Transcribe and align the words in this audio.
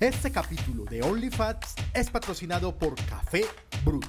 Este 0.00 0.30
capítulo 0.30 0.84
de 0.84 1.02
OnlyFats 1.02 1.74
es 1.92 2.08
patrocinado 2.08 2.72
por 2.72 2.94
Café 3.06 3.44
Bruto. 3.84 4.06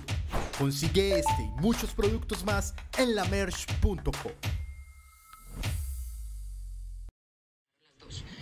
Consigue 0.55 1.17
este 1.17 1.42
y 1.42 1.62
muchos 1.62 1.96
productos 1.96 2.46
más 2.46 2.75
en 3.00 3.15
lamerch.com. 3.15 4.31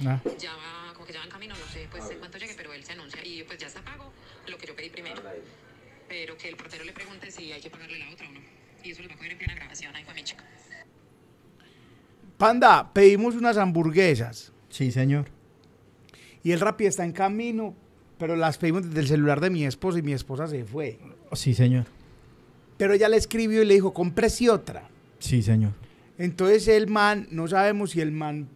Ah. 0.06 0.22
ya 0.38 0.52
va, 0.52 0.94
como 0.94 1.06
que 1.06 1.14
ya 1.14 1.20
va 1.20 1.26
en 1.26 1.32
camino, 1.32 1.56
no 1.58 1.72
sé 1.72 1.88
pues 1.90 2.10
en 2.10 2.20
cuánto 2.20 2.38
llegue, 2.38 2.54
pero 2.58 2.74
él 2.74 2.84
se 2.84 2.92
anuncia 2.92 3.26
y 3.26 3.44
pues 3.44 3.58
ya 3.58 3.68
está 3.68 3.82
pago 3.82 4.12
lo 4.46 4.58
que 4.58 4.68
yo 4.68 4.76
pedí 4.76 4.90
primero. 4.90 5.22
Pero 6.10 6.36
que 6.36 6.50
el 6.50 6.58
portero 6.58 6.84
le 6.84 6.92
pregunte 6.92 7.32
si 7.32 7.54
hay 7.54 7.62
que 7.62 7.70
pagarle 7.70 7.98
la 7.98 8.10
otra 8.12 8.28
o 8.28 8.32
no. 8.34 8.42
Y 8.84 8.92
eso 8.92 9.02
lo 9.04 9.08
va 9.08 9.14
a 9.14 9.18
coger 9.18 9.32
en 9.32 9.38
plena 9.38 9.56
grabación, 9.56 9.96
ahí 9.96 10.04
fue 10.04 10.14
mi 10.14 10.24
chica. 10.26 10.44
Panda, 12.38 12.92
pedimos 12.94 13.36
unas 13.36 13.56
hamburguesas 13.56 14.52
Sí, 14.70 14.92
señor. 14.92 15.37
Y 16.48 16.52
el 16.54 16.60
Rappi 16.60 16.86
está 16.86 17.04
en 17.04 17.12
camino, 17.12 17.76
pero 18.18 18.36
las 18.36 18.58
pedimos 18.58 18.84
desde 18.88 19.00
el 19.02 19.08
celular 19.08 19.40
de 19.42 19.50
mi 19.50 19.66
esposa 19.66 20.00
y 20.00 20.02
mi 20.02 20.14
esposa 20.14 20.48
se 20.48 20.64
fue. 20.64 21.00
Sí, 21.34 21.54
señor. 21.54 21.86
Pero 22.78 22.94
ella 22.94 23.10
le 23.10 23.18
escribió 23.18 23.62
y 23.62 23.66
le 23.66 23.74
dijo, 23.74 23.94
cómprese 23.94 24.50
otra. 24.50 24.90
Sí, 25.20 25.42
señor. 25.42 25.72
Entonces 26.18 26.68
el 26.68 26.88
man, 26.88 27.28
no 27.32 27.48
sabemos 27.48 27.92
si 27.92 28.02
el 28.02 28.12
man 28.12 28.48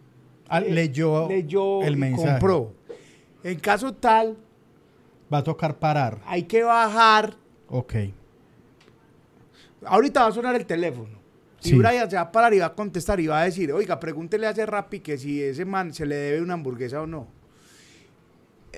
Ah, 0.48 0.60
eh, 0.60 0.70
leyó, 0.72 1.28
leyó 1.28 1.82
el 1.82 1.94
y 1.94 1.96
mensaje. 1.96 2.30
compró. 2.32 2.72
En 3.44 3.58
caso 3.58 3.92
tal, 3.94 4.36
Va 5.32 5.38
a 5.38 5.44
tocar 5.44 5.78
parar. 5.78 6.20
hay 6.26 6.42
que 6.44 6.62
bajar. 6.62 7.34
Ok. 7.68 7.94
Ahorita 9.84 10.22
va 10.22 10.26
a 10.28 10.32
sonar 10.32 10.54
el 10.54 10.66
teléfono. 10.66 11.20
Y 11.64 11.70
Sí. 11.70 11.74
Brian 11.76 12.08
se 12.10 12.16
va 12.16 12.22
a 12.22 12.32
parar 12.32 12.52
y 12.54 12.58
va 12.58 12.66
a 12.66 12.74
contestar 12.74 13.20
y 13.20 13.26
va 13.28 13.40
a 13.40 13.44
decir, 13.44 13.72
oiga, 13.72 13.98
pregúntele 14.00 14.46
a 14.46 14.50
ese 14.50 14.66
Rappi 14.66 15.00
que 15.00 15.16
si 15.16 15.42
ese 15.42 15.64
man 15.64 15.94
se 15.94 16.04
le 16.06 16.16
debe 16.16 16.40
una 16.42 16.54
hamburguesa 16.54 17.00
o 17.02 17.06
no. 17.06 17.28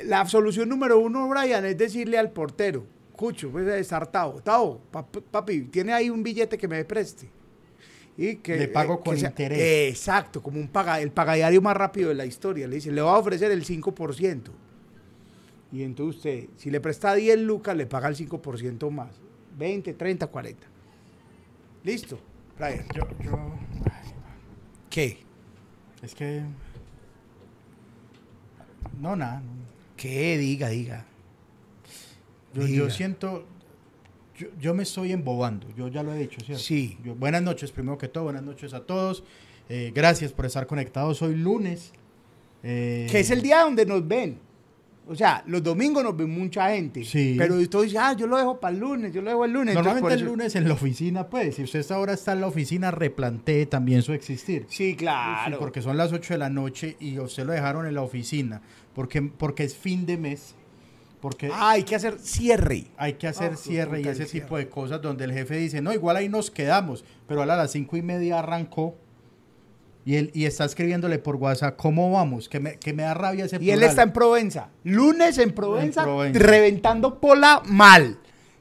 La 0.04 0.26
solución 0.26 0.68
número 0.68 0.98
uno, 0.98 1.28
Brian, 1.28 1.64
es 1.64 1.78
decirle 1.78 2.18
al 2.18 2.30
portero, 2.32 2.84
Cucho, 3.14 3.50
pues 3.50 3.66
estar 3.68 4.08
Tao, 4.08 4.40
Tao, 4.42 4.80
papi, 5.30 5.62
tiene 5.66 5.92
ahí 5.92 6.10
un 6.10 6.22
billete 6.24 6.58
que 6.58 6.66
me 6.66 6.84
preste. 6.84 7.28
Y 8.16 8.36
que, 8.36 8.56
Le 8.56 8.68
pago 8.68 8.98
que 8.98 9.10
con 9.10 9.18
sea- 9.18 9.28
interés. 9.30 9.90
exacto, 9.90 10.42
como 10.42 10.58
un 10.58 10.68
paga, 10.68 11.00
el 11.00 11.10
pagadiario 11.12 11.60
más 11.62 11.76
rápido 11.76 12.08
de 12.08 12.14
la 12.16 12.26
historia. 12.26 12.66
Le 12.68 12.76
dice, 12.76 12.90
le 12.92 13.00
va 13.02 13.12
a 13.14 13.18
ofrecer 13.18 13.50
el 13.52 13.64
5%. 13.64 14.50
Y 15.72 15.82
entonces 15.82 16.16
usted, 16.16 16.48
si 16.56 16.70
le 16.70 16.80
presta 16.80 17.14
10 17.14 17.38
lucas, 17.40 17.76
le 17.76 17.86
paga 17.86 18.08
el 18.08 18.14
5% 18.16 18.90
más. 18.90 19.10
20, 19.58 19.94
30, 19.94 20.26
40. 20.28 20.66
Listo. 21.82 22.18
Brian. 22.56 22.84
Yo, 22.94 23.02
yo, 23.24 23.54
¿Qué? 24.90 25.18
es 26.02 26.14
que... 26.14 26.42
No, 29.00 29.16
nada. 29.16 29.40
no. 29.40 29.63
¿Qué? 30.04 30.36
Diga, 30.36 30.68
diga. 30.68 31.06
Yo, 32.52 32.90
siento... 32.90 33.46
Yo, 34.36 34.48
yo 34.60 34.74
me 34.74 34.82
estoy 34.82 35.12
embobando. 35.12 35.66
Yo 35.74 35.88
ya 35.88 36.02
lo 36.02 36.12
he 36.12 36.18
dicho, 36.18 36.42
¿cierto? 36.44 36.62
Sí. 36.62 36.98
Yo- 37.02 37.14
buenas 37.14 37.40
noches, 37.42 37.72
primero 37.72 37.96
que 37.96 38.08
todo. 38.08 38.24
Buenas 38.24 38.42
noches 38.42 38.74
a 38.74 38.84
todos. 38.84 39.24
Eh, 39.70 39.92
gracias 39.94 40.30
por 40.32 40.44
estar 40.44 40.66
conectados 40.66 41.22
hoy 41.22 41.36
lunes. 41.36 41.92
Eh, 42.62 43.06
Que 43.10 43.20
es 43.20 43.30
el 43.30 43.40
día 43.40 43.60
donde 43.60 43.86
nos 43.86 44.06
ven. 44.06 44.38
O 45.06 45.14
sea, 45.14 45.44
los 45.46 45.62
domingos 45.62 46.02
nos 46.02 46.16
ven 46.16 46.30
mucha 46.30 46.70
gente. 46.70 47.04
Sí. 47.04 47.34
Pero 47.36 47.56
usted 47.56 47.82
dice, 47.82 47.98
ah, 47.98 48.14
yo 48.14 48.26
lo 48.26 48.38
dejo 48.38 48.58
para 48.58 48.72
el 48.74 48.80
lunes, 48.80 49.12
yo 49.12 49.20
lo 49.20 49.30
dejo 49.30 49.44
el 49.44 49.52
lunes. 49.52 49.74
Normalmente 49.74 50.14
el 50.14 50.20
eso- 50.20 50.30
lunes 50.30 50.56
en 50.56 50.66
la 50.66 50.72
oficina, 50.74 51.28
pues, 51.28 51.56
si 51.56 51.62
usted 51.62 51.84
ahora 51.92 52.14
está 52.14 52.32
en 52.32 52.40
la 52.40 52.46
oficina, 52.46 52.90
replantee 52.90 53.66
también 53.66 54.02
su 54.02 54.12
existir. 54.14 54.64
Sí, 54.70 54.96
claro. 54.96 55.56
Sí, 55.56 55.56
porque 55.60 55.82
son 55.82 55.96
las 55.98 56.12
8 56.12 56.34
de 56.34 56.38
la 56.38 56.48
noche 56.48 56.96
y 57.00 57.18
usted 57.18 57.44
lo 57.44 57.52
dejaron 57.52 57.86
en 57.86 57.94
la 57.94 58.00
oficina, 58.02 58.62
porque, 58.94 59.20
porque 59.22 59.64
es 59.64 59.76
fin 59.76 60.06
de 60.06 60.16
mes, 60.16 60.54
porque 61.20 61.50
Ah, 61.52 61.72
hay 61.72 61.82
que 61.82 61.94
hacer 61.96 62.18
cierre. 62.18 62.84
hay 62.96 63.14
que 63.14 63.26
hacer 63.26 63.52
ah, 63.54 63.56
cierre 63.56 64.00
y 64.00 64.08
ese 64.08 64.24
tipo 64.26 64.56
de 64.56 64.68
cosas 64.68 65.02
donde 65.02 65.24
el 65.24 65.32
jefe 65.32 65.56
dice, 65.56 65.82
no, 65.82 65.92
igual 65.92 66.16
ahí 66.16 66.28
nos 66.30 66.50
quedamos, 66.50 67.04
pero 67.28 67.42
a 67.42 67.46
las 67.46 67.72
cinco 67.72 67.96
y 67.98 68.02
media 68.02 68.38
arrancó 68.38 68.96
y, 70.04 70.16
él, 70.16 70.30
y 70.34 70.44
está 70.44 70.64
escribiéndole 70.64 71.18
por 71.18 71.36
WhatsApp, 71.36 71.76
¿cómo 71.76 72.12
vamos? 72.12 72.48
Que 72.48 72.60
me, 72.60 72.76
que 72.76 72.92
me 72.92 73.02
da 73.04 73.14
rabia 73.14 73.46
ese 73.46 73.58
Y 73.60 73.70
él 73.70 73.82
está 73.82 74.02
en 74.02 74.12
Provenza. 74.12 74.68
Lunes 74.82 75.38
en 75.38 75.52
Provenza, 75.52 76.02
En 76.02 76.06
Provenza. 76.06 76.38
reventando 76.38 77.20
pola 77.20 77.62
mal. 77.66 78.18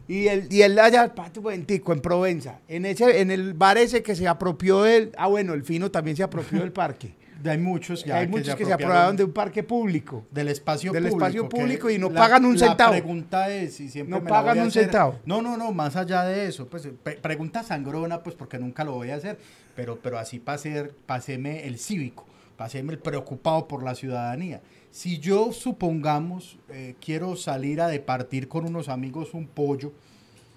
Y 0.07 0.27
él, 0.27 0.47
y 0.49 0.61
él 0.61 0.77
allá, 0.79 1.13
pate 1.15 1.39
un 1.39 1.43
momentico, 1.43 1.93
en 1.93 2.01
Provenza. 2.01 2.59
En, 2.67 2.85
ese, 2.85 3.21
en 3.21 3.31
el 3.31 3.53
bar 3.53 3.77
ese 3.77 4.03
que 4.03 4.15
se 4.15 4.27
apropió 4.27 4.83
del... 4.83 5.11
Ah, 5.17 5.27
bueno, 5.27 5.53
el 5.53 5.63
fino 5.63 5.91
también 5.91 6.15
se 6.17 6.23
apropió 6.23 6.59
del 6.59 6.71
parque. 6.71 7.13
Hay 7.45 7.57
muchos 7.57 8.03
ya 8.05 8.17
Hay 8.17 8.27
muchos 8.27 8.55
que 8.55 8.63
se 8.65 8.71
apropiaron 8.73 8.91
aprobaron 8.91 9.17
de 9.17 9.23
un 9.25 9.31
parque 9.33 9.63
público. 9.63 10.25
del 10.31 10.47
espacio 10.47 10.91
del 10.91 11.03
público. 11.03 11.17
espacio 11.25 11.49
que 11.49 11.55
público 11.57 11.89
y 11.89 11.97
no 11.97 12.09
la- 12.09 12.19
pagan 12.21 12.45
un 12.45 12.57
centavo. 12.57 12.93
La 12.93 12.97
pregunta 12.99 13.49
es, 13.53 13.79
y 13.79 13.89
siempre 13.89 14.11
No 14.17 14.21
me 14.23 14.29
pagan 14.29 14.59
un 14.59 14.67
hacer- 14.67 14.83
centavo. 14.85 15.19
No, 15.25 15.41
no, 15.41 15.57
no, 15.57 15.71
más 15.71 15.95
allá 15.95 16.23
de 16.23 16.47
eso, 16.47 16.67
pues 16.67 16.87
pregunta 17.21 17.63
sangrona, 17.63 18.21
pues 18.23 18.35
porque 18.35 18.57
nunca 18.59 18.83
lo 18.83 18.93
voy 18.93 19.09
a 19.11 19.15
hacer, 19.15 19.37
pero, 19.75 19.99
pero 20.01 20.17
así 20.19 20.39
pasé, 20.39 20.91
paséme 21.05 21.65
el 21.67 21.77
cívico, 21.79 22.25
paséme 22.55 22.93
el 22.93 22.99
preocupado 22.99 23.67
por 23.67 23.83
la 23.83 23.95
ciudadanía. 23.95 24.61
Si 24.91 25.17
yo, 25.19 25.51
supongamos, 25.51 26.59
eh, 26.69 26.95
quiero 27.03 27.35
salir 27.35 27.81
a 27.81 27.87
departir 27.87 28.47
con 28.47 28.65
unos 28.65 28.89
amigos 28.89 29.33
un 29.33 29.47
pollo, 29.47 29.91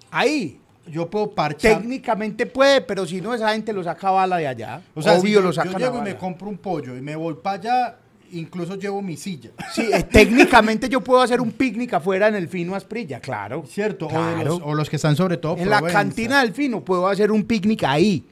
Ahí, 0.09 0.61
yo 0.89 1.09
puedo 1.09 1.31
parchar. 1.31 1.77
técnicamente 1.79 2.45
puede, 2.45 2.81
pero 2.81 3.05
si 3.05 3.21
no, 3.21 3.33
esa 3.33 3.53
gente 3.53 3.73
lo 3.73 3.83
saca 3.83 4.11
bala 4.11 4.37
de 4.37 4.47
allá. 4.47 4.81
O 4.95 5.01
sea, 5.01 5.13
si 5.15 5.19
Obvio 5.21 5.33
yo, 5.35 5.41
lo 5.41 5.47
yo 5.49 5.53
saca 5.53 5.77
llego 5.77 5.99
y 5.99 6.01
me 6.01 6.15
compro 6.15 6.47
un 6.49 6.57
pollo 6.57 6.95
y 6.97 7.01
me 7.01 7.15
voy 7.15 7.35
para 7.35 7.55
allá, 7.57 7.97
incluso 8.31 8.75
llevo 8.75 9.01
mi 9.01 9.17
silla. 9.17 9.51
Sí, 9.73 9.89
eh, 9.93 10.03
técnicamente 10.11 10.89
yo 10.89 11.01
puedo 11.01 11.21
hacer 11.21 11.39
un 11.41 11.51
picnic 11.51 11.93
afuera 11.93 12.27
en 12.27 12.35
el 12.35 12.47
Fino 12.47 12.75
Asprilla, 12.75 13.19
claro. 13.19 13.63
¿Cierto? 13.67 14.07
O, 14.07 14.09
de 14.09 14.15
Claro. 14.35 14.43
los, 14.45 14.61
o 14.63 14.73
los 14.75 14.89
que 14.89 14.95
están 14.97 15.15
sobre 15.15 15.37
todo 15.37 15.57
En 15.57 15.69
la 15.69 15.81
cantina 15.81 16.41
del 16.41 16.53
Fino 16.53 16.83
puedo 16.83 17.07
hacer 17.07 17.31
un 17.31 17.43
picnic 17.43 17.83
ahí. 17.83 18.25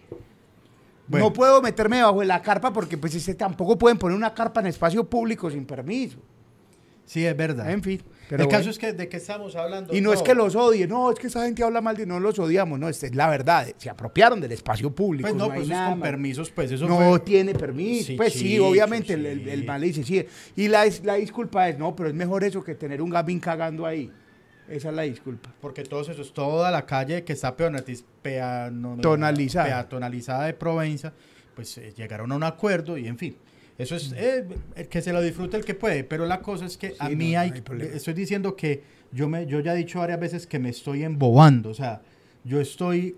Bueno. 1.08 1.28
No 1.28 1.34
puedo 1.34 1.62
meterme 1.62 1.98
debajo 1.98 2.22
de 2.22 2.26
la 2.26 2.42
carpa 2.42 2.74
porque 2.74 2.98
pues 2.98 3.14
ese, 3.14 3.36
tampoco 3.36 3.78
pueden 3.78 3.98
poner 3.98 4.18
una 4.18 4.34
carpa 4.34 4.60
en 4.62 4.68
espacio 4.68 5.04
público 5.08 5.52
sin 5.52 5.64
permiso. 5.66 6.18
Sí, 7.06 7.24
es 7.24 7.38
verdad. 7.38 7.70
En 7.70 7.84
fin. 7.84 8.02
El 8.26 8.38
pero 8.38 8.50
caso 8.50 8.58
bueno. 8.64 8.72
es 8.72 8.80
que 8.80 8.94
de 8.94 9.08
qué 9.08 9.18
estamos 9.18 9.56
hablando. 9.56 9.96
Y 9.96 10.02
no 10.02 10.12
es 10.14 10.22
que 10.22 10.34
los 10.34 10.56
odie, 10.56 10.88
no, 10.88 11.12
es 11.12 11.20
que 11.20 11.28
esa 11.28 11.44
gente 11.46 11.64
habla 11.64 11.80
mal 11.82 11.96
de 11.96 12.06
no 12.06 12.20
los 12.20 12.38
odiamos, 12.40 12.80
no, 12.80 12.90
esta 12.90 13.06
es 13.06 13.16
la 13.16 13.30
verdad, 13.30 13.68
se 13.78 13.90
apropiaron 13.90 14.42
del 14.42 14.52
espacio 14.52 14.94
público. 14.94 15.28
Pues 15.30 15.36
no, 15.36 15.46
hay 15.46 15.60
pues 15.60 15.70
eso 15.70 15.74
es 15.84 15.90
con 15.90 16.00
permisos, 16.02 16.50
pues 16.52 16.72
eso 16.72 16.88
no 16.88 16.98
fue- 16.98 17.20
tiene 17.20 17.54
permiso. 17.54 18.08
Sí, 18.08 18.16
pues 18.16 18.34
sí, 18.34 18.58
obviamente 18.60 19.14
el, 19.14 19.26
el, 19.26 19.48
el 19.48 19.66
man 19.66 19.80
le 19.82 19.88
dice, 19.88 20.04
sí. 20.04 20.26
Y 20.56 20.68
la, 20.68 20.86
la 21.04 21.16
disculpa 21.16 21.70
es, 21.70 21.78
no, 21.78 21.96
pero 21.96 22.10
es 22.10 22.16
mejor 22.16 22.44
eso 22.44 22.64
que 22.64 22.76
tener 22.76 23.02
un 23.02 23.10
gabín 23.10 23.40
cagando 23.40 23.86
ahí. 23.86 24.12
Esa 24.68 24.90
es 24.90 24.96
la 24.96 25.04
disculpa. 25.04 25.54
Porque 25.62 25.84
todos 25.84 26.10
esos, 26.10 26.34
toda 26.34 26.72
la 26.72 26.88
calle 26.88 27.24
que 27.24 27.34
está 27.34 27.56
peonatiz- 27.56 28.04
peano- 28.24 28.98
peatonalizada 29.00 30.46
de 30.46 30.54
Provenza, 30.54 31.14
pues 31.56 31.78
eh, 31.78 31.94
llegaron 31.96 32.32
a 32.32 32.36
un 32.36 32.44
acuerdo 32.44 32.98
y 32.98 33.08
en 33.08 33.18
fin. 33.18 33.38
Eso 33.78 33.96
es 33.96 34.14
eh, 34.16 34.46
el 34.76 34.88
que 34.88 35.02
se 35.02 35.12
lo 35.12 35.22
disfrute 35.22 35.58
el 35.58 35.66
que 35.66 35.74
puede, 35.74 36.04
pero 36.04 36.26
la 36.26 36.40
cosa 36.42 36.66
es 36.66 36.78
que 36.78 36.94
a 36.98 37.10
mí 37.10 37.34
no, 37.34 37.40
hay, 37.42 37.50
no 37.50 37.56
hay 37.56 37.62
problema. 37.62 37.94
estoy 37.94 38.14
diciendo 38.14 38.56
que 38.56 38.82
yo 39.12 39.28
me 39.28 39.46
yo 39.48 39.60
ya 39.60 39.74
he 39.74 39.78
dicho 39.78 40.00
varias 40.00 40.20
veces 40.20 40.48
que 40.48 40.60
me 40.60 40.70
estoy 40.70 41.04
embobando, 41.04 41.70
o 41.72 41.74
sea, 41.74 42.02
yo 42.46 42.62
estoy 42.62 43.16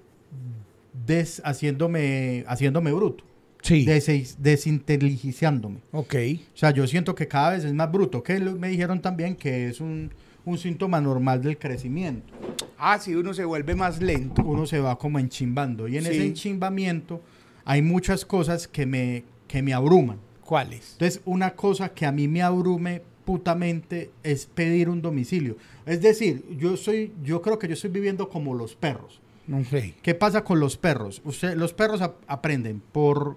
des, 1.05 1.41
haciéndome 1.45 2.43
haciéndome 2.47 2.91
bruto, 2.91 3.23
Sí. 3.61 3.85
des- 3.85 4.37
desinteligenciándome. 4.41 5.79
ok. 5.91 6.15
O 6.53 6.57
sea, 6.57 6.71
yo 6.71 6.87
siento 6.87 7.13
que 7.15 7.27
cada 7.27 7.51
vez 7.51 7.63
es 7.63 7.73
más 7.73 7.91
bruto, 7.91 8.23
que 8.23 8.39
me 8.39 8.69
dijeron 8.69 9.01
también 9.01 9.35
que 9.35 9.67
es 9.67 9.79
un, 9.79 10.11
un 10.45 10.57
síntoma 10.57 10.99
normal 11.01 11.41
del 11.41 11.57
crecimiento. 11.57 12.33
Ah, 12.79 12.97
sí, 12.99 13.13
uno 13.15 13.33
se 13.33 13.43
vuelve 13.43 13.75
más 13.75 14.01
lento. 14.01 14.43
Uno 14.43 14.65
se 14.65 14.79
va 14.79 14.97
como 14.97 15.19
enchimbando 15.19 15.87
y 15.87 15.97
en 15.97 16.03
Sí. 16.03 16.09
ese 16.11 16.25
enchimbamiento 16.25 17.21
hay 17.65 17.81
muchas 17.81 18.23
cosas 18.25 18.67
que 18.67 18.85
me, 18.85 19.23
que 19.47 19.61
me 19.61 19.73
abruman. 19.73 20.19
¿Cuáles? 20.47 20.93
Entonces, 20.93 21.21
una 21.25 21.51
cosa 21.55 21.89
que 21.89 22.05
a 22.05 22.11
mí 22.11 22.27
me 22.27 22.41
abrume 22.41 23.01
putamente 23.25 24.11
es 24.23 24.45
pedir 24.45 24.89
un 24.89 25.01
domicilio. 25.01 25.57
Es 25.85 26.01
decir, 26.01 26.43
yo 26.57 26.77
soy, 26.77 27.11
yo 27.23 27.41
creo 27.41 27.59
que 27.59 27.67
yo 27.67 27.73
estoy 27.73 27.89
viviendo 27.91 28.29
como 28.29 28.55
los 28.55 28.73
perros. 28.75 29.19
No 29.45 29.63
sé. 29.63 29.95
¿Qué 30.01 30.15
pasa 30.15 30.43
con 30.43 30.59
los 30.59 30.77
perros? 30.77 31.21
Usted, 31.25 31.55
los 31.55 31.73
perros 31.73 32.01
ap- 32.01 32.15
aprenden 32.27 32.81
por, 32.91 33.35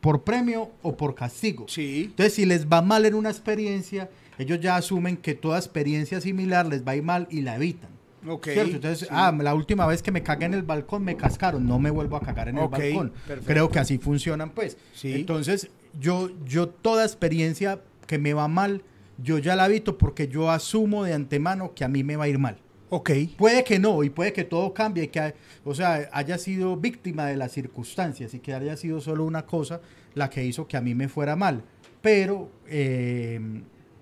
por 0.00 0.22
premio 0.24 0.70
o 0.82 0.96
por 0.96 1.14
castigo. 1.14 1.66
Sí. 1.68 2.04
Entonces, 2.10 2.34
si 2.34 2.46
les 2.46 2.66
va 2.68 2.82
mal 2.82 3.04
en 3.06 3.14
una 3.14 3.30
experiencia, 3.30 4.10
ellos 4.38 4.60
ya 4.60 4.76
asumen 4.76 5.16
que 5.16 5.34
toda 5.34 5.58
experiencia 5.58 6.20
similar 6.20 6.66
les 6.66 6.86
va 6.86 6.92
a 6.92 6.96
ir 6.96 7.02
mal 7.02 7.26
y 7.30 7.40
la 7.40 7.56
evitan. 7.56 7.90
Ok. 8.26 8.48
¿Cierto? 8.48 8.76
Entonces, 8.76 9.00
sí. 9.00 9.06
ah, 9.10 9.34
la 9.40 9.54
última 9.54 9.86
vez 9.86 10.02
que 10.02 10.10
me 10.12 10.22
cagué 10.22 10.46
en 10.46 10.54
el 10.54 10.62
balcón 10.62 11.04
me 11.04 11.16
cascaron, 11.16 11.66
no 11.66 11.78
me 11.78 11.90
vuelvo 11.90 12.16
a 12.16 12.20
cagar 12.20 12.48
en 12.48 12.58
el 12.58 12.68
balcón. 12.68 13.10
perfecto. 13.26 13.46
Creo 13.46 13.70
que 13.70 13.78
así 13.78 13.98
funcionan, 13.98 14.50
pues. 14.50 14.76
Sí. 14.94 15.12
Entonces, 15.14 15.70
yo, 15.98 16.30
yo 16.44 16.68
toda 16.68 17.04
experiencia 17.04 17.80
que 18.06 18.18
me 18.18 18.34
va 18.34 18.48
mal, 18.48 18.82
yo 19.22 19.38
ya 19.38 19.56
la 19.56 19.66
evito 19.66 19.98
porque 19.98 20.28
yo 20.28 20.50
asumo 20.50 21.04
de 21.04 21.14
antemano 21.14 21.74
que 21.74 21.84
a 21.84 21.88
mí 21.88 22.04
me 22.04 22.16
va 22.16 22.24
a 22.24 22.28
ir 22.28 22.38
mal. 22.38 22.58
Ok. 22.90 23.10
Puede 23.36 23.64
que 23.64 23.78
no, 23.78 24.02
y 24.02 24.10
puede 24.10 24.32
que 24.32 24.44
todo 24.44 24.72
cambie, 24.72 25.04
y 25.04 25.08
que, 25.08 25.34
o 25.64 25.74
sea, 25.74 26.08
haya 26.12 26.38
sido 26.38 26.76
víctima 26.76 27.26
de 27.26 27.36
las 27.36 27.52
circunstancias 27.52 28.32
y 28.32 28.38
que 28.38 28.54
haya 28.54 28.76
sido 28.76 29.00
solo 29.00 29.24
una 29.24 29.44
cosa 29.44 29.80
la 30.14 30.30
que 30.30 30.44
hizo 30.44 30.66
que 30.66 30.76
a 30.76 30.80
mí 30.80 30.94
me 30.94 31.08
fuera 31.08 31.36
mal. 31.36 31.64
Pero, 32.00 32.50
eh, 32.66 33.40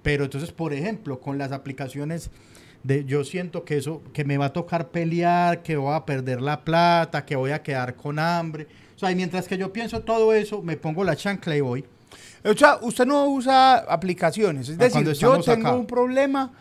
Pero 0.02 0.24
entonces, 0.24 0.52
por 0.52 0.72
ejemplo, 0.72 1.18
con 1.18 1.36
las 1.36 1.50
aplicaciones 1.50 2.30
de, 2.86 3.04
yo 3.04 3.24
siento 3.24 3.64
que 3.64 3.76
eso, 3.78 4.02
que 4.12 4.24
me 4.24 4.38
va 4.38 4.46
a 4.46 4.52
tocar 4.52 4.88
pelear, 4.90 5.62
que 5.62 5.76
voy 5.76 5.94
a 5.94 6.04
perder 6.06 6.40
la 6.40 6.64
plata, 6.64 7.24
que 7.24 7.34
voy 7.36 7.50
a 7.50 7.62
quedar 7.62 7.96
con 7.96 8.18
hambre. 8.18 8.66
O 8.94 8.98
sea, 8.98 9.10
y 9.10 9.16
mientras 9.16 9.48
que 9.48 9.58
yo 9.58 9.72
pienso 9.72 10.00
todo 10.02 10.32
eso, 10.32 10.62
me 10.62 10.76
pongo 10.76 11.02
la 11.04 11.16
chancla 11.16 11.56
y 11.56 11.60
voy. 11.60 11.84
O 12.44 12.54
sea, 12.54 12.78
usted 12.82 13.04
no 13.06 13.26
usa 13.28 13.78
aplicaciones. 13.78 14.68
Es 14.68 14.76
Ah, 14.78 14.84
decir, 14.84 15.12
yo 15.14 15.40
tengo 15.40 15.68
acá. 15.68 15.76
un 15.76 15.86
problema 15.86 16.52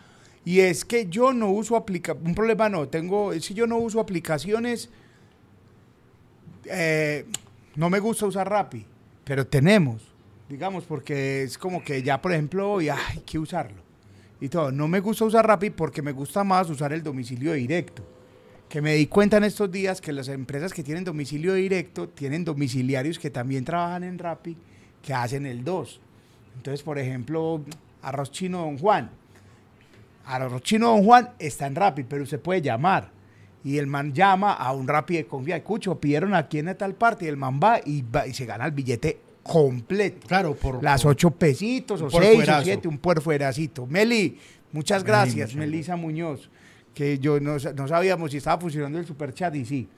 y 0.44 0.60
es 0.60 0.84
que 0.84 1.06
yo 1.06 1.32
no 1.32 1.50
uso 1.50 1.76
aplicaciones. 1.76 2.26
Un 2.28 2.34
problema 2.34 2.68
no, 2.68 2.88
tengo, 2.88 3.32
es 3.32 3.46
que 3.46 3.54
yo 3.54 3.66
no 3.66 3.78
uso 3.78 4.00
aplicaciones. 4.00 4.90
eh, 6.64 7.24
no 7.76 7.88
me 7.90 8.00
gusta 8.00 8.26
usar 8.26 8.48
Rappi, 8.50 8.84
pero 9.24 9.46
tenemos, 9.46 10.02
digamos, 10.48 10.84
porque 10.84 11.42
es 11.42 11.56
como 11.58 11.84
que 11.84 12.02
ya, 12.02 12.20
por 12.20 12.32
ejemplo, 12.32 12.72
hoy 12.72 12.88
hay 12.88 13.18
que 13.24 13.38
usarlo. 13.38 13.85
Y 14.40 14.48
todo. 14.48 14.70
No 14.70 14.88
me 14.88 15.00
gusta 15.00 15.24
usar 15.24 15.46
Rappi 15.46 15.70
porque 15.70 16.02
me 16.02 16.12
gusta 16.12 16.44
más 16.44 16.68
usar 16.68 16.92
el 16.92 17.02
domicilio 17.02 17.52
directo. 17.52 18.04
Que 18.68 18.82
me 18.82 18.94
di 18.94 19.06
cuenta 19.06 19.36
en 19.36 19.44
estos 19.44 19.70
días 19.70 20.00
que 20.00 20.12
las 20.12 20.28
empresas 20.28 20.72
que 20.72 20.82
tienen 20.82 21.04
domicilio 21.04 21.54
directo 21.54 22.08
tienen 22.08 22.44
domiciliarios 22.44 23.18
que 23.18 23.30
también 23.30 23.64
trabajan 23.64 24.04
en 24.04 24.18
Rappi 24.18 24.56
que 25.02 25.14
hacen 25.14 25.46
el 25.46 25.64
2. 25.64 26.00
Entonces, 26.56 26.82
por 26.82 26.98
ejemplo, 26.98 27.62
arroz 28.02 28.30
chino 28.32 28.58
Don 28.58 28.78
Juan. 28.78 29.10
Arroz 30.24 30.62
chino 30.62 30.88
Don 30.88 31.04
Juan 31.04 31.30
está 31.38 31.66
en 31.66 31.76
Rappi, 31.76 32.02
pero 32.02 32.24
usted 32.24 32.40
puede 32.40 32.60
llamar. 32.60 33.12
Y 33.62 33.78
el 33.78 33.86
man 33.86 34.12
llama 34.12 34.52
a 34.52 34.72
un 34.72 34.86
Rappi 34.86 35.16
de 35.16 35.26
confianza. 35.26 35.58
Escucho, 35.58 35.98
pidieron 35.98 36.34
aquí 36.34 36.58
en 36.58 36.76
tal 36.76 36.94
parte 36.94 37.24
y 37.24 37.28
el 37.28 37.36
man 37.36 37.60
va 37.62 37.80
y, 37.84 38.02
va 38.02 38.26
y 38.26 38.34
se 38.34 38.46
gana 38.46 38.66
el 38.66 38.72
billete 38.72 39.25
completo. 39.46 40.26
Claro, 40.26 40.54
por 40.54 40.82
Las 40.82 41.04
ocho 41.04 41.30
pesitos 41.30 42.02
o 42.02 42.10
seis 42.10 42.48
o 42.48 42.62
siete, 42.62 42.88
un 42.88 42.98
puerfueracito. 42.98 43.86
Meli, 43.86 44.38
muchas 44.72 45.04
gracias, 45.04 45.50
muchas 45.50 45.56
Melisa 45.56 45.96
Muñoz, 45.96 46.50
que 46.94 47.18
yo 47.18 47.40
no, 47.40 47.56
no 47.76 47.88
sabíamos 47.88 48.30
si 48.30 48.38
estaba 48.38 48.60
funcionando 48.60 48.98
el 48.98 49.06
superchat 49.06 49.54
y 49.54 49.64
sí. 49.64 49.88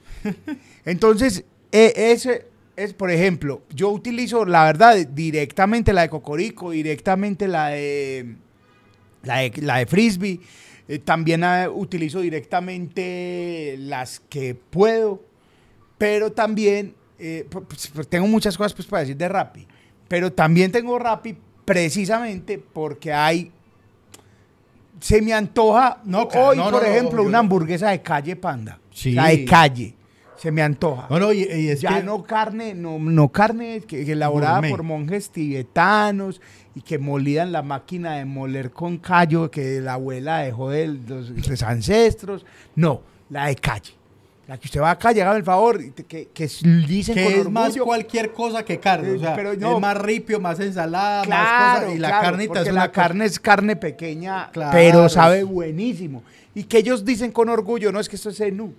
Entonces, 0.85 1.43
eh, 1.71 1.93
ese 1.95 2.47
es, 2.75 2.93
por 2.93 3.11
ejemplo, 3.11 3.61
yo 3.73 3.89
utilizo, 3.89 4.45
la 4.45 4.63
verdad, 4.63 4.95
directamente 4.95 5.91
la 5.91 6.03
de 6.03 6.09
Cocorico, 6.09 6.71
directamente 6.71 7.47
la 7.47 7.69
de, 7.69 8.35
la 9.23 9.39
de, 9.39 9.53
la 9.61 9.77
de 9.79 9.85
Frisbee, 9.85 10.39
eh, 10.87 10.99
también 10.99 11.43
ah, 11.43 11.69
utilizo 11.69 12.21
directamente 12.21 13.75
las 13.77 14.21
que 14.21 14.55
puedo, 14.55 15.23
pero 15.97 16.31
también 16.31 16.95
eh, 17.19 17.45
pu- 17.49 17.65
pues, 17.67 17.87
pues, 17.93 18.07
tengo 18.07 18.27
muchas 18.27 18.57
cosas 18.57 18.73
pues, 18.73 18.87
para 18.87 19.01
decir 19.01 19.17
de 19.17 19.27
Rappi, 19.27 19.67
pero 20.07 20.31
también 20.31 20.71
tengo 20.71 20.97
Rappi 20.97 21.37
precisamente 21.65 22.57
porque 22.57 23.13
hay, 23.13 23.51
se 24.99 25.21
me 25.21 25.33
antoja, 25.33 26.01
No, 26.03 26.23
hoy, 26.23 26.57
no, 26.57 26.63
por 26.71 26.81
no, 26.81 26.87
ejemplo, 26.87 27.23
una 27.23 27.39
hamburguesa 27.39 27.89
de 27.91 28.01
calle 28.01 28.35
panda, 28.35 28.79
Sí. 28.91 29.11
la 29.11 29.27
de 29.27 29.45
calle, 29.45 29.95
se 30.35 30.51
me 30.51 30.61
antoja. 30.61 31.07
No, 31.09 31.19
no, 31.19 31.31
y, 31.33 31.39
y 31.43 31.69
es 31.69 31.81
ya 31.81 31.97
que- 31.99 32.03
no 32.03 32.23
carne, 32.23 32.73
no, 32.73 32.97
no 32.99 33.29
carne 33.29 33.81
que, 33.81 34.03
que 34.05 34.11
elaborada 34.13 34.55
Gourmet. 34.55 34.71
por 34.71 34.83
monjes 34.83 35.29
tibetanos 35.29 36.41
y 36.75 36.81
que 36.81 36.97
molida 36.97 37.43
en 37.43 37.51
la 37.51 37.61
máquina 37.61 38.15
de 38.15 38.25
moler 38.25 38.71
con 38.71 38.97
callo 38.97 39.49
que 39.51 39.79
la 39.81 39.93
abuela 39.93 40.39
dejó 40.39 40.69
de 40.69 40.87
los, 40.87 41.29
los 41.47 41.63
ancestros. 41.63 42.45
No, 42.75 43.01
la 43.29 43.47
de 43.47 43.55
calle. 43.55 43.91
La 44.49 44.57
que 44.57 44.65
usted 44.67 44.81
va 44.81 44.89
acá, 44.89 45.09
hágame 45.09 45.37
el 45.37 45.43
favor, 45.43 45.93
que, 45.93 46.27
que 46.33 46.47
dicen 46.87 47.13
con 47.13 47.23
que 47.33 47.39
es 47.41 47.49
más 47.51 47.77
cualquier 47.77 48.33
cosa 48.33 48.65
que 48.65 48.79
carne. 48.79 49.09
Eh, 49.09 49.13
o 49.13 49.19
sea, 49.19 49.35
pero 49.35 49.53
no. 49.53 49.75
es 49.75 49.79
más 49.79 49.95
ripio, 49.95 50.39
más 50.39 50.59
ensalada, 50.59 51.19
más 51.19 51.27
Claro, 51.27 51.81
cosas. 51.81 51.95
Y 51.95 51.99
la 51.99 52.07
claro, 52.09 52.23
carnita 52.25 52.61
es 52.61 52.67
una 52.69 52.81
la 52.81 52.91
carne 52.91 53.25
es 53.25 53.39
carne 53.39 53.75
pequeña, 53.75 54.49
Claro, 54.51 54.71
pero 54.71 55.07
sabe 55.07 55.43
buenísimo. 55.43 56.23
Y 56.55 56.63
que 56.63 56.79
ellos 56.79 57.05
dicen 57.05 57.31
con 57.31 57.47
orgullo, 57.47 57.91
no 57.91 57.99
es 57.99 58.09
que 58.09 58.15
esto 58.15 58.31
es 58.31 58.37
cenú. 58.37 58.73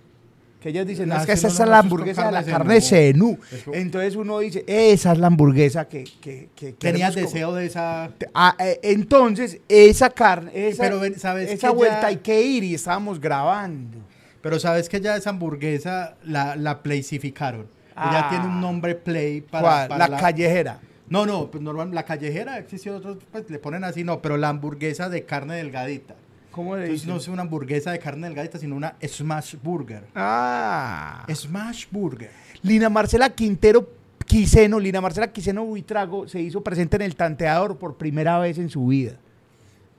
Que 0.61 0.71
ellos 0.71 0.85
dicen, 0.89 1.09
no, 1.09 1.15
Ah, 1.15 1.21
es 1.21 1.27
que 1.27 1.37
sí, 1.37 1.47
esa 1.47 1.49
no, 1.49 1.53
es 1.55 1.59
la 1.61 1.65
con 1.67 1.75
hamburguesa 1.87 2.27
de 2.27 2.33
la 2.33 2.43
carne 2.45 2.81
cenú. 2.81 3.39
Entonces 3.73 4.17
uno 4.17 4.41
dice, 4.41 4.65
esa 4.67 5.13
es 5.13 5.19
la 5.19 5.29
hamburguesa 5.29 5.87
que, 5.89 6.03
que, 6.21 6.49
que 6.57 6.73
Tenías 6.73 7.15
queremos 7.15 7.15
comer". 7.15 7.25
deseo 7.27 7.55
de 7.55 7.67
esa... 7.67 8.11
Ah, 8.35 8.57
eh, 8.59 8.81
entonces, 8.83 9.59
esa 9.69 10.11
carne, 10.11 10.51
esa, 10.53 10.83
Pero 10.83 11.01
¿sabes 11.17 11.49
esa 11.49 11.69
que 11.69 11.75
vuelta 11.75 12.01
ya- 12.03 12.07
hay 12.09 12.17
que 12.17 12.43
ir 12.43 12.65
y 12.65 12.75
estábamos 12.75 13.21
grabando. 13.21 13.99
Pero 14.43 14.59
sabes 14.59 14.89
que 14.89 15.01
ya 15.01 15.17
esa 15.17 15.31
hamburguesa 15.31 16.17
la, 16.25 16.57
la 16.57 16.83
playsificaron. 16.83 17.67
Ah. 17.95 18.11
Ya 18.13 18.29
tiene 18.31 18.47
un 18.47 18.61
nombre 18.61 18.95
play 18.95 19.41
para, 19.43 19.63
¿Cuál? 19.63 19.89
para 19.89 20.09
la, 20.09 20.19
callejera. 20.19 20.81
No, 21.09 21.27
no, 21.27 21.51
pues 21.51 21.63
normal, 21.63 21.91
la 21.93 22.05
callejera 22.05 22.59
existe 22.59 22.91
otros, 22.91 23.19
pues 23.31 23.51
le 23.51 23.59
ponen 23.59 23.85
así, 23.85 24.05
no, 24.05 24.23
pero 24.23 24.37
la 24.37 24.49
hamburguesa 24.49 25.09
de 25.09 25.25
carne 25.25 25.57
delgadita. 25.57 26.15
¿Cómo 26.53 26.77
le 26.77 26.85
Entonces 26.85 27.07
no 27.07 27.17
es 27.17 27.29
una 27.29 27.43
hamburguesa 27.43 27.91
de 27.91 27.99
carne 27.99 28.29
delgadita, 28.29 28.59
sino 28.59 28.77
una 28.77 28.95
smash 29.07 29.57
burger. 29.63 30.05
Ah. 30.15 31.27
Smash 31.33 31.87
burger. 31.91 32.31
Lina 32.63 32.89
Marcela 32.89 33.31
Quintero 33.31 33.89
Quiseno, 34.25 34.79
Lina 34.79 35.01
Marcela 35.01 35.33
Quiseno 35.33 35.65
Buitrago 35.65 36.29
se 36.29 36.41
hizo 36.41 36.63
presente 36.63 36.97
en 36.97 37.03
el 37.03 37.17
tanteador 37.17 37.79
por 37.79 37.97
primera 37.97 38.39
vez 38.39 38.59
en 38.59 38.71
su 38.71 38.87
vida. 38.87 39.15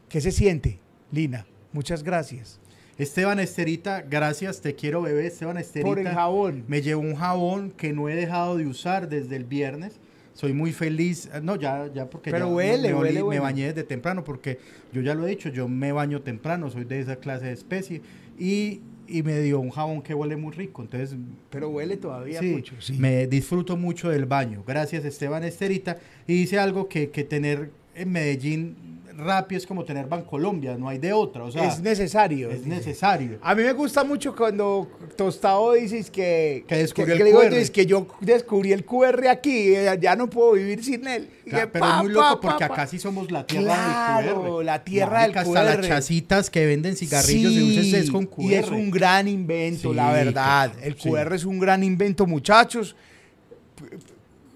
¿Qué 0.08 0.22
se 0.22 0.32
siente, 0.32 0.80
Lina? 1.12 1.46
Muchas 1.74 2.04
gracias. 2.04 2.61
Esteban 3.02 3.40
Esterita, 3.40 4.02
gracias, 4.08 4.62
te 4.62 4.76
quiero 4.76 5.02
bebé. 5.02 5.26
Esteban 5.26 5.58
Esterita. 5.58 5.90
Por 5.90 5.98
el 5.98 6.08
jabón. 6.08 6.64
Me 6.68 6.84
llevó 6.84 7.02
un 7.02 7.16
jabón 7.16 7.72
que 7.72 7.94
no 7.94 8.08
he 8.10 8.16
dejado 8.16 8.58
de 8.58 8.68
usar 8.68 9.10
desde 9.10 9.36
el 9.38 9.44
viernes. 9.44 9.94
Soy 10.36 10.54
muy 10.54 10.72
feliz. 10.72 11.28
Ah, 11.34 11.40
No, 11.42 11.56
ya, 11.56 11.90
ya 11.94 12.08
porque 12.10 12.30
Pero 12.30 12.48
ya 12.48 12.54
huele, 12.54 12.90
me, 12.90 13.00
huele 13.00 13.24
me 13.24 13.40
bañé 13.40 13.68
desde 13.68 13.84
temprano 13.84 14.24
porque 14.24 14.60
yo 14.94 15.02
ya 15.02 15.16
lo 15.16 15.26
he 15.26 15.32
dicho, 15.32 15.50
yo 15.50 15.68
me 15.68 15.92
baño 15.92 16.22
temprano, 16.22 16.70
soy 16.70 16.84
de 16.84 17.00
esa 17.00 17.16
clase 17.16 17.46
de 17.46 17.54
especie. 17.54 18.02
Y, 18.38 18.82
y 19.08 19.24
me 19.24 19.40
dio 19.40 19.60
un 19.60 19.72
jabón 19.72 20.04
que 20.04 20.14
huele 20.14 20.36
muy 20.36 20.54
rico. 20.54 20.84
Entonces, 20.84 21.18
Pero 21.50 21.70
huele 21.70 21.98
todavía 21.98 22.40
sí, 22.40 22.52
mucho. 22.52 22.76
Sí. 22.80 22.94
me 22.94 23.26
disfruto 23.26 23.78
mucho 23.78 24.10
del 24.10 24.28
baño. 24.28 24.64
Gracias, 24.68 25.06
Esteban 25.06 25.44
Esterita. 25.44 25.98
Y 26.28 26.34
dice 26.34 26.60
algo 26.60 26.88
que, 26.88 27.10
que 27.10 27.24
tener 27.24 27.72
en 27.96 28.12
Medellín 28.12 28.76
rápido 29.18 29.58
es 29.60 29.66
como 29.68 29.84
tener 29.84 30.08
Bancolombia, 30.08 30.78
no 30.78 30.88
hay 30.90 30.98
de 30.98 31.14
otra. 31.14 31.44
O 31.44 31.52
sea, 31.52 31.66
es 31.68 31.80
necesario. 31.82 32.50
es 32.50 32.66
necesario. 32.66 33.38
A 33.42 33.54
mí 33.56 33.64
me 33.64 33.74
gusta 33.74 34.04
mucho 34.04 34.36
cuando 34.36 34.88
Tostado 35.16 35.74
dices 35.74 36.10
que... 36.10 36.64
Que 36.68 36.78
descubrió 36.78 37.16
el 37.16 37.34
QR. 37.34 37.54
Es 37.54 37.72
que 37.72 37.86
yo 37.86 38.08
descubrí 38.20 38.72
el 38.74 38.86
QR 38.86 39.28
aquí, 39.30 39.74
ya 40.00 40.16
no 40.16 40.30
puedo 40.30 40.54
vivir 40.54 40.84
sin 40.84 41.08
él. 41.08 41.30
Claro, 41.46 41.66
que 41.66 41.72
pero 41.72 41.86
pa, 41.86 41.98
es 41.98 42.04
muy 42.04 42.12
loco 42.14 42.42
pa, 42.42 42.42
porque 42.42 42.68
pa. 42.68 42.74
acá 42.74 42.88
sí 42.88 43.00
somos 43.00 43.30
la 43.32 43.46
tierra 43.46 43.64
Claro, 43.66 44.28
del 44.28 44.36
QR. 44.58 44.64
la 44.66 44.84
tierra 44.84 45.22
del 45.28 45.38
Hasta 45.38 45.64
las 45.64 45.78
QR. 45.78 45.88
chacitas 45.88 46.50
que 46.50 46.66
venden 46.66 46.96
cigarrillos 46.96 47.52
y 47.52 47.60
dulces 47.76 47.94
es 48.06 48.12
con 48.12 48.26
QR. 48.26 48.44
Y 48.44 48.54
es 48.56 48.70
un 48.70 48.92
gran 48.92 49.28
invento, 49.28 49.90
Sí, 49.90 49.96
la 49.96 50.12
verdad. 50.12 50.72
El 50.82 50.96
sí. 50.98 51.10
QR 51.10 51.34
es 51.36 51.46
un 51.46 51.60
gran 51.60 51.84
invento, 51.84 52.26
muchachos. 52.26 52.96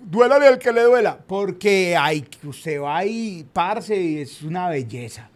Duélale 0.07 0.47
al 0.47 0.59
que 0.59 0.71
le 0.71 0.83
duela, 0.83 1.17
porque 1.17 1.97
hay, 1.97 2.24
usted 2.43 2.79
va 2.79 2.97
ahí, 2.97 3.45
parce, 3.51 4.00
y 4.00 4.19
es 4.19 4.43
una 4.43 4.69
belleza. 4.69 5.29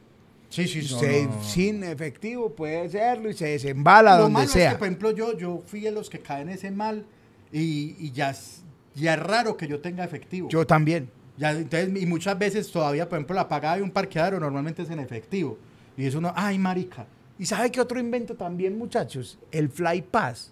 Sí, 0.49 0.67
sí, 0.67 0.81
sí. 0.83 0.93
Usted 0.93 1.27
sin 1.41 1.83
efectivo 1.83 2.53
puede 2.55 2.81
hacerlo 2.85 3.29
y 3.29 3.33
se 3.33 3.47
desembala 3.47 4.15
Lo 4.15 4.23
donde 4.23 4.33
malo 4.39 4.47
sea. 4.49 4.67
es 4.67 4.73
que, 4.73 4.79
por 4.79 4.87
ejemplo, 4.87 5.11
yo, 5.11 5.37
yo 5.37 5.63
fui 5.65 5.81
de 5.81 5.91
los 5.91 6.09
que 6.09 6.19
caen 6.19 6.49
ese 6.49 6.69
mal 6.69 7.05
y, 7.51 7.95
y 7.99 8.11
ya, 8.11 8.29
es, 8.31 8.63
ya 8.95 9.15
es 9.15 9.19
raro 9.19 9.57
que 9.57 9.67
yo 9.67 9.79
tenga 9.79 10.03
efectivo. 10.03 10.49
Yo 10.49 10.65
también. 10.67 11.09
Ya, 11.37 11.51
entonces, 11.51 11.89
y 12.01 12.05
muchas 12.05 12.37
veces 12.37 12.71
todavía, 12.71 13.07
por 13.09 13.17
ejemplo, 13.17 13.35
la 13.35 13.47
pagada 13.47 13.77
de 13.77 13.81
un 13.81 13.91
parqueadero 13.91 14.39
normalmente 14.39 14.83
es 14.83 14.89
en 14.89 14.99
efectivo. 14.99 15.57
Y 15.97 16.05
es 16.05 16.13
uno, 16.13 16.31
ay, 16.35 16.59
marica. 16.59 17.07
¿Y 17.39 17.45
sabe 17.45 17.71
qué 17.71 17.79
otro 17.81 17.99
invento 17.99 18.35
también, 18.35 18.77
muchachos? 18.77 19.39
El 19.51 19.69
Fly 19.69 20.01
Pass. 20.03 20.51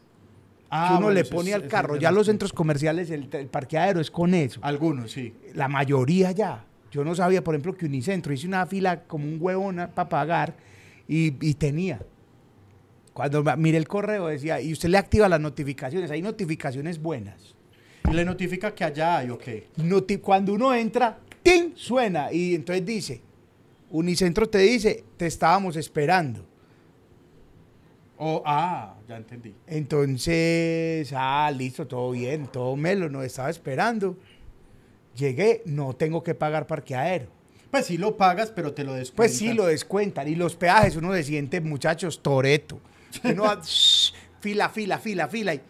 Ah, 0.69 0.87
que 0.89 0.93
uno 0.95 1.05
bueno, 1.05 1.13
le 1.21 1.25
pone 1.25 1.49
es- 1.51 1.55
al 1.55 1.67
carro. 1.67 1.95
Ya 1.95 2.11
los 2.11 2.27
centros 2.27 2.51
comerciales, 2.53 3.09
el, 3.09 3.29
el 3.31 3.47
parqueadero 3.47 3.99
es 4.01 4.11
con 4.11 4.33
eso. 4.33 4.59
Algunos, 4.63 5.11
sí. 5.11 5.33
La 5.53 5.67
mayoría 5.67 6.31
ya. 6.31 6.65
Yo 6.91 7.03
no 7.03 7.15
sabía, 7.15 7.43
por 7.43 7.53
ejemplo, 7.55 7.75
que 7.75 7.85
Unicentro 7.85 8.33
hice 8.33 8.47
una 8.47 8.65
fila 8.65 9.03
como 9.03 9.25
un 9.25 9.37
huevón 9.39 9.75
para 9.93 10.09
pagar 10.09 10.55
y, 11.07 11.33
y 11.45 11.53
tenía. 11.53 11.99
Cuando 13.13 13.43
miré 13.57 13.77
el 13.77 13.87
correo 13.87 14.27
decía, 14.27 14.61
y 14.61 14.71
usted 14.73 14.89
le 14.89 14.97
activa 14.97 15.27
las 15.27 15.39
notificaciones. 15.39 16.11
Hay 16.11 16.21
notificaciones 16.21 17.01
buenas. 17.01 17.55
Y 18.09 18.13
le 18.13 18.23
notifica 18.23 18.73
que 18.75 18.83
allá 18.83 19.17
hay, 19.17 19.29
ok. 19.31 19.43
Noti- 19.77 20.19
cuando 20.21 20.53
uno 20.53 20.73
entra, 20.73 21.17
¡ting! 21.43 21.71
suena. 21.75 22.31
Y 22.31 22.55
entonces 22.55 22.85
dice, 22.85 23.21
Unicentro 23.89 24.47
te 24.47 24.59
dice, 24.59 25.03
te 25.17 25.25
estábamos 25.27 25.75
esperando. 25.77 26.45
O, 28.17 28.41
ah, 28.45 28.95
ya 29.07 29.17
entendí. 29.17 29.53
Entonces, 29.67 31.11
ah, 31.15 31.51
listo, 31.55 31.87
todo 31.87 32.11
bien, 32.11 32.47
todo 32.47 32.75
melo, 32.75 33.09
nos 33.09 33.23
estaba 33.25 33.49
esperando. 33.49 34.17
Llegué, 35.15 35.61
no 35.65 35.93
tengo 35.95 36.21
que 36.23 36.35
pagar 36.35 36.67
parqueadero. 36.67 37.27
Pues 37.71 37.85
sí 37.87 37.97
lo 37.97 38.15
pagas, 38.17 38.51
pero 38.51 38.73
te 38.73 38.83
lo 38.83 38.93
descuentan. 38.93 39.15
Pues 39.17 39.37
sí, 39.37 39.53
lo 39.53 39.65
descuentan. 39.65 40.27
Y 40.27 40.35
los 40.35 40.55
peajes, 40.55 40.95
uno 40.95 41.13
se 41.13 41.23
siente, 41.23 41.59
muchachos, 41.61 42.21
toreto. 42.21 42.79
Uno 43.23 43.43
va, 43.43 43.59
shh, 43.63 44.13
fila, 44.39 44.69
fila, 44.69 44.97
fila, 44.99 45.27
fila. 45.27 45.53
Y, 45.53 45.61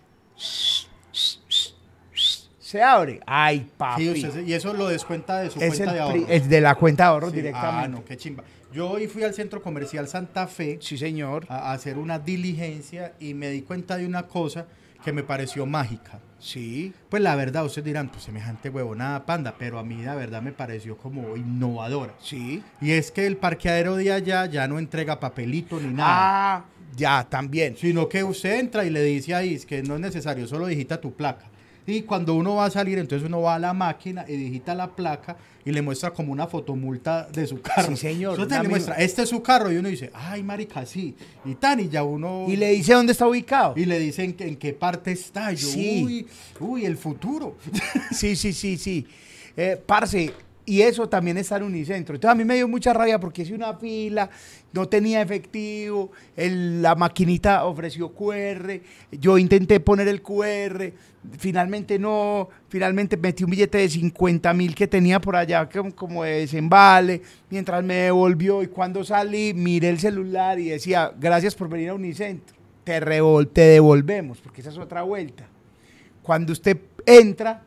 Se 2.60 2.82
abre. 2.84 3.22
Ay, 3.26 3.70
papi. 3.78 4.04
Sí, 4.04 4.10
usted 4.26 4.32
se- 4.32 4.44
y 4.50 4.54
eso 4.54 4.74
lo 4.74 4.88
descuenta 4.90 5.40
de 5.40 5.50
su 5.50 5.60
es, 5.60 5.68
cuenta 5.70 5.84
el 5.86 5.94
de 5.94 6.00
ahorro. 6.02 6.26
es 6.28 6.50
de 6.50 6.62
la 6.62 6.76
cuenta 6.76 7.04
de 7.06 7.10
ahorros 7.10 7.32
Sí. 7.32 7.38
directamente. 7.38 7.86
Ah, 7.86 7.88
no, 7.88 8.04
qué 8.04 8.18
chimba. 8.18 8.44
Yo 8.74 8.90
hoy 8.90 9.08
fui 9.08 9.24
al 9.24 9.34
centro 9.34 9.62
comercial 9.62 10.08
Santa 10.08 10.48
Fe 10.48 10.78
Sí, 10.82 10.98
señor. 10.98 11.46
a 11.50 11.70
a 11.70 11.74
hacer 11.74 11.98
una 11.98 12.20
diligencia 12.20 13.14
y 13.20 13.34
me 13.34 13.50
di 13.50 13.62
cuenta 13.62 13.98
de 13.98 14.06
una 14.06 14.24
cosa 14.24 14.66
que 15.04 15.14
me 15.14 15.24
pareció 15.24 15.66
mágica. 15.66 16.20
Sí. 16.40 16.94
Pues 17.10 17.24
la 17.24 17.36
verdad, 17.36 17.66
ustedes 17.66 17.86
dirán, 17.86 18.10
pues 18.10 18.24
semejante 18.24 18.70
huevonada 18.70 19.26
panda, 19.26 19.56
pero 19.58 19.80
a 19.80 19.84
mí 19.84 20.04
la 20.04 20.16
verdad 20.16 20.42
me 20.42 20.52
pareció 20.52 20.98
como 20.98 21.36
innovadora. 21.38 22.14
Sí. 22.22 22.62
Y 22.82 22.92
es 22.92 23.12
que 23.12 23.26
el 23.26 23.38
parqueadero 23.38 23.96
de 23.96 24.12
allá 24.12 24.46
ya 24.46 24.68
no 24.68 24.80
entrega 24.80 25.20
papelito 25.20 25.80
ni 25.80 25.94
nada. 25.94 26.58
Ah, 26.58 26.66
ya, 26.96 27.26
también. 27.30 27.78
Sino 27.78 28.10
que 28.10 28.24
usted 28.24 28.60
entra 28.60 28.86
y 28.86 28.90
le 28.90 29.02
dice 29.04 29.34
ahí 29.34 29.54
es 29.54 29.66
que 29.66 29.82
no 29.82 29.96
es 29.96 30.02
necesario, 30.02 30.48
solo 30.48 30.68
digita 30.68 31.00
tu 31.00 31.14
placa. 31.14 31.46
Y 31.88 32.02
cuando 32.02 32.36
uno 32.36 32.56
va 32.56 32.66
a 32.66 32.70
salir, 32.70 32.98
entonces 33.00 33.26
uno 33.26 33.42
va 33.42 33.56
a 33.56 33.60
la 33.60 33.74
máquina 33.74 34.26
y 34.28 34.36
digita 34.36 34.76
la 34.76 34.94
placa 34.96 35.38
y 35.66 35.72
le 35.72 35.82
muestra 35.82 36.12
como 36.12 36.32
una 36.34 36.46
fotomulta 36.46 37.28
de 37.32 37.48
su 37.48 37.62
carro. 37.62 37.88
Sí, 37.96 37.98
señor, 37.98 38.34
Entonces 38.34 38.62
le 38.62 38.68
muestra, 38.70 38.96
este 38.96 39.24
es 39.24 39.30
su 39.30 39.42
carro 39.42 39.72
y 39.72 39.78
uno 39.78 39.88
dice, 39.90 40.12
ay, 40.14 40.44
marica, 40.44 40.86
sí. 40.86 41.16
Y 41.46 41.56
tan, 41.56 41.80
y 41.80 41.88
ya 41.90 42.04
uno... 42.04 42.46
Y 42.48 42.58
le 42.58 42.72
dice 42.72 42.94
dónde 42.94 43.14
está 43.14 43.26
ubicado. 43.28 43.74
y 43.78 43.86
le 43.86 44.00
dicen 44.00 44.34
que 44.34 44.48
en 44.48 44.58
qué 44.58 44.74
parte 44.74 45.12
está. 45.14 45.52
Yo, 45.54 45.68
Sí. 45.68 46.04
uy, 46.06 46.28
uy, 46.60 46.86
el 46.86 46.98
futuro. 46.98 47.56
Sí, 48.12 48.36
sí, 48.36 48.52
sí, 48.54 48.78
sí. 48.78 49.08
Eh, 49.56 49.82
parce, 49.86 50.34
y 50.68 50.82
eso 50.82 51.08
también 51.08 51.38
está 51.38 51.56
en 51.56 51.64
Unicentro. 51.64 52.14
Entonces 52.14 52.34
a 52.34 52.36
mí 52.36 52.44
me 52.44 52.56
dio 52.56 52.68
mucha 52.68 52.92
rabia 52.94 53.20
porque 53.20 53.44
hice 53.44 53.54
una 53.56 53.74
fila, 53.76 54.30
no 54.74 54.86
tenía 54.90 55.22
efectivo, 55.22 56.12
la 56.36 56.94
maquinita 56.94 57.64
ofreció 57.64 58.10
QR, 58.14 58.82
yo 59.14 59.38
intenté 59.38 59.80
poner 59.80 60.10
el 60.10 60.22
QR, 60.22 60.92
finalmente 61.40 61.98
no, 61.98 62.50
finalmente 62.68 63.16
metí 63.16 63.46
un 63.46 63.52
billete 63.52 63.78
de 63.78 63.88
50 63.90 64.54
mil 64.54 64.76
que 64.76 64.88
tenía 64.88 65.22
por 65.22 65.38
allá 65.38 65.70
como, 65.70 65.96
como 65.96 66.24
de 66.26 66.40
desembale, 66.42 67.22
mientras 67.50 67.82
me 67.82 67.96
devolvió 67.96 68.62
y 68.62 68.68
cuando 68.68 69.06
salí 69.06 69.54
miré 69.54 69.88
el 69.90 70.00
celular 70.00 70.60
y 70.60 70.68
decía, 70.70 71.14
gracias 71.18 71.56
por 71.56 71.70
venir 71.70 71.90
a 71.90 71.94
Unicentro, 71.94 72.58
te, 72.84 73.00
revol- 73.02 73.50
te 73.54 73.62
devolvemos, 73.62 74.42
porque 74.42 74.60
esa 74.60 74.70
es 74.72 74.78
otra 74.78 75.02
vuelta. 75.04 75.48
Cuando 76.22 76.52
usted 76.52 76.78
entra, 77.06 77.64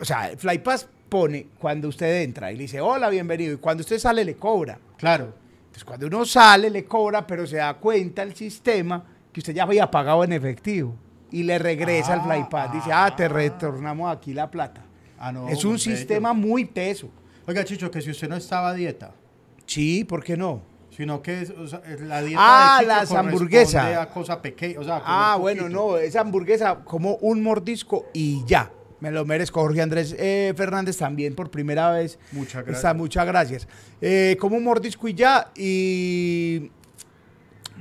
o 0.00 0.04
sea, 0.04 0.30
el 0.30 0.36
Flypass 0.38 0.88
pone 1.08 1.46
cuando 1.58 1.88
usted 1.88 2.22
entra 2.22 2.52
y 2.52 2.56
le 2.56 2.62
dice, 2.62 2.80
hola, 2.80 3.08
bienvenido. 3.08 3.54
Y 3.54 3.56
cuando 3.58 3.80
usted 3.82 3.98
sale, 3.98 4.24
le 4.24 4.34
cobra. 4.36 4.78
Claro. 4.96 5.32
Entonces, 5.60 5.84
cuando 5.84 6.06
uno 6.06 6.24
sale, 6.24 6.70
le 6.70 6.84
cobra, 6.84 7.26
pero 7.26 7.46
se 7.46 7.56
da 7.56 7.74
cuenta 7.74 8.22
el 8.22 8.34
sistema 8.34 9.04
que 9.32 9.40
usted 9.40 9.54
ya 9.54 9.62
había 9.64 9.90
pagado 9.90 10.24
en 10.24 10.32
efectivo. 10.32 10.94
Y 11.30 11.42
le 11.42 11.58
regresa 11.58 12.14
al 12.14 12.20
Ah, 12.20 12.24
Flypass. 12.24 12.72
Dice, 12.72 12.90
ah, 12.92 13.14
te 13.14 13.28
retornamos 13.28 14.10
aquí 14.14 14.32
la 14.32 14.50
plata. 14.50 14.82
Ah, 15.18 15.30
no, 15.32 15.48
es 15.48 15.64
un 15.64 15.72
bello. 15.72 15.78
sistema 15.96 16.32
muy 16.32 16.64
teso. 16.64 17.08
Oiga, 17.46 17.64
Chicho, 17.64 17.90
que 17.90 18.00
si 18.00 18.10
usted 18.10 18.28
no 18.28 18.36
estaba 18.36 18.70
a 18.70 18.74
dieta, 18.74 19.12
Sí, 19.66 20.04
¿por 20.04 20.22
qué 20.24 20.36
no? 20.36 20.62
sino 20.90 21.22
que 21.22 21.42
es, 21.42 21.50
o 21.50 21.64
sea, 21.68 21.80
es 21.86 22.00
la 22.00 22.20
dieta 22.22 22.40
Ah, 22.42 22.78
de 22.80 22.86
Chicho 22.86 22.96
las 22.96 23.12
hamburguesas. 23.12 23.96
a 23.98 24.08
cosa 24.08 24.42
pequeña, 24.42 24.80
o 24.80 24.82
sea, 24.84 24.94
comer 24.94 25.04
Ah, 25.06 25.36
bueno, 25.38 25.68
no, 25.68 25.96
esa 25.96 26.20
hamburguesa 26.22 26.76
como 26.84 27.14
un 27.16 27.40
mordisco 27.42 28.06
y 28.12 28.44
ya. 28.46 28.68
Me 29.00 29.10
lo 29.10 29.24
merezco. 29.24 29.60
Jorge 29.60 29.80
Andrés 29.82 30.14
eh, 30.18 30.52
Fernández 30.56 30.96
también 30.96 31.34
por 31.34 31.50
primera 31.50 31.90
vez. 31.92 32.18
Muchas 32.32 32.64
gracias. 32.64 32.76
Está, 32.78 32.94
muchas 32.94 33.26
gracias. 33.26 33.68
Eh, 34.00 34.36
como 34.40 34.56
un 34.56 34.64
mordisco 34.64 35.06
y 35.08 35.14
ya. 35.14 35.50
Y. 35.56 36.70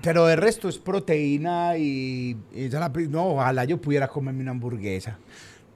Pero 0.04 0.28
de 0.28 0.36
resto 0.36 0.70
es 0.70 0.78
proteína 0.78 1.78
y. 1.78 2.38
la 2.54 2.90
no, 3.10 3.30
ojalá 3.34 3.66
yo 3.66 3.82
pudiera 3.82 4.08
comerme 4.08 4.42
una 4.42 4.52
hamburguesa. 4.52 5.18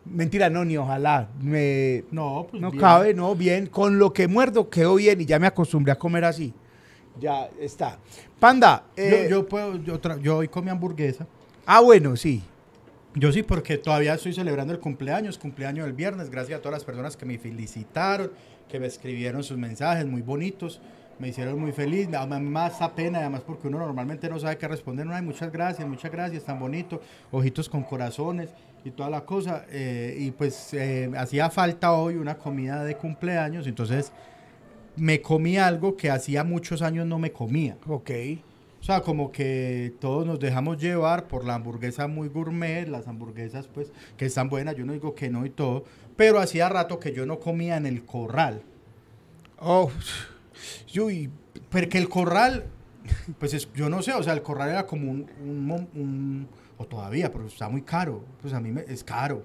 Mentira, 0.05 0.49
no, 0.49 0.65
ni 0.65 0.77
ojalá. 0.77 1.29
Me, 1.41 2.03
No, 2.11 2.47
pues 2.49 2.61
no 2.61 2.71
bien. 2.71 2.81
cabe, 2.81 3.13
no, 3.13 3.35
bien. 3.35 3.67
Con 3.67 3.99
lo 3.99 4.13
que 4.13 4.27
muerdo 4.27 4.69
quedó 4.69 4.95
bien 4.95 5.21
y 5.21 5.25
ya 5.25 5.39
me 5.39 5.47
acostumbré 5.47 5.91
a 5.91 5.97
comer 5.97 6.25
así. 6.25 6.53
Ya 7.19 7.49
está. 7.59 7.97
Panda. 8.39 8.83
eh, 8.95 9.27
yo, 9.29 9.41
yo 9.41 9.47
puedo, 9.47 9.75
yo, 9.77 9.99
yo 10.21 10.37
hoy 10.37 10.47
comí 10.47 10.69
hamburguesa. 10.69 11.27
Ah, 11.65 11.81
bueno, 11.81 12.15
sí. 12.15 12.41
Yo 13.13 13.29
sí, 13.33 13.43
porque 13.43 13.77
todavía 13.77 14.13
estoy 14.13 14.33
celebrando 14.33 14.71
el 14.71 14.79
cumpleaños, 14.79 15.37
cumpleaños 15.37 15.85
del 15.85 15.93
viernes, 15.93 16.29
gracias 16.29 16.59
a 16.59 16.61
todas 16.61 16.77
las 16.77 16.85
personas 16.85 17.17
que 17.17 17.25
me 17.25 17.37
felicitaron, 17.37 18.31
que 18.69 18.79
me 18.79 18.87
escribieron 18.87 19.43
sus 19.43 19.57
mensajes 19.57 20.05
muy 20.05 20.21
bonitos, 20.21 20.79
me 21.19 21.27
hicieron 21.27 21.59
muy 21.59 21.73
feliz, 21.73 22.07
a 22.13 22.25
da 22.25 22.67
esa 22.67 22.95
pena, 22.95 23.19
además 23.19 23.41
porque 23.45 23.67
uno 23.67 23.79
normalmente 23.79 24.29
no 24.29 24.39
sabe 24.39 24.57
qué 24.57 24.65
responder, 24.65 25.05
no, 25.05 25.13
ay, 25.13 25.23
muchas 25.23 25.51
gracias, 25.51 25.85
muchas 25.85 26.09
gracias, 26.09 26.45
tan 26.45 26.57
bonito, 26.57 27.01
ojitos 27.31 27.67
con 27.67 27.83
corazones 27.83 28.49
y 28.85 28.91
toda 28.91 29.09
la 29.09 29.25
cosa, 29.25 29.65
eh, 29.69 30.15
y 30.17 30.31
pues 30.31 30.73
eh, 30.73 31.11
hacía 31.17 31.49
falta 31.49 31.91
hoy 31.91 32.15
una 32.15 32.37
comida 32.37 32.85
de 32.85 32.95
cumpleaños, 32.95 33.67
entonces 33.67 34.13
me 34.95 35.21
comí 35.21 35.57
algo 35.57 35.97
que 35.97 36.09
hacía 36.09 36.45
muchos 36.45 36.81
años 36.81 37.05
no 37.05 37.19
me 37.19 37.31
comía. 37.33 37.77
Ok. 37.87 38.11
O 38.81 38.83
sea, 38.83 39.01
como 39.01 39.31
que 39.31 39.93
todos 39.99 40.25
nos 40.25 40.39
dejamos 40.39 40.77
llevar 40.77 41.27
por 41.27 41.45
la 41.45 41.53
hamburguesa 41.53 42.07
muy 42.07 42.29
gourmet, 42.29 42.87
las 42.87 43.07
hamburguesas 43.07 43.67
pues 43.67 43.91
que 44.17 44.25
están 44.25 44.49
buenas, 44.49 44.75
yo 44.75 44.85
no 44.85 44.93
digo 44.93 45.13
que 45.13 45.29
no 45.29 45.45
y 45.45 45.51
todo, 45.51 45.83
pero 46.17 46.39
hacía 46.39 46.67
rato 46.67 46.99
que 46.99 47.13
yo 47.13 47.27
no 47.27 47.39
comía 47.39 47.77
en 47.77 47.85
el 47.85 48.03
corral. 48.05 48.63
Oh, 49.59 49.91
uy, 50.99 51.29
Porque 51.69 51.97
el 51.97 52.09
corral, 52.09 52.65
pues 53.39 53.53
es- 53.53 53.71
yo 53.73 53.89
no 53.89 54.01
sé, 54.01 54.13
o 54.13 54.23
sea, 54.23 54.33
el 54.33 54.41
corral 54.41 54.69
era 54.69 54.85
como 54.87 55.11
un, 55.11 55.27
un 55.43 55.65
mo- 55.65 55.87
un- 55.95 56.47
o 56.77 56.85
todavía, 56.85 57.31
pero 57.31 57.45
está 57.45 57.69
muy 57.69 57.81
caro, 57.83 58.23
pues 58.41 58.53
a 58.53 58.59
mí 58.59 58.71
me, 58.71 58.81
es 58.87 59.03
caro. 59.03 59.43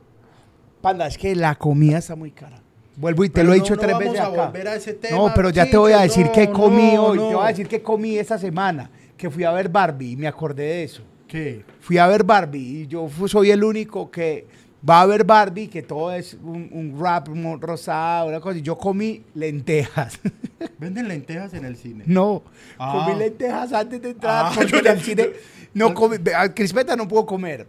panda, 0.81 1.07
es 1.07 1.19
que 1.19 1.35
la 1.35 1.57
comida 1.57 1.99
está 1.99 2.15
muy 2.17 2.31
cara. 2.31 2.63
Vuelvo 2.97 3.25
y 3.25 3.29
te 3.29 3.35
Pero 3.35 3.49
lo 3.49 3.53
he 3.55 3.57
dicho 3.57 3.75
no 3.75 3.81
tres 3.81 3.93
vamos 3.93 4.13
veces 4.13 4.21
a 4.21 4.27
acá. 4.29 4.47
volver 4.47 4.69
a 4.69 4.75
ese 4.77 4.95
tema, 4.95 5.17
no, 5.19 5.33
pero 5.35 5.51
ya 5.51 5.69
te 5.69 5.77
voy 5.77 5.93
a 5.93 6.01
decir 6.01 6.27
no, 6.27 6.33
que 6.33 6.51
comí 6.51 6.97
hoy. 6.97 7.19
Te 7.19 7.35
voy 7.35 7.45
a 7.45 7.49
decir 7.49 7.69
que 7.69 7.83
comí 7.83 8.17
esta 8.17 8.39
semana, 8.39 8.89
que 9.17 9.31
fui 9.31 9.45
a 9.45 9.53
ver 9.53 9.69
Barbie 9.69 10.13
y 10.13 10.17
me 10.17 10.27
acordé 10.29 10.65
de 10.65 10.85
eso. 10.85 11.03
¿Qué? 11.29 11.65
Fui 11.81 11.99
a 11.99 12.07
ver 12.07 12.23
Barbie 12.25 12.83
y 12.83 12.87
yo 12.87 13.09
soy 13.27 13.51
el 13.51 13.65
único 13.65 14.11
que 14.11 14.47
va 14.89 15.01
a 15.01 15.07
ver 15.07 15.25
Barbie, 15.25 15.67
que 15.69 15.83
todo 15.83 16.13
es 16.13 16.35
un, 16.35 16.69
un 16.71 16.97
rap 17.01 17.29
mo- 17.29 17.57
rosado, 17.57 18.29
una 18.29 18.41
cosa. 18.41 18.59
Y 18.59 18.63
yo 18.63 18.79
comí 18.79 19.25
lentejas. 19.35 20.21
Venden 20.79 21.09
lentejas 21.09 21.53
en 21.55 21.65
el 21.65 21.77
cine. 21.77 22.05
no, 22.07 22.43
Ah. 22.79 23.05
comí 23.07 23.19
lentejas 23.19 23.73
antes 23.73 24.01
de 24.01 24.11
entrar 24.11 24.47
Ah, 24.47 24.53
porque 24.55 24.79
en 24.79 24.87
el 24.87 25.01
cine 25.01 25.31
no 25.75 25.93
comí. 25.95 26.17
a 26.37 26.55
Crispeta 26.55 26.95
no 26.95 27.09
puedo 27.09 27.27
comer. 27.27 27.67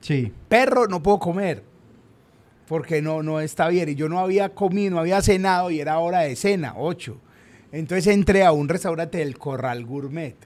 Sí. 0.00 0.32
perro 0.48 0.86
no 0.86 1.02
puedo 1.02 1.18
comer 1.18 1.62
porque 2.68 3.02
no, 3.02 3.22
no 3.22 3.40
está 3.40 3.68
bien. 3.68 3.88
Y 3.88 3.94
yo 3.96 4.08
no 4.08 4.20
había 4.20 4.50
comido, 4.50 4.92
no 4.92 5.00
había 5.00 5.20
cenado 5.22 5.70
y 5.70 5.80
era 5.80 5.98
hora 5.98 6.20
de 6.20 6.36
cena, 6.36 6.74
8. 6.76 7.18
Entonces 7.72 8.06
entré 8.14 8.44
a 8.44 8.52
un 8.52 8.68
restaurante 8.68 9.18
del 9.18 9.36
Corral 9.38 9.84
Gourmet 9.84 10.36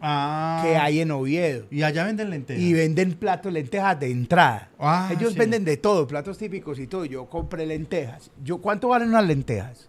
Ah. 0.00 0.60
que 0.62 0.76
hay 0.76 1.00
en 1.00 1.10
Oviedo. 1.10 1.66
Y 1.70 1.82
allá 1.82 2.04
venden 2.04 2.30
lentejas. 2.30 2.62
Y 2.62 2.72
venden 2.72 3.12
platos 3.14 3.52
lentejas 3.52 3.98
de 4.00 4.10
entrada. 4.10 4.70
Ah, 4.78 5.10
Ellos 5.12 5.32
sí. 5.32 5.38
venden 5.38 5.64
de 5.64 5.76
todo, 5.76 6.06
platos 6.06 6.36
típicos 6.38 6.78
y 6.78 6.86
todo. 6.86 7.04
Yo 7.04 7.26
compré 7.26 7.64
lentejas. 7.66 8.30
Yo, 8.42 8.58
¿Cuánto 8.58 8.88
valen 8.88 9.08
unas 9.08 9.26
lentejas? 9.26 9.88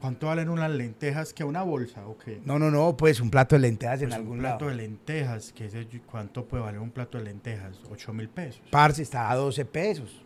¿Cuánto 0.00 0.28
valen 0.28 0.48
unas 0.48 0.70
lentejas 0.70 1.34
que 1.34 1.44
una 1.44 1.62
bolsa 1.62 2.06
o 2.06 2.16
qué? 2.16 2.40
No, 2.46 2.58
no, 2.58 2.70
no, 2.70 2.96
pues 2.96 3.20
un 3.20 3.30
plato 3.30 3.54
de 3.54 3.60
lentejas 3.60 4.00
en 4.00 4.08
Pues 4.08 4.16
algún 4.18 4.32
un 4.36 4.40
plato 4.40 4.64
lado. 4.64 4.76
de 4.78 4.82
lentejas, 4.82 5.52
¿qué 5.52 5.68
sé 5.68 5.86
yo? 5.90 6.00
¿cuánto 6.10 6.46
puede 6.46 6.62
valer 6.62 6.80
un 6.80 6.90
plato 6.90 7.18
de 7.18 7.24
lentejas? 7.24 7.78
8 7.90 8.12
mil 8.14 8.30
pesos. 8.30 8.62
Parce, 8.70 9.02
está 9.02 9.30
a 9.30 9.34
12 9.36 9.64
pesos. 9.66 10.24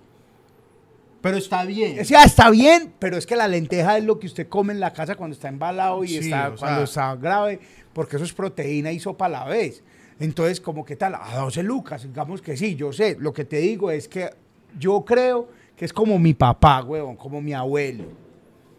Pero 1.24 1.38
está 1.38 1.64
bien. 1.64 1.98
O 2.00 2.04
sea, 2.04 2.22
está 2.24 2.50
bien, 2.50 2.92
pero 2.98 3.16
es 3.16 3.24
que 3.26 3.34
la 3.34 3.48
lenteja 3.48 3.96
es 3.96 4.04
lo 4.04 4.18
que 4.20 4.26
usted 4.26 4.46
come 4.46 4.74
en 4.74 4.78
la 4.80 4.92
casa 4.92 5.16
cuando 5.16 5.32
está 5.34 5.48
embalado 5.48 6.04
y 6.04 6.08
Sí, 6.08 6.16
está, 6.18 6.52
cuando 6.56 6.86
sea- 6.86 7.12
está 7.12 7.16
grave, 7.16 7.58
porque 7.94 8.16
eso 8.16 8.24
es 8.26 8.32
proteína 8.34 8.92
y 8.92 9.00
sopa 9.00 9.24
a 9.26 9.30
la 9.30 9.44
vez. 9.46 9.82
Entonces, 10.20 10.60
como 10.60 10.84
que 10.84 10.96
tal, 10.96 11.14
a 11.14 11.34
12 11.36 11.62
lucas, 11.62 12.02
digamos 12.02 12.42
que 12.42 12.56
sí, 12.58 12.76
yo 12.76 12.92
sé. 12.92 13.16
Lo 13.18 13.32
que 13.32 13.44
te 13.46 13.56
digo 13.56 13.90
es 13.90 14.06
que 14.06 14.30
yo 14.78 15.02
creo 15.04 15.48
que 15.74 15.86
es 15.86 15.92
como 15.94 16.18
mi 16.18 16.34
papá, 16.34 16.82
huevón, 16.84 17.16
como 17.16 17.40
mi 17.40 17.54
abuelo. 17.54 18.04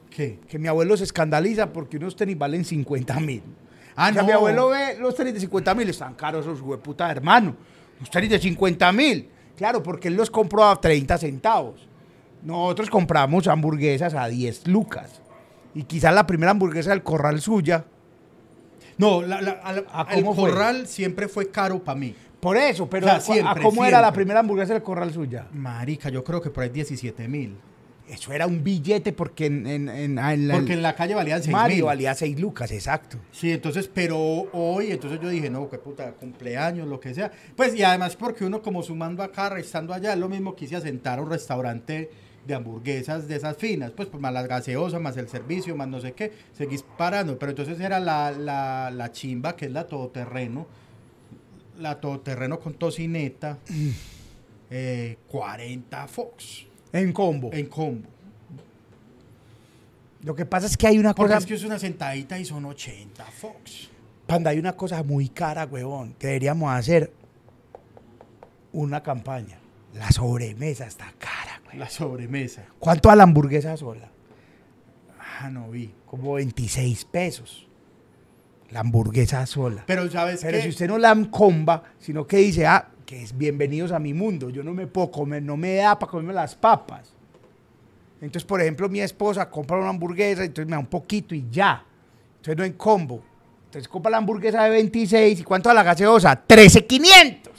¿Qué? 0.09 0.39
Que 0.47 0.59
mi 0.59 0.67
abuelo 0.67 0.95
se 0.95 1.03
escandaliza 1.03 1.73
porque 1.73 1.97
unos 1.97 2.15
tenis 2.15 2.37
valen 2.37 2.63
50 2.63 3.19
mil. 3.19 3.41
Ah, 3.95 4.09
O 4.11 4.13
sea, 4.13 4.21
no. 4.21 4.27
mi 4.27 4.33
abuelo 4.33 4.69
ve 4.69 4.97
los 4.99 5.15
tenis 5.15 5.33
de 5.33 5.39
50 5.41 5.73
mil, 5.73 5.89
están 5.89 6.13
caros 6.13 6.45
esos 6.45 6.61
hueputa 6.61 7.09
hermano. 7.11 7.55
Los 7.99 8.09
tenis 8.11 8.29
de 8.29 8.39
50 8.39 8.91
mil. 8.91 9.29
Claro, 9.57 9.81
porque 9.81 10.09
él 10.09 10.15
los 10.15 10.29
compró 10.29 10.63
a 10.63 10.79
30 10.79 11.17
centavos. 11.17 11.87
Nosotros 12.45 12.89
compramos 12.89 13.47
hamburguesas 13.47 14.13
a 14.13 14.27
10 14.27 14.67
lucas. 14.67 15.21
Y 15.73 15.83
quizás 15.83 16.13
la 16.15 16.25
primera 16.25 16.51
hamburguesa 16.51 16.91
del 16.91 17.03
corral 17.03 17.41
suya. 17.41 17.83
No, 18.97 19.21
la, 19.21 19.41
la- 19.41 19.51
al- 19.63 19.85
¿A 19.91 20.07
el 20.13 20.23
fue? 20.23 20.35
corral 20.35 20.87
siempre 20.87 21.27
fue 21.27 21.49
caro 21.49 21.83
para 21.83 21.99
mí. 21.99 22.15
Por 22.39 22.55
eso, 22.57 22.87
pero 22.89 23.07
O 23.07 23.09
sea, 23.09 23.15
¿a- 23.15 23.17
¿a 23.17 23.21
siempre, 23.21 23.63
cómo 23.63 23.83
era 23.83 23.99
la 23.99 24.13
primera 24.13 24.39
hamburguesa 24.39 24.73
del 24.73 24.83
corral 24.83 25.11
suya? 25.11 25.47
Marica, 25.51 26.09
yo 26.09 26.23
creo 26.23 26.39
que 26.41 26.49
por 26.49 26.63
ahí 26.63 26.69
17 26.69 27.27
mil. 27.27 27.55
Eso 28.07 28.31
era 28.31 28.45
un 28.45 28.63
billete 28.63 29.11
porque 29.13 29.47
en, 29.47 29.65
en, 29.65 29.89
en- 29.89 30.19
en 30.19 30.47
la, 30.47 30.53
Porque 30.53 30.73
en 30.73 30.83
la 30.83 30.93
calle 30.95 31.15
valían 31.15 31.41
6 31.41 31.51
Mario 31.51 31.75
mil. 31.77 31.85
valía 31.85 32.13
6 32.13 32.39
lucas, 32.39 32.71
exacto. 32.71 33.17
Sí, 33.31 33.51
entonces, 33.51 33.89
pero 33.91 34.17
hoy, 34.53 34.91
entonces 34.91 35.19
yo 35.19 35.27
dije, 35.27 35.49
no, 35.49 35.67
qué 35.67 35.79
puta, 35.79 36.11
cumpleaños, 36.11 36.87
lo 36.87 36.99
que 36.99 37.15
sea. 37.15 37.31
Pues, 37.55 37.73
y 37.75 37.81
además 37.81 38.15
porque 38.15 38.45
uno 38.45 38.61
como 38.61 38.83
sumando 38.83 39.23
acá, 39.23 39.57
estando 39.57 39.91
allá, 39.91 40.13
es 40.13 40.19
lo 40.19 40.29
mismo 40.29 40.55
que 40.55 40.65
hice 40.65 40.75
a 40.75 40.81
sentar 40.81 41.17
a 41.17 41.23
un 41.23 41.31
restaurante 41.31 42.11
de 42.45 42.53
hamburguesas 42.55 43.27
de 43.27 43.35
esas 43.35 43.57
finas, 43.57 43.91
pues, 43.91 44.07
pues 44.09 44.21
más 44.21 44.31
las 44.33 44.47
gaseosas, 44.47 45.01
más 45.01 45.17
el 45.17 45.27
servicio, 45.29 45.75
más 45.75 45.87
no 45.87 45.99
sé 45.99 46.13
qué, 46.13 46.31
seguís 46.53 46.83
parando. 46.97 47.37
Pero 47.39 47.51
entonces 47.51 47.79
era 47.79 47.99
la, 47.99 48.31
la, 48.31 48.91
la 48.91 49.11
chimba, 49.11 49.55
que 49.55 49.65
es 49.65 49.71
la 49.71 49.87
todoterreno, 49.87 50.67
la 51.79 51.99
todoterreno 51.99 52.59
con 52.59 52.73
tocineta, 52.75 53.57
eh, 54.69 55.17
40 55.27 56.07
Fox 56.07 56.65
En 56.93 57.11
combo. 57.13 57.49
en 57.53 57.65
combo. 57.67 58.09
Lo 60.23 60.33
que 60.35 60.45
pasa 60.45 60.65
es 60.67 60.75
que 60.75 60.87
hay 60.87 60.97
una 60.97 61.13
Porque 61.13 61.29
cosa. 61.33 61.39
es 61.39 61.45
que 61.45 61.53
es 61.53 61.63
una 61.63 61.77
sentadita 61.77 62.39
y 62.39 62.45
son 62.45 62.65
80 62.65 63.23
Fox. 63.25 63.89
Panda, 64.25 64.49
hay 64.49 64.57
una 64.57 64.75
cosa 64.75 65.03
muy 65.03 65.29
cara, 65.29 65.65
huevón. 65.65 66.13
que 66.17 66.27
Deberíamos 66.27 66.71
hacer 66.73 67.11
una 68.73 69.03
campaña. 69.03 69.59
La 69.93 70.11
sobremesa 70.11 70.87
está 70.87 71.13
cara, 71.19 71.34
güey. 71.65 71.77
La 71.77 71.89
sobremesa. 71.89 72.65
¿Cuánto 72.79 73.09
a 73.09 73.15
la 73.15 73.23
hamburguesa 73.23 73.75
sola? 73.77 74.09
Ah, 75.39 75.49
no 75.49 75.69
vi. 75.69 75.93
Como 76.05 76.33
26 76.33 77.05
pesos. 77.05 77.67
La 78.71 78.79
hamburguesa 78.81 79.45
sola. 79.45 79.83
Pero 79.85 80.09
sabes 80.09 80.41
Pero 80.41 80.57
qué? 80.57 80.63
si 80.63 80.69
usted 80.69 80.87
no 80.87 80.97
la 80.97 81.15
comba, 81.29 81.83
sino 81.99 82.25
que 82.25 82.37
dice, 82.37 82.65
ah, 82.65 82.89
que 83.05 83.21
es 83.21 83.37
bienvenidos 83.37 83.91
a 83.91 83.99
mi 83.99 84.13
mundo, 84.13 84.49
yo 84.49 84.63
no 84.63 84.73
me 84.73 84.87
puedo 84.87 85.11
comer, 85.11 85.43
no 85.43 85.55
me 85.57 85.75
da 85.75 85.97
para 85.99 86.09
comerme 86.09 86.33
las 86.33 86.55
papas. 86.55 87.13
Entonces, 88.21 88.45
por 88.45 88.61
ejemplo, 88.61 88.89
mi 88.89 89.01
esposa 89.01 89.49
compra 89.49 89.77
una 89.77 89.89
hamburguesa, 89.89 90.43
entonces 90.43 90.65
me 90.67 90.71
da 90.71 90.79
un 90.79 90.87
poquito 90.87 91.35
y 91.35 91.45
ya. 91.51 91.83
Entonces 92.37 92.57
no 92.57 92.63
en 92.63 92.73
combo. 92.73 93.21
Entonces 93.65 93.87
compra 93.87 94.09
la 94.09 94.17
hamburguesa 94.17 94.63
de 94.63 94.69
26 94.71 95.41
y 95.41 95.43
¿cuánto 95.43 95.69
a 95.69 95.73
la 95.73 95.83
gaseosa? 95.83 96.35
13,500. 96.35 97.53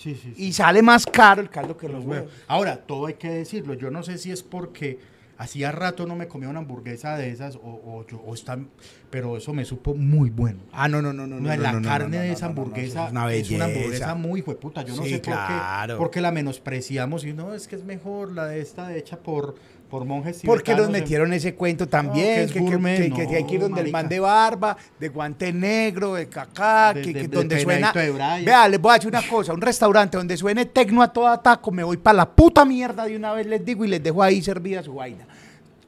Sí, 0.00 0.14
sí, 0.14 0.32
sí. 0.34 0.44
Y 0.46 0.52
sale 0.52 0.82
más 0.82 1.04
caro 1.06 1.42
el 1.42 1.50
caldo 1.50 1.76
que 1.76 1.86
Los 1.86 1.96
los 1.96 2.04
huevos. 2.06 2.26
huevos. 2.28 2.44
Ahora, 2.48 2.76
todo 2.78 3.06
hay 3.06 3.14
que 3.14 3.28
decirlo. 3.30 3.74
Yo 3.74 3.90
no 3.90 4.02
sé 4.02 4.16
si 4.18 4.30
es 4.30 4.42
porque 4.42 4.98
hacía 5.36 5.72
rato 5.72 6.06
no 6.06 6.16
me 6.16 6.28
comía 6.28 6.48
una 6.50 6.58
hamburguesa 6.60 7.16
de 7.16 7.30
esas 7.30 7.56
o, 7.56 7.60
o 7.62 8.06
yo, 8.06 8.18
o 8.20 8.34
están, 8.34 8.68
pero 9.10 9.36
eso 9.38 9.52
me 9.54 9.64
supo 9.64 9.94
muy 9.94 10.28
bueno. 10.30 10.60
Ah, 10.72 10.88
no, 10.88 11.00
no, 11.02 11.12
no, 11.12 11.26
no. 11.26 11.40
No, 11.40 11.54
no, 11.54 11.62
la 11.62 11.72
no, 11.72 11.82
carne 11.82 12.18
de 12.18 12.32
esa 12.32 12.46
hamburguesa 12.46 13.06
es 13.06 13.10
una 13.12 13.32
es 13.32 13.50
una 13.50 13.64
hamburguesa 13.66 14.14
muy 14.14 14.40
hueputa. 14.42 14.82
Yo 14.84 14.96
no 14.96 15.02
Sí, 15.02 15.10
sé 15.10 15.18
por 15.18 15.34
claro. 15.34 15.94
qué, 15.94 15.98
por 15.98 16.10
qué 16.10 16.20
la 16.20 16.30
menospreciamos 16.32 17.24
y 17.24 17.32
no, 17.32 17.54
es 17.54 17.68
que 17.68 17.76
es 17.76 17.84
mejor 17.84 18.32
la 18.32 18.46
de 18.46 18.60
esta 18.60 18.94
hecha 18.94 19.18
por, 19.18 19.54
por 19.90 20.04
monjes 20.04 20.40
Porque 20.46 20.74
nos 20.74 20.88
metieron 20.88 21.32
ese 21.32 21.54
cuento 21.54 21.84
que 21.84 21.90
también, 21.90 22.40
es 22.40 22.52
que, 22.52 22.60
que- 22.60 22.64
gourmet, 22.64 22.96
que- 22.96 23.10
que 23.12 23.24
no, 23.26 23.36
hay 23.36 23.44
que 23.44 23.54
ir 23.56 23.60
donde 23.60 23.80
el 23.80 23.90
man 23.90 24.04
marica. 24.04 24.14
de 24.14 24.20
barba, 24.20 24.76
de 24.98 25.08
guante 25.08 25.52
negro, 25.52 26.14
de 26.14 26.28
cacá, 26.28 26.94
De- 26.94 27.02
que, 27.02 27.06
de- 27.08 27.20
que 27.22 27.28
de 27.28 27.36
donde 27.36 27.60
suena... 27.60 27.92
Vea, 27.92 28.68
les 28.68 28.80
voy 28.80 28.92
a 28.92 28.94
decir 28.94 29.08
una 29.08 29.26
cosa, 29.26 29.52
un 29.52 29.60
restaurante 29.60 30.16
donde 30.16 30.36
suene 30.36 30.64
tecno 30.66 31.02
a 31.02 31.12
toda 31.12 31.42
taco, 31.42 31.70
me 31.72 31.82
voy 31.82 31.96
para 31.96 32.18
la 32.18 32.30
puta 32.30 32.64
mierda 32.64 33.04
de 33.04 33.16
una 33.16 33.32
vez, 33.32 33.46
les 33.46 33.64
digo, 33.64 33.84
y 33.84 33.88
les 33.88 34.02
dejo 34.02 34.22
ahí 34.22 34.40
servida 34.40 34.82
su 34.82 34.94
vaina. 34.94 35.26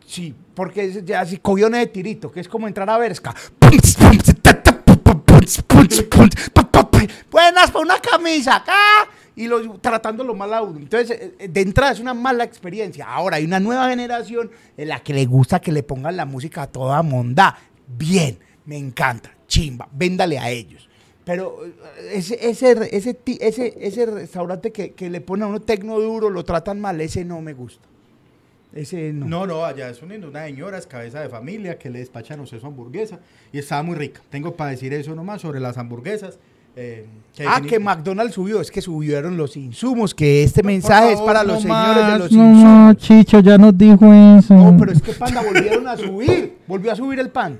Sí, 0.06 0.34
porque 0.54 0.84
es 0.84 1.04
ya 1.04 1.20
así 1.20 1.38
cogiones 1.38 1.80
de 1.80 1.86
tirito, 1.86 2.30
que 2.30 2.40
es 2.40 2.48
como 2.48 2.66
entrar 2.68 2.90
a 2.90 2.98
Berska. 2.98 3.34
Buenas 7.30 7.70
para 7.70 7.82
una 7.84 7.98
camisa 7.98 8.56
acá 8.56 9.08
y 9.34 9.46
lo, 9.46 9.78
tratándolo 9.78 10.34
mal 10.34 10.52
a 10.54 10.62
uno. 10.62 10.78
Entonces, 10.78 11.10
eh, 11.10 11.34
eh, 11.38 11.48
de 11.48 11.60
entrada 11.60 11.92
es 11.92 12.00
una 12.00 12.14
mala 12.14 12.44
experiencia. 12.44 13.06
Ahora 13.06 13.36
hay 13.36 13.44
una 13.44 13.60
nueva 13.60 13.88
generación 13.88 14.50
en 14.76 14.88
la 14.88 15.00
que 15.00 15.14
le 15.14 15.26
gusta 15.26 15.60
que 15.60 15.72
le 15.72 15.82
pongan 15.82 16.16
la 16.16 16.24
música 16.24 16.62
a 16.62 16.66
toda 16.66 17.02
monda. 17.02 17.58
Bien, 17.86 18.38
me 18.66 18.76
encanta, 18.76 19.30
chimba, 19.46 19.88
véndale 19.92 20.38
a 20.38 20.50
ellos. 20.50 20.88
Pero 21.24 21.64
eh, 21.64 21.72
ese, 22.14 22.48
ese, 22.48 22.72
ese, 22.90 23.18
ese, 23.40 23.74
ese 23.80 24.06
restaurante 24.06 24.72
que, 24.72 24.92
que 24.92 25.08
le 25.08 25.20
pone 25.20 25.44
a 25.44 25.46
uno 25.46 25.60
tecno 25.60 25.98
duro, 25.98 26.30
lo 26.30 26.44
tratan 26.44 26.80
mal, 26.80 27.00
ese 27.00 27.24
no 27.24 27.40
me 27.40 27.54
gusta. 27.54 27.88
Ese 28.74 29.12
no. 29.12 29.26
No, 29.26 29.46
no, 29.46 29.64
allá 29.64 29.90
es 29.90 30.02
una, 30.02 30.14
una 30.26 30.44
señora, 30.46 30.78
es 30.78 30.86
cabeza 30.86 31.20
de 31.20 31.28
familia, 31.28 31.78
que 31.78 31.90
le 31.90 31.98
despachan 31.98 32.40
usted 32.40 32.58
su 32.58 32.66
hamburguesa 32.66 33.20
y 33.52 33.58
estaba 33.58 33.82
muy 33.82 33.96
rica. 33.96 34.22
Tengo 34.30 34.56
para 34.56 34.70
decir 34.70 34.94
eso 34.94 35.14
nomás 35.14 35.42
sobre 35.42 35.60
las 35.60 35.76
hamburguesas. 35.76 36.38
Eh, 36.76 37.06
Ah, 37.46 37.62
que 37.62 37.78
McDonald's 37.78 38.34
subió, 38.34 38.60
es 38.60 38.70
que 38.70 38.82
subieron 38.82 39.38
los 39.38 39.56
insumos, 39.56 40.14
que 40.14 40.42
este 40.42 40.62
mensaje 40.62 41.12
es 41.12 41.20
para 41.22 41.42
no 41.42 41.54
los 41.54 41.62
señores 41.62 42.06
de 42.06 42.18
los 42.18 42.32
no 42.32 42.44
insumos. 42.44 42.64
más, 42.64 42.96
Chicho 42.98 43.40
ya 43.40 43.56
nos 43.56 43.76
dijo 43.76 44.12
eso. 44.12 44.54
No, 44.54 44.76
pero 44.78 44.92
es 44.92 45.00
que 45.00 45.12
panda 45.12 45.42
volvieron 45.42 45.88
a 45.88 45.96
subir, 45.96 46.58
volvió 46.66 46.92
a 46.92 46.96
subir 46.96 47.18
el 47.20 47.30
pan. 47.30 47.58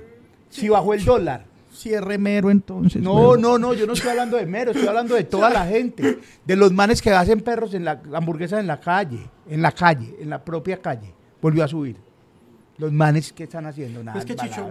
Si 0.49 0.69
bajó 0.69 0.93
el 0.93 1.03
dólar. 1.03 1.45
Cierre 1.73 2.19
mero 2.19 2.51
entonces. 2.51 3.01
No, 3.01 3.35
no, 3.35 3.57
no, 3.57 3.73
yo 3.73 3.87
no 3.87 3.93
estoy 3.93 4.11
hablando 4.11 4.37
de 4.37 4.45
mero, 4.45 4.71
estoy 4.71 4.87
hablando 4.87 5.15
de 5.15 5.23
toda 5.23 5.49
la 5.49 5.65
gente, 5.65 6.19
de 6.45 6.55
los 6.55 6.71
manes 6.71 7.01
que 7.01 7.09
hacen 7.09 7.41
perros 7.41 7.73
en 7.73 7.83
la 7.83 7.99
hamburguesa 8.13 8.59
en 8.59 8.67
la 8.67 8.79
calle, 8.79 9.27
en 9.49 9.63
la 9.63 9.71
calle, 9.71 10.15
en 10.19 10.29
la 10.29 10.45
propia 10.45 10.77
calle. 10.77 11.11
Volvió 11.41 11.63
a 11.63 11.67
subir. 11.67 11.97
Los 12.77 12.91
manes 12.91 13.31
que 13.31 13.43
están 13.43 13.67
haciendo 13.67 14.03
nada. 14.03 14.17
Es 14.17 14.25
que 14.25 14.35
Chicho, 14.35 14.67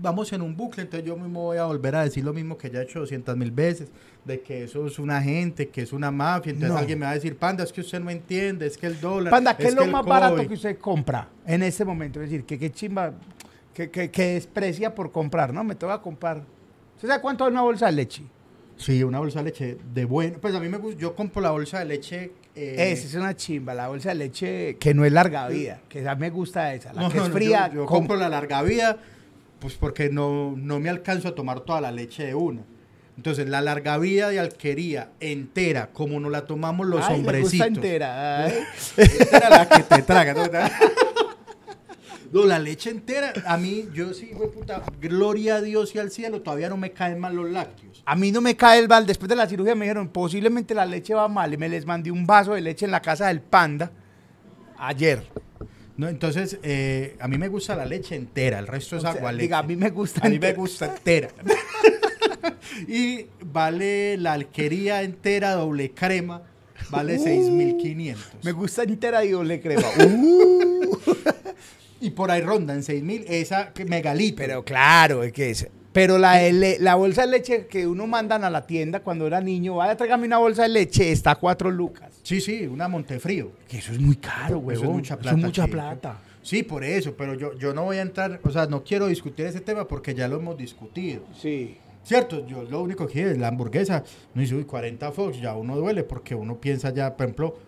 vamos 0.00 0.30
en 0.34 0.42
un 0.42 0.54
bucle, 0.54 0.82
entonces 0.82 1.08
yo 1.08 1.16
mismo 1.16 1.44
voy 1.44 1.56
a 1.56 1.64
volver 1.64 1.96
a 1.96 2.04
decir 2.04 2.22
lo 2.22 2.34
mismo 2.34 2.58
que 2.58 2.70
ya 2.70 2.80
he 2.80 2.82
hecho 2.82 3.00
200 3.00 3.36
mil 3.38 3.50
veces, 3.50 3.88
de 4.24 4.40
que 4.42 4.64
eso 4.64 4.86
es 4.86 4.98
una 4.98 5.22
gente, 5.22 5.68
que 5.70 5.80
es 5.80 5.94
una 5.94 6.10
mafia, 6.10 6.50
entonces 6.50 6.74
No. 6.74 6.78
alguien 6.78 6.98
me 6.98 7.06
va 7.06 7.12
a 7.12 7.14
decir, 7.14 7.36
panda, 7.36 7.64
es 7.64 7.72
que 7.72 7.80
usted 7.80 8.00
no 8.00 8.10
entiende, 8.10 8.66
es 8.66 8.76
que 8.76 8.86
el 8.86 9.00
dólar... 9.00 9.30
Panda, 9.30 9.56
¿qué 9.56 9.68
es, 9.68 9.74
lo 9.74 9.82
que 9.82 9.88
más 9.90 10.04
barato 10.04 10.36
COVID". 10.36 10.48
que 10.48 10.54
usted 10.54 10.78
compra 10.78 11.28
en 11.46 11.62
este 11.62 11.86
momento? 11.86 12.20
Es 12.20 12.28
decir, 12.28 12.44
que 12.44 12.58
qué 12.58 12.70
chimba, 12.70 13.14
que, 13.72 13.90
que, 13.90 14.10
que 14.10 14.34
desprecia 14.34 14.94
por 14.94 15.10
comprar, 15.10 15.54
¿no? 15.54 15.64
Me 15.64 15.74
toca 15.74 16.02
comprar. 16.02 16.42
¿Usted 16.96 17.08
sabe 17.08 17.22
cuánto 17.22 17.46
es 17.46 17.52
una 17.52 17.62
bolsa 17.62 17.86
de 17.86 17.92
leche? 17.92 18.24
Sí, 18.76 19.02
una 19.02 19.20
bolsa 19.20 19.38
de 19.38 19.44
leche 19.46 19.78
de 19.94 20.04
bueno. 20.04 20.36
Pues 20.38 20.54
a 20.54 20.60
mí 20.60 20.68
me 20.68 20.76
gusta, 20.76 21.00
yo 21.00 21.16
compro 21.16 21.40
la 21.40 21.50
bolsa 21.50 21.78
de 21.78 21.86
leche... 21.86 22.32
eh, 22.58 22.92
Esa 22.92 23.06
es 23.06 23.14
una 23.14 23.36
chimba, 23.36 23.74
la 23.74 23.88
bolsa 23.88 24.08
de 24.08 24.16
leche 24.16 24.76
que 24.78 24.92
no 24.94 25.04
es 25.04 25.12
larga 25.12 25.46
vida, 25.48 25.80
que 25.88 26.06
a 26.08 26.14
mí 26.14 26.20
me 26.22 26.30
gusta 26.30 26.74
esa, 26.74 26.92
la 26.92 27.02
no, 27.02 27.10
que 27.10 27.18
es 27.18 27.28
no, 27.28 27.30
fría. 27.30 27.70
Yo, 27.72 27.86
compro 27.86 28.16
la 28.16 28.28
larga 28.28 28.62
vida, 28.62 28.98
pues 29.60 29.74
porque 29.74 30.10
no, 30.10 30.54
no 30.56 30.80
me 30.80 30.88
alcanzo 30.88 31.28
a 31.28 31.34
tomar 31.34 31.60
toda 31.60 31.80
la 31.80 31.92
leche 31.92 32.24
de 32.26 32.34
una. 32.34 32.62
Entonces, 33.16 33.48
la 33.48 33.60
larga 33.60 33.98
vida 33.98 34.30
de 34.30 34.38
alquería 34.38 35.10
entera, 35.18 35.90
como 35.92 36.20
nos 36.20 36.30
la 36.30 36.46
tomamos 36.46 36.86
los 36.86 37.00
Ay, 37.00 37.22
le 37.22 37.40
gusta 37.40 37.64
hombrecitos. 37.64 37.66
entera. 37.66 38.44
ay. 38.44 38.54
Era 39.32 39.50
la 39.50 39.68
que 39.68 39.82
te 39.82 40.02
traga. 40.02 40.34
¿no? 40.34 40.42
No, 42.30 42.44
la 42.44 42.58
leche 42.58 42.90
entera, 42.90 43.32
a 43.46 43.56
mí, 43.56 43.88
yo 43.94 44.12
sí, 44.12 44.30
güey, 44.34 44.50
puta, 44.50 44.82
gloria 45.00 45.56
a 45.56 45.60
Dios 45.62 45.94
y 45.94 45.98
al 45.98 46.10
cielo, 46.10 46.42
todavía 46.42 46.68
no 46.68 46.76
me 46.76 46.92
caen 46.92 47.18
mal 47.18 47.34
los 47.34 47.50
lácteos. 47.50 48.02
A 48.04 48.14
mí 48.16 48.30
no 48.32 48.40
me 48.40 48.54
cae 48.56 48.78
el 48.80 48.88
bal. 48.88 49.06
Después 49.06 49.28
de 49.28 49.36
la 49.36 49.46
cirugía 49.48 49.74
me 49.74 49.86
dijeron, 49.86 50.08
posiblemente 50.08 50.74
la 50.74 50.84
leche 50.84 51.14
va 51.14 51.26
mal. 51.28 51.52
Y 51.54 51.56
me 51.56 51.68
les 51.68 51.86
mandé 51.86 52.10
un 52.10 52.26
vaso 52.26 52.52
de 52.54 52.60
leche 52.60 52.84
en 52.84 52.90
la 52.90 53.00
casa 53.00 53.28
del 53.28 53.40
panda 53.40 53.90
ayer. 54.78 55.22
No, 55.96 56.06
entonces, 56.08 56.58
eh, 56.62 57.16
a 57.18 57.26
mí 57.28 57.38
me 57.38 57.48
gusta 57.48 57.74
la 57.74 57.84
leche 57.86 58.14
entera, 58.14 58.58
el 58.60 58.66
resto 58.68 58.96
es 58.96 59.02
O 59.04 59.06
sea, 59.06 59.16
agua 59.16 59.32
leche. 59.32 59.42
diga, 59.42 59.58
a 59.58 59.62
mí 59.64 59.74
me 59.74 59.90
gusta 59.90 60.20
A 60.20 60.24
mí 60.24 60.30
me 60.30 60.34
entera. 60.36 60.56
gusta 60.56 60.86
entera. 60.86 61.28
y 62.86 63.26
vale 63.44 64.16
la 64.16 64.34
alquería 64.34 65.02
entera, 65.02 65.52
doble 65.54 65.90
crema, 65.92 66.42
vale 66.90 67.18
6.500. 67.18 68.16
Me 68.44 68.52
gusta 68.52 68.82
entera 68.84 69.24
y 69.24 69.30
doble 69.30 69.60
crema. 69.60 69.82
Uh, 70.00 71.14
Y 72.00 72.10
por 72.10 72.30
ahí 72.30 72.40
ronda 72.42 72.74
en 72.74 72.80
6.000, 72.80 73.24
esa 73.28 73.72
megalito. 73.86 74.36
pero 74.36 74.64
claro, 74.64 75.22
es 75.22 75.32
que 75.32 75.50
es. 75.50 75.68
Pero 75.92 76.18
la, 76.18 76.38
la 76.78 76.94
bolsa 76.94 77.22
de 77.22 77.28
leche 77.28 77.66
que 77.66 77.86
uno 77.86 78.06
mandan 78.06 78.44
a 78.44 78.50
la 78.50 78.66
tienda 78.66 79.00
cuando 79.00 79.26
era 79.26 79.40
niño, 79.40 79.76
vaya, 79.76 79.96
tráigame 79.96 80.26
una 80.26 80.38
bolsa 80.38 80.62
de 80.62 80.68
leche, 80.68 81.10
está 81.10 81.32
a 81.32 81.36
cuatro 81.36 81.70
lucas. 81.70 82.12
Sí, 82.22 82.40
sí, 82.40 82.66
una 82.66 82.86
Montefrío. 82.88 83.50
Que 83.66 83.78
eso 83.78 83.92
es 83.92 83.98
muy 83.98 84.16
caro, 84.16 84.58
güey. 84.58 84.76
Eso 84.76 84.84
es 84.84 84.90
mucha 84.92 85.16
plata. 85.16 85.30
Eso 85.30 85.38
es 85.38 85.44
mucha 85.44 85.64
chico. 85.64 85.72
plata. 85.76 86.20
Sí, 86.42 86.62
por 86.62 86.84
eso, 86.84 87.14
pero 87.16 87.34
yo, 87.34 87.58
yo 87.58 87.74
no 87.74 87.84
voy 87.84 87.96
a 87.96 88.02
entrar, 88.02 88.40
o 88.44 88.50
sea, 88.50 88.66
no 88.66 88.84
quiero 88.84 89.08
discutir 89.08 89.46
ese 89.46 89.60
tema 89.60 89.88
porque 89.88 90.14
ya 90.14 90.28
lo 90.28 90.36
hemos 90.36 90.56
discutido. 90.56 91.22
Sí. 91.36 91.76
Cierto, 92.04 92.46
yo 92.46 92.62
lo 92.62 92.80
único 92.80 93.06
que 93.06 93.14
quiero 93.14 93.30
es 93.32 93.38
la 93.38 93.48
hamburguesa, 93.48 94.02
no 94.34 94.40
dice, 94.40 94.54
uy, 94.54 94.64
40 94.64 95.10
Fox, 95.12 95.40
ya 95.40 95.54
uno 95.56 95.76
duele 95.76 96.04
porque 96.04 96.34
uno 96.34 96.58
piensa 96.58 96.90
ya, 96.90 97.14
por 97.16 97.26
ejemplo, 97.26 97.58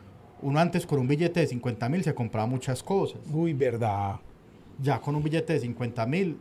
uno 0.42 0.58
antes 0.60 0.86
con 0.86 0.98
un 0.98 1.08
billete 1.08 1.40
de 1.40 1.46
50 1.46 1.88
mil 1.88 2.02
se 2.04 2.14
compraba 2.14 2.46
muchas 2.46 2.82
cosas. 2.82 3.20
Uy, 3.32 3.52
verdad. 3.52 4.16
Ya 4.80 4.98
con 5.00 5.14
un 5.14 5.22
billete 5.22 5.52
de 5.54 5.60
50 5.60 6.06
mil 6.06 6.38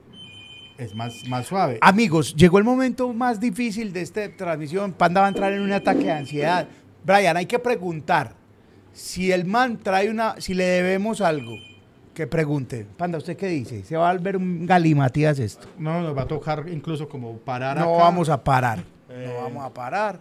es 0.77 0.95
más, 0.95 1.13
más 1.27 1.45
suave. 1.45 1.77
Amigos, 1.81 2.35
llegó 2.35 2.57
el 2.57 2.63
momento 2.63 3.12
más 3.13 3.39
difícil 3.39 3.91
de 3.91 4.01
esta 4.01 4.29
transmisión. 4.35 4.93
Panda 4.93 5.21
va 5.21 5.27
a 5.27 5.29
entrar 5.29 5.51
en 5.53 5.62
un 5.62 5.71
ataque 5.73 6.05
de 6.05 6.12
ansiedad. 6.12 6.67
Brian, 7.05 7.35
hay 7.38 7.45
que 7.45 7.59
preguntar. 7.59 8.33
Si 8.93 9.31
el 9.31 9.45
man 9.45 9.77
trae 9.77 10.09
una, 10.09 10.35
si 10.39 10.53
le 10.53 10.63
debemos 10.65 11.21
algo, 11.21 11.55
que 12.13 12.27
pregunte. 12.27 12.85
Panda, 12.97 13.17
¿usted 13.17 13.38
qué 13.38 13.47
dice? 13.47 13.83
¿Se 13.83 13.95
va 13.95 14.09
a 14.09 14.13
volver 14.13 14.35
un 14.38 14.65
galimatías 14.65 15.39
esto? 15.39 15.67
No, 15.77 16.01
nos 16.01 16.17
va 16.17 16.23
a 16.23 16.27
tocar 16.27 16.65
incluso 16.69 17.07
como 17.07 17.38
parar 17.38 17.77
No 17.77 17.95
acá. 17.95 18.03
vamos 18.03 18.29
a 18.29 18.43
parar. 18.43 18.79
Eh. 19.09 19.25
No 19.27 19.43
vamos 19.43 19.63
a 19.65 19.73
parar. 19.73 20.19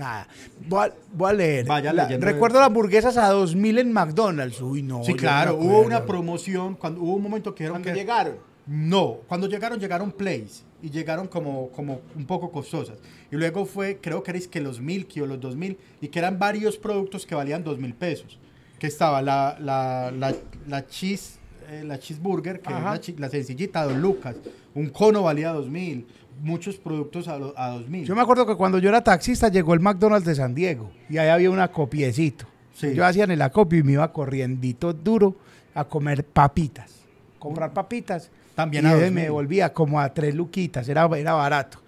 Nada. 0.00 0.26
Voy 0.66 0.88
a, 0.88 0.94
voy 1.12 1.30
a 1.30 1.32
leer. 1.34 1.66
Vaya 1.66 1.92
La- 1.92 2.04
leyendo. 2.04 2.24
recuerdo 2.26 2.58
las 2.58 2.68
hamburguesas 2.68 3.16
a 3.18 3.28
2000 3.28 3.78
en 3.78 3.92
McDonald's. 3.92 4.60
Uy, 4.62 4.82
no. 4.82 5.04
Sí, 5.04 5.12
claro, 5.12 5.52
no 5.52 5.58
hubo 5.58 5.80
una 5.82 6.06
promoción, 6.06 6.74
cuando 6.74 7.02
hubo 7.02 7.14
un 7.16 7.22
momento 7.22 7.54
que 7.54 7.64
dijeron 7.64 7.82
que... 7.82 7.92
llegaron. 7.92 8.36
No, 8.66 9.18
cuando 9.28 9.46
llegaron, 9.46 9.78
llegaron 9.78 10.10
Plays 10.12 10.64
y 10.82 10.88
llegaron 10.90 11.26
como, 11.28 11.68
como 11.70 12.00
un 12.16 12.24
poco 12.24 12.50
costosas. 12.50 12.96
Y 13.30 13.36
luego 13.36 13.66
fue, 13.66 13.98
creo 14.00 14.22
que 14.22 14.30
erais 14.30 14.48
que 14.48 14.60
los 14.60 14.80
Milky 14.80 15.20
o 15.20 15.26
los 15.26 15.38
2000 15.40 15.76
y 16.00 16.08
que 16.08 16.18
eran 16.18 16.38
varios 16.38 16.78
productos 16.78 17.26
que 17.26 17.34
valían 17.34 17.62
2000 17.62 17.94
pesos. 17.94 18.38
Que 18.78 18.86
estaba 18.86 19.20
la, 19.20 19.58
la, 19.60 20.10
la, 20.16 20.34
la 20.66 20.86
cheese, 20.86 21.38
eh, 21.68 21.82
la 21.84 21.98
cheeseburger, 21.98 22.60
que 22.60 22.70
es 22.70 22.74
Ajá. 22.76 22.94
la, 22.94 23.00
la 23.18 23.28
sencillita, 23.28 23.84
dos 23.84 23.96
lucas. 23.96 24.36
Un 24.74 24.88
cono 24.88 25.22
valía 25.24 25.50
2000. 25.52 26.06
Muchos 26.42 26.76
productos 26.76 27.28
a, 27.28 27.38
lo- 27.38 27.54
a 27.58 27.68
2000. 27.70 28.04
Yo 28.06 28.14
me 28.14 28.22
acuerdo 28.22 28.46
que 28.46 28.54
cuando 28.56 28.78
yo 28.78 28.88
era 28.88 29.02
taxista 29.02 29.48
llegó 29.48 29.74
el 29.74 29.80
McDonald's 29.80 30.26
de 30.26 30.34
San 30.34 30.54
Diego 30.54 30.90
y 31.08 31.18
ahí 31.18 31.28
había 31.28 31.50
una 31.50 31.68
copiecito. 31.70 32.46
Sí. 32.74 32.94
Yo 32.94 33.04
hacía 33.04 33.24
en 33.24 33.30
el 33.32 33.42
acopio 33.42 33.78
y 33.78 33.82
me 33.82 33.92
iba 33.92 34.12
corriendito 34.12 34.92
duro 34.92 35.36
a 35.74 35.84
comer 35.84 36.24
papitas. 36.24 36.92
Comprar 37.38 37.72
papitas. 37.72 38.30
También 38.54 38.84
y 38.84 38.86
a 38.88 38.90
ese 38.92 39.00
2000. 39.02 39.14
me 39.14 39.22
devolvía 39.22 39.72
como 39.72 40.00
a 40.00 40.12
tres 40.14 40.34
luquitas, 40.34 40.88
era, 40.88 41.04
era 41.16 41.32
barato. 41.34 41.78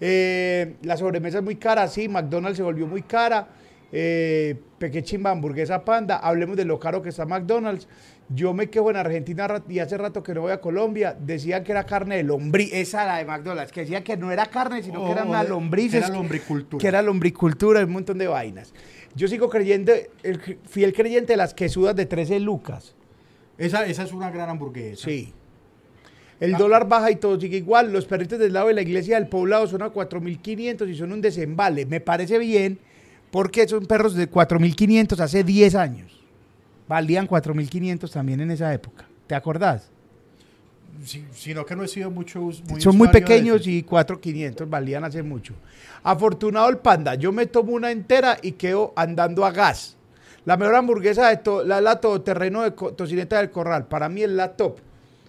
Eh, 0.00 0.76
la 0.82 0.96
sobremesa 0.96 1.38
es 1.38 1.44
muy 1.44 1.56
cara, 1.56 1.86
sí, 1.88 2.08
McDonald's 2.08 2.56
se 2.56 2.62
volvió 2.62 2.86
muy 2.86 3.02
cara. 3.02 3.48
Eh, 3.90 4.56
Pequechimba, 4.78 5.30
hamburguesa 5.30 5.84
panda, 5.84 6.16
hablemos 6.18 6.56
de 6.56 6.64
lo 6.64 6.78
caro 6.78 7.02
que 7.02 7.08
está 7.08 7.24
McDonald's. 7.26 7.88
Yo 8.30 8.52
me 8.52 8.68
quejo 8.68 8.90
en 8.90 8.96
Argentina 8.96 9.48
y 9.68 9.78
hace 9.78 9.96
rato 9.96 10.22
que 10.22 10.34
no 10.34 10.42
voy 10.42 10.52
a 10.52 10.60
Colombia. 10.60 11.16
Decían 11.18 11.64
que 11.64 11.72
era 11.72 11.84
carne 11.84 12.16
de 12.16 12.24
lombriz, 12.24 12.70
esa 12.74 13.06
la 13.06 13.16
de 13.16 13.24
McDonald's, 13.24 13.72
que 13.72 13.80
decía 13.80 14.04
que 14.04 14.18
no 14.18 14.30
era 14.30 14.44
carne, 14.46 14.82
sino 14.82 15.00
que 15.02 15.08
Oh, 15.08 15.12
eran 15.12 15.30
de- 15.44 15.48
lombrices. 15.48 15.92
que 16.02 16.06
era 16.06 16.08
lombricultura. 16.14 16.80
Que 16.80 16.88
era 16.88 17.00
lombricultura, 17.02 17.82
un 17.84 17.90
montón 17.92 18.18
de 18.18 18.26
vainas. 18.26 18.74
Yo 19.14 19.28
sigo 19.28 19.48
creyendo, 19.48 19.92
el 20.22 20.58
fiel 20.68 20.92
creyente 20.92 21.32
de 21.32 21.36
las 21.38 21.54
quesudas 21.54 21.96
de 21.96 22.04
13 22.04 22.38
lucas. 22.40 22.94
Esa, 23.56 23.86
esa 23.86 24.02
es 24.02 24.12
una 24.12 24.30
gran 24.30 24.50
hamburguesa. 24.50 25.04
Sí. 25.06 25.32
El 26.38 26.52
dólar 26.52 26.86
baja 26.86 27.10
y 27.10 27.16
todo 27.16 27.40
sigue 27.40 27.56
igual. 27.56 27.92
Los 27.92 28.04
perritos 28.04 28.38
del 28.38 28.52
lado 28.52 28.68
de 28.68 28.74
la 28.74 28.82
iglesia 28.82 29.16
del 29.18 29.28
poblado 29.28 29.66
son 29.66 29.82
a 29.82 29.88
4.500 29.92 30.88
y 30.88 30.94
son 30.94 31.12
un 31.12 31.20
desembale. 31.20 31.84
Me 31.86 32.00
parece 32.00 32.38
bien 32.38 32.78
porque 33.32 33.66
son 33.66 33.86
perros 33.86 34.14
de 34.14 34.30
4.500 34.30 35.18
hace 35.18 35.42
10 35.42 35.74
años. 35.74 36.17
Valían 36.88 37.28
4.500 37.28 38.10
también 38.10 38.40
en 38.40 38.50
esa 38.50 38.72
época. 38.72 39.06
¿Te 39.26 39.34
acordás? 39.34 39.90
Sí, 41.04 41.24
sino 41.32 41.64
que 41.64 41.76
no 41.76 41.84
he 41.84 41.88
sido 41.88 42.10
mucho 42.10 42.40
muy 42.40 42.80
son 42.80 42.96
muy 42.96 43.06
pequeños 43.08 43.66
y 43.66 43.84
4.500 43.84 44.68
valían 44.68 45.04
hace 45.04 45.22
mucho. 45.22 45.54
Afortunado 46.02 46.68
el 46.70 46.78
panda. 46.78 47.14
Yo 47.14 47.30
me 47.30 47.46
tomo 47.46 47.72
una 47.72 47.90
entera 47.92 48.38
y 48.42 48.52
quedo 48.52 48.92
andando 48.96 49.44
a 49.44 49.52
gas. 49.52 49.96
La 50.44 50.56
mejor 50.56 50.74
hamburguesa 50.76 51.28
de 51.28 51.36
to- 51.36 51.62
la, 51.62 51.80
la 51.80 52.00
todoterreno 52.00 52.62
de 52.62 52.70
tocineta 52.72 53.36
del 53.38 53.50
corral. 53.50 53.86
Para 53.86 54.08
mí 54.08 54.22
es 54.22 54.30
la 54.30 54.52
top. 54.56 54.78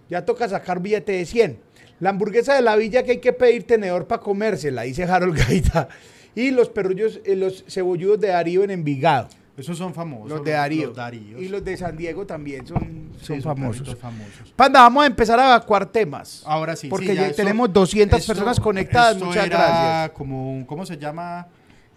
Ya 0.09 0.25
toca 0.25 0.47
sacar 0.49 0.81
billete 0.81 1.11
de 1.11 1.25
100. 1.25 1.59
La 1.99 2.11
hamburguesa 2.11 2.55
de 2.55 2.61
la 2.61 2.75
villa 2.75 3.03
que 3.03 3.11
hay 3.11 3.17
que 3.19 3.33
pedir 3.33 3.67
tenedor 3.67 4.07
para 4.07 4.21
comérsela, 4.21 4.83
dice 4.83 5.03
Harold 5.03 5.37
Gaita. 5.37 5.89
Y 6.35 6.51
los 6.51 6.69
perrullos, 6.69 7.19
eh, 7.25 7.35
los 7.35 7.65
cebolludos 7.67 8.19
de 8.21 8.27
Darío 8.29 8.63
en 8.63 8.69
Envigado. 8.71 9.27
Esos 9.59 9.77
son 9.77 9.93
famosos. 9.93 10.29
Los 10.29 10.43
de 10.43 10.51
Darío. 10.51 10.87
Los 10.87 10.95
Daríos. 10.95 11.41
Y 11.41 11.49
los 11.49 11.63
de 11.63 11.75
San 11.77 11.95
Diego 11.97 12.25
también 12.25 12.65
son, 12.65 13.09
Sí, 13.19 13.25
son 13.25 13.41
son 13.41 13.55
famosos. 13.57 13.95
famosos. 13.97 14.53
Panda, 14.55 14.81
vamos 14.81 15.03
a 15.03 15.07
empezar 15.07 15.39
a 15.39 15.45
evacuar 15.47 15.85
temas. 15.85 16.43
Ahora 16.45 16.75
sí. 16.75 16.87
Porque 16.87 17.09
sí, 17.09 17.15
ya 17.15 17.31
tenemos 17.33 17.71
200 17.73 18.19
esto- 18.19 18.33
personas 18.33 18.59
conectadas. 18.59 19.13
esto 19.15 19.25
Muchas 19.25 19.45
era 19.45 19.57
gracias. 19.57 20.11
como 20.17 20.51
un, 20.53 20.65
¿cómo 20.65 20.85
se 20.85 20.97
llama? 20.97 21.47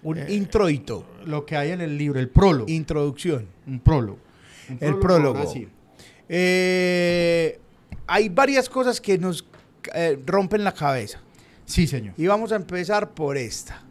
Un 0.03 0.19
Eh, 0.19 0.27
introito. 0.35 1.07
Lo 1.27 1.47
que 1.47 1.57
hay 1.57 1.71
en 1.71 1.81
el 1.81 1.97
libro, 1.97 2.19
el 2.19 2.29
prólogo. 2.29 2.69
Introducción. 2.69 3.47
un 3.67 3.79
prólogo. 3.79 4.19
Un 4.69 4.79
El 4.81 4.99
prólogo. 4.99 5.45
Eh, 6.29 7.61
hay 8.07 8.29
varias 8.29 8.69
cosas 8.69 9.01
que 9.01 9.19
nos 9.19 9.45
eh, 9.95 10.19
rompen 10.27 10.65
la 10.65 10.73
cabeza. 10.73 11.21
Sí, 11.65 11.87
señor. 11.87 12.15
Y 12.17 12.27
vamos 12.27 12.51
a 12.53 12.57
empezar 12.57 13.11
por 13.15 13.37
esta. 13.37 13.83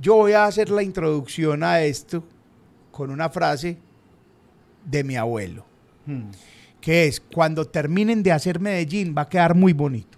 Yo 0.00 0.14
voy 0.16 0.32
a 0.32 0.44
hacer 0.44 0.70
la 0.70 0.82
introducción 0.82 1.62
a 1.62 1.80
esto 1.82 2.22
con 2.90 3.10
una 3.10 3.28
frase 3.30 3.78
de 4.84 5.04
mi 5.04 5.16
abuelo, 5.16 5.64
Hmm. 6.06 6.30
que 6.80 7.06
es, 7.06 7.20
cuando 7.20 7.64
terminen 7.64 8.22
de 8.22 8.32
hacer 8.32 8.60
Medellín 8.60 9.14
va 9.16 9.22
a 9.22 9.28
quedar 9.28 9.54
muy 9.54 9.72
bonito. 9.72 10.16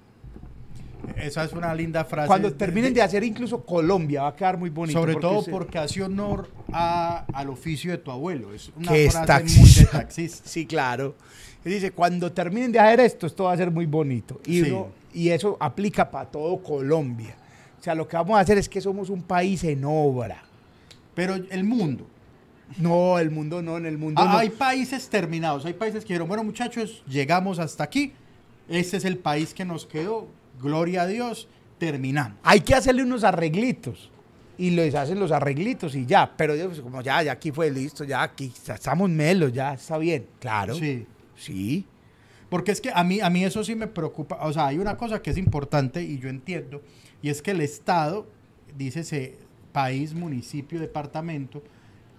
Esa 1.16 1.44
es 1.44 1.52
una 1.52 1.74
linda 1.74 2.04
frase. 2.04 2.26
Cuando 2.26 2.52
terminen 2.52 2.92
de 2.92 3.00
hacer 3.00 3.24
incluso 3.24 3.64
Colombia 3.64 4.22
va 4.22 4.28
a 4.28 4.36
quedar 4.36 4.58
muy 4.58 4.68
bonito. 4.68 4.98
Sobre 4.98 5.14
todo 5.14 5.42
se- 5.42 5.50
porque 5.50 5.78
hace 5.78 6.02
honor 6.02 6.48
a- 6.72 7.24
al 7.32 7.48
oficio 7.48 7.90
de 7.92 7.98
tu 7.98 8.10
abuelo. 8.10 8.52
Es 8.52 8.70
una 8.76 8.92
que 8.92 9.06
es 9.06 9.14
taxista. 9.14 9.60
muy 9.60 9.70
de 9.70 9.84
taxista. 9.86 10.42
Sí, 10.48 10.66
claro. 10.66 11.14
Dice, 11.64 11.92
cuando 11.92 12.30
terminen 12.32 12.72
de 12.72 12.78
hacer 12.78 13.00
esto, 13.00 13.26
esto 13.26 13.44
va 13.44 13.52
a 13.52 13.56
ser 13.56 13.70
muy 13.70 13.86
bonito. 13.86 14.40
Y, 14.46 14.62
Sí. 14.64 14.70
uno- 14.70 14.88
y 15.14 15.30
eso 15.30 15.56
aplica 15.60 16.10
para 16.10 16.28
todo 16.30 16.62
Colombia. 16.62 17.36
Sea, 17.88 17.94
lo 17.94 18.06
que 18.06 18.18
vamos 18.18 18.36
a 18.36 18.40
hacer 18.40 18.58
es 18.58 18.68
que 18.68 18.82
somos 18.82 19.08
un 19.08 19.22
país 19.22 19.64
en 19.64 19.82
obra. 19.82 20.42
Pero 21.14 21.36
el 21.36 21.64
mundo. 21.64 22.06
No, 22.76 23.18
el 23.18 23.30
mundo 23.30 23.62
no, 23.62 23.78
en 23.78 23.86
el 23.86 23.96
mundo 23.96 24.20
Ah, 24.20 24.26
no. 24.26 24.36
Hay 24.36 24.50
países 24.50 25.08
terminados. 25.08 25.64
Hay 25.64 25.72
países 25.72 26.04
que 26.04 26.08
dijeron, 26.08 26.28
bueno, 26.28 26.44
muchachos, 26.44 27.02
llegamos 27.08 27.58
hasta 27.58 27.84
aquí. 27.84 28.12
Este 28.68 28.98
es 28.98 29.06
el 29.06 29.16
país 29.16 29.54
que 29.54 29.64
nos 29.64 29.86
quedó. 29.86 30.28
Gloria 30.60 31.04
a 31.04 31.06
Dios. 31.06 31.48
Terminamos. 31.78 32.36
Hay 32.42 32.60
que 32.60 32.74
hacerle 32.74 33.04
unos 33.04 33.24
arreglitos. 33.24 34.10
Y 34.58 34.68
les 34.68 34.94
hacen 34.94 35.18
los 35.18 35.32
arreglitos 35.32 35.94
y 35.94 36.04
ya. 36.04 36.30
Pero 36.36 36.54
yo, 36.56 36.66
pues, 36.66 36.82
como 36.82 37.00
ya, 37.00 37.22
ya 37.22 37.32
aquí 37.32 37.52
fue 37.52 37.70
listo, 37.70 38.04
ya 38.04 38.22
aquí 38.22 38.52
ya 38.66 38.74
estamos 38.74 39.08
melos, 39.08 39.50
ya 39.50 39.72
está 39.72 39.96
bien. 39.96 40.26
Claro. 40.40 40.74
Sí. 40.74 41.06
Sí. 41.36 41.86
Porque 42.50 42.70
es 42.70 42.82
que 42.82 42.90
a 42.94 43.02
mí, 43.02 43.20
a 43.22 43.30
mí 43.30 43.44
eso 43.44 43.64
sí 43.64 43.74
me 43.74 43.86
preocupa. 43.86 44.40
O 44.42 44.52
sea, 44.52 44.66
hay 44.66 44.76
una 44.76 44.98
cosa 44.98 45.22
que 45.22 45.30
es 45.30 45.38
importante 45.38 46.02
y 46.02 46.18
yo 46.18 46.28
entiendo, 46.28 46.82
y 47.22 47.30
es 47.30 47.42
que 47.42 47.52
el 47.52 47.60
Estado, 47.60 48.26
dícese 48.76 49.36
país, 49.72 50.14
municipio, 50.14 50.80
departamento, 50.80 51.62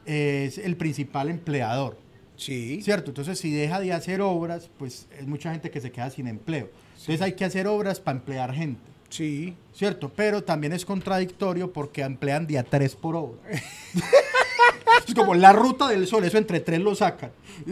es 0.06 0.58
el 0.58 0.78
principal 0.78 1.30
empleador. 1.30 1.98
Sí. 2.36 2.82
¿Cierto? 2.82 3.12
Entonces, 3.12 3.38
si 3.38 3.52
deja 3.52 3.80
de 3.80 3.92
hacer 3.92 4.22
obras, 4.22 4.70
pues 4.78 5.08
es 5.18 5.28
mucha 5.28 5.52
gente 5.52 5.70
que 5.70 5.82
se 5.82 5.92
queda 5.92 6.10
sin 6.10 6.28
empleo. 6.28 6.70
Entonces, 6.92 7.22
hay 7.22 7.34
que 7.34 7.46
hacer 7.46 7.68
obras 7.68 8.00
para 8.00 8.18
emplear 8.18 8.54
gente. 8.54 8.82
Sí. 9.10 9.56
¿Cierto? 9.74 10.12
Pero 10.16 10.44
también 10.44 10.74
es 10.74 10.86
contradictorio 10.86 11.74
porque 11.74 12.02
emplean 12.02 12.48
día 12.48 12.64
tres 12.64 12.96
por 12.96 13.16
obra. 13.16 13.42
es 15.08 15.14
como 15.14 15.36
la 15.36 15.52
ruta 15.52 15.90
del 15.90 16.08
sol, 16.08 16.24
eso 16.24 16.38
entre 16.38 16.62
tres 16.62 16.80
lo 16.80 16.96
sacan. 16.96 17.32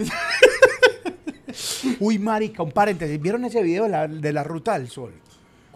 Uy, 2.00 2.20
marica, 2.20 2.64
un 2.64 2.72
paréntesis. 2.72 3.22
¿Vieron 3.22 3.46
ese 3.46 3.64
video 3.64 3.84
de 3.84 3.90
la, 3.90 4.08
de 4.08 4.34
la 4.34 4.44
Ruta 4.44 4.78
del 4.78 4.90
Sol? 4.90 5.14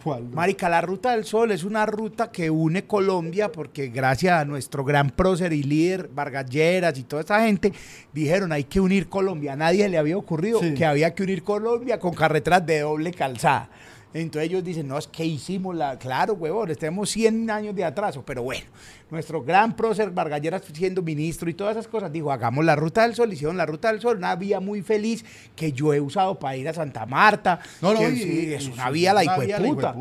¿Cuál? 0.02 0.24
Marica, 0.30 0.68
la 0.68 0.80
Ruta 0.80 1.12
del 1.12 1.24
Sol 1.24 1.52
es 1.52 1.62
una 1.62 1.86
ruta 1.86 2.32
que 2.32 2.50
une 2.50 2.84
Colombia 2.86 3.52
porque 3.52 3.86
gracias 3.88 4.40
a 4.40 4.44
nuestro 4.44 4.84
gran 4.84 5.10
prócer 5.10 5.52
y 5.52 5.62
líder 5.62 6.08
Vargas 6.12 6.46
Lleras 6.50 6.98
y 6.98 7.04
toda 7.04 7.22
esa 7.22 7.44
gente 7.44 7.72
dijeron 8.12 8.50
hay 8.52 8.64
que 8.64 8.80
unir 8.80 9.08
Colombia. 9.08 9.52
A 9.52 9.56
nadie 9.56 9.88
le 9.88 9.98
había 9.98 10.16
ocurrido 10.16 10.58
Sí. 10.60 10.74
que 10.74 10.84
había 10.84 11.14
que 11.14 11.22
unir 11.22 11.44
Colombia 11.44 12.00
con 12.00 12.14
carreteras 12.14 12.66
de 12.66 12.80
doble 12.80 13.12
calzada. 13.12 13.68
Entonces 14.14 14.50
ellos 14.50 14.62
dicen, 14.62 14.88
no, 14.88 14.98
es 14.98 15.06
que 15.06 15.24
hicimos 15.24 15.74
la... 15.74 15.98
Claro, 15.98 16.34
huevones, 16.34 16.76
tenemos 16.76 17.08
100 17.08 17.48
años 17.50 17.74
de 17.74 17.82
atraso, 17.82 18.22
pero 18.22 18.42
bueno, 18.42 18.66
nuestro 19.12 19.42
gran 19.44 19.76
prócer 19.76 20.10
Vargas 20.10 20.40
Lleras 20.42 20.62
siendo 20.72 21.02
ministro 21.02 21.48
y 21.48 21.54
todas 21.54 21.76
esas 21.76 21.86
cosas, 21.86 22.10
dijo, 22.10 22.32
hagamos 22.32 22.64
la 22.64 22.74
Ruta 22.74 23.02
del 23.02 23.14
Sol, 23.14 23.32
hicieron 23.32 23.56
la 23.56 23.66
Ruta 23.66 23.92
del 23.92 24.00
Sol, 24.00 24.16
una 24.16 24.34
vía 24.34 24.58
muy 24.58 24.82
feliz 24.82 25.24
que 25.54 25.70
yo 25.72 25.92
he 25.94 26.00
usado 26.00 26.38
para 26.38 26.56
ir 26.56 26.68
a 26.68 26.74
Santa 26.74 27.06
Marta. 27.06 27.60
No, 27.80 27.92
no, 27.92 28.00
que 28.00 28.10
y- 28.10 28.16
sí, 28.16 28.46
y- 28.48 28.54
es 28.54 28.66
una 28.68 28.90
vía 28.90 29.12
la 29.14 29.22
hijueputa, 29.24 29.94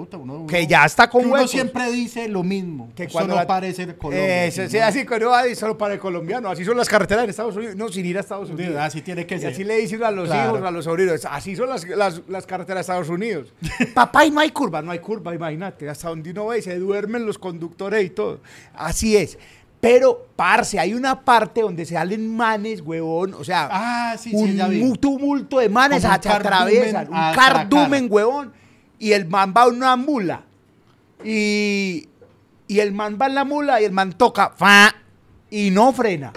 que 0.47 0.65
ya 0.65 0.85
está 0.85 1.09
con 1.09 1.25
uno 1.25 1.33
huecos. 1.33 1.51
siempre 1.51 1.91
dice 1.91 2.27
lo 2.27 2.41
mismo. 2.43 2.89
que 2.95 3.07
cuando 3.09 3.35
no 3.35 3.41
la- 3.41 3.47
parece 3.47 3.95
Colombia. 3.95 4.45
Eso, 4.45 4.67
¿sí, 4.69 4.77
así 4.79 5.05
que 5.05 5.19
no, 5.19 5.31
solo 5.55 5.77
para 5.77 5.93
el 5.95 5.99
colombiano, 5.99 6.49
así 6.49 6.63
son 6.63 6.77
las 6.77 6.87
carreteras 6.87 7.25
en 7.25 7.29
Estados 7.31 7.55
Unidos, 7.55 7.75
no, 7.75 7.89
sin 7.89 8.05
ir 8.05 8.17
a 8.17 8.21
Estados 8.21 8.49
Unidos. 8.49 8.77
así 8.79 9.01
tiene 9.01 9.25
que 9.25 9.35
Y 9.35 9.39
ser. 9.39 9.51
así 9.51 9.63
le 9.63 9.77
dicen 9.77 10.03
a 10.03 10.11
los 10.11 10.27
Claro. 10.29 10.51
hijos, 10.57 10.67
a 10.67 10.71
los 10.71 10.85
sobrinos, 10.85 11.25
así 11.29 11.55
son 11.55 11.67
las, 11.69 11.85
las, 11.87 12.21
las 12.29 12.45
carreteras 12.45 12.77
de 12.77 12.81
Estados 12.93 13.09
Unidos. 13.09 13.53
Papá, 13.93 14.25
y 14.25 14.31
no 14.31 14.39
hay 14.39 14.51
curva, 14.51 14.81
no 14.81 14.91
hay 14.91 14.99
curva, 14.99 15.33
imagínate, 15.35 15.89
hasta 15.89 16.07
donde 16.09 16.31
uno 16.31 16.47
ve 16.47 16.59
y 16.59 16.61
se 16.61 16.77
duermen 16.79 17.25
los 17.25 17.37
conductores 17.37 18.05
y 18.05 18.09
todo. 18.11 18.39
Así 18.73 19.00
es. 19.15 19.37
Pero, 19.79 20.27
parce, 20.35 20.77
hay 20.79 20.93
una 20.93 21.21
parte 21.21 21.61
donde 21.61 21.85
se 21.85 21.95
salen 21.95 22.27
manes, 22.35 22.81
huevón, 22.81 23.33
o 23.33 23.43
sea, 23.43 23.67
Ah, 23.71 24.15
sí, 24.17 24.29
sí, 24.29 24.35
un 24.35 24.55
ya 24.55 24.67
vi. 24.67 24.83
mu- 24.83 24.95
tumulto 24.95 25.57
de 25.57 25.69
manes 25.69 26.03
se 26.03 26.07
atraviesan, 26.07 27.07
cardumen 27.07 27.09
un 27.09 27.15
a 27.17 27.31
cardumen, 27.33 28.07
huevón, 28.09 28.53
y 28.99 29.11
el 29.13 29.25
man 29.27 29.53
va 29.57 29.65
en 29.65 29.75
una 29.77 29.95
mula. 29.95 30.43
Y, 31.23 32.07
y 32.67 32.79
el 32.79 32.91
man 32.93 33.17
va 33.21 33.27
en 33.27 33.35
la 33.35 33.43
mula 33.45 33.81
y 33.81 33.85
el 33.85 33.91
man 33.91 34.13
toca, 34.13 34.49
fa, 34.55 34.93
y 35.49 35.71
no 35.71 35.91
frena. 35.93 36.31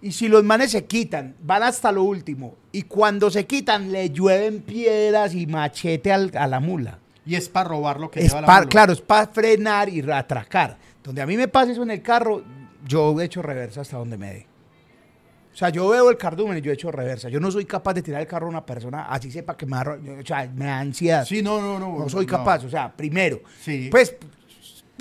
Y 0.00 0.12
si 0.12 0.28
los 0.28 0.42
manes 0.42 0.72
se 0.72 0.84
quitan, 0.86 1.36
van 1.42 1.62
hasta 1.62 1.92
lo 1.92 2.02
último. 2.02 2.54
Y 2.72 2.82
cuando 2.82 3.30
se 3.30 3.46
quitan, 3.46 3.92
le 3.92 4.10
llueven 4.10 4.62
piedras 4.62 5.34
y 5.34 5.46
machete 5.46 6.12
al- 6.12 6.32
a 6.36 6.46
la 6.46 6.58
mula. 6.58 6.98
Y 7.24 7.36
es 7.36 7.48
para 7.48 7.68
robar 7.68 8.00
lo 8.00 8.10
que 8.10 8.20
Es 8.20 8.26
lleva 8.28 8.40
la 8.40 8.46
pa- 8.46 8.56
mula. 8.60 8.68
claro, 8.68 8.92
es 8.92 9.00
para 9.00 9.28
frenar 9.28 9.88
y 9.88 10.00
atracar. 10.10 10.76
Donde 11.02 11.20
a 11.22 11.26
mí 11.26 11.36
me 11.36 11.48
pase 11.48 11.72
eso 11.72 11.82
en 11.82 11.90
el 11.90 12.02
carro, 12.02 12.42
yo 12.86 13.18
he 13.20 13.24
hecho 13.24 13.42
reversa 13.42 13.80
hasta 13.80 13.96
donde 13.96 14.16
me 14.18 14.32
dé. 14.32 14.46
O 15.52 15.56
sea, 15.56 15.68
yo 15.68 15.88
veo 15.88 16.08
el 16.10 16.16
cardumen 16.16 16.56
y 16.58 16.60
yo 16.62 16.70
he 16.70 16.74
hecho 16.74 16.90
reversa. 16.90 17.28
Yo 17.28 17.38
no 17.38 17.50
soy 17.50 17.64
capaz 17.66 17.92
de 17.94 18.02
tirar 18.02 18.22
el 18.22 18.26
carro 18.26 18.46
a 18.46 18.50
una 18.50 18.64
persona 18.64 19.06
así 19.06 19.30
sepa 19.30 19.56
que 19.56 19.66
me 19.66 19.76
da, 19.76 19.98
o 20.22 20.26
sea, 20.26 20.50
me 20.54 20.64
da 20.64 20.78
ansiedad. 20.78 21.24
Sí, 21.26 21.42
no, 21.42 21.60
no, 21.60 21.78
no. 21.78 21.98
no 21.98 22.08
soy 22.08 22.24
capaz. 22.24 22.64
O 22.64 22.70
sea, 22.70 22.90
primero, 22.90 23.42
Sí. 23.60 23.88
pues 23.90 24.16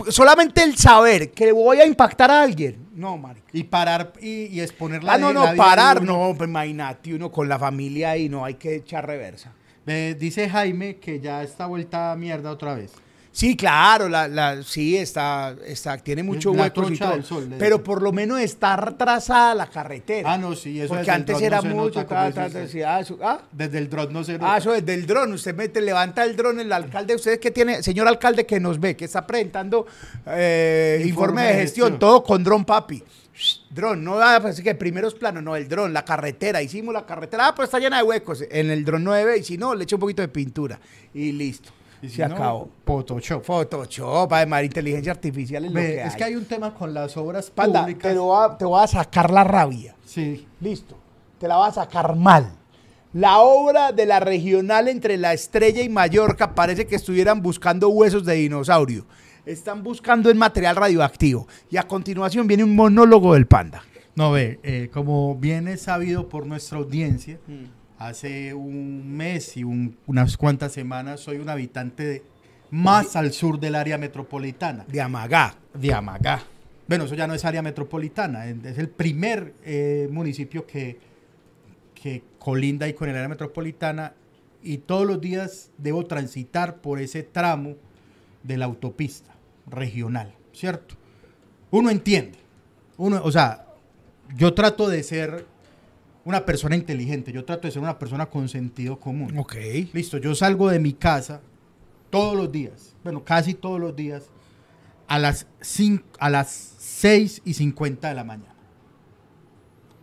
solamente 0.09 0.61
el 0.63 0.75
saber 0.75 1.31
que 1.31 1.51
voy 1.53 1.79
a 1.79 1.85
impactar 1.85 2.31
a 2.31 2.41
alguien. 2.41 2.87
No, 2.93 3.17
marica. 3.17 3.47
Y 3.53 3.63
parar 3.63 4.11
y, 4.19 4.47
y 4.47 4.59
exponer 4.59 5.03
la 5.03 5.13
Ah, 5.13 5.17
no, 5.17 5.31
no, 5.31 5.45
la 5.45 5.55
parar, 5.55 6.01
no, 6.03 6.33
pues 6.37 6.49
imagínate 6.49 7.13
uno 7.13 7.31
con 7.31 7.47
la 7.47 7.57
familia 7.57 8.17
y 8.17 8.27
no 8.27 8.43
hay 8.43 8.55
que 8.55 8.75
echar 8.75 9.07
reversa. 9.07 9.53
Eh, 9.87 10.15
dice 10.19 10.49
Jaime 10.49 10.97
que 10.97 11.19
ya 11.21 11.43
está 11.43 11.65
vuelta 11.65 12.11
a 12.11 12.15
mierda 12.17 12.51
otra 12.51 12.75
vez. 12.75 12.91
Sí, 13.33 13.55
claro, 13.55 14.09
la, 14.09 14.27
la, 14.27 14.61
sí, 14.61 14.97
está, 14.97 15.55
está, 15.65 15.97
tiene 15.97 16.21
mucho 16.21 16.53
La 16.53 16.63
huecos 16.63 16.91
y 16.91 16.97
todo, 16.97 17.11
del 17.11 17.23
sol, 17.23 17.49
pero 17.57 17.81
por 17.81 18.01
lo 18.01 18.11
menos 18.11 18.41
está 18.41 18.75
trazada 18.97 19.55
la 19.55 19.67
carretera. 19.67 20.33
Ah, 20.33 20.37
no, 20.37 20.53
sí, 20.53 20.81
eso 20.81 20.89
Porque 20.89 21.09
desde 21.09 21.13
el 21.13 21.19
antes 21.21 21.35
dron 21.37 21.43
era 21.45 21.61
no 21.61 21.75
mucho, 21.75 22.05
ta, 22.05 22.29
ta, 22.33 22.45
usted. 22.47 22.63
ta, 22.63 22.67
sí, 22.67 22.81
ah, 22.81 23.01
ah, 23.23 23.41
Desde 23.53 23.77
el 23.77 23.89
drone 23.89 24.11
no 24.11 24.23
se 24.25 24.33
Ah, 24.33 24.37
nota. 24.37 24.57
eso 24.57 24.75
es 24.75 24.85
del 24.85 25.05
dron. 25.07 25.31
Usted 25.31 25.55
mete, 25.55 25.79
levanta 25.79 26.25
el 26.25 26.35
dron, 26.35 26.59
el 26.59 26.73
alcalde, 26.73 27.15
usted 27.15 27.39
que 27.39 27.51
tiene, 27.51 27.81
señor 27.81 28.05
alcalde 28.09 28.45
que 28.45 28.59
nos 28.59 28.77
ve, 28.81 28.97
que 28.97 29.05
está 29.05 29.25
presentando 29.25 29.85
eh, 30.27 31.01
informe, 31.07 31.43
de 31.43 31.53
gestión, 31.53 31.97
todo 31.99 32.23
con 32.23 32.43
dron, 32.43 32.65
papi. 32.65 33.01
Dron, 33.69 34.03
no 34.03 34.19
ah, 34.21 34.39
pues 34.41 34.59
que 34.59 34.75
primeros 34.75 35.15
planos, 35.15 35.41
no, 35.41 35.55
el 35.55 35.69
dron, 35.69 35.93
la 35.93 36.03
carretera, 36.03 36.61
hicimos 36.61 36.93
la 36.93 37.05
carretera, 37.05 37.47
ah, 37.47 37.55
pues 37.55 37.67
está 37.67 37.79
llena 37.79 37.95
de 37.97 38.03
huecos. 38.03 38.43
En 38.51 38.69
el 38.69 38.83
dron 38.83 39.05
9, 39.05 39.37
y 39.37 39.43
si 39.43 39.57
no, 39.57 39.73
le 39.73 39.85
echo 39.85 39.95
un 39.95 40.01
poquito 40.01 40.21
de 40.21 40.27
pintura. 40.27 40.77
Y 41.13 41.31
listo. 41.31 41.71
Y 42.01 42.09
si 42.09 42.15
se 42.17 42.27
no, 42.27 42.35
acabó. 42.35 42.69
Photoshop. 42.85 43.43
Photoshop, 43.43 44.33
además, 44.33 44.63
inteligencia 44.63 45.11
artificial 45.11 45.65
es 45.65 45.71
lo 45.71 45.79
que 45.79 46.01
es 46.01 46.11
hay. 46.13 46.17
que 46.17 46.23
hay 46.23 46.35
un 46.35 46.45
tema 46.45 46.73
con 46.73 46.93
las 46.93 47.15
obras 47.17 47.49
Panda, 47.51 47.81
públicas. 47.81 48.09
te, 48.11 48.15
lo 48.15 48.27
va- 48.29 48.57
te 48.57 48.65
voy 48.65 48.83
a 48.83 48.87
sacar 48.87 49.29
la 49.31 49.43
rabia. 49.43 49.95
Sí. 50.05 50.47
Listo. 50.59 50.97
Te 51.39 51.47
la 51.47 51.57
va 51.57 51.67
a 51.67 51.71
sacar 51.71 52.15
mal. 52.15 52.51
La 53.13 53.39
obra 53.39 53.91
de 53.91 54.05
la 54.05 54.19
regional 54.19 54.87
entre 54.87 55.17
la 55.17 55.33
Estrella 55.33 55.81
y 55.81 55.89
Mallorca 55.89 56.55
parece 56.55 56.87
que 56.87 56.95
estuvieran 56.95 57.41
buscando 57.41 57.89
huesos 57.89 58.23
de 58.25 58.35
dinosaurio. 58.35 59.05
Están 59.45 59.83
buscando 59.83 60.29
el 60.29 60.35
material 60.37 60.75
radioactivo. 60.77 61.47
Y 61.69 61.77
a 61.77 61.83
continuación 61.83 62.47
viene 62.47 62.63
un 62.63 62.75
monólogo 62.75 63.33
del 63.33 63.47
panda. 63.47 63.83
No, 64.15 64.31
ve, 64.31 64.59
eh, 64.63 64.89
como 64.93 65.35
bien 65.35 65.67
es 65.67 65.81
sabido 65.81 66.29
por 66.29 66.45
nuestra 66.45 66.77
audiencia, 66.77 67.39
Mm. 67.47 67.63
Hace 68.07 68.53
un 68.53 69.15
mes 69.15 69.55
y 69.57 69.63
un- 69.63 69.97
unas 70.07 70.37
cuantas 70.37 70.71
semanas 70.71 71.19
soy 71.19 71.37
un 71.37 71.49
habitante 71.49 72.03
de- 72.03 72.23
más 72.71 73.15
al 73.15 73.31
sur 73.33 73.59
del 73.59 73.75
área 73.75 73.97
metropolitana, 73.97 74.85
De 74.87 75.01
Amagá. 75.01 75.55
de 75.73 75.93
Amagá. 75.93 76.41
Bueno, 76.87 77.03
eso 77.05 77.15
ya 77.15 77.27
no 77.27 77.33
es 77.33 77.43
área 77.45 77.61
metropolitana, 77.61 78.47
es 78.47 78.77
el 78.77 78.89
primer 78.89 79.53
eh, 79.63 80.07
municipio 80.11 80.65
que, 80.65 80.97
que 81.93 82.23
colinda 82.39 82.91
con 82.93 83.09
el 83.09 83.15
área 83.15 83.29
metropolitana 83.29 84.13
y 84.63 84.77
todos 84.79 85.05
los 85.07 85.19
días 85.21 85.71
debo 85.77 86.05
transitar 86.05 86.77
por 86.77 86.99
ese 86.99 87.23
tramo 87.23 87.75
de 88.43 88.57
la 88.57 88.65
autopista 88.65 89.33
regional, 89.67 90.33
¿cierto? 90.53 90.95
Uno 91.71 91.89
entiende, 91.89 92.37
uno, 92.97 93.21
o 93.23 93.31
sea, 93.31 93.65
yo 94.35 94.53
trato 94.53 94.87
de 94.89 95.03
ser 95.03 95.45
una 96.23 96.45
persona 96.45 96.75
inteligente, 96.75 97.31
yo 97.31 97.45
trato 97.45 97.67
de 97.67 97.71
ser 97.71 97.81
una 97.81 97.97
persona 97.97 98.27
con 98.27 98.47
sentido 98.49 98.99
común. 98.99 99.37
Ok. 99.37 99.55
Listo, 99.93 100.17
yo 100.17 100.35
salgo 100.35 100.69
de 100.69 100.79
mi 100.79 100.93
casa 100.93 101.41
todos 102.09 102.35
los 102.35 102.51
días, 102.51 102.95
bueno, 103.03 103.23
casi 103.23 103.53
todos 103.53 103.79
los 103.79 103.95
días, 103.95 104.29
a 105.07 105.17
las, 105.19 105.47
cin- 105.61 106.03
a 106.19 106.29
las 106.29 106.49
6 106.77 107.41
y 107.45 107.53
50 107.53 108.09
de 108.09 108.13
la 108.15 108.23
mañana. 108.23 108.53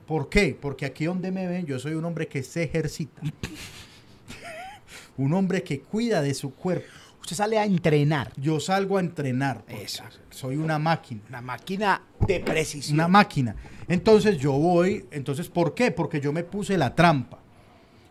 ¿Por 0.07 0.29
qué? 0.29 0.57
Porque 0.61 0.87
aquí 0.87 1.05
donde 1.05 1.31
me 1.31 1.47
ven, 1.47 1.67
yo 1.67 1.79
soy 1.79 1.93
un 1.95 2.05
hombre 2.05 2.29
que 2.29 2.43
se 2.43 2.63
ejercita. 2.65 3.21
un 5.19 5.35
hombre 5.35 5.63
que 5.63 5.81
cuida 5.81 6.23
de 6.23 6.33
su 6.35 6.55
cuerpo. 6.55 6.87
Usted 7.29 7.37
sale 7.45 7.59
a 7.59 7.67
entrenar. 7.67 8.33
Yo 8.39 8.59
salgo 8.59 8.97
a 8.97 9.01
entrenar. 9.01 9.63
Eso. 9.69 10.03
Soy 10.31 10.57
una 10.57 10.79
máquina. 10.79 11.21
Una 11.29 11.43
máquina 11.43 12.01
de 12.27 12.41
precisión. 12.41 12.95
Una 12.95 13.07
máquina. 13.07 13.55
Entonces 13.87 14.39
yo 14.39 14.53
voy, 14.53 15.05
entonces 15.11 15.51
¿por 15.51 15.75
qué? 15.75 15.91
Porque 15.91 16.23
yo 16.23 16.33
me 16.33 16.43
puse 16.43 16.79
la 16.79 16.95
trampa. 16.95 17.39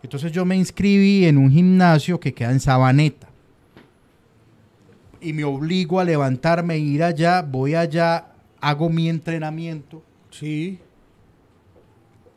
Entonces 0.03 0.32
yo 0.32 0.45
me 0.45 0.56
inscribí 0.56 1.25
en 1.25 1.39
un 1.39 1.49
gimnasio 1.49 2.19
que 2.19 2.32
queda 2.36 2.51
en 2.51 2.60
Sabaneta. 2.60 3.27
Y 5.19 5.34
me 5.34 5.45
obligo 5.45 5.99
a 5.99 6.03
levantarme 6.03 6.75
e 6.75 6.77
ir 6.77 7.01
allá, 7.01 7.41
voy 7.41 7.73
allá, 7.73 8.34
hago 8.62 8.88
mi 8.88 9.10
entrenamiento 9.10 10.03
Sí. 10.30 10.77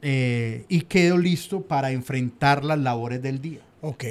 eh, 0.00 0.64
y 0.70 0.80
quedo 0.80 1.18
listo 1.18 1.60
para 1.60 1.90
enfrentar 1.90 2.64
las 2.64 2.78
labores 2.78 3.20
del 3.20 3.42
día. 3.42 3.60
Ok. 3.82 4.04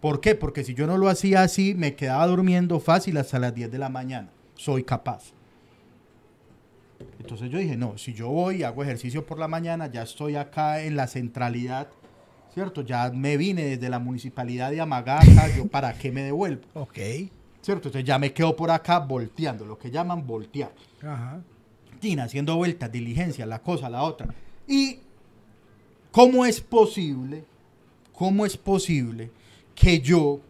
¿Por 0.00 0.20
qué? 0.20 0.34
Porque 0.34 0.64
si 0.64 0.74
yo 0.74 0.86
no 0.86 0.96
lo 0.96 1.08
hacía 1.08 1.42
así, 1.42 1.74
me 1.74 1.94
quedaba 1.94 2.26
durmiendo 2.26 2.80
fácil 2.80 3.18
hasta 3.18 3.38
las 3.38 3.54
10 3.54 3.70
de 3.70 3.78
la 3.78 3.90
mañana. 3.90 4.30
Soy 4.54 4.82
capaz. 4.82 5.32
Entonces 7.18 7.50
yo 7.50 7.58
dije, 7.58 7.76
no, 7.76 7.98
si 7.98 8.14
yo 8.14 8.28
voy 8.28 8.56
y 8.56 8.62
hago 8.62 8.82
ejercicio 8.82 9.24
por 9.24 9.38
la 9.38 9.48
mañana, 9.48 9.90
ya 9.90 10.02
estoy 10.02 10.36
acá 10.36 10.82
en 10.82 10.96
la 10.96 11.06
centralidad, 11.06 11.88
¿cierto? 12.54 12.82
Ya 12.82 13.10
me 13.10 13.36
vine 13.36 13.64
desde 13.64 13.88
la 13.90 13.98
municipalidad 13.98 14.70
de 14.70 14.80
Amagaca, 14.80 15.54
yo 15.56 15.66
para 15.66 15.92
qué 15.94 16.10
me 16.12 16.22
devuelvo, 16.22 16.62
Ok. 16.74 16.98
¿cierto? 17.60 17.88
Entonces 17.88 18.04
ya 18.04 18.18
me 18.18 18.32
quedo 18.32 18.56
por 18.56 18.70
acá 18.70 18.98
volteando, 18.98 19.66
lo 19.66 19.78
que 19.78 19.90
llaman 19.90 20.26
voltear. 20.26 20.72
Ajá. 21.02 21.40
Tina, 22.00 22.24
haciendo 22.24 22.56
vueltas, 22.56 22.90
diligencia, 22.90 23.44
la 23.44 23.60
cosa, 23.60 23.90
la 23.90 24.02
otra. 24.02 24.28
¿Y 24.66 25.00
cómo 26.10 26.46
es 26.46 26.60
posible, 26.60 27.44
cómo 28.12 28.46
es 28.46 28.56
posible 28.56 29.30
que 29.80 29.98
yo, 29.98 30.40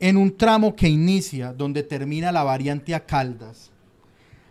en 0.00 0.16
un 0.16 0.34
tramo 0.34 0.74
que 0.74 0.88
inicia 0.88 1.52
donde 1.52 1.82
termina 1.82 2.32
la 2.32 2.44
variante 2.44 2.94
a 2.94 3.04
Caldas, 3.04 3.70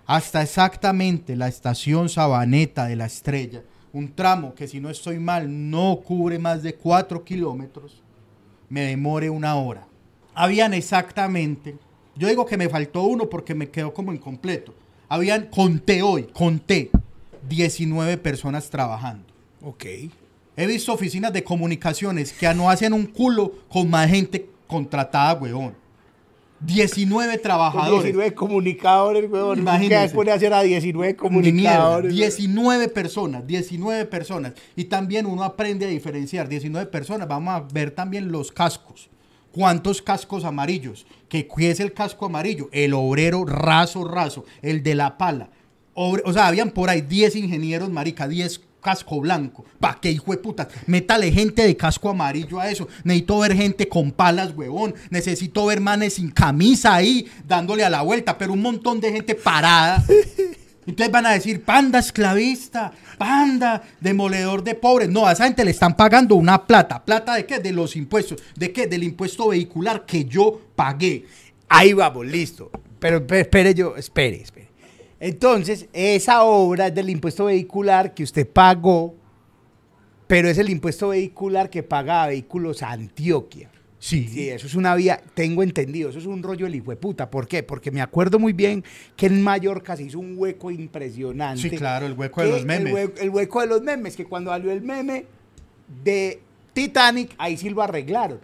hasta 0.06 0.43
exactamente 0.43 1.36
la 1.36 1.47
estación 1.47 2.08
Sabaneta 2.08 2.86
de 2.86 2.95
la 2.95 3.08
Estrella, 3.08 3.63
un 3.91 4.13
tramo 4.13 4.54
que 4.54 4.67
si 4.67 4.80
no 4.80 4.91
estoy 4.91 5.17
mal 5.17 5.71
no 5.71 5.99
cubre 6.06 6.38
más 6.38 6.62
de 6.62 6.75
4 6.75 7.23
kilómetros, 7.23 8.04
me 8.69 8.82
demore 8.82 9.32
una 9.32 9.56
hora. 9.56 9.88
Habían 10.36 10.75
exactamente, 10.75 11.75
yo 12.15 12.28
digo 12.28 12.45
que 12.45 12.58
me 12.58 12.69
faltó 12.69 13.01
uno 13.01 13.28
porque 13.28 13.56
me 13.56 13.69
quedó 13.69 13.95
como 13.95 14.13
incompleto. 14.13 14.75
Habían, 15.10 15.47
conté 15.47 16.04
hoy, 16.04 16.28
conté 16.34 16.91
19 17.49 18.17
personas 18.17 18.69
trabajando. 18.69 19.25
Ok. 19.63 19.86
He 20.57 20.65
visto 20.67 20.93
oficinas 20.93 21.33
de 21.33 21.43
comunicaciones 21.43 22.31
que 22.33 22.53
no 22.53 22.69
hacen 22.69 22.93
un 22.93 23.05
culo 23.07 23.53
con 23.69 23.89
más 23.89 24.09
gente 24.09 24.49
contratada, 24.67 25.33
huevón. 25.33 25.75
19 26.61 27.33
Con 27.33 27.41
trabajadores. 27.41 28.03
19 28.05 28.33
comunicadores, 28.33 29.29
weón. 29.29 29.59
Imagínese. 29.59 30.07
¿Qué 30.07 30.15
pone 30.15 30.31
a 30.31 30.35
hacer 30.35 30.53
a 30.53 30.61
19 30.63 30.93
Ni 30.95 31.51
mierda, 31.51 31.75
comunicadores? 31.77 32.13
19 32.15 32.87
personas, 32.89 33.45
19 33.45 34.05
personas. 34.05 34.53
Y 34.75 34.85
también 34.85 35.25
uno 35.25 35.43
aprende 35.43 35.85
a 35.85 35.89
diferenciar. 35.89 36.47
19 36.47 36.89
personas, 36.89 37.27
vamos 37.27 37.53
a 37.53 37.59
ver 37.73 37.91
también 37.91 38.31
los 38.31 38.51
cascos. 38.51 39.09
¿Cuántos 39.51 40.01
cascos 40.01 40.43
amarillos? 40.45 41.05
¿Qué, 41.29 41.47
qué 41.47 41.71
es 41.71 41.79
el 41.79 41.93
casco 41.93 42.25
amarillo? 42.25 42.69
El 42.71 42.93
obrero 42.93 43.45
raso, 43.45 44.03
raso, 44.05 44.45
el 44.61 44.81
de 44.81 44.95
la 44.95 45.17
pala. 45.17 45.49
Obre- 45.93 46.23
o 46.25 46.33
sea, 46.33 46.47
habían 46.47 46.71
por 46.71 46.89
ahí 46.89 47.01
10 47.01 47.35
ingenieros, 47.37 47.89
marica, 47.89 48.27
10 48.27 48.61
casco 48.85 49.19
blanco. 49.19 49.65
¿Pa' 49.79 49.97
qué 49.99 50.11
hijo 50.11 50.31
de 50.31 50.37
puta? 50.37 50.67
Métale 50.85 51.31
gente 51.31 51.65
de 51.65 51.75
casco 51.75 52.09
amarillo 52.09 52.59
a 52.59 52.69
eso. 52.69 52.87
Necesito 53.03 53.39
ver 53.39 53.55
gente 53.55 53.89
con 53.89 54.11
palas, 54.11 54.51
huevón. 54.55 54.93
Necesito 55.09 55.65
ver 55.65 55.81
manes 55.81 56.13
sin 56.13 56.29
camisa 56.29 56.93
ahí, 56.93 57.25
dándole 57.47 57.83
a 57.83 57.89
la 57.89 58.03
vuelta, 58.03 58.37
pero 58.37 58.53
un 58.53 58.61
montón 58.61 58.99
de 59.01 59.11
gente 59.11 59.33
parada. 59.33 60.03
Entonces 60.87 61.11
van 61.11 61.25
a 61.25 61.31
decir, 61.31 61.63
panda 61.63 61.97
esclavista, 61.97 62.91
panda 63.17 63.81
demoledor 63.99 64.63
de 64.63 64.75
pobres. 64.75 65.09
No, 65.09 65.25
a 65.25 65.31
esa 65.31 65.45
gente 65.45 65.65
le 65.65 65.71
están 65.71 65.97
pagando 65.97 66.35
una 66.35 66.67
plata. 66.67 67.03
¿Plata 67.03 67.33
de 67.33 67.47
qué? 67.47 67.57
De 67.59 67.71
los 67.71 67.95
impuestos. 67.95 68.39
¿De 68.55 68.71
qué? 68.71 68.85
Del 68.85 69.03
impuesto 69.03 69.47
vehicular 69.47 70.05
que 70.05 70.25
yo 70.25 70.61
pagué. 70.75 71.25
Ahí 71.67 71.93
vamos, 71.93 72.27
listo. 72.27 72.69
Pero 72.99 73.25
pe- 73.25 73.39
espere 73.41 73.73
yo, 73.73 73.95
espere, 73.97 74.41
espere. 74.43 74.64
Entonces, 75.25 75.88
esa 75.91 76.43
obra 76.43 76.85
es 76.85 76.93
del 76.93 77.09
impuesto 77.09 77.45
vehicular 77.45 78.13
que 78.13 78.21
usted 78.21 78.47
pagó, 78.47 79.15
pero 80.27 80.47
es 80.47 80.59
el 80.59 80.69
impuesto 80.69 81.07
vehicular 81.07 81.71
que 81.71 81.81
paga 81.81 82.21
a 82.21 82.27
Vehículos 82.27 82.83
Antioquia. 82.83 83.71
Sí. 83.97 84.27
Sí, 84.27 84.49
eso 84.49 84.67
es 84.67 84.75
una 84.75 84.93
vía, 84.93 85.19
tengo 85.33 85.63
entendido, 85.63 86.11
eso 86.11 86.19
es 86.19 86.27
un 86.27 86.43
rollo 86.43 86.67
del 86.67 86.75
hijo 86.75 86.91
de 86.91 86.97
puta. 86.97 87.31
¿Por 87.31 87.47
qué? 87.47 87.63
Porque 87.63 87.89
me 87.89 88.03
acuerdo 88.03 88.38
muy 88.38 88.53
bien 88.53 88.83
que 89.15 89.25
en 89.25 89.41
Mallorca 89.41 89.97
se 89.97 90.03
hizo 90.03 90.19
un 90.19 90.35
hueco 90.38 90.69
impresionante. 90.69 91.59
Sí, 91.59 91.71
claro, 91.71 92.05
el 92.05 92.13
hueco 92.13 92.43
de 92.43 92.49
los 92.51 92.63
memes. 92.63 92.89
El 92.89 92.93
hueco, 92.93 93.19
el 93.19 93.29
hueco 93.31 93.61
de 93.61 93.67
los 93.67 93.81
memes, 93.81 94.15
que 94.15 94.25
cuando 94.25 94.51
salió 94.51 94.71
el 94.71 94.83
meme 94.83 95.25
de 96.03 96.39
Titanic, 96.73 97.33
ahí 97.39 97.57
sí 97.57 97.71
lo 97.71 97.81
arreglaron. 97.81 98.41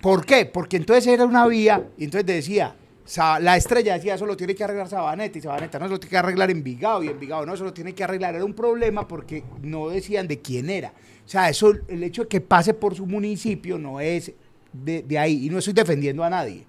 ¿Por 0.00 0.24
qué? 0.24 0.46
Porque 0.46 0.76
entonces 0.76 1.08
era 1.08 1.24
una 1.24 1.48
vía 1.48 1.84
y 1.98 2.04
entonces 2.04 2.26
decía 2.26 2.76
La 3.40 3.56
estrella 3.56 3.94
decía, 3.94 4.14
eso 4.14 4.26
lo 4.26 4.36
tiene 4.36 4.54
que 4.54 4.64
arreglar 4.64 4.88
Sabaneta, 4.88 5.38
y 5.38 5.40
Sabaneta 5.40 5.78
no, 5.78 5.86
eso 5.86 5.94
lo 5.94 6.00
tiene 6.00 6.10
que 6.10 6.16
arreglar 6.18 6.50
Envigado, 6.50 7.02
y 7.02 7.08
Envigado 7.08 7.46
no, 7.46 7.54
eso 7.54 7.64
lo 7.64 7.72
tiene 7.72 7.94
que 7.94 8.04
arreglar. 8.04 8.34
Era 8.34 8.44
un 8.44 8.54
problema 8.54 9.06
porque 9.06 9.44
no 9.62 9.88
decían 9.88 10.26
de 10.26 10.40
quién 10.40 10.70
era. 10.70 10.92
O 11.24 11.28
sea, 11.28 11.48
eso, 11.48 11.72
el 11.88 12.02
hecho 12.02 12.22
de 12.22 12.28
que 12.28 12.40
pase 12.40 12.74
por 12.74 12.94
su 12.94 13.06
municipio 13.06 13.78
no 13.78 14.00
es 14.00 14.32
de, 14.72 15.02
de 15.02 15.18
ahí, 15.18 15.46
y 15.46 15.50
no 15.50 15.58
estoy 15.58 15.72
defendiendo 15.74 16.24
a 16.24 16.30
nadie. 16.30 16.64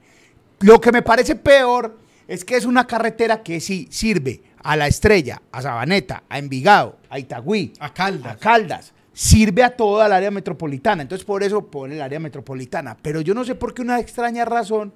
Lo 0.59 0.81
que 0.81 0.91
me 0.91 1.01
parece 1.01 1.35
peor 1.35 1.97
es 2.27 2.43
que 2.43 2.55
es 2.55 2.65
una 2.65 2.85
carretera 2.85 3.41
que 3.41 3.59
sí 3.59 3.87
sirve 3.89 4.41
a 4.63 4.75
La 4.75 4.87
Estrella, 4.87 5.41
a 5.51 5.61
Sabaneta, 5.61 6.23
a 6.27 6.39
Envigado, 6.39 6.97
a 7.09 7.19
Itagüí, 7.19 7.73
A 7.79 7.93
Caldas. 7.93 8.33
a 8.33 8.37
Caldas. 8.37 8.93
Sirve 9.13 9.63
a 9.63 9.75
toda 9.75 10.05
el 10.05 10.11
área 10.11 10.29
metropolitana. 10.29 11.01
Entonces, 11.01 11.25
por 11.25 11.41
eso 11.41 11.65
pone 11.65 11.95
el 11.95 12.01
área 12.01 12.19
metropolitana. 12.19 12.95
Pero 13.01 13.21
yo 13.21 13.33
no 13.33 13.43
sé 13.43 13.55
por 13.55 13.73
qué 13.73 13.81
una 13.81 13.99
extraña 13.99 14.45
razón, 14.45 14.93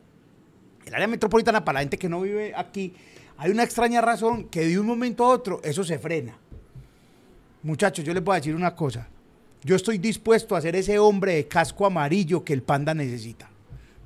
el 0.86 0.94
área 0.94 1.08
metropolitana, 1.08 1.64
para 1.64 1.76
la 1.76 1.80
gente 1.82 1.98
que 1.98 2.10
no 2.10 2.22
vive 2.22 2.54
aquí, 2.56 2.94
hay 3.38 3.52
una 3.52 3.64
extraña 3.64 4.02
razón 4.02 4.46
que 4.46 4.68
de 4.68 4.80
un 4.80 4.86
momento 4.86 5.26
a 5.26 5.30
otro 5.30 5.62
eso 5.64 5.84
se 5.84 5.98
frena. 6.00 6.38
Muchachos, 7.64 8.04
yo 8.06 8.14
les 8.14 8.24
voy 8.24 8.34
a 8.34 8.40
decir 8.40 8.56
una 8.56 8.76
cosa. 8.76 9.08
Yo 9.64 9.76
estoy 9.76 10.00
dispuesto 10.00 10.56
a 10.56 10.62
ser 10.62 10.76
ese 10.76 10.98
hombre 10.98 11.36
de 11.36 11.48
casco 11.48 11.86
amarillo 11.86 12.44
que 12.44 12.54
el 12.54 12.64
panda 12.64 12.94
necesita. 12.94 13.50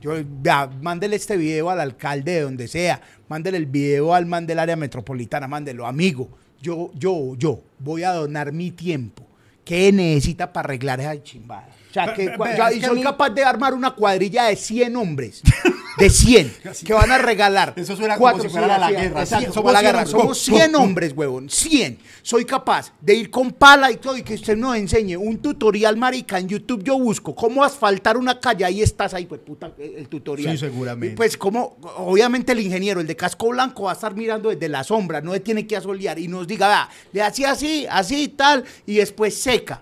Yo, 0.02 0.14
vea, 0.26 0.68
mándele 0.82 1.16
este 1.16 1.38
video 1.38 1.70
al 1.70 1.80
alcalde 1.80 2.34
de 2.34 2.42
donde 2.42 2.68
sea, 2.68 3.02
mándele 3.28 3.58
el 3.58 3.66
video 3.66 4.14
al 4.14 4.26
man 4.26 4.46
del 4.46 4.60
área 4.60 4.76
metropolitana, 4.76 5.48
mándelo, 5.48 5.88
amigo. 5.88 6.30
Yo, 6.62 6.92
yo, 6.94 7.36
yo 7.38 7.62
voy 7.80 8.04
a 8.04 8.12
donar 8.12 8.52
mi 8.52 8.72
tiempo. 8.72 9.26
¿Qué 9.64 9.92
necesita 9.92 10.52
para 10.52 10.68
arreglar 10.68 11.00
esa 11.00 11.24
chimbada? 11.24 11.70
O 12.02 12.06
sea, 12.06 12.14
que, 12.14 12.26
yo- 12.26 12.68
es 12.68 12.76
y 12.76 12.80
que 12.82 12.88
soy 12.88 12.98
mí- 12.98 13.04
capaz 13.04 13.30
de 13.30 13.44
armar 13.44 13.74
una 13.74 13.92
cuadrilla 13.92 14.46
de 14.46 14.56
100 14.56 14.96
hombres. 14.96 15.42
De 15.98 16.10
100 16.10 16.54
que 16.86 16.92
van 16.94 17.10
a 17.10 17.18
regalar. 17.20 17.72
Eso 17.78 17.96
suena 17.96 18.18
como 18.18 18.42
si 18.42 18.50
fuera 18.50 18.78
la 18.78 18.92
guerra, 18.92 19.22
exacto, 19.22 19.54
somos 19.54 19.72
la 19.72 19.80
100 19.80 19.92
guerra. 19.94 20.06
Somos 20.06 20.28
Go, 20.28 20.36
100 20.36 20.72
go, 20.74 20.78
go. 20.80 20.84
hombres, 20.84 21.14
huevón. 21.16 21.50
100. 21.50 22.00
Soy 22.22 22.44
capaz 22.44 22.92
de 23.00 23.16
ir 23.16 23.30
con 23.32 23.54
pala 23.54 23.90
y 23.90 23.96
todo 23.96 24.18
y 24.18 24.22
que 24.22 24.34
usted 24.34 24.58
nos 24.58 24.76
enseñe 24.76 25.16
un 25.16 25.38
tutorial, 25.38 25.96
marica. 25.96 26.38
En 26.38 26.50
YouTube 26.50 26.84
yo 26.84 27.00
busco 27.00 27.34
cómo 27.34 27.64
asfaltar 27.64 28.18
una 28.18 28.42
calle. 28.42 28.66
Ahí 28.66 28.82
estás, 28.82 29.14
ahí, 29.14 29.26
pues 29.26 29.40
puta, 29.40 29.72
el 29.80 30.10
tutorial. 30.10 30.52
Sí, 30.52 30.58
seguramente. 30.66 31.14
Y 31.14 31.16
pues 31.16 31.38
como, 31.38 31.78
obviamente 31.96 32.52
el 32.52 32.60
ingeniero, 32.60 33.00
el 33.00 33.08
de 33.08 33.16
casco 33.16 33.48
blanco, 33.48 33.84
va 33.84 33.92
a 33.92 33.94
estar 33.94 34.14
mirando 34.16 34.50
desde 34.50 34.68
la 34.68 34.84
sombra, 34.84 35.22
no 35.22 35.32
le 35.32 35.40
tiene 35.40 35.66
que 35.66 35.78
asolear 35.78 36.20
y 36.20 36.28
nos 36.28 36.46
diga, 36.46 36.68
vea, 36.68 36.90
le 37.14 37.22
hacía 37.22 37.52
así, 37.52 37.88
así, 37.90 38.28
tal, 38.28 38.66
y 38.86 38.96
después 38.96 39.34
seca. 39.34 39.82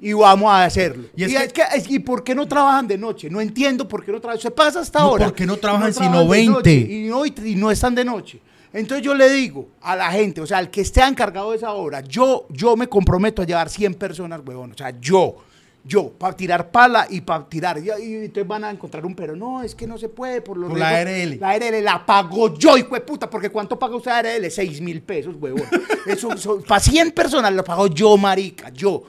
Y 0.00 0.12
vamos 0.12 0.48
a 0.50 0.64
hacerlo. 0.64 1.04
Y 1.16 1.22
Y, 1.22 1.24
es 1.24 1.42
es 1.42 1.52
que- 1.52 1.62
es- 1.74 1.90
¿y 1.90 1.98
por 1.98 2.22
qué 2.22 2.34
no 2.34 2.46
trabajan 2.46 2.86
de 2.86 2.96
noche? 2.96 3.28
No 3.28 3.40
entiendo 3.40 3.88
por 3.88 4.04
qué 4.04 4.12
no 4.12 4.20
trabajan. 4.20 4.40
Se 4.40 4.50
pasa 4.50 4.80
hasta 4.80 5.00
No, 5.00 5.06
ahora. 5.06 5.24
¿por 5.26 5.34
qué 5.34 5.44
no 5.46 5.56
trabajan 5.56 5.92
sino 5.92 6.22
de 6.22 6.28
20? 6.28 6.52
noche, 6.52 6.72
Y 6.74 7.08
no, 7.08 7.26
y, 7.26 7.54
no 7.56 7.70
están 7.70 7.94
de 7.96 8.04
noche. 8.04 8.40
Entonces 8.72 9.04
yo 9.04 9.14
le 9.14 9.28
digo 9.30 9.70
a 9.80 9.96
la 9.96 10.12
gente, 10.12 10.40
o 10.40 10.46
sea, 10.46 10.58
al 10.58 10.70
que 10.70 10.82
esté 10.82 11.02
encargado 11.02 11.50
de 11.50 11.56
esa 11.56 11.72
obra, 11.72 12.00
yo, 12.02 12.46
yo 12.50 12.76
me 12.76 12.86
comprometo 12.86 13.42
a 13.42 13.44
llevar 13.46 13.70
100 13.70 13.94
personas, 13.94 14.40
huevón. 14.46 14.72
O 14.72 14.76
sea, 14.76 14.92
yo, 15.00 15.36
yo, 15.84 16.10
para 16.10 16.36
tirar 16.36 16.70
pala 16.70 17.06
y 17.10 17.22
para 17.22 17.48
tirar. 17.48 17.78
Y, 17.78 17.88
y 18.04 18.14
entonces 18.16 18.46
van 18.46 18.62
a 18.64 18.70
encontrar 18.70 19.04
un 19.06 19.14
pero. 19.16 19.34
No, 19.34 19.62
es 19.62 19.74
que 19.74 19.86
no 19.86 19.96
se 19.98 20.10
puede 20.10 20.42
por 20.42 20.58
los 20.58 20.68
Por 20.68 20.78
la 20.78 21.02
riesgos". 21.02 21.40
ARL. 21.40 21.40
La 21.40 21.50
ARL 21.76 21.82
la 21.84 22.06
pago 22.06 22.56
yo, 22.56 22.76
hijo 22.76 22.94
de 22.94 23.00
puta, 23.00 23.28
porque 23.28 23.50
¿cuánto 23.50 23.76
paga 23.78 23.96
usted 23.96 24.10
ARL? 24.12 24.48
6 24.50 24.80
mil 24.82 25.00
pesos, 25.02 25.34
huevón. 25.40 25.64
Eso, 26.06 26.28
para 26.68 26.78
100 26.80 27.10
personas 27.12 27.52
lo 27.52 27.64
pago 27.64 27.88
yo, 27.88 28.16
marica, 28.16 28.68
yo. 28.70 29.02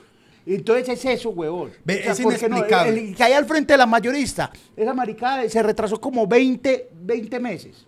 Entonces 0.46 0.88
es 0.88 1.04
eso, 1.04 1.30
huevón. 1.30 1.70
Ve, 1.84 2.02
es 2.08 2.18
inexplicable. 2.20 2.90
El- 2.92 3.08
el 3.10 3.14
que 3.16 3.22
hay 3.22 3.32
al 3.34 3.44
frente 3.44 3.74
de 3.74 3.78
la 3.78 3.86
mayorista, 3.86 4.50
esa 4.76 4.94
maricada 4.94 5.48
se 5.48 5.62
retrasó 5.62 6.00
como 6.00 6.26
20, 6.26 6.88
20 7.02 7.38
meses. 7.40 7.86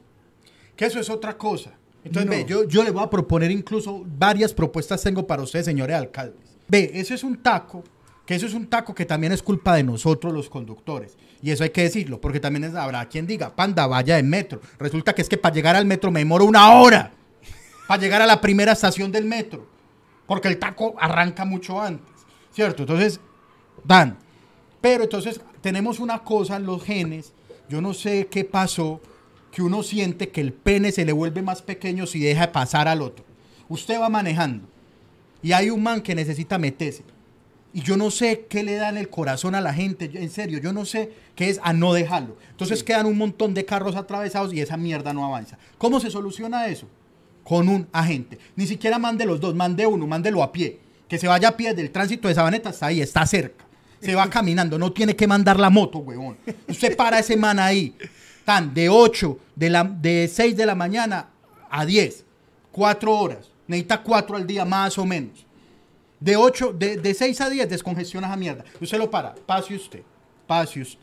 Que 0.77 0.87
eso 0.87 1.01
es 1.01 1.09
otra 1.11 1.37
cosa. 1.37 1.73
Entonces, 2.05 2.27
No. 2.31 2.37
ve, 2.37 2.45
yo, 2.47 2.65
yo 2.69 2.83
le 2.83 2.91
voy 2.91 3.03
a 3.03 3.11
proponer 3.11 3.51
incluso 3.51 4.05
varias 4.07 4.53
propuestas 4.53 5.03
tengo 5.03 5.27
para 5.27 5.43
ustedes, 5.43 5.65
señores 5.67 5.97
alcaldes. 5.97 6.41
Ve, 6.69 6.91
eso 6.95 7.15
es 7.15 7.23
un 7.25 7.37
taco, 7.43 7.85
que 8.27 8.35
eso 8.35 8.47
es 8.47 8.55
un 8.55 8.67
taco 8.67 8.95
que 8.95 9.05
también 9.07 9.33
es 9.33 9.43
culpa 9.43 9.75
de 9.77 9.83
nosotros 9.85 10.33
los 10.33 10.49
conductores. 10.51 11.17
Y 11.43 11.51
eso 11.51 11.65
hay 11.65 11.71
que 11.71 11.83
decirlo, 11.83 12.21
porque 12.21 12.41
también 12.41 12.65
es- 12.65 12.75
habrá 12.75 13.09
quien 13.09 13.27
diga, 13.27 13.55
panda, 13.55 13.87
vaya 13.87 14.19
en 14.19 14.29
metro. 14.29 14.61
Resulta 14.79 15.15
que 15.15 15.23
es 15.23 15.29
que 15.29 15.37
para 15.37 15.55
llegar 15.55 15.75
al 15.77 15.87
metro 15.87 16.11
me 16.11 16.21
demoro 16.21 16.45
una 16.45 16.73
hora. 16.73 17.13
Para 17.89 18.01
llegar 18.01 18.23
a 18.23 18.27
la 18.27 18.41
primera 18.41 18.73
estación 18.73 19.11
del 19.13 19.25
metro. 19.25 19.67
Porque 20.27 20.49
el 20.49 20.59
taco 20.59 20.95
arranca 20.99 21.45
mucho 21.45 21.81
antes. 21.81 22.12
¿Cierto? 22.53 22.83
Entonces, 22.83 23.21
Dan. 23.85 24.19
Pero 24.81 25.05
entonces 25.05 25.41
tenemos 25.61 26.01
una 26.01 26.21
cosa 26.21 26.57
en 26.57 26.67
los 26.67 26.83
genes, 26.83 27.33
yo 27.69 27.81
no 27.81 27.95
sé 27.95 28.27
qué 28.27 28.45
pasó, 28.45 29.01
que 29.53 29.63
uno 29.63 29.83
siente 29.83 30.31
que 30.31 30.41
el 30.41 30.53
pene 30.53 30.93
se 30.93 31.05
le 31.05 31.13
vuelve 31.13 31.43
más 31.43 31.63
pequeño 31.63 32.07
si 32.07 32.19
deja 32.19 32.47
de 32.47 32.53
pasar 32.53 32.89
al 32.89 33.03
otro. 33.03 33.25
Usted 33.69 34.01
va 34.01 34.09
manejando 34.09 34.67
y 35.43 35.53
hay 35.53 35.71
un 35.71 35.83
man 35.83 36.01
que 36.01 36.15
necesita 36.15 36.59
meterse. 36.59 37.05
Y 37.75 37.81
yo 37.83 37.97
no 37.97 38.11
sé 38.11 38.47
qué 38.51 38.63
le 38.63 38.75
da 38.75 38.89
en 38.89 38.99
el 38.99 39.09
corazón 39.09 39.55
a 39.55 39.61
la 39.61 39.73
gente, 39.73 40.11
en 40.13 40.31
serio, 40.31 40.59
yo 40.59 40.73
no 40.73 40.85
sé 40.85 41.13
qué 41.35 41.49
es 41.49 41.61
a 41.63 41.73
no 41.73 41.95
dejarlo. 41.95 42.37
Entonces 42.51 42.83
quedan 42.83 43.07
un 43.07 43.17
montón 43.17 43.55
de 43.55 43.65
carros 43.65 43.97
atravesados 43.97 44.53
y 44.53 44.61
esa 44.61 44.77
mierda 44.77 45.13
no 45.13 45.25
avanza. 45.25 45.59
¿Cómo 45.79 46.01
se 46.01 46.11
soluciona 46.11 46.67
eso? 46.67 46.87
Con 47.45 47.69
un 47.69 47.87
agente. 47.93 48.39
Ni 48.57 48.67
siquiera 48.67 48.99
mande 48.99 49.25
los 49.25 49.41
dos, 49.41 49.55
mande 49.55 49.87
uno, 49.87 50.07
mándelo 50.07 50.43
a 50.43 50.53
pie. 50.53 50.81
Que 51.13 51.19
se 51.19 51.29
vaya 51.29 51.49
a 51.49 51.57
pie 51.59 51.75
del 51.75 51.91
tránsito 51.91 52.27
de 52.27 52.35
Sabaneta 52.35 52.71
hasta 52.71 52.87
ahí, 52.87 53.03
está 53.03 53.27
cerca. 53.27 53.67
Se 54.01 54.15
va 54.15 54.31
caminando, 54.31 54.79
no 54.79 54.95
tiene 54.95 55.15
que 55.15 55.27
mandar 55.27 55.61
la 55.61 55.69
moto, 55.69 55.99
huevón. 55.99 56.39
Usted 56.67 56.97
para 56.97 57.19
ese 57.19 57.37
man 57.37 57.59
ahí. 57.59 57.95
Tan 58.47 58.73
de 58.73 58.89
8, 58.89 59.39
de, 59.55 59.69
la, 59.69 59.85
de 59.85 60.27
6 60.27 60.57
de 60.57 60.65
la 60.65 60.75
mañana 60.75 61.29
a 61.69 61.85
10. 61.85 62.25
4 62.73 63.15
horas. 63.15 63.51
Necesita 63.67 64.03
4 64.03 64.37
al 64.39 64.47
día 64.47 64.65
más 64.65 64.97
o 64.97 65.05
menos. 65.05 65.45
De 66.19 66.35
8, 66.35 66.73
de, 66.73 66.97
de 66.97 67.13
6 67.13 67.43
a 67.43 67.51
10 67.51 67.69
descongestiona 67.69 68.29
esa 68.29 68.37
mierda. 68.39 68.65
Usted 68.81 68.97
lo 68.97 69.11
para, 69.11 69.35
pase 69.35 69.75
usted, 69.75 70.01
pase 70.47 70.81
usted, 70.81 70.99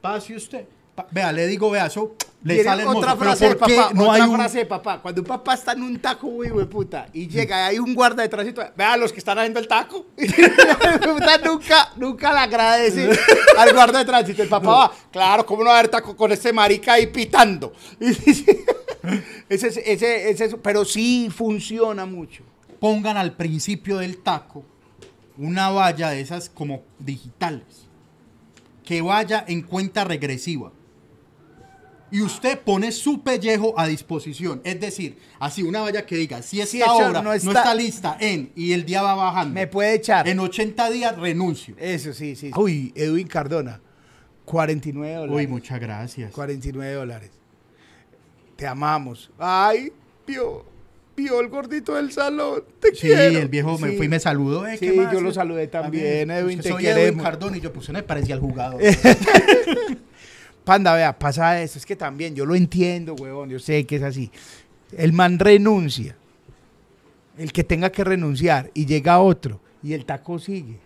pase 0.00 0.34
usted. 0.34 0.64
Vea, 1.10 1.32
le 1.32 1.46
digo, 1.46 1.70
vea, 1.70 1.86
eso 1.86 2.14
le 2.44 2.62
sale 2.62 2.82
hermoso, 2.82 2.98
otra 2.98 3.16
frase 3.16 3.48
de 3.48 3.54
¿por 3.56 3.66
qué 3.68 3.76
papá, 3.76 3.94
no 3.94 4.02
otra 4.10 4.14
hay 4.24 4.28
un... 4.28 4.36
frase 4.36 4.58
de 4.58 4.66
papá. 4.66 5.00
Cuando 5.00 5.22
un 5.22 5.26
papá 5.26 5.54
está 5.54 5.72
en 5.72 5.82
un 5.82 5.98
taco, 5.98 6.26
güey, 6.26 6.50
güey, 6.50 6.66
puta, 6.66 7.06
y 7.14 7.28
llega 7.28 7.56
y 7.58 7.70
hay 7.70 7.78
un 7.78 7.94
guarda 7.94 8.22
de 8.22 8.28
tránsito, 8.28 8.62
vea 8.76 8.96
los 8.98 9.10
que 9.12 9.18
están 9.18 9.38
haciendo 9.38 9.58
el 9.58 9.68
taco. 9.68 10.04
puta, 10.16 11.38
nunca, 11.44 11.92
nunca 11.96 12.32
le 12.32 12.38
agradece 12.40 13.08
al 13.56 13.72
guarda 13.72 14.00
de 14.00 14.04
tránsito. 14.04 14.42
El 14.42 14.48
papá 14.50 14.68
va, 14.68 14.92
claro, 15.10 15.46
¿cómo 15.46 15.62
no 15.62 15.70
va 15.70 15.76
a 15.76 15.78
haber 15.78 15.90
taco 15.90 16.14
con 16.14 16.30
ese 16.32 16.52
marica 16.52 16.94
ahí 16.94 17.06
pitando? 17.06 17.72
Y 18.00 19.54
ese, 19.54 19.66
es- 19.68 19.76
ese, 19.78 20.30
ese, 20.30 20.44
es- 20.44 20.56
pero 20.62 20.84
sí 20.84 21.28
funciona 21.34 22.06
mucho. 22.06 22.44
pongan 22.78 23.16
al 23.16 23.32
principio 23.32 23.98
del 23.98 24.18
taco 24.18 24.64
una 25.38 25.70
valla 25.70 26.10
de 26.10 26.20
esas 26.20 26.48
como 26.48 26.82
digitales 26.98 27.64
que 28.84 29.00
vaya 29.02 29.44
en 29.48 29.62
cuenta 29.62 30.04
regresiva. 30.04 30.70
Y 32.12 32.20
usted 32.20 32.58
pone 32.60 32.92
su 32.92 33.22
pellejo 33.22 33.72
a 33.78 33.86
disposición. 33.86 34.60
Es 34.64 34.78
decir, 34.78 35.16
así 35.40 35.62
una 35.62 35.80
valla 35.80 36.04
que 36.06 36.14
diga, 36.16 36.42
si 36.42 36.60
esta 36.60 36.76
Sí, 36.76 36.82
obra 36.84 37.08
no 37.22 37.22
no 37.22 37.32
está- 37.32 37.74
lista 37.74 38.16
en 38.20 38.52
y 38.54 38.72
el 38.72 38.84
día 38.84 39.00
va 39.02 39.14
bajando, 39.14 39.54
Me 39.54 39.66
puede 39.66 39.94
echar. 39.94 40.28
en 40.28 40.38
80 40.38 40.90
días 40.90 41.16
renuncio. 41.16 41.74
Eso 41.78 42.12
sí, 42.12 42.36
sí. 42.36 42.50
Uy, 42.54 42.92
Edwin 42.94 43.26
Cardona, 43.26 43.80
49 44.44 45.14
dólares. 45.14 45.34
Uy, 45.36 45.46
muchas 45.46 45.80
gracias. 45.80 46.30
49 46.32 46.92
dólares. 46.92 47.30
Te 48.56 48.66
amamos. 48.66 49.30
Ay, 49.38 49.90
vio, 50.26 50.66
vio 51.16 51.40
el 51.40 51.48
gordito 51.48 51.94
del 51.94 52.12
salón. 52.12 52.62
Te 52.78 52.94
Sí, 52.94 53.06
quiero. 53.06 53.38
el 53.38 53.48
viejo 53.48 53.78
me 53.78 53.90
Sí. 53.92 53.96
fui 53.96 54.06
y 54.06 54.08
me 54.10 54.20
saludó. 54.20 54.66
eh, 54.66 54.76
¿qué 54.78 54.90
Sí, 54.90 54.96
más? 54.98 55.10
yo 55.12 55.20
lo 55.22 55.32
saludé 55.32 55.66
también, 55.66 56.30
Edwin, 56.30 56.60
te 56.60 56.68
soy 56.68 56.84
Edwin 56.86 56.94
queremos. 56.94 57.22
Cardona 57.24 57.56
y 57.56 57.60
yo 57.60 57.72
puse, 57.72 57.90
me 57.92 58.02
parecía 58.02 58.34
al 58.34 58.40
jugador. 58.42 58.80
Panda, 60.64 60.94
vea, 60.94 61.18
pasa 61.18 61.60
esto. 61.62 61.78
Es 61.78 61.86
que 61.86 61.96
también 61.96 62.34
yo 62.34 62.46
lo 62.46 62.54
entiendo, 62.54 63.14
huevón. 63.14 63.50
Yo 63.50 63.58
sé 63.58 63.84
que 63.84 63.96
es 63.96 64.02
así. 64.02 64.30
El 64.96 65.12
man 65.12 65.38
renuncia. 65.38 66.16
El 67.38 67.52
que 67.52 67.64
tenga 67.64 67.90
que 67.90 68.04
renunciar. 68.04 68.70
Y 68.74 68.86
llega 68.86 69.18
otro. 69.20 69.60
Y 69.82 69.92
el 69.94 70.04
taco 70.04 70.38
sigue. 70.38 70.78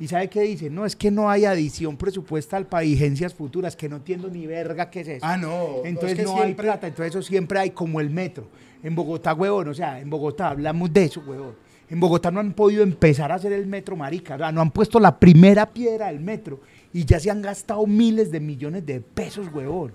¿Y 0.00 0.08
sabe 0.08 0.28
qué 0.28 0.40
dice? 0.40 0.70
No, 0.70 0.86
es 0.86 0.96
que 0.96 1.10
no 1.10 1.28
hay 1.28 1.44
adición 1.44 1.96
presupuestal 1.98 2.66
para 2.66 2.84
vigencias 2.84 3.34
futuras, 3.34 3.76
que 3.76 3.86
no 3.86 3.96
entiendo 3.96 4.28
ni 4.30 4.46
verga 4.46 4.88
qué 4.90 5.00
es 5.00 5.08
eso. 5.08 5.26
Ah, 5.26 5.36
no. 5.36 5.82
Entonces 5.84 6.12
es 6.12 6.18
que 6.18 6.24
no 6.24 6.36
hay 6.38 6.44
siempre- 6.44 6.64
plata, 6.64 6.86
entonces 6.86 7.14
eso 7.14 7.22
siempre 7.22 7.58
hay 7.58 7.70
como 7.72 8.00
el 8.00 8.08
metro. 8.08 8.48
En 8.82 8.94
Bogotá, 8.94 9.34
huevón, 9.34 9.68
o 9.68 9.74
sea, 9.74 10.00
en 10.00 10.08
Bogotá 10.08 10.48
hablamos 10.48 10.90
de 10.90 11.04
eso, 11.04 11.22
huevón. 11.26 11.54
En 11.90 12.00
Bogotá 12.00 12.30
no 12.30 12.40
han 12.40 12.54
podido 12.54 12.82
empezar 12.82 13.30
a 13.30 13.34
hacer 13.34 13.52
el 13.52 13.66
metro, 13.66 13.94
marica. 13.94 14.36
o 14.36 14.38
sea, 14.38 14.50
no 14.50 14.62
han 14.62 14.70
puesto 14.70 14.98
la 14.98 15.18
primera 15.20 15.66
piedra 15.70 16.06
del 16.06 16.20
metro 16.20 16.60
y 16.92 17.04
ya 17.04 17.20
se 17.20 17.30
han 17.30 17.40
gastado 17.42 17.86
miles 17.86 18.30
de 18.30 18.40
millones 18.40 18.84
de 18.86 19.00
pesos, 19.00 19.48
huevón. 19.52 19.92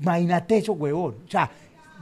Imagínate 0.00 0.58
eso, 0.58 0.72
huevón. 0.72 1.16
O 1.26 1.30
sea, 1.30 1.50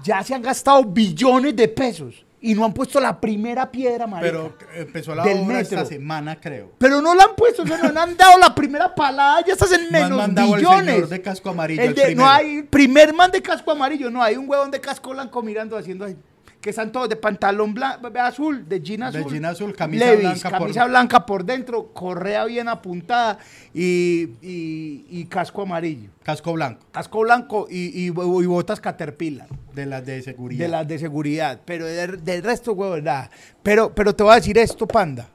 ya 0.02 0.22
se 0.22 0.34
han 0.34 0.42
gastado 0.42 0.84
billones 0.84 1.54
de 1.56 1.68
pesos 1.68 2.24
y 2.40 2.54
no 2.54 2.64
han 2.64 2.72
puesto 2.72 3.00
la 3.00 3.20
primera 3.20 3.70
piedra, 3.70 4.06
marica. 4.06 4.30
Pero 4.32 4.54
empezó 4.74 5.14
la 5.14 5.24
Del 5.24 5.38
obra 5.38 5.58
metro. 5.58 5.78
esta 5.78 5.84
semana, 5.84 6.40
creo. 6.40 6.72
Pero 6.78 7.02
no 7.02 7.14
la 7.14 7.24
han 7.24 7.36
puesto, 7.36 7.64
no 7.64 7.76
le 7.76 7.86
han 7.98 8.16
dado 8.16 8.38
la 8.38 8.54
primera 8.54 8.94
palada, 8.94 9.44
ya 9.46 9.52
estás 9.52 9.72
en 9.72 9.82
No 9.82 9.86
han 9.86 9.92
menos 10.04 10.18
mandado 10.18 10.56
señor 10.56 11.08
de 11.08 11.20
casco 11.20 11.50
amarillo, 11.50 11.82
El 11.82 11.88
el 11.90 11.94
de- 11.94 12.14
no 12.14 12.26
hay 12.26 12.62
primer 12.62 13.12
man 13.12 13.30
de 13.30 13.42
casco 13.42 13.70
amarillo, 13.72 14.10
no, 14.10 14.22
hay 14.22 14.36
un 14.36 14.48
huevón 14.48 14.70
de 14.70 14.80
casco 14.80 15.10
blanco 15.10 15.42
mirando 15.42 15.76
haciendo 15.76 16.04
ahí. 16.06 16.16
Que 16.60 16.70
están 16.70 16.92
todos 16.92 17.08
de 17.08 17.16
pantalón 17.16 17.74
azul, 18.18 18.68
de 18.68 18.82
jean 18.82 19.02
azul. 19.04 19.32
jean 19.32 19.46
azul, 19.46 19.74
camisa 19.74 20.04
Levi's, 20.04 20.22
blanca 20.22 20.50
por- 20.50 20.58
camisa 20.58 20.84
blanca 20.86 21.24
por 21.26 21.44
dentro, 21.46 21.86
correa 21.94 22.44
bien 22.44 22.68
apuntada 22.68 23.38
y, 23.72 24.28
y- 24.42 25.06
y 25.08 25.24
casco 25.24 25.62
amarillo. 25.62 26.10
Casco 26.22 26.52
blanco, 26.52 26.84
Casco 26.92 27.20
blanco 27.20 27.66
y, 27.70 28.06
y- 28.06 28.10
botas 28.10 28.78
caterpillar. 28.78 29.48
de 29.74 29.86
las 29.86 30.04
de 30.04 30.20
seguridad. 30.22 30.64
De 30.64 30.68
las 30.68 30.86
de 30.86 30.98
seguridad. 30.98 31.60
Pero 31.64 31.86
del, 31.86 32.22
del 32.22 32.42
resto, 32.42 32.72
huevón, 32.74 33.04
nada. 33.04 33.30
Pero, 33.62 33.94
pero 33.94 34.14
te 34.14 34.22
voy 34.22 34.32
a 34.32 34.36
decir 34.36 34.58
esto, 34.58 34.86
panda. 34.86 35.30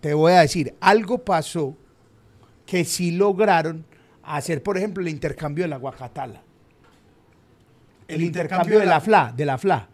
Te 0.00 0.12
voy 0.12 0.32
a 0.32 0.40
decir, 0.40 0.74
algo 0.80 1.18
pasó 1.18 1.76
que 2.66 2.84
sí 2.84 3.12
lograron 3.12 3.84
hacer, 4.24 4.60
por 4.62 4.76
ejemplo, 4.76 5.02
el 5.02 5.08
intercambio 5.08 5.64
de 5.64 5.68
la 5.68 5.76
guacatala. 5.76 6.42
El, 8.08 8.22
intercambio, 8.22 8.78
de 8.80 8.86
la 8.86 9.00
FLA, 9.00 9.32
de 9.36 9.44
la 9.44 9.56
FLA. 9.58 9.88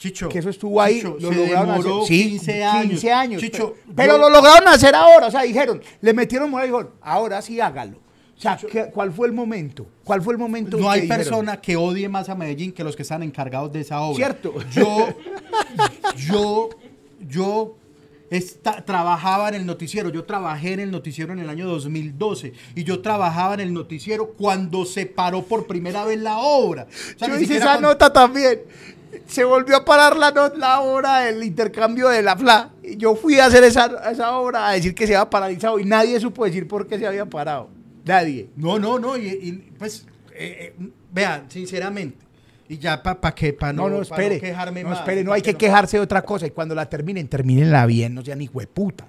Chicho. 0.00 0.28
Que 0.30 0.38
eso 0.38 0.48
estuvo 0.48 0.80
ahí, 0.80 0.96
Chicho, 0.96 1.16
lo 1.20 1.28
se 1.28 1.34
lograron 1.36 1.68
demoró 1.68 2.02
hacer. 2.04 2.08
Sí, 2.16 2.28
15 2.30 2.64
años. 2.64 2.86
15 2.88 3.12
años. 3.12 3.40
Chicho, 3.42 3.74
pero 3.84 3.94
pero 3.94 4.12
yo- 4.14 4.18
lo 4.18 4.30
lograron 4.30 4.66
hacer 4.68 4.94
ahora. 4.94 5.26
O 5.26 5.30
sea, 5.30 5.42
dijeron, 5.42 5.82
le 6.00 6.12
metieron 6.14 6.50
moral 6.50 6.68
y 6.68 6.70
dijeron, 6.72 6.90
ahora 7.02 7.42
sí 7.42 7.60
hágalo. 7.60 7.98
O 7.98 8.40
sea, 8.40 8.56
¿qué- 8.56 8.86
¿cuál 8.86 9.12
fue 9.12 9.26
el 9.26 9.34
momento? 9.34 9.86
¿Cuál 10.02 10.22
fue 10.22 10.32
el 10.32 10.38
momento? 10.38 10.78
No 10.78 10.90
hay 10.90 11.02
dijeron? 11.02 11.22
persona 11.24 11.60
que 11.60 11.76
odie 11.76 12.08
más 12.08 12.30
a 12.30 12.34
Medellín 12.34 12.72
que 12.72 12.82
los 12.82 12.96
que 12.96 13.02
están 13.02 13.22
encargados 13.22 13.70
de 13.72 13.80
esa 13.82 14.00
obra. 14.00 14.16
Cierto. 14.16 14.54
Yo, 14.72 15.08
yo, 16.16 16.70
yo 17.28 17.76
esta- 18.30 18.82
trabajaba 18.84 19.48
en 19.50 19.56
el 19.56 19.66
noticiero. 19.66 20.08
Yo 20.10 20.24
trabajé 20.24 20.72
en 20.72 20.80
el 20.80 20.90
noticiero 20.90 21.32
en 21.34 21.40
el 21.40 21.50
año 21.50 21.66
2012 21.68 22.52
y 22.74 22.84
yo 22.84 23.02
trabajaba 23.02 23.54
en 23.54 23.60
el 23.60 23.74
noticiero 23.74 24.28
cuando 24.32 24.86
se 24.86 25.04
paró 25.04 25.42
por 25.42 25.66
primera 25.66 26.04
vez 26.04 26.18
la 26.20 26.38
obra. 26.38 26.86
O 26.90 27.18
sea, 27.18 27.28
Yo 27.28 27.38
hice 27.38 27.56
esa 27.56 27.66
cuando- 27.72 27.88
nota 27.88 28.10
también. 28.12 28.60
Se 29.26 29.44
volvió 29.44 29.76
a 29.76 29.84
parar 29.84 30.16
la, 30.16 30.30
no- 30.30 30.54
la 30.56 30.80
obra 30.80 31.20
del 31.20 31.42
intercambio 31.42 32.08
de 32.08 32.22
la 32.22 32.36
FLA. 32.36 32.70
Y 32.82 32.96
Yo 32.96 33.14
fui 33.16 33.38
a 33.38 33.46
hacer 33.46 33.64
esa, 33.64 34.10
esa 34.10 34.38
obra 34.38 34.68
a 34.68 34.72
decir 34.72 34.94
que 34.94 35.06
se 35.06 35.16
había 35.16 35.28
paralizado 35.28 35.78
y 35.78 35.84
nadie 35.84 36.18
supo 36.20 36.44
decir 36.44 36.68
por 36.68 36.86
qué 36.86 36.98
se 36.98 37.06
había 37.06 37.26
parado. 37.26 37.68
Nadie. 38.04 38.48
No, 38.56 38.78
no, 38.78 38.98
no. 38.98 39.16
Y, 39.16 39.26
y, 39.28 39.52
pues, 39.78 40.06
eh, 40.34 40.74
eh, 40.78 40.88
vean, 41.12 41.44
sinceramente. 41.50 42.16
Y 42.68 42.78
ya 42.78 43.02
para 43.02 43.20
pa 43.20 43.34
que 43.34 43.52
para 43.52 43.72
No, 43.72 43.88
no, 43.88 43.96
pa 43.96 44.02
espere. 44.02 44.38
quejarme 44.40 44.84
no, 44.84 44.90
más, 44.90 45.00
espere, 45.00 45.24
no 45.24 45.30
pa 45.30 45.34
hay 45.36 45.42
que 45.42 45.52
no- 45.52 45.58
quejarse 45.58 45.96
de 45.96 46.02
otra 46.02 46.22
cosa. 46.22 46.46
Y 46.46 46.50
cuando 46.50 46.74
la 46.74 46.88
terminen, 46.88 47.26
termínenla 47.28 47.84
bien, 47.86 48.14
no 48.14 48.24
sean 48.24 48.40
hijueputa. 48.40 49.06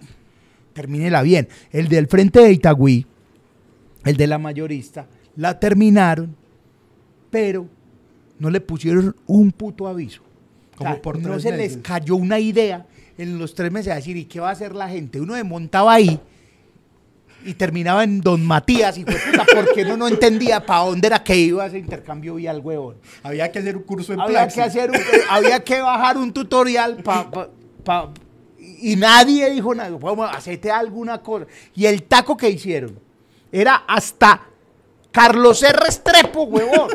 Termínenla 0.73 1.21
bien. 1.21 1.47
El 1.71 1.87
del 1.89 2.07
frente 2.07 2.39
de 2.41 2.51
Itagüí, 2.53 3.05
el 4.03 4.17
de 4.17 4.25
la 4.27 4.37
mayorista, 4.39 5.05
la 5.35 5.59
terminaron, 5.59 6.35
pero 7.29 7.67
no 8.41 8.49
le 8.49 8.59
pusieron 8.59 9.15
un 9.27 9.51
puto 9.51 9.87
aviso. 9.87 10.21
Como 10.75 10.99
por 11.01 11.19
no 11.19 11.39
se 11.39 11.55
les 11.55 11.77
cayó 11.77 12.15
una 12.15 12.39
idea 12.39 12.87
en 13.17 13.37
los 13.37 13.53
tres 13.53 13.71
meses 13.71 13.93
a 13.93 13.95
decir, 13.95 14.17
¿y 14.17 14.25
qué 14.25 14.39
va 14.39 14.49
a 14.49 14.53
hacer 14.53 14.73
la 14.75 14.89
gente? 14.89 15.21
Uno 15.21 15.35
se 15.35 15.43
montaba 15.43 15.93
ahí 15.93 16.19
y 17.45 17.53
terminaba 17.53 18.03
en 18.03 18.21
Don 18.21 18.43
Matías, 18.45 18.97
y 18.97 19.05
porque 19.05 19.83
uno 19.83 19.97
no 19.97 20.07
entendía 20.07 20.65
para 20.65 20.85
dónde 20.85 21.07
era 21.07 21.23
que 21.23 21.35
iba 21.35 21.65
ese 21.65 21.77
intercambio 21.77 22.35
vial, 22.35 22.61
huevón. 22.63 22.95
Había 23.23 23.51
que 23.51 23.59
hacer 23.59 23.77
un 23.77 23.83
curso 23.83 24.13
en 24.13 24.21
Había 24.21 24.47
que, 24.47 24.61
hacer 24.61 24.89
un- 24.91 24.97
había 25.29 25.63
que 25.63 25.81
bajar 25.81 26.17
un 26.17 26.33
tutorial 26.33 26.97
pa, 27.03 27.29
y 28.59 28.95
nadie 28.95 29.51
dijo 29.51 29.73
nada. 29.75 29.89
Vamos, 29.99 30.29
hacete 30.33 30.71
alguna 30.71 31.19
cosa. 31.21 31.45
Y 31.75 31.85
el 31.85 32.03
taco 32.03 32.35
que 32.37 32.49
hicieron 32.49 32.97
era 33.51 33.83
hasta 33.87 34.41
Carlos 35.11 35.61
R. 35.61 35.73
Restrepo, 35.73 36.43
huevón. 36.43 36.89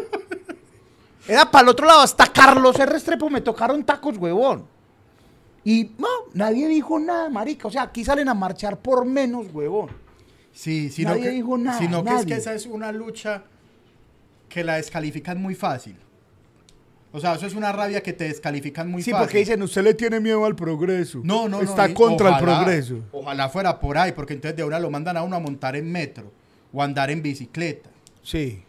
Era 1.28 1.50
para 1.50 1.62
el 1.64 1.68
otro 1.70 1.86
lado, 1.86 2.00
hasta 2.00 2.26
Carlos 2.26 2.78
R. 2.78 2.86
Restrepo 2.92 3.28
me 3.30 3.40
tocaron 3.40 3.84
tacos, 3.84 4.16
huevón. 4.16 4.66
Y 5.64 5.90
no, 5.98 6.06
nadie 6.34 6.68
dijo 6.68 6.98
nada, 7.00 7.28
marica. 7.28 7.66
O 7.66 7.70
sea, 7.70 7.82
aquí 7.82 8.04
salen 8.04 8.28
a 8.28 8.34
marchar 8.34 8.78
por 8.78 9.04
menos, 9.04 9.46
huevón. 9.52 9.90
Sí, 10.52 10.88
sino 10.90 11.10
Nadie 11.10 11.22
que, 11.24 11.30
dijo 11.30 11.58
nada, 11.58 11.78
sino 11.78 12.02
que 12.04 12.08
es 12.10 12.14
nadie. 12.16 12.26
que 12.26 12.34
esa 12.34 12.54
es 12.54 12.66
una 12.66 12.92
lucha 12.92 13.42
que 14.48 14.62
la 14.64 14.76
descalifican 14.76 15.42
muy 15.42 15.54
fácil. 15.54 15.96
O 17.12 17.20
sea, 17.20 17.34
eso 17.34 17.46
es 17.46 17.54
una 17.54 17.72
rabia 17.72 18.02
que 18.02 18.12
te 18.12 18.24
descalifican 18.24 18.90
muy 18.90 19.02
Sí, 19.02 19.10
fácil. 19.10 19.24
porque 19.26 19.38
dicen, 19.38 19.60
usted 19.62 19.82
le 19.82 19.94
tiene 19.94 20.20
miedo 20.20 20.44
al 20.44 20.54
progreso. 20.54 21.20
no, 21.24 21.48
no, 21.48 21.58
no, 21.58 21.62
Está 21.62 21.88
y 21.88 21.94
contra 21.94 22.28
ojalá- 22.30 22.38
el 22.38 22.44
progreso. 22.44 22.98
Ojalá 23.12 23.48
fuera 23.48 23.78
por 23.80 23.98
ahí, 23.98 24.12
porque 24.12 24.34
entonces 24.34 24.56
de 24.56 24.64
una 24.64 24.78
lo 24.78 24.90
mandan 24.90 25.16
a 25.16 25.22
uno 25.22 25.36
a 25.36 25.40
montar 25.40 25.76
en 25.76 25.90
metro 25.90 26.30
o 26.72 26.80
a 26.80 26.84
andar 26.84 27.10
en 27.10 27.22
bicicleta. 27.22 27.90
Sí. 28.22 28.62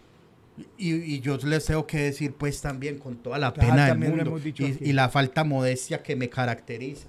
Y, 0.78 0.94
y 0.94 1.20
yo 1.20 1.38
les 1.38 1.66
tengo 1.66 1.86
que 1.86 1.98
decir, 2.00 2.34
pues 2.34 2.62
también 2.62 2.98
con 2.98 3.18
toda 3.18 3.38
la 3.38 3.54
Claro, 3.54 3.70
pena 3.70 3.86
del 3.88 3.98
mundo 3.98 4.40
y 4.80 4.94
la 4.94 5.10
falta 5.10 5.44
modestia 5.44 6.02
que 6.02 6.16
me 6.16 6.30
caracteriza. 6.30 7.08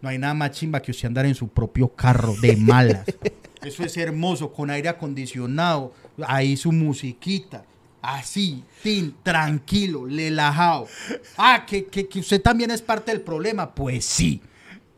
No 0.00 0.08
hay 0.08 0.18
nada 0.18 0.34
más 0.34 0.50
chimba 0.50 0.82
que 0.82 0.90
usted 0.90 1.06
andar 1.06 1.26
en 1.26 1.34
su 1.36 1.48
propio 1.48 1.88
carro 1.88 2.34
de 2.42 2.56
malas. 2.56 3.04
Eso 3.64 3.84
es 3.84 3.96
hermoso, 3.96 4.52
con 4.52 4.70
aire 4.70 4.88
acondicionado, 4.88 5.92
ahí 6.26 6.56
su 6.56 6.72
musiquita, 6.72 7.64
así, 8.00 8.64
tin, 8.82 9.14
tranquilo, 9.22 10.06
relajado. 10.06 10.88
Ah, 11.36 11.64
que, 11.64 11.84
que, 11.86 12.08
que 12.08 12.18
usted 12.18 12.42
también 12.42 12.72
es 12.72 12.82
parte 12.82 13.12
del 13.12 13.20
problema. 13.20 13.72
Pues 13.72 14.04
sí, 14.04 14.42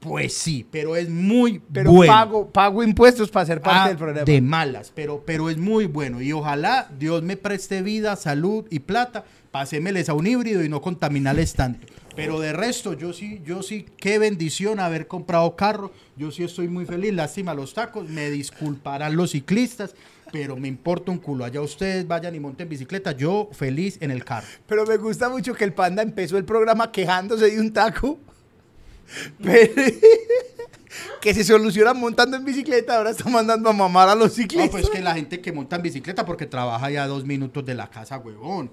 pues 0.05 0.35
sí, 0.35 0.67
pero 0.71 0.97
es 0.97 1.09
muy 1.09 1.61
Pero 1.73 1.91
bueno. 1.91 2.13
pago, 2.13 2.51
pago 2.51 2.83
impuestos 2.83 3.31
para 3.31 3.47
ser 3.47 3.61
parte 3.63 3.81
Ah, 3.81 3.89
del 3.89 3.97
programa. 3.97 4.25
De 4.25 4.41
malas, 4.41 4.93
pero, 4.95 5.23
pero 5.25 5.49
es 5.49 5.57
muy 5.57 5.87
bueno. 5.87 6.21
Y 6.21 6.33
ojalá 6.33 6.91
Dios 6.99 7.23
me 7.23 7.37
preste 7.39 7.81
vida, 7.83 8.15
salud 8.17 8.67
y 8.71 8.81
plata. 8.81 9.25
Pásemeles 9.51 10.09
a 10.09 10.15
un 10.15 10.27
híbrido 10.27 10.63
y 10.63 10.69
no 10.69 10.81
contaminarles 10.83 11.55
tanto. 11.55 11.87
Pero 12.17 12.39
de 12.39 12.53
resto, 12.53 12.93
yo 12.93 13.13
sí, 13.13 13.41
yo 13.45 13.63
sí, 13.63 13.87
qué 13.97 14.19
bendición 14.19 14.79
haber 14.79 15.07
comprado 15.07 15.57
carro. 15.57 15.91
Yo 16.17 16.31
sí 16.31 16.45
estoy 16.45 16.69
muy 16.69 16.85
feliz. 16.85 17.13
Lástima 17.15 17.55
los 17.55 17.73
tacos. 17.73 18.09
Me 18.09 18.31
disculparán 18.31 19.17
los 19.17 19.31
ciclistas, 19.33 19.95
pero 20.33 20.57
me 20.57 20.69
importa 20.69 21.11
un 21.13 21.19
culo. 21.19 21.45
Allá 21.45 21.61
ustedes 21.61 22.07
vayan 22.07 22.35
y 22.35 22.41
monten 22.41 22.69
bicicleta. 22.69 23.13
Yo 23.13 23.49
feliz 23.53 23.97
en 24.01 24.11
el 24.11 24.25
carro. 24.25 24.47
Pero 24.67 24.85
me 24.87 24.97
gusta 24.97 25.29
mucho 25.29 25.55
que 25.55 25.65
el 25.65 25.73
panda 25.73 26.03
empezó 26.03 26.37
el 26.37 26.45
programa 26.45 26.93
quejándose 26.93 27.51
de 27.51 27.61
un 27.61 27.73
taco. 27.73 28.19
Pero- 29.43 29.73
que 31.21 31.35
se 31.35 31.43
soluciona 31.45 31.95
montando 31.95 32.37
en 32.37 32.45
bicicleta, 32.45 32.97
ahora 32.97 33.11
está 33.11 33.29
mandando 33.29 33.69
a 33.71 33.73
mamar 33.73 34.09
a 34.09 34.15
los 34.15 34.29
No, 34.29 34.35
ciclistas. 34.35 34.71
pues 34.71 34.91
que 34.91 35.01
la 35.03 35.15
gente 35.15 35.41
que 35.41 35.53
monta 35.53 35.77
en 35.77 35.83
bicicleta 35.83 36.25
porque 36.27 36.47
trabaja 36.47 36.91
ya 36.91 37.05
a 37.05 37.07
dos 37.07 37.25
minutos 37.25 37.65
de 37.65 37.75
la 37.75 37.89
casa, 37.91 38.19
huevón. 38.19 38.71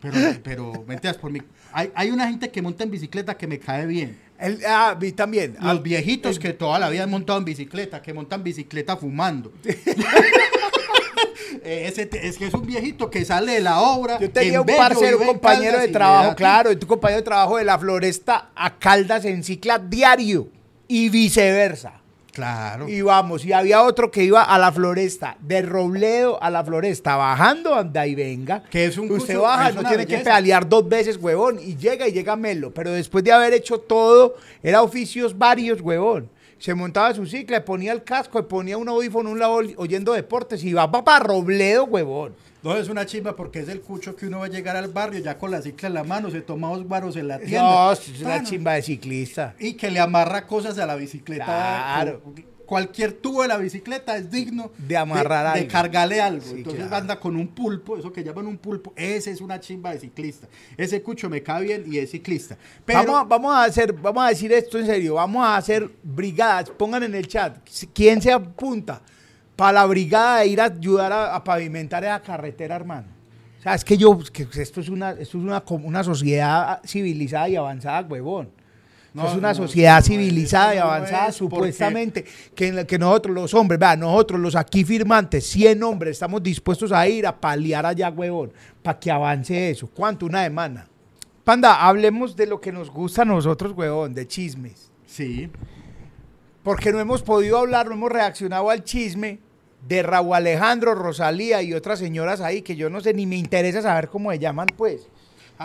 Pero, 0.00 0.16
pero, 0.42 0.72
¿me 0.86 0.94
entiendes? 0.94 1.16
Por 1.20 1.30
mi, 1.30 1.40
hay, 1.72 1.90
hay 1.94 2.10
una 2.10 2.26
gente 2.28 2.50
que 2.50 2.60
monta 2.60 2.82
en 2.84 2.90
bicicleta 2.90 3.36
que 3.36 3.46
me 3.46 3.58
cae 3.58 3.86
bien. 3.86 4.18
El- 4.38 4.58
ah, 4.66 4.96
vi 4.98 5.12
también. 5.12 5.56
Ah, 5.60 5.72
Los 5.74 5.82
viejitos 5.82 6.38
que 6.40 6.52
toda 6.52 6.78
la 6.80 6.90
vida 6.90 7.04
han 7.04 7.10
montado 7.10 7.38
en 7.38 7.44
bicicleta, 7.44 8.02
que 8.02 8.12
montan 8.12 8.42
bicicleta 8.42 8.96
fumando. 8.96 9.52
Eh, 11.64 11.86
ese 11.88 12.06
te- 12.06 12.26
es 12.26 12.38
que 12.38 12.46
es 12.46 12.54
un 12.54 12.66
viejito 12.66 13.10
que 13.10 13.24
sale 13.24 13.52
de 13.52 13.60
la 13.60 13.80
obra. 13.80 14.18
Yo 14.18 14.30
tenía 14.30 14.54
en 14.54 14.60
un 14.60 14.66
parcero, 14.66 15.18
un 15.18 15.26
compañero 15.26 15.78
de 15.78 15.88
trabajo, 15.88 16.34
claro, 16.34 16.76
tu 16.78 16.86
compañero 16.86 17.18
de 17.20 17.24
trabajo 17.24 17.56
de 17.58 17.64
la 17.64 17.78
floresta 17.78 18.50
a 18.54 18.78
Caldas 18.78 19.24
en 19.24 19.42
cicla 19.44 19.78
diario 19.78 20.48
y 20.88 21.08
viceversa. 21.08 21.94
Claro. 22.32 22.88
Y 22.88 23.02
vamos, 23.02 23.44
y 23.44 23.52
había 23.52 23.82
otro 23.82 24.10
que 24.10 24.24
iba 24.24 24.42
a 24.42 24.58
la 24.58 24.72
floresta, 24.72 25.36
de 25.40 25.60
Robledo 25.60 26.42
a 26.42 26.48
la 26.48 26.64
floresta, 26.64 27.14
bajando 27.16 27.74
anda 27.74 28.06
y 28.06 28.14
venga. 28.14 28.62
Que 28.70 28.86
es 28.86 28.96
un 28.96 29.10
Usted 29.10 29.34
cucho- 29.34 29.42
baja, 29.42 29.70
no 29.72 29.84
tiene 29.86 30.06
que 30.06 30.16
pedalear 30.16 30.66
dos 30.66 30.88
veces, 30.88 31.18
huevón, 31.18 31.58
y 31.62 31.76
llega 31.76 32.08
y 32.08 32.12
llega 32.12 32.34
melo. 32.36 32.72
Pero 32.72 32.90
después 32.90 33.22
de 33.22 33.32
haber 33.32 33.52
hecho 33.52 33.78
todo, 33.80 34.36
era 34.62 34.80
oficios 34.80 35.36
varios, 35.36 35.82
huevón. 35.82 36.30
Se 36.62 36.76
montaba 36.76 37.12
su 37.12 37.26
cicla, 37.26 37.56
le 37.56 37.64
ponía 37.64 37.90
el 37.90 38.04
casco, 38.04 38.38
le 38.38 38.44
ponía 38.44 38.78
un 38.78 38.88
audífono, 38.88 39.30
un 39.30 39.40
lado 39.40 39.60
oyendo 39.78 40.12
deportes 40.12 40.62
y 40.62 40.72
va 40.72 40.88
para 40.92 41.18
Robledo, 41.18 41.86
huevón. 41.86 42.36
No, 42.62 42.76
es 42.76 42.88
una 42.88 43.04
chimba 43.04 43.34
porque 43.34 43.58
es 43.58 43.68
el 43.68 43.80
cucho 43.80 44.14
que 44.14 44.28
uno 44.28 44.38
va 44.38 44.44
a 44.44 44.48
llegar 44.48 44.76
al 44.76 44.86
barrio 44.86 45.18
ya 45.18 45.36
con 45.36 45.50
la 45.50 45.60
cicla 45.60 45.88
en 45.88 45.94
la 45.94 46.04
mano, 46.04 46.30
se 46.30 46.40
toma 46.40 46.68
dos 46.68 46.86
baros 46.86 47.16
en 47.16 47.26
la 47.26 47.40
tienda. 47.40 47.62
No, 47.62 47.90
es 47.90 48.20
una 48.20 48.44
chimba 48.44 48.74
de 48.74 48.82
ciclista. 48.82 49.56
Y 49.58 49.72
que 49.72 49.90
le 49.90 49.98
amarra 49.98 50.46
cosas 50.46 50.78
a 50.78 50.86
la 50.86 50.94
bicicleta. 50.94 51.46
Claro. 51.46 52.22
Cualquier 52.72 53.12
tubo 53.12 53.42
de 53.42 53.48
la 53.48 53.58
bicicleta 53.58 54.16
es 54.16 54.30
digno 54.30 54.70
De 54.78 54.96
amarrar 54.96 55.52
de, 55.52 55.60
algo. 55.60 55.70
cargarle 55.72 56.22
algo. 56.22 56.40
Sí, 56.40 56.54
Entonces 56.56 56.80
claro. 56.86 56.96
anda 56.96 57.20
con 57.20 57.36
un 57.36 57.48
pulpo, 57.48 57.98
eso 57.98 58.10
que 58.10 58.24
llaman 58.24 58.46
un 58.46 58.56
pulpo. 58.56 58.94
Ese 58.96 59.30
es 59.30 59.42
una 59.42 59.60
chimba 59.60 59.90
de 59.92 59.98
ciclista. 60.00 60.48
Ese 60.78 61.02
cucho 61.02 61.28
me 61.28 61.42
cae 61.42 61.64
bien 61.64 61.84
y 61.86 61.98
es 61.98 62.10
ciclista. 62.12 62.56
Pero 62.86 63.00
Vamos, 63.00 63.20
a- 63.20 63.24
vamos 63.24 63.54
a 63.54 63.64
hacer, 63.64 63.92
vamos 63.92 64.24
a 64.24 64.28
decir 64.30 64.50
esto 64.54 64.78
en 64.78 64.86
serio, 64.86 65.16
vamos 65.16 65.44
a 65.44 65.58
hacer 65.58 65.86
brigadas, 66.02 66.70
pongan 66.70 67.02
en 67.02 67.14
el 67.14 67.28
chat 67.28 67.58
quién 67.92 68.22
se 68.22 68.32
apunta 68.32 69.02
para 69.54 69.72
la 69.72 69.84
brigada 69.84 70.38
de 70.38 70.46
ir 70.46 70.58
a 70.58 70.64
ayudar 70.64 71.12
a, 71.12 71.34
a 71.36 71.44
pavimentar 71.44 72.02
esa 72.04 72.22
carretera, 72.22 72.74
hermano. 72.74 73.08
O 73.58 73.62
sea, 73.62 73.74
es 73.74 73.84
que 73.84 73.98
yo, 73.98 74.18
que 74.32 74.48
esto 74.54 74.80
es 74.80 74.88
una, 74.88 75.10
esto 75.10 75.22
es 75.36 75.44
una, 75.44 75.62
una 75.68 76.02
sociedad 76.02 76.80
civilizada 76.86 77.50
y 77.50 77.56
avanzada, 77.56 78.00
huevón. 78.08 78.48
No, 79.14 79.28
es 79.28 79.34
una 79.34 79.48
no, 79.48 79.54
sociedad 79.54 80.00
no, 80.00 80.06
civilizada 80.06 80.74
y 80.74 80.78
avanzada, 80.78 81.32
supuestamente, 81.32 82.24
que, 82.54 82.68
en 82.68 82.76
la 82.76 82.86
que 82.86 82.98
nosotros 82.98 83.34
los 83.34 83.52
hombres, 83.52 83.78
vea, 83.78 83.94
nosotros 83.94 84.40
los 84.40 84.56
aquí 84.56 84.84
firmantes, 84.84 85.46
100 85.46 85.82
hombres, 85.82 86.12
estamos 86.12 86.42
dispuestos 86.42 86.92
a 86.92 87.06
ir 87.06 87.26
a 87.26 87.38
paliar 87.38 87.84
allá, 87.84 88.08
huevón, 88.08 88.52
para 88.82 88.98
que 88.98 89.10
avance 89.10 89.70
eso. 89.70 89.86
¿Cuánto? 89.88 90.24
Una 90.24 90.44
semana. 90.44 90.88
Panda, 91.44 91.86
hablemos 91.86 92.36
de 92.36 92.46
lo 92.46 92.60
que 92.60 92.72
nos 92.72 92.90
gusta 92.90 93.22
a 93.22 93.24
nosotros, 93.26 93.72
huevón, 93.76 94.14
de 94.14 94.26
chismes. 94.26 94.90
Sí. 95.06 95.50
Porque 96.62 96.92
no 96.92 97.00
hemos 97.00 97.22
podido 97.22 97.58
hablar, 97.58 97.88
no 97.88 97.94
hemos 97.94 98.10
reaccionado 98.10 98.70
al 98.70 98.84
chisme 98.84 99.40
de 99.86 100.02
Raúl 100.02 100.36
Alejandro, 100.36 100.94
Rosalía 100.94 101.62
y 101.62 101.74
otras 101.74 101.98
señoras 101.98 102.40
ahí 102.40 102.62
que 102.62 102.76
yo 102.76 102.88
no 102.88 103.00
sé 103.00 103.12
ni 103.12 103.26
me 103.26 103.36
interesa 103.36 103.82
saber 103.82 104.08
cómo 104.08 104.30
se 104.30 104.38
llaman, 104.38 104.68
pues. 104.76 105.08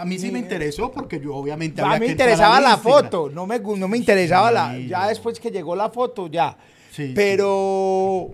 A 0.01 0.05
mí 0.05 0.19
sí 0.19 0.31
me 0.31 0.39
interesó 0.39 0.91
porque 0.91 1.19
yo 1.19 1.35
obviamente 1.35 1.81
A 1.81 1.87
mí 1.93 1.99
me 1.99 2.07
interesaba 2.07 2.59
la 2.59 2.77
foto, 2.77 3.29
no 3.29 3.45
me, 3.45 3.59
no 3.59 3.87
me 3.87 3.97
interesaba 3.97 4.51
la. 4.51 4.73
Sí, 4.75 4.87
Ya 4.87 5.01
no. 5.01 5.07
después 5.09 5.39
que 5.39 5.51
llegó 5.51 5.75
la 5.75 5.89
foto, 5.89 6.27
ya. 6.27 6.57
Sí, 6.91 7.13
pero. 7.15 8.29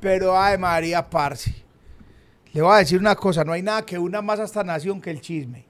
Pero, 0.00 0.38
ay, 0.38 0.58
María 0.58 1.08
Parce. 1.08 1.54
Le 2.52 2.62
voy 2.62 2.74
a 2.74 2.78
decir 2.78 2.98
una 2.98 3.14
cosa: 3.16 3.44
no 3.44 3.52
hay 3.52 3.62
nada 3.62 3.84
que 3.84 3.98
una 3.98 4.22
más 4.22 4.38
a 4.40 4.44
esta 4.44 4.62
nación 4.62 5.00
que 5.00 5.10
el 5.10 5.20
chisme. 5.20 5.64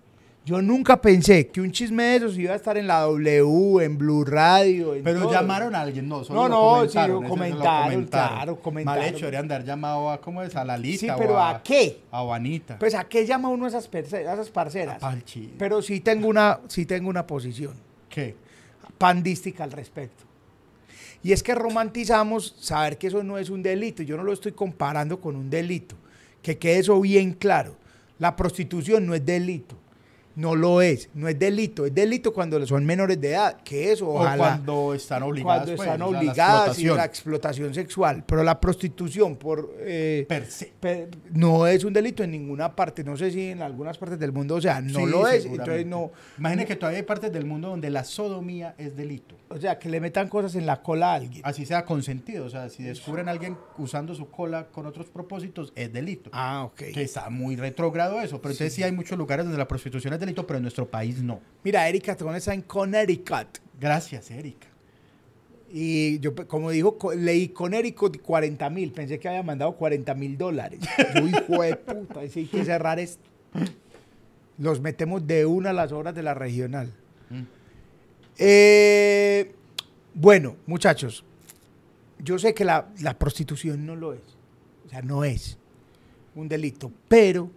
Yo 0.45 0.61
nunca 0.61 1.01
pensé 1.01 1.47
que 1.49 1.63
un 1.63 1.73
chisme 1.73 2.03
de 2.03 2.17
esos 2.17 2.37
iba 2.37 2.53
a 2.53 2.57
estar 2.57 2.77
en 2.77 2.87
la 2.87 3.01
W, 3.01 3.83
en 3.83 3.97
Blue 3.97 4.25
Radio. 4.27 4.95
en 4.95 5.03
Pero 5.03 5.23
todo. 5.23 5.33
llamaron 5.33 5.75
a 5.75 5.81
alguien, 5.81 6.07
no, 6.07 6.23
solo 6.23 6.43
No, 6.43 6.49
lo 6.49 6.55
no, 6.55 6.61
comentaron, 6.77 7.17
sí, 7.17 7.23
lo 7.23 7.29
comentaron, 7.31 8.05
claro, 8.05 8.57
comentaron. 8.61 9.01
Mal 9.01 9.09
hecho, 9.09 9.19
deberían 9.21 9.49
de 9.49 9.55
haber 9.55 9.67
llamado 9.67 10.11
a, 10.11 10.21
¿cómo 10.21 10.43
es? 10.43 10.55
A 10.55 10.63
Lalita 10.65 11.01
Sí, 11.01 11.09
o 11.09 11.17
pero 11.17 11.41
¿a 11.41 11.63
qué? 11.63 12.01
A 12.11 12.21
Juanita. 12.21 12.79
Pues 12.79 12.95
a 12.95 13.05
qué 13.05 13.25
llama 13.25 13.49
uno 13.49 13.65
a 13.65 13.69
esas, 13.69 13.89
a 13.95 13.99
esas 14.35 14.51
parceras. 14.51 15.03
Chisme. 15.25 15.55
Pero 15.59 15.81
sí 15.81 16.01
tengo 16.01 16.29
una, 16.29 16.61
sí 16.69 16.85
tengo 16.85 17.09
una 17.09 17.27
posición 17.27 17.73
¿Qué? 18.11 18.37
pandística 18.99 19.65
al 19.65 19.73
respecto. 19.73 20.25
Y 21.23 21.33
es 21.33 21.43
que 21.43 21.55
romantizamos 21.55 22.55
saber 22.61 22.99
que 22.99 23.07
eso 23.07 23.23
no 23.23 23.39
es 23.39 23.49
un 23.49 23.63
delito. 23.63 24.03
Yo 24.03 24.19
no 24.19 24.23
lo 24.25 24.33
estoy 24.35 24.53
comparando 24.53 25.23
con 25.23 25.37
un 25.37 25.49
delito. 25.49 25.97
Que 26.43 26.59
quede 26.59 26.81
eso 26.81 27.01
bien 27.01 27.33
claro. 27.33 27.77
La 28.19 28.37
prostitución 28.37 29.07
no 29.07 29.15
es 29.15 29.25
delito. 29.25 29.75
No 30.37 30.55
lo 30.55 30.83
es. 30.83 31.09
No 31.15 31.29
es 31.29 31.39
delito. 31.39 31.87
Es 31.87 31.95
delito 31.95 32.33
cuando 32.33 32.65
son 32.67 32.85
menores 32.85 33.21
de 33.21 33.31
edad. 33.31 33.57
Que 33.63 33.93
eso, 33.93 34.09
O 34.09 34.21
ojalá. 34.21 34.37
cuando 34.37 34.95
están 34.95 35.23
obligadas. 35.23 35.59
cuando 35.65 35.77
pues, 35.77 35.89
están 35.89 36.03
o 36.03 36.09
sea, 36.09 36.13
la 36.13 36.19
obligadas 36.19 36.67
y 36.67 36.71
explotación. 36.71 36.97
la 36.97 37.05
explotación 37.05 37.75
sexual. 37.75 38.25
Pero 38.27 38.43
la 38.43 38.61
prostitución 38.61 39.37
por... 39.37 39.75
eh, 39.81 40.25
Per 40.29 40.47
se. 40.47 40.73
No 41.33 41.67
es 41.67 41.85
un 41.85 41.93
delito 41.93 42.23
en 42.23 42.31
ninguna 42.31 42.75
parte, 42.75 43.05
no 43.05 43.17
sé 43.17 43.31
si 43.31 43.51
en 43.51 43.63
algunas 43.63 43.99
partes 43.99 44.19
del 44.19 44.33
mundo, 44.33 44.57
o 44.57 44.61
sea, 44.61 44.81
no 44.81 45.01
Sí, 45.01 45.07
lo 45.07 45.27
es, 45.27 45.45
entonces 45.47 45.87
no, 45.87 46.11
que 46.67 46.77
todavía 46.77 46.99
hay 46.99 47.05
partes 47.05 47.33
del 47.33 47.45
mundo 47.45 47.69
donde 47.69 47.91
la 47.91 48.05
sodomía 48.05 48.75
es 48.79 48.97
delito. 48.97 49.37
o 49.49 49.59
sea, 49.59 49.79
que 49.79 49.89
le 49.89 50.01
metan 50.01 50.29
cosas 50.29 50.55
en 50.57 50.67
la 50.67 50.83
cola 50.83 51.13
a 51.13 51.15
alguien. 51.15 51.43
Así 51.45 51.65
sea 51.67 51.85
consentido. 51.85 52.45
O 52.47 52.51
sea, 52.51 52.69
si 52.69 52.83
descubren 52.83 53.29
a 53.29 53.33
alguien 53.33 53.57
usando 53.79 54.15
su 54.15 54.29
cola 54.31 54.67
con 54.69 54.87
otros 54.87 55.07
propósitos, 55.07 55.73
es 55.77 55.93
delito. 55.93 56.31
Ah, 56.33 56.65
ok. 56.65 56.77
Que 56.93 57.03
está 57.03 57.31
muy 57.31 57.57
retrógrado 57.57 58.21
eso. 58.21 58.41
Pero 58.41 58.53
entonces 58.53 58.75
sí 58.75 58.83
hay 58.83 58.93
muchos 58.93 59.17
lugares 59.19 59.45
donde 59.45 59.59
la 59.59 59.69
prostitución 59.69 60.13
es 60.15 60.21
delito, 60.27 60.47
pero 60.47 60.59
en 60.59 60.63
nuestro 60.63 60.89
país 60.89 61.23
no. 61.23 61.41
Mira, 61.63 61.89
Erika 61.89 62.17
Tron 62.17 62.35
está 62.35 62.55
en 62.55 62.63
Connecticut. 62.63 63.59
Gracias, 63.81 64.31
Erika. 64.31 64.69
Y 65.71 66.21
yo, 66.21 66.35
como 66.47 66.71
dijo, 66.71 66.97
leí 67.17 67.49
Connecticut 67.49 68.21
40 68.21 68.71
mil. 68.71 68.93
Pensé 68.93 69.19
que 69.19 69.29
había 69.29 69.43
mandado 69.43 69.73
40 69.73 70.15
mil 70.15 70.39
dólares. 70.39 70.81
Yo, 71.15 71.27
hijo 71.27 71.63
de 71.63 71.77
puta, 71.77 72.23
ese 72.23 72.41
hay 72.41 72.47
que 72.47 72.65
cerrar 72.65 72.99
esto. 72.99 73.25
Los 74.59 74.81
metemos 74.81 75.27
de 75.27 75.47
una 75.47 75.71
a 75.71 75.73
las 75.73 75.91
horas 75.91 76.15
de 76.15 76.23
la 76.23 76.35
regional. 76.35 76.93
Eh, 78.39 79.53
bueno, 80.15 80.57
muchachos, 80.67 81.25
yo 82.19 82.39
sé 82.39 82.55
que 82.55 82.65
la, 82.65 82.89
la 83.01 83.19
prostitución 83.19 83.85
no 83.85 83.97
lo 83.97 84.13
es. 84.13 84.23
O 84.87 84.89
sea, 84.89 85.03
no 85.03 85.25
es 85.25 85.59
un 86.35 86.49
delito. 86.49 86.93
Pero, 87.09 87.51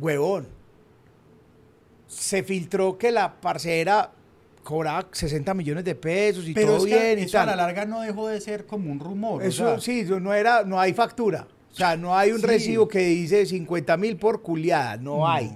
huevón, 0.00 0.48
se 2.06 2.42
filtró 2.42 2.96
que 2.98 3.10
la 3.10 3.40
parcera 3.40 4.12
cobraba 4.62 5.08
60 5.12 5.52
millones 5.54 5.84
de 5.84 5.94
pesos 5.94 6.46
y 6.48 6.54
Pero 6.54 6.76
todo 6.76 6.86
es 6.86 6.92
que 6.92 6.98
bien 7.14 7.18
y 7.18 7.22
eso 7.22 7.38
a 7.38 7.44
la 7.44 7.52
tal. 7.52 7.58
larga 7.58 7.84
no 7.84 8.00
dejó 8.00 8.28
de 8.28 8.40
ser 8.40 8.66
como 8.66 8.90
un 8.90 9.00
rumor. 9.00 9.42
o 9.42 9.44
Eso 9.44 9.66
sea, 9.66 9.80
sí, 9.80 10.00
eso 10.00 10.20
no 10.20 10.32
era, 10.32 10.64
no 10.64 10.80
hay 10.80 10.94
factura. 10.94 11.46
O 11.72 11.74
sea, 11.76 11.96
no 11.96 12.16
hay 12.16 12.30
un 12.30 12.40
Sí. 12.40 12.46
recibo 12.46 12.86
que 12.88 13.00
dice 13.00 13.44
50 13.46 13.96
mil 13.96 14.16
por 14.16 14.42
culiada, 14.42 14.96
no, 14.96 15.28
hay. 15.28 15.50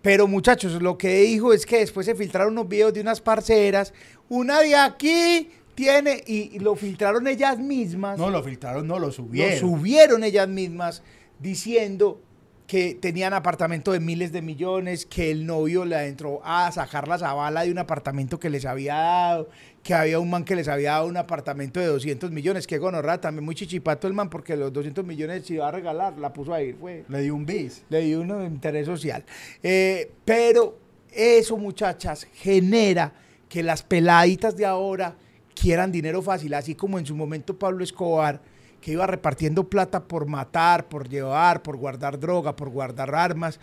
Pero 0.00 0.28
muchachos, 0.28 0.80
lo 0.80 0.96
que 0.96 1.22
dijo 1.22 1.52
es 1.52 1.66
que 1.66 1.78
después 1.78 2.06
se 2.06 2.14
filtraron 2.14 2.52
unos 2.52 2.68
videos 2.68 2.94
de 2.94 3.00
unas 3.00 3.20
parceras, 3.20 3.92
una 4.28 4.60
de 4.60 4.76
aquí 4.76 5.50
tiene, 5.74 6.22
y, 6.26 6.54
y 6.56 6.58
lo 6.60 6.76
filtraron 6.76 7.26
ellas 7.26 7.58
mismas, 7.58 8.16
No, 8.16 8.30
lo 8.30 8.42
filtraron, 8.44 8.86
no, 8.86 8.98
lo 9.00 9.10
subieron. 9.10 9.52
lo 9.70 9.76
subieron 9.76 10.22
ellas 10.22 10.48
mismas 10.48 11.02
diciendo 11.40 12.20
que 12.66 12.94
tenían 12.94 13.32
apartamento 13.32 13.92
de 13.92 14.00
miles 14.00 14.32
de 14.32 14.42
millones, 14.42 15.06
que 15.06 15.30
el 15.30 15.46
novio 15.46 15.84
le 15.84 16.06
entró 16.06 16.40
a 16.44 16.70
sacar 16.72 17.06
la 17.06 17.18
zabala 17.18 17.62
de 17.62 17.70
un 17.70 17.78
apartamento 17.78 18.40
que 18.40 18.50
les 18.50 18.64
había 18.64 18.94
dado, 18.96 19.48
que 19.84 19.94
había 19.94 20.18
un 20.18 20.28
man 20.28 20.44
que 20.44 20.56
les 20.56 20.66
había 20.66 20.92
dado 20.92 21.06
un 21.06 21.16
apartamento 21.16 21.78
de 21.78 21.86
200 21.86 22.32
millones, 22.32 22.66
que 22.66 22.78
gonorra, 22.78 23.20
también 23.20 23.44
muy 23.44 23.54
chichipato 23.54 24.08
el 24.08 24.14
man, 24.14 24.28
porque 24.28 24.56
los 24.56 24.72
200 24.72 25.04
millones 25.04 25.46
se 25.46 25.54
iba 25.54 25.68
a 25.68 25.70
regalar, 25.70 26.18
la 26.18 26.32
puso 26.32 26.52
ahí, 26.52 26.72
fue 26.72 27.04
Le 27.08 27.22
dio 27.22 27.36
un 27.36 27.46
bis. 27.46 27.84
le 27.88 28.00
dio 28.00 28.20
un 28.20 28.44
interés 28.44 28.86
social. 28.86 29.24
Eh, 29.62 30.10
pero 30.24 30.76
eso, 31.12 31.56
muchachas, 31.56 32.26
genera 32.34 33.12
que 33.48 33.62
las 33.62 33.84
peladitas 33.84 34.56
de 34.56 34.66
ahora 34.66 35.14
quieran 35.54 35.92
dinero 35.92 36.20
fácil, 36.20 36.52
así 36.54 36.74
como 36.74 36.98
en 36.98 37.06
su 37.06 37.14
momento 37.14 37.56
Pablo 37.56 37.84
Escobar, 37.84 38.40
que 38.86 38.92
iba 38.92 39.04
repartiendo 39.04 39.68
plata 39.68 40.04
por 40.04 40.26
matar, 40.26 40.88
por 40.88 41.08
llevar, 41.08 41.60
por 41.60 41.76
guardar 41.76 42.20
droga, 42.20 42.54
por 42.54 42.68
guardar 42.68 43.12
armas, 43.16 43.58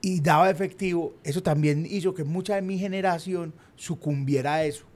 y 0.00 0.20
daba 0.20 0.50
efectivo, 0.50 1.14
eso 1.22 1.40
también 1.40 1.86
hizo 1.88 2.12
que 2.12 2.24
mucha 2.24 2.56
de 2.56 2.62
mi 2.62 2.80
generación 2.80 3.54
sucumbiera 3.76 4.54
a 4.54 4.64
eso. 4.64 4.86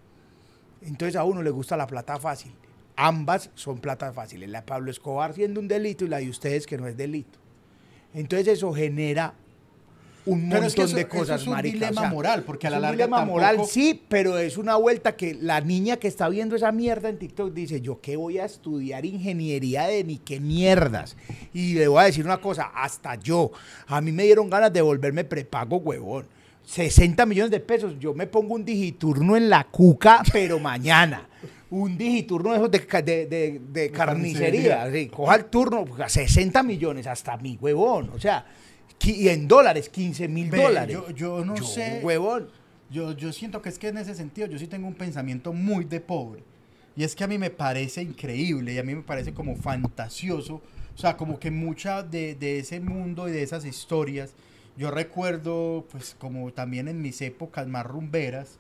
Entonces 0.83 1.15
a 1.15 1.23
uno 1.23 1.41
le 1.45 1.51
gusta 1.51 1.77
la 1.77 1.87
plata 1.87 2.19
fácil. 2.19 2.51
Ambas 2.97 3.51
son 3.55 3.79
plata 3.79 4.13
fáciles. 4.13 4.51
La 4.51 4.63
de 4.63 4.67
Pablo 4.67 4.91
Escobar 4.91 5.35
siendo 5.35 5.61
un 5.61 5.69
delito 5.69 6.05
y 6.05 6.09
la 6.09 6.19
de 6.19 6.29
ustedes 6.29 6.67
que 6.67 6.77
no 6.77 6.89
es 6.89 6.97
delito. 6.97 7.39
Entonces 8.13 8.49
eso 8.49 8.73
genera 8.73 9.35
un 10.27 10.49
Pero 10.49 10.63
montón 10.63 10.65
es 10.65 10.75
que 10.75 10.83
eso- 10.83 10.97
de 10.97 11.03
eso 11.03 11.11
cosas, 11.11 11.41
es 11.41 11.47
un 11.47 11.53
marica, 11.55 11.89
dilema 11.89 12.09
moral, 12.11 12.43
porque 12.45 12.67
a 12.67 12.71
la 12.71 12.77
un 12.79 12.83
larga 12.83 12.97
dilema 12.97 13.17
tampoco- 13.19 13.39
moral, 13.39 13.61
sí, 13.67 14.03
pero 14.09 14.39
es 14.39 14.59
una 14.59 14.77
vuelta 14.77 15.15
que 15.17 15.35
la 15.35 15.61
niña 15.61 15.97
que 15.99 16.09
está 16.09 16.29
viendo 16.29 16.57
esa 16.57 16.73
mierda 16.73 17.09
en 17.09 17.19
TikTok 17.19 17.53
dice, 17.55 17.81
yo 17.81 18.01
qué 18.01 18.17
voy 18.17 18.39
a 18.39 18.45
estudiar 18.45 19.05
ingeniería 19.05 19.87
de 19.87 20.03
ni 20.05 20.19
qué 20.19 20.41
mierdas. 20.41 21.17
Y 21.55 21.75
le 21.75 21.89
voy 21.89 22.01
a 22.03 22.07
decir 22.07 22.25
una 22.25 22.39
cosa, 22.41 22.73
hasta 22.75 23.15
yo, 23.17 23.53
a 23.87 24.01
mí 24.01 24.11
me 24.13 24.25
dieron 24.25 24.51
ganas 24.51 24.73
de 24.73 24.83
volverme 24.83 25.25
prepago, 25.25 25.77
huevón. 25.79 26.27
60 26.65 27.25
millones 27.27 27.53
de 27.53 27.61
pesos, 27.61 27.95
yo 28.01 28.13
me 28.13 28.27
pongo 28.27 28.55
un 28.55 28.65
digiturno 28.65 29.37
en 29.37 29.49
la 29.49 29.65
cuca, 29.65 30.23
pero 30.33 30.59
mañana. 30.59 31.29
Un 31.71 31.97
digiturno 31.97 32.51
de 32.51 32.57
esos 32.59 32.71
de, 32.71 32.87
ca- 32.87 33.03
de, 33.03 33.27
de- 33.27 33.61
de 33.73 33.91
carnicería. 33.91 34.79
carnicería. 34.79 35.11
coja 35.13 35.35
el 35.37 35.45
turno, 35.47 35.85
pues, 35.85 36.13
60 36.13 36.63
millones, 36.65 37.07
hasta 37.07 37.37
mi 37.37 37.57
huevón. 37.61 38.11
O 38.15 38.19
sea, 38.19 38.45
y 39.05 39.29
en 39.29 39.47
dólares, 39.47 39.89
15 39.89 40.29
mil 40.29 40.51
dólares. 40.51 40.95
Yo, 40.95 41.11
yo 41.11 41.45
no 41.45 41.57
sé. 41.57 42.01
Huevón. 42.03 42.49
Yo, 42.91 43.13
yo 43.13 43.33
siento 43.33 43.63
que 43.63 43.69
es 43.69 43.79
que 43.79 43.89
en 43.89 43.99
ese 43.99 44.15
sentido 44.15 44.47
yo 44.47 44.59
sí 44.59 44.67
tengo 44.67 44.87
un 44.87 44.95
pensamiento 44.95 45.53
muy 45.53 45.85
de 45.85 46.01
pobre. 46.01 46.43
Y 46.97 47.05
es 47.05 47.15
que 47.15 47.25
a 47.25 47.27
mí 47.27 47.37
me 47.37 47.51
parece 47.51 48.03
increíble 48.03 48.73
y 48.73 48.79
a 48.79 48.83
mí 48.83 48.95
me 48.95 49.03
parece 49.03 49.35
como 49.35 49.57
fantasioso. 49.57 50.63
O 50.95 50.99
sea, 50.99 51.17
como 51.17 51.39
que 51.39 51.51
mucha 51.51 52.03
de, 52.03 52.35
de 52.35 52.59
ese 52.59 52.81
mundo 52.81 53.29
y 53.29 53.33
de 53.33 53.43
esas 53.43 53.65
historias, 53.67 54.35
yo 54.77 54.91
recuerdo, 54.91 55.87
pues 55.91 56.17
como 56.19 56.53
también 56.53 56.89
en 56.89 57.03
mis 57.03 57.21
épocas 57.21 57.67
más 57.67 57.85
rumberas, 57.85 58.59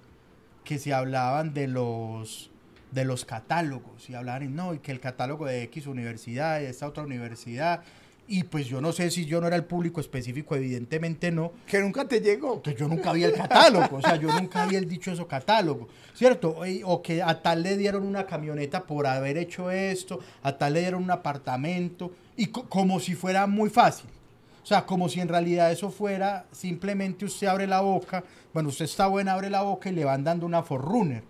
que 0.64 0.78
se 0.78 0.92
hablaban 0.92 1.54
de 1.54 1.68
los 1.68 2.50
de 2.90 3.04
los 3.04 3.24
catálogos 3.24 4.08
y 4.08 4.14
hablaban 4.14 4.54
no 4.54 4.72
y 4.72 4.78
que 4.78 4.92
el 4.92 5.00
catálogo 5.00 5.46
de 5.46 5.62
X 5.64 5.86
universidad 5.86 6.60
y 6.60 6.64
de 6.64 6.70
esta 6.70 6.86
otra 6.86 7.02
universidad 7.02 7.82
y 8.28 8.42
pues 8.44 8.66
yo 8.66 8.80
no 8.80 8.92
sé 8.92 9.10
si 9.10 9.24
yo 9.26 9.40
no 9.40 9.46
era 9.46 9.56
el 9.56 9.64
público 9.64 10.00
específico 10.00 10.56
evidentemente 10.56 11.30
no 11.30 11.52
Que 11.66 11.80
nunca 11.80 12.06
te 12.08 12.20
llegó. 12.20 12.60
que 12.62 12.74
yo 12.74 12.88
nunca 12.88 13.12
vi 13.12 13.24
el 13.24 13.32
catálogo, 13.32 13.96
o 13.96 14.00
sea, 14.02 14.16
yo 14.16 14.28
nunca 14.32 14.66
vi 14.66 14.76
el 14.76 14.88
dichoso 14.88 15.26
catálogo, 15.28 15.88
¿cierto? 16.14 16.56
O 16.84 17.02
que 17.02 17.22
a 17.22 17.40
tal 17.42 17.62
le 17.62 17.76
dieron 17.76 18.04
una 18.06 18.26
camioneta 18.26 18.82
por 18.84 19.06
haber 19.06 19.38
hecho 19.38 19.70
esto, 19.70 20.20
a 20.42 20.56
tal 20.58 20.72
le 20.74 20.80
dieron 20.80 21.02
un 21.02 21.10
apartamento, 21.10 22.10
y 22.36 22.46
co- 22.48 22.64
como 22.68 22.98
si 23.00 23.14
fuera 23.14 23.46
muy 23.46 23.70
fácil. 23.70 24.10
O 24.62 24.66
sea, 24.66 24.84
como 24.84 25.08
si 25.08 25.20
en 25.20 25.28
realidad 25.28 25.70
eso 25.70 25.90
fuera 25.90 26.46
simplemente 26.50 27.24
usted 27.24 27.46
abre 27.46 27.68
la 27.68 27.80
boca, 27.82 28.24
bueno, 28.52 28.70
usted 28.70 28.86
está 28.86 29.06
buena, 29.06 29.32
abre 29.34 29.48
la 29.48 29.62
boca 29.62 29.88
y 29.88 29.92
le 29.92 30.04
van 30.04 30.24
dando 30.24 30.44
una 30.44 30.62
forrunner. 30.64 31.22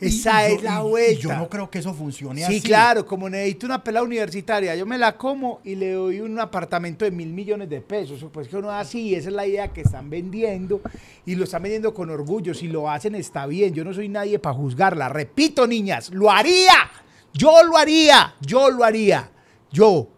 Esa 0.00 0.48
Y- 0.48 0.52
es 0.54 0.58
yo- 0.58 0.64
la 0.64 0.80
vuelta. 0.82 1.20
yo 1.20 1.36
no 1.36 1.48
creo 1.48 1.68
que 1.70 1.78
eso 1.80 1.92
funcione 1.92 2.40
Sí, 2.40 2.58
así. 2.58 2.60
claro, 2.62 3.04
como 3.04 3.28
necesito 3.28 3.66
una 3.66 3.82
pelada 3.82 4.04
universitaria, 4.04 4.76
yo 4.76 4.86
me 4.86 4.96
la 4.96 5.16
como 5.16 5.60
y 5.64 5.74
le 5.74 5.92
doy 5.92 6.20
un 6.20 6.38
apartamento 6.38 7.04
de 7.04 7.10
mil 7.10 7.28
millones 7.32 7.68
de 7.68 7.80
pesos. 7.80 8.24
Pues 8.32 8.46
que 8.48 8.56
uno 8.56 8.70
así, 8.70 9.14
esa 9.14 9.28
es 9.28 9.34
la 9.34 9.46
idea 9.46 9.68
que 9.72 9.80
están 9.80 10.08
vendiendo 10.08 10.80
y 11.26 11.34
lo 11.34 11.44
están 11.44 11.62
vendiendo 11.62 11.92
con 11.92 12.10
orgullo. 12.10 12.54
Si 12.54 12.68
lo 12.68 12.88
hacen 12.88 13.14
está 13.16 13.46
bien, 13.46 13.74
yo 13.74 13.84
no 13.84 13.92
soy 13.92 14.08
nadie 14.08 14.38
para 14.38 14.54
juzgarla. 14.54 15.08
Repito, 15.08 15.66
niñas, 15.66 16.10
lo 16.12 16.30
haría. 16.30 16.74
Yo 17.34 17.62
lo 17.64 17.76
haría, 17.76 18.34
yo 18.40 18.70
lo 18.70 18.84
haría. 18.84 19.30
Yo, 19.70 20.08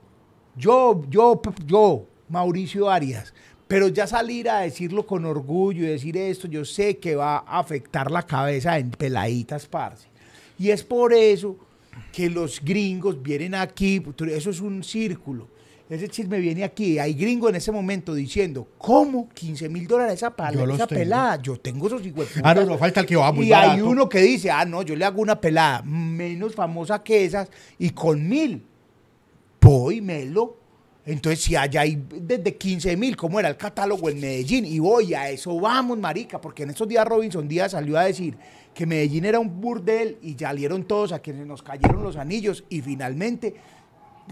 yo, 0.57 1.03
yo, 1.09 1.41
yo, 1.67 2.07
Mauricio 2.29 2.89
Arias. 2.91 3.33
Pero 3.71 3.87
ya 3.87 4.07
salir 4.09 4.51
a 4.51 4.61
decirlo 4.63 5.07
con 5.07 5.25
orgullo 5.25 5.85
y 5.85 5.87
decir 5.87 6.17
esto, 6.17 6.49
yo 6.49 6.65
sé 6.65 6.99
que 6.99 7.15
va 7.15 7.37
a 7.47 7.61
afectar 7.61 8.11
la 8.11 8.25
cabeza 8.25 8.77
en 8.79 8.91
peladitas, 8.91 9.67
parce. 9.69 10.09
Y 10.59 10.71
es 10.71 10.83
por 10.83 11.15
eso 11.15 11.57
que 12.13 12.29
los 12.29 12.61
gringos 12.61 13.23
vienen 13.23 13.55
aquí, 13.55 14.03
eso 14.29 14.51
es 14.51 14.61
un 14.61 14.83
círculo. 14.83 15.47
Ese 15.89 16.09
chisme 16.09 16.39
viene 16.41 16.65
aquí. 16.65 16.99
Hay 16.99 17.15
gringos 17.15 17.51
en 17.51 17.57
ese 17.57 17.71
momento 17.73 18.13
diciendo, 18.15 18.67
¿cómo? 18.77 19.29
15 19.29 19.69
mil 19.69 19.87
dólares 19.87 20.15
esa, 20.15 20.31
pala- 20.35 20.51
esa 20.75 20.87
pelada. 20.99 21.43
Yo 21.43 21.57
tengo 21.57 21.87
esos 21.87 22.05
hijos 22.07 22.27
Ah, 22.43 22.55
no, 22.55 22.65
no, 22.65 22.77
falta 22.79 23.01
el 23.01 23.07
que 23.07 23.17
va 23.17 23.33
muy 23.33 23.47
Y 23.47 23.53
hay 23.53 23.81
uno 23.81 24.09
que 24.09 24.21
dice, 24.21 24.51
ah, 24.51 24.65
no, 24.65 24.83
yo 24.83 24.95
le 24.97 25.05
hago 25.05 25.21
una 25.23 25.41
pelada 25.41 25.83
menos 25.83 26.55
famosa 26.57 27.03
que 27.05 27.25
esas 27.25 27.49
y 27.79 27.91
con 27.91 28.29
mil. 28.29 28.65
Voy, 29.61 30.01
melo. 30.01 30.57
Entonces, 31.11 31.43
si 31.43 31.57
allá 31.57 31.81
hay 31.81 32.01
desde 32.09 32.57
15 32.57 32.97
mil, 32.97 33.17
como 33.17 33.41
era 33.41 33.49
el 33.49 33.57
catálogo 33.57 34.09
en 34.09 34.21
Medellín, 34.21 34.65
y 34.65 34.79
voy 34.79 35.13
a 35.13 35.29
eso, 35.29 35.59
vamos, 35.59 35.99
marica, 35.99 36.41
porque 36.41 36.63
en 36.63 36.71
estos 36.71 36.87
días 36.87 37.05
Robinson 37.05 37.49
Díaz 37.49 37.73
salió 37.73 37.99
a 37.99 38.05
decir 38.05 38.37
que 38.73 38.87
Medellín 38.87 39.25
era 39.25 39.41
un 39.41 39.61
burdel 39.61 40.19
y 40.23 40.35
salieron 40.35 40.85
todos 40.85 41.11
a 41.11 41.19
quienes 41.19 41.47
nos 41.47 41.63
cayeron 41.63 42.05
los 42.05 42.17
anillos 42.17 42.65
y 42.69 42.81
finalmente 42.81 43.57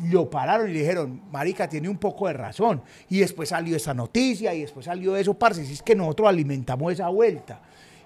lo 0.09 0.31
pararon 0.31 0.71
y 0.71 0.75
le 0.75 0.79
dijeron, 0.81 1.23
marica, 1.33 1.69
tiene 1.69 1.89
un 1.89 1.99
poco 1.99 2.29
de 2.29 2.35
razón. 2.35 2.81
Y 3.09 3.19
después 3.19 3.49
salió 3.49 3.77
esa 3.77 3.93
noticia 3.93 4.55
y 4.55 4.61
después 4.61 4.87
salió 4.87 5.17
eso, 5.17 5.35
parce, 5.35 5.65
si 5.65 5.73
es 5.73 5.83
que 5.83 5.97
nosotros 5.97 6.29
alimentamos 6.29 6.93
esa 6.93 7.09
vuelta. 7.09 7.61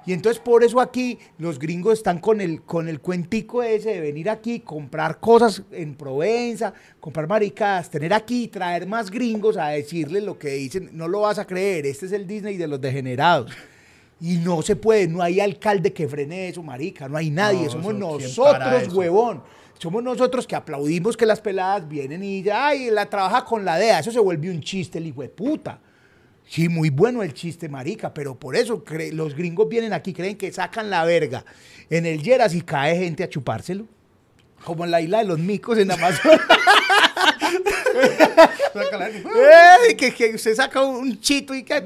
Y 0.04 0.12
entonces 0.12 0.40
por 0.40 0.64
eso 0.64 0.80
aquí 0.80 1.18
los 1.38 1.58
gringos 1.58 1.94
están 1.94 2.18
con 2.18 2.40
el, 2.40 2.62
con 2.62 2.88
el 2.88 3.00
cuentico 3.00 3.62
ese 3.62 3.90
de 3.90 4.00
venir 4.00 4.28
aquí, 4.28 4.60
comprar 4.60 5.20
cosas 5.20 5.62
en 5.70 5.94
Provenza, 5.94 6.72
comprar 6.98 7.28
maricadas, 7.28 7.90
tener 7.90 8.12
aquí, 8.12 8.48
traer 8.48 8.86
más 8.86 9.10
gringos 9.10 9.56
a 9.56 9.68
decirles 9.68 10.24
lo 10.24 10.38
que 10.38 10.50
dicen, 10.50 10.90
no 10.92 11.06
lo 11.06 11.20
vas 11.20 11.38
a 11.38 11.46
creer, 11.46 11.86
este 11.86 12.06
es 12.06 12.12
el 12.12 12.26
Disney 12.26 12.56
de 12.56 12.66
los 12.66 12.80
degenerados. 12.80 13.52
Y 14.20 14.36
no 14.36 14.62
se 14.62 14.76
puede, 14.76 15.08
no 15.08 15.22
hay 15.22 15.40
alcalde 15.40 15.92
que 15.92 16.08
frene 16.08 16.48
eso, 16.48 16.62
marica, 16.62 17.08
no 17.08 17.16
hay 17.16 17.30
nadie, 17.30 17.64
No, 17.64 17.70
somos 17.70 17.94
eso, 17.94 18.18
¿quién 18.18 18.52
para 18.52 18.70
nosotros, 18.72 18.94
huevón. 18.94 19.42
Somos 19.78 20.02
nosotros 20.02 20.46
que 20.46 20.54
aplaudimos 20.54 21.16
que 21.16 21.26
las 21.26 21.40
peladas 21.40 21.88
vienen 21.88 22.22
y 22.22 22.40
ya, 22.40 22.68
ay, 22.68 22.88
la 22.90 23.06
trabaja 23.06 23.44
con 23.44 23.64
la 23.64 23.78
DEA. 23.78 23.98
Eso 23.98 24.12
se 24.12 24.20
vuelve 24.20 24.48
un 24.48 24.60
chiste, 24.60 24.98
el 24.98 25.08
hijo 25.08 25.22
de 25.22 25.28
puta. 25.28 25.80
Sí, 26.52 26.68
muy 26.68 26.90
bueno 26.90 27.22
el 27.22 27.32
chiste, 27.32 27.66
marica, 27.70 28.12
pero 28.12 28.38
por 28.38 28.54
eso 28.56 28.84
los 29.12 29.34
gringos 29.34 29.70
vienen 29.70 29.94
aquí, 29.94 30.12
creen 30.12 30.36
que 30.36 30.52
sacan 30.52 30.90
la 30.90 31.02
verga 31.02 31.46
en 31.88 32.04
el 32.04 32.22
Yeras 32.22 32.54
y 32.54 32.60
cae 32.60 32.94
gente 32.94 33.24
a 33.24 33.28
chupárselo. 33.30 33.86
Como 34.62 34.84
en 34.84 34.90
la 34.90 35.00
isla 35.00 35.18
de 35.20 35.24
los 35.24 35.38
micos 35.38 35.78
en 35.78 35.90
Amazonas. 35.90 36.40
¡Ey! 39.88 39.94
que, 39.96 40.12
que 40.14 40.34
usted 40.34 40.54
saca 40.54 40.82
un 40.82 41.18
chito 41.20 41.54
y, 41.54 41.62
que, 41.62 41.82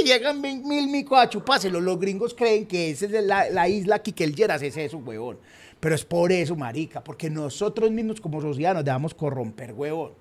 y 0.00 0.04
llegan 0.06 0.42
vein- 0.42 0.62
mil 0.66 0.86
micos 0.88 1.18
a 1.18 1.28
chupárselo. 1.28 1.80
Los 1.80 1.98
gringos 1.98 2.34
creen 2.34 2.66
que 2.66 2.90
esa 2.90 3.06
es 3.06 3.12
la, 3.24 3.48
la 3.50 3.68
isla 3.68 3.96
aquí, 3.96 4.12
que 4.12 4.24
el 4.24 4.34
Yeras 4.34 4.60
es 4.62 4.76
eso, 4.76 4.98
huevón. 4.98 5.38
Pero 5.80 5.94
es 5.94 6.04
por 6.04 6.30
eso, 6.30 6.54
marica, 6.56 7.02
porque 7.02 7.30
nosotros 7.30 7.90
mismos 7.90 8.20
como 8.20 8.40
sociedad 8.42 8.74
nos 8.74 8.84
dejamos 8.84 9.14
corromper, 9.14 9.72
huevón. 9.72 10.12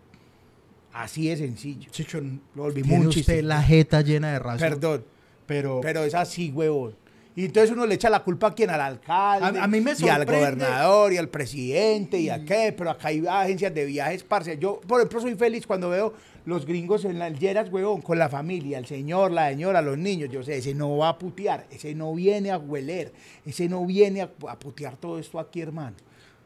Así 0.93 1.27
de 1.27 1.37
sencillo. 1.37 1.89
Chicho, 1.91 2.21
Lo 2.21 2.63
volvimos 2.63 2.87
tiene 2.89 3.01
un 3.01 3.07
usted 3.07 3.19
chiste. 3.21 3.41
la 3.41 3.61
jeta 3.63 4.01
llena 4.01 4.31
de 4.33 4.39
razón. 4.39 4.59
Perdón. 4.59 5.05
Pero, 5.47 5.81
Pero 5.81 6.03
es 6.03 6.13
así, 6.13 6.51
huevón. 6.51 6.95
Y 7.35 7.45
entonces 7.45 7.71
uno 7.71 7.87
le 7.87 7.95
echa 7.95 8.11
la 8.11 8.23
culpa 8.23 8.47
a 8.49 8.53
quién, 8.53 8.69
al 8.69 8.79
alcalde, 8.79 9.59
A- 9.59 9.63
a 9.63 9.67
mí 9.67 9.81
me 9.81 9.93
y 9.97 10.07
al 10.07 10.23
gobernador, 10.23 11.11
y 11.13 11.17
al 11.17 11.29
presidente, 11.29 12.19
y 12.19 12.29
a 12.29 12.45
qué, 12.45 12.73
pero 12.77 12.91
acá 12.91 13.07
hay 13.07 13.25
agencias 13.27 13.73
de 13.73 13.85
viajes, 13.85 14.23
parce. 14.23 14.55
Yo, 14.59 14.79
por 14.87 14.99
ejemplo, 15.01 15.19
soy 15.19 15.33
feliz 15.33 15.65
cuando 15.65 15.89
veo 15.89 16.13
los 16.45 16.63
gringos 16.67 17.05
en 17.05 17.17
las 17.17 17.37
yeras, 17.39 17.71
huevón, 17.71 18.01
con 18.03 18.19
la 18.19 18.29
familia, 18.29 18.77
el 18.77 18.85
señor, 18.85 19.31
la 19.31 19.49
señora, 19.49 19.81
los 19.81 19.97
niños. 19.97 20.29
Yo 20.31 20.43
sé, 20.43 20.57
ese 20.57 20.75
no 20.75 20.95
va 20.97 21.09
a 21.09 21.17
putear, 21.17 21.65
ese 21.71 21.95
no 21.95 22.13
viene 22.13 22.51
a 22.51 22.57
hueler, 22.59 23.11
ese 23.43 23.67
no 23.67 23.83
viene 23.83 24.21
a, 24.21 24.29
a 24.47 24.59
putear 24.59 24.95
todo 24.97 25.17
esto 25.17 25.39
aquí, 25.39 25.59
hermano. 25.61 25.95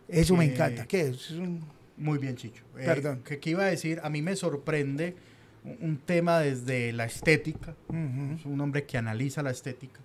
Eso 0.07 0.37
me 0.37 0.45
encanta. 0.45 0.85
¿Qué? 0.87 1.01
Es 1.09 1.31
un- 1.31 1.61
Muy 1.97 2.19
bien, 2.19 2.35
Chicho. 2.35 2.63
Eh, 2.77 2.85
Perdón. 2.85 3.21
¿qué, 3.25 3.39
qué 3.39 3.49
iba 3.51 3.63
a 3.63 3.67
decir? 3.67 3.99
A 4.03 4.09
mí 4.09 4.21
me 4.21 4.35
sorprende 4.35 5.15
un, 5.63 5.77
un 5.81 5.97
tema 5.97 6.39
desde 6.39 6.93
la 6.93 7.05
estética. 7.05 7.75
Es 7.89 8.45
un 8.45 8.61
hombre 8.61 8.85
que 8.85 8.97
analiza 8.97 9.41
la 9.41 9.51
estética. 9.51 9.99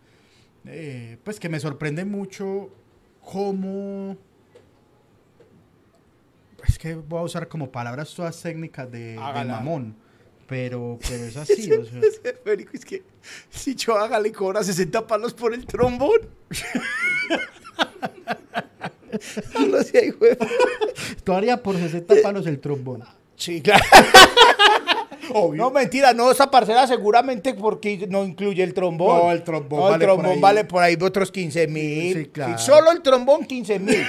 Eh, 0.65 1.19
pues 1.25 1.41
que 1.41 1.49
me 1.49 1.61
sorprende 1.61 2.05
mucho 2.05 2.71
cómo... 3.21 4.17
Es 6.67 6.79
que 6.79 6.95
voy 6.95 7.19
a 7.19 7.23
usar 7.23 7.49
como 7.49 7.73
palabras 7.73 8.15
todas 8.15 8.41
técnicas 8.41 8.91
de, 8.91 9.15
de 9.15 9.45
mamón. 9.45 9.97
Pero, 10.47 10.99
pero 11.09 11.25
es 11.25 11.37
así. 11.43 11.73
o 11.73 11.85
sea, 11.85 12.01
es 12.73 12.85
que 12.85 13.03
si 13.51 13.75
yo 13.75 13.97
hágale 13.99 14.31
cobra 14.33 14.63
60 14.63 15.07
palos 15.07 15.35
por 15.35 15.55
el 15.55 15.67
trombón. 15.67 16.21
lo 19.69 19.83
sé, 19.83 20.07
hijo 20.07 20.25
de- 20.25 20.39
tú 21.25 21.33
harías 21.33 21.61
por 21.61 21.77
60 21.77 22.15
palos 22.23 22.47
el 22.47 22.59
trombón. 22.61 23.03
Sí, 23.37 23.61
claro. 23.61 23.85
No, 25.55 25.71
mentira, 25.71 26.13
no, 26.13 26.31
esa 26.31 26.51
parcela 26.51 26.87
seguramente 26.87 27.55
porque 27.55 28.07
no 28.09 28.25
incluye 28.25 28.63
el 28.63 28.75
trombón. 28.75 29.19
No, 29.19 29.33
el 29.33 29.43
trombón 29.43 29.81
No, 29.81 29.87
el 29.87 29.93
vale 29.93 30.05
trombón 30.05 30.25
por 30.27 30.33
ahí. 30.35 30.41
vale 30.41 30.65
por 30.65 30.83
ahí 30.83 30.99
otros 31.01 31.31
15 31.33 31.69
mil. 31.69 32.15
Sí, 32.19 32.27
claro. 32.27 32.59
solo 32.59 32.91
el 32.91 33.01
trombón 33.01 33.47
15 33.47 33.79
mil. 33.79 34.05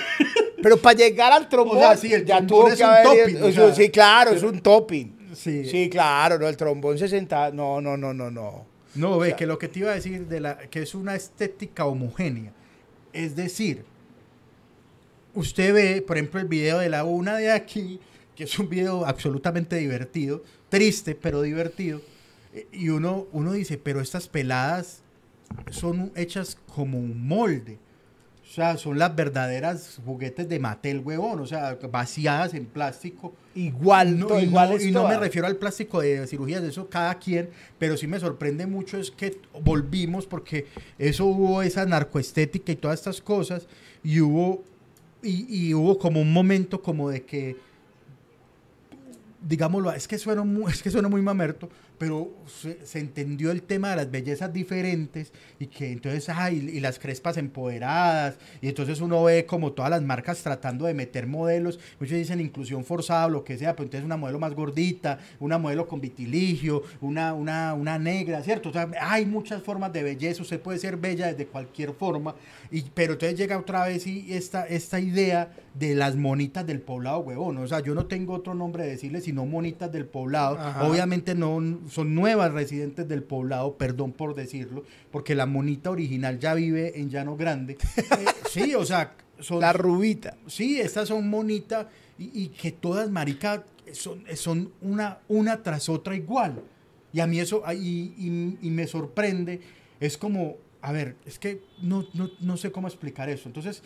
Pero 0.62 0.78
para 0.78 0.98
llegar 0.98 1.32
al 1.32 1.48
trombón, 1.48 1.78
O 1.78 1.80
sea, 1.80 1.96
sí, 1.96 2.12
el 2.12 2.26
ya 2.26 2.46
tuvo 2.46 2.68
es 2.68 2.76
que 2.78 2.84
un 2.84 2.90
haber- 2.90 3.04
topping, 3.04 3.44
o 3.44 3.48
eso- 3.48 3.66
sea, 3.68 3.76
sí, 3.76 3.90
claro, 3.90 4.32
es 4.32 4.44
un 4.44 4.60
topping. 4.60 5.30
Sí. 5.34 5.66
Sí, 5.66 5.90
claro, 5.90 6.38
no, 6.40 6.48
el 6.48 6.58
trombón 6.58 6.98
60, 6.98 7.52
no, 7.52 7.80
no, 7.80 7.96
no, 7.96 8.14
no, 8.14 8.30
no. 8.30 8.66
No, 8.96 9.18
ve, 9.20 9.36
que 9.36 9.46
lo 9.46 9.58
que 9.58 9.68
te 9.70 9.80
iba 9.80 9.92
a 9.92 9.96
decir 9.96 10.28
de 10.28 10.40
la 10.42 10.58
que 10.58 10.82
es 10.82 10.94
una 10.94 11.16
estética 11.16 11.86
homogénea. 11.86 12.52
Es 13.14 13.36
decir, 13.36 13.86
usted 15.34 15.74
ve, 15.74 16.02
por 16.02 16.18
ejemplo, 16.18 16.40
el 16.40 16.48
video 16.48 16.80
de 16.80 16.90
la 16.90 17.04
una 17.04 17.38
de 17.38 17.52
aquí, 17.52 18.00
que 18.36 18.46
es 18.46 18.60
un 18.60 18.70
video 18.70 19.06
absolutamente 19.06 19.76
divertido, 19.78 20.44
triste, 20.70 21.16
pero 21.16 21.42
divertido. 21.42 22.02
eh, 22.54 22.68
Y 22.72 22.90
uno, 22.90 23.28
uno 23.32 23.54
dice, 23.54 23.78
pero 23.78 24.02
estas 24.02 24.28
peladas 24.28 25.02
son 25.72 26.12
hechas 26.16 26.58
como 26.74 26.98
un 27.00 27.28
molde. 27.28 27.78
O 28.44 28.56
sea, 28.56 28.78
son 28.78 29.00
las 29.00 29.16
verdaderas 29.16 30.00
juguetes 30.06 30.48
de 30.48 30.60
Mattel, 30.60 31.00
huevón. 31.00 31.40
O 31.40 31.46
sea, 31.48 31.76
vaciadas 31.92 32.54
en 32.54 32.66
plástico. 32.66 33.34
Igual, 33.56 34.20
No, 34.20 34.40
y 34.40 34.44
igual 34.44 34.70
no, 34.72 34.82
y 34.82 34.92
no 34.92 35.08
me 35.08 35.18
refiero 35.18 35.48
al 35.48 35.56
plástico 35.56 36.02
de 36.02 36.28
cirugías, 36.28 36.62
de 36.62 36.70
eso 36.70 36.88
cada 36.88 37.16
quien, 37.18 37.50
pero 37.80 37.98
sí 37.98 38.06
me 38.06 38.20
sorprende 38.20 38.68
mucho 38.68 38.98
es 39.00 39.10
que 39.10 39.40
volvimos 39.64 40.28
porque 40.28 40.68
eso 41.00 41.26
hubo 41.26 41.62
esa 41.64 41.86
narcoestética 41.86 42.72
y 42.72 42.76
todas 42.76 43.00
estas 43.00 43.22
cosas 43.22 43.68
y 44.04 44.20
hubo 44.22 44.64
y, 45.24 45.68
y 45.68 45.74
hubo 45.74 45.98
como 45.98 46.22
un 46.22 46.32
momento 46.32 46.82
como 46.82 47.10
de 47.10 47.24
que 47.24 47.58
digámoslo, 49.48 49.92
es 49.92 50.08
que 50.08 50.18
suena 50.18 50.44
muy, 50.44 50.72
es 50.72 50.82
que 50.82 50.90
suena 50.90 51.08
muy 51.10 51.22
mamerto, 51.22 51.70
pero 51.98 52.32
se, 52.48 52.86
se 52.86 53.00
entendió 53.00 53.52
el 53.52 53.64
tema 53.64 53.92
de 53.92 53.98
las 53.98 54.12
bellezas 54.12 54.52
diferentes 54.52 55.32
y 55.60 55.68
que 55.68 55.92
entonces, 55.92 56.30
ay, 56.30 56.72
y 56.74 56.80
las 56.80 57.00
crespas 57.00 57.38
empoderadas, 57.38 58.38
y 58.62 58.68
entonces 58.68 59.02
uno 59.02 59.24
ve 59.24 59.46
como 59.46 59.72
todas 59.72 59.92
las 59.92 60.02
marcas 60.02 60.42
tratando 60.42 60.86
de 60.86 60.94
meter 60.94 61.28
modelos, 61.28 61.80
muchos 62.00 62.18
dicen 62.18 62.40
inclusión 62.40 62.84
forzada 62.84 63.28
o 63.28 63.30
lo 63.30 63.44
que 63.44 63.58
sea, 63.58 63.76
pero 63.76 63.86
entonces 63.86 64.06
una 64.06 64.18
modelo 64.18 64.40
más 64.40 64.54
gordita, 64.54 65.20
una 65.40 65.58
modelo 65.58 65.88
con 65.88 66.02
vitiligio, 66.02 66.84
una, 67.02 67.34
una, 67.34 67.74
una 67.74 68.00
negra, 68.00 68.42
¿cierto? 68.44 68.70
O 68.70 68.74
sea, 68.74 68.90
hay 69.00 69.26
muchas 69.26 69.62
formas 69.62 69.94
de 69.94 70.04
belleza, 70.04 70.42
usted 70.42 70.60
puede 70.60 70.80
ser 70.80 70.98
bella 70.98 71.28
desde 71.28 71.46
cualquier 71.46 71.94
forma, 71.94 72.36
y, 72.72 72.82
pero 72.94 73.14
entonces 73.14 73.38
llega 73.38 73.58
otra 73.58 73.86
vez 73.86 74.06
y 74.08 74.34
esta, 74.34 74.66
esta 74.68 75.00
idea 75.00 75.54
de 75.74 75.96
las 75.96 76.16
monitas 76.16 76.66
del 76.66 76.82
poblado, 76.82 77.20
huevón, 77.20 77.58
o 77.58 77.68
sea, 77.68 77.80
yo 77.80 77.96
no 77.96 78.06
tengo 78.06 78.34
otro 78.34 78.54
nombre 78.54 78.84
de 78.84 78.92
decirle 78.92 79.22
sino 79.22 79.46
monitas 79.46 79.92
del 79.92 80.06
poblado, 80.06 80.58
Ajá. 80.58 80.84
obviamente 80.88 81.36
no 81.36 81.62
son 81.90 82.16
nuevas 82.16 82.52
residentes 82.54 83.08
del 83.08 83.24
poblado, 83.24 83.78
perdón 83.78 84.12
por 84.14 84.36
decirlo, 84.36 84.84
porque 85.12 85.36
la 85.36 85.46
monita 85.46 85.92
original 85.92 86.40
ya 86.40 86.54
vive 86.54 87.00
en 87.00 87.10
Llano 87.10 87.36
Grande. 87.38 87.78
Eh, 87.98 88.26
sí, 88.50 88.76
o 88.76 88.86
sea, 88.86 89.16
son, 89.40 89.60
La 89.60 89.74
rubita. 89.74 90.38
Sí, 90.48 90.80
estas 90.80 91.08
son 91.08 91.30
monitas 91.30 91.88
y, 92.18 92.44
y 92.44 92.48
que 92.50 92.72
todas, 92.72 93.10
marica, 93.10 93.64
son, 93.92 94.24
son 94.36 94.72
una, 94.82 95.20
una 95.28 95.62
tras 95.64 95.90
otra 95.90 96.16
igual. 96.16 96.62
Y 97.12 97.20
a 97.20 97.28
mí 97.28 97.40
eso, 97.40 97.64
y, 97.74 98.14
y- 98.18 98.58
y 98.62 98.70
me 98.70 98.88
sorprende, 98.88 99.62
es 100.00 100.18
como 100.18 100.58
a 100.82 100.92
ver, 100.92 101.16
es 101.26 101.40
que 101.40 101.62
no, 101.82 102.06
no, 102.14 102.30
no 102.42 102.58
sé 102.58 102.70
cómo 102.72 102.88
explicar 102.90 103.30
eso. 103.30 103.48
Entonces, 103.48 103.82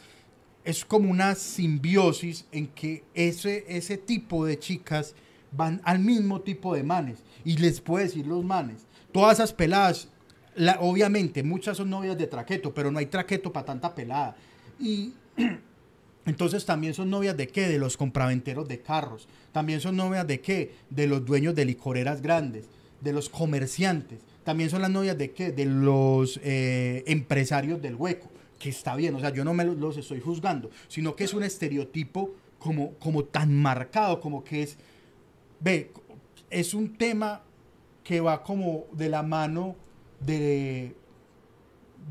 es 0.65 0.83
como 0.83 1.11
una 1.11 1.35
simbiosis 1.35 2.45
en 2.51 2.67
que 2.69 3.03
ese, 3.13 3.65
ese 3.67 3.97
tipo 3.97 4.45
de 4.45 4.57
chicas 4.57 5.13
van 5.51 5.79
al 5.83 5.99
mismo 5.99 6.41
tipo 6.41 6.73
de 6.73 6.81
manes. 6.81 7.19
Y 7.47 7.57
les 7.57 7.79
puedo 7.79 8.03
decir 8.03 8.27
los 8.27 8.43
manes. 8.43 8.85
Todas 9.13 9.37
esas 9.39 9.53
peladas, 9.53 10.09
la- 10.55 10.79
obviamente, 10.81 11.43
muchas 11.43 11.77
son 11.77 11.89
novias 11.89 12.17
de 12.17 12.27
traqueto, 12.27 12.73
pero 12.73 12.91
no 12.91 12.99
hay 12.99 13.05
traqueto 13.05 13.53
para 13.53 13.65
tanta 13.67 13.95
pelada. 13.95 14.35
Y 14.79 15.13
entonces 16.25 16.65
también 16.65 16.93
son 16.93 17.09
novias 17.09 17.37
de 17.37 17.47
qué? 17.47 17.69
De 17.69 17.79
los 17.79 17.95
compraventeros 17.95 18.67
de 18.67 18.81
carros. 18.81 19.27
También 19.53 19.79
son 19.79 19.95
novias 19.95 20.27
de 20.27 20.41
qué? 20.41 20.73
De 20.89 21.07
los 21.07 21.25
dueños 21.25 21.55
de 21.55 21.63
licoreras 21.65 22.21
grandes, 22.21 22.65
de 22.99 23.13
los 23.13 23.29
comerciantes. 23.29 24.19
También 24.43 24.69
son 24.69 24.81
las 24.81 24.91
novias 24.91 25.17
de 25.17 25.31
qué? 25.31 25.51
De 25.51 25.65
los 25.65 26.39
eh, 26.43 27.03
empresarios 27.07 27.81
del 27.81 27.95
hueco. 27.95 28.29
Que 28.59 28.69
está 28.69 28.95
bien, 28.95 29.15
o 29.15 29.19
sea, 29.19 29.29
yo 29.31 29.45
no 29.45 29.53
me 29.53 29.63
los, 29.63 29.77
los 29.77 29.97
estoy 29.97 30.19
juzgando, 30.19 30.69
sino 30.87 31.15
que 31.15 31.23
es 31.25 31.33
un 31.33 31.43
estereotipo 31.43 32.33
como, 32.59 32.93
como 32.95 33.23
tan 33.23 33.55
marcado, 33.55 34.19
como 34.19 34.43
que 34.43 34.63
es, 34.63 34.77
ve, 35.59 35.91
es 36.49 36.73
un 36.73 36.97
tema 36.97 37.41
que 38.03 38.21
va 38.21 38.41
como 38.43 38.85
de 38.93 39.09
la 39.09 39.21
mano 39.23 39.75
de, 40.19 40.95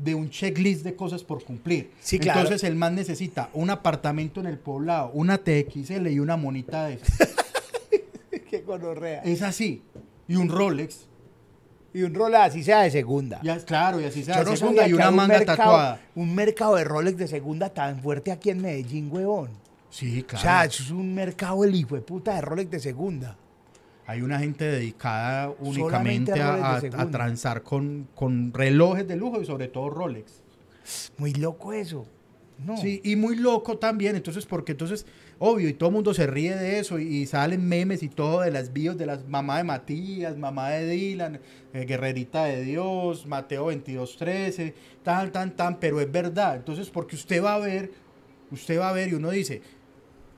de 0.03 0.15
un 0.15 0.29
checklist 0.29 0.83
de 0.83 0.95
cosas 0.95 1.23
por 1.23 1.43
cumplir. 1.43 1.91
Sí, 1.99 2.19
claro. 2.19 2.41
Entonces 2.41 2.63
el 2.67 2.75
man 2.75 2.95
necesita 2.95 3.49
un 3.53 3.69
apartamento 3.69 4.39
en 4.39 4.45
el 4.47 4.59
poblado, 4.59 5.09
una 5.13 5.37
TXL 5.39 6.07
y 6.07 6.19
una 6.19 6.37
monita 6.37 6.85
de 6.85 6.95
esas. 6.95 7.35
Qué 8.49 8.61
gonorrea. 8.61 9.21
Es 9.23 9.41
así. 9.41 9.81
Y 10.27 10.35
un 10.35 10.49
Rolex. 10.49 11.07
Y 11.93 12.03
un 12.03 12.13
rol 12.13 12.35
así 12.35 12.63
sea 12.63 12.81
de 12.81 12.91
segunda. 12.91 13.39
Ya, 13.41 13.57
claro, 13.59 13.99
y 13.99 14.03
así 14.03 14.23
sea. 14.23 14.43
Yo 14.43 14.51
no 14.51 14.55
segunda 14.55 14.87
y 14.87 14.93
una 14.93 15.09
un 15.09 15.15
manga 15.15 15.39
mercado- 15.39 15.57
tatuada. 15.57 16.01
Un 16.15 16.35
mercado 16.35 16.75
de 16.75 16.83
Rolex 16.83 17.17
de 17.17 17.27
segunda 17.27 17.69
tan 17.69 18.01
fuerte 18.03 18.31
aquí 18.31 18.51
en 18.51 18.61
Medellín, 18.61 19.09
huevón. 19.11 19.49
Sí, 19.89 20.23
O 20.27 20.29
sea, 20.31 20.39
claro. 20.41 20.69
es 20.69 20.91
un 20.91 21.15
mercado 21.15 21.63
el 21.63 21.73
hijo 21.73 21.95
de 21.95 22.01
puta 22.01 22.35
de 22.35 22.41
Rolex 22.41 22.69
de 22.69 22.79
segunda. 22.79 23.35
Hay 24.07 24.21
una 24.21 24.39
gente 24.39 24.63
dedicada 24.63 25.53
únicamente 25.59 26.41
a 26.41 26.77
a, 26.77 26.81
de 26.81 26.89
transar 26.89 27.61
con, 27.61 28.07
con 28.15 28.53
relojes 28.53 29.05
de 29.05 29.17
lujo 29.17 29.41
y 29.41 29.45
sobre 29.45 29.67
todo 29.67 29.89
Rolex. 29.89 30.41
Muy 31.17 31.33
loco 31.33 31.73
eso. 31.73 32.05
No. 32.57 32.77
Sí, 32.77 33.01
y 33.03 33.17
muy 33.17 33.35
loco 33.35 33.77
también, 33.77 34.15
entonces, 34.15 34.45
porque 34.45 34.71
entonces, 34.71 35.05
obvio, 35.37 35.69
y 35.69 35.73
todo 35.73 35.89
el 35.89 35.95
mundo 35.95 36.13
se 36.13 36.25
ríe 36.25 36.55
de 36.55 36.79
eso, 36.79 36.97
y, 36.97 37.03
y 37.03 37.25
salen 37.27 37.67
memes 37.67 38.01
y 38.01 38.07
todo 38.07 38.41
de 38.41 38.49
las 38.49 38.73
bios 38.73 38.97
de 38.97 39.05
las 39.05 39.27
mamá 39.27 39.57
de 39.57 39.65
Matías, 39.65 40.37
mamá 40.37 40.69
de 40.69 40.87
Dylan, 40.87 41.39
eh, 41.73 41.85
Guerrerita 41.85 42.45
de 42.45 42.63
Dios, 42.63 43.27
Mateo 43.27 43.65
2213, 43.65 44.73
tan, 45.03 45.31
tan, 45.31 45.55
tan, 45.55 45.79
pero 45.79 45.99
es 46.01 46.11
verdad. 46.11 46.55
Entonces, 46.55 46.89
porque 46.89 47.15
usted 47.15 47.43
va 47.43 47.55
a 47.55 47.59
ver, 47.59 47.91
usted 48.49 48.79
va 48.79 48.89
a 48.89 48.93
ver 48.93 49.09
y 49.09 49.13
uno 49.15 49.29
dice, 49.29 49.61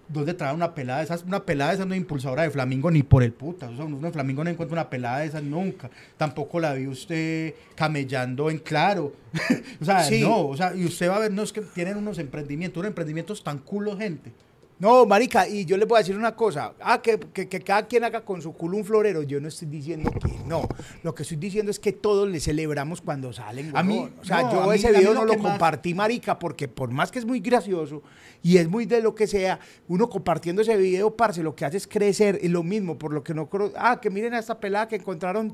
¿dónde 0.09 0.33
trae 0.33 0.53
una 0.53 0.73
pelada 0.75 0.99
de 0.99 1.05
esas? 1.05 1.23
Una 1.23 1.45
pelada 1.45 1.71
de 1.71 1.75
esas 1.75 1.87
no 1.87 1.93
es 1.93 1.99
impulsadora 1.99 2.43
de 2.43 2.49
Flamingo 2.49 2.91
ni 2.91 3.03
por 3.03 3.23
el 3.23 3.31
puta. 3.31 3.69
O 3.69 3.75
sea, 3.75 3.85
uno 3.85 3.99
de 3.99 4.11
Flamingo 4.11 4.43
no 4.43 4.49
encuentra 4.49 4.73
una 4.73 4.89
pelada 4.89 5.19
de 5.19 5.27
esas 5.27 5.43
nunca. 5.43 5.89
Tampoco 6.17 6.59
la 6.59 6.73
vi 6.73 6.87
usted 6.87 7.53
camellando 7.75 8.49
en 8.49 8.57
claro. 8.57 9.13
o 9.81 9.85
sea, 9.85 10.03
Sí. 10.03 10.21
no. 10.21 10.47
O 10.47 10.57
sea, 10.57 10.75
y 10.75 10.85
usted 10.85 11.09
va 11.09 11.15
a 11.17 11.19
ver, 11.19 11.31
no 11.31 11.43
es 11.43 11.53
que 11.53 11.61
tienen 11.61 11.97
unos 11.97 12.17
emprendimientos, 12.17 12.77
unos 12.79 12.89
emprendimientos 12.89 13.43
tan 13.43 13.59
culos, 13.59 13.97
gente. 13.97 14.31
No, 14.79 15.05
marica, 15.05 15.45
y 15.45 15.65
yo 15.65 15.75
les 15.75 15.85
voy 15.85 15.97
a 15.97 15.99
decir 15.99 16.15
una 16.15 16.35
cosa. 16.37 16.73
Ah, 16.79 17.01
que, 17.01 17.19
que- 17.19 17.49
que 17.49 17.59
cada 17.59 17.85
quien 17.85 18.05
haga 18.05 18.21
con 18.21 18.41
su 18.41 18.53
culo 18.53 18.77
un 18.77 18.85
florero. 18.85 19.23
Yo 19.23 19.41
no 19.41 19.49
estoy 19.49 19.67
diciendo 19.67 20.09
que 20.09 20.39
no. 20.47 20.69
Lo 21.03 21.13
que 21.13 21.23
estoy 21.23 21.37
diciendo 21.37 21.69
es 21.69 21.79
que 21.79 21.91
todos 21.91 22.29
le 22.29 22.39
celebramos 22.39 23.01
cuando 23.01 23.33
salen. 23.33 23.75
A 23.75 23.83
mí- 23.83 24.09
o 24.21 24.23
sea, 24.23 24.43
no, 24.43 24.51
yo 24.67 24.73
ese 24.73 24.91
mí 24.93 24.99
video 24.99 25.13
lo 25.13 25.19
no 25.21 25.25
lo 25.25 25.33
más- 25.37 25.51
compartí, 25.51 25.93
marica, 25.93 26.39
porque 26.39 26.69
por 26.69 26.91
más 26.91 27.11
que 27.11 27.19
es 27.19 27.25
muy 27.25 27.41
gracioso 27.41 28.03
y 28.41 28.55
es 28.57 28.69
muy 28.69 28.85
de 28.85 29.01
lo 29.01 29.13
que 29.15 29.27
sea, 29.27 29.59
uno 29.89 30.09
compartiendo 30.09 30.61
ese 30.61 30.77
video, 30.77 31.13
parce, 31.13 31.43
lo 31.43 31.55
que 31.55 31.65
hace 31.65 31.75
es 31.75 31.85
crecer. 31.85 32.39
Y 32.41 32.47
lo 32.47 32.63
mismo, 32.63 32.97
por 32.97 33.11
lo 33.11 33.21
que 33.21 33.33
no 33.33 33.49
creo. 33.49 33.73
Ah, 33.75 33.99
que 34.01 34.09
miren 34.09 34.33
a 34.33 34.39
esta 34.39 34.61
pelada 34.61 34.87
que 34.87 34.95
encontraron 34.95 35.53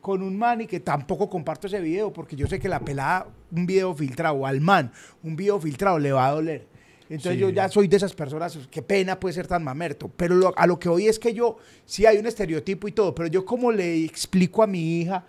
con 0.00 0.20
un 0.20 0.36
man 0.36 0.62
y 0.62 0.66
que 0.66 0.80
tampoco 0.80 1.30
comparto 1.30 1.68
ese 1.68 1.80
video 1.80 2.12
porque 2.12 2.34
yo 2.34 2.48
sé 2.48 2.58
que 2.58 2.68
la 2.68 2.80
pelada, 2.80 3.28
un 3.52 3.66
video 3.66 3.94
filtrado, 3.94 4.44
al 4.46 4.60
man, 4.60 4.90
un 5.22 5.36
video 5.36 5.60
filtrado 5.60 6.00
le 6.00 6.10
va 6.10 6.26
a 6.26 6.32
doler. 6.32 6.71
Entonces 7.08 7.32
Sí. 7.34 7.38
yo 7.38 7.50
ya 7.50 7.68
soy 7.68 7.88
de 7.88 7.96
esas 7.96 8.14
personas, 8.14 8.58
qué 8.70 8.82
pena 8.82 9.18
puede 9.20 9.34
ser 9.34 9.46
tan 9.46 9.62
mamerto, 9.62 10.10
pero 10.16 10.34
lo- 10.34 10.52
a 10.56 10.66
lo 10.66 10.78
que 10.78 10.88
hoy 10.88 11.06
es 11.08 11.18
que 11.18 11.34
yo, 11.34 11.56
sí 11.84 12.06
hay 12.06 12.18
un 12.18 12.26
estereotipo 12.26 12.88
y 12.88 12.92
todo, 12.92 13.14
pero 13.14 13.28
yo 13.28 13.44
como 13.44 13.70
le 13.72 14.04
explico 14.04 14.62
a 14.62 14.66
mi 14.66 15.00
hija, 15.00 15.24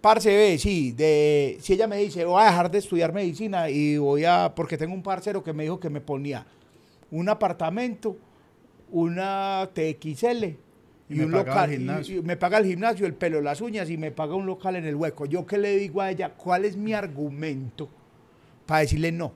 parce, 0.00 0.28
ve, 0.36 0.58
sí, 0.58 0.92
de, 0.92 1.56
si 1.60 1.72
ella 1.74 1.86
me 1.86 1.96
dice, 1.98 2.24
voy 2.24 2.42
a 2.42 2.46
dejar 2.46 2.70
de 2.70 2.78
estudiar 2.78 3.12
medicina 3.12 3.70
y 3.70 3.96
voy 3.96 4.24
a, 4.24 4.52
porque 4.54 4.76
tengo 4.76 4.92
un 4.94 5.02
parcero 5.02 5.42
que 5.42 5.52
me 5.52 5.62
dijo 5.62 5.78
que 5.80 5.88
me 5.90 6.00
ponía 6.00 6.46
un 7.10 7.28
apartamento, 7.28 8.16
una 8.90 9.68
TXL 9.72 10.44
Y 10.44 11.14
y, 11.14 11.16
me 11.16 11.24
un 11.26 11.32
local, 11.32 11.72
y- 11.72 12.12
y 12.12 12.22
me 12.22 12.36
paga 12.36 12.58
el 12.58 12.64
gimnasio, 12.66 13.06
el 13.06 13.14
pelo, 13.14 13.40
las 13.40 13.60
uñas 13.60 13.90
y 13.90 13.96
me 13.96 14.10
paga 14.10 14.34
un 14.34 14.46
local 14.46 14.76
en 14.76 14.84
el 14.86 14.94
hueco. 14.94 15.26
¿Yo 15.26 15.44
qué 15.46 15.58
le 15.58 15.76
digo 15.76 16.00
a 16.00 16.10
ella? 16.10 16.30
¿Cuál 16.34 16.64
es 16.64 16.76
mi 16.76 16.92
argumento 16.94 17.88
para 18.66 18.80
decirle 18.80 19.12
no? 19.12 19.32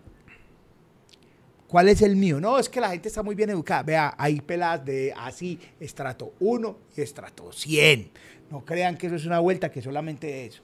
¿Cuál 1.69 1.91
es 1.91 2.01
el 2.01 2.17
mío? 2.17 2.41
No, 2.41 2.59
es 2.59 2.67
que 2.71 2.81
la 2.81 2.89
gente 2.89 3.09
está 3.09 3.23
muy 3.23 3.35
bien 3.35 3.51
educada. 3.51 3.83
Vea, 3.83 4.15
hay 4.17 4.41
peladas 4.41 4.87
de 4.87 5.13
así, 5.15 5.61
estrato 5.79 6.33
1 6.41 6.79
y 6.97 7.03
estrato 7.03 7.53
100. 7.53 8.11
No 8.51 8.65
crean 8.65 8.97
que 8.97 9.07
eso 9.07 9.17
es 9.17 9.27
una 9.27 9.39
vuelta, 9.39 9.71
que 9.71 9.83
solamente 9.83 10.47
eso. 10.47 10.63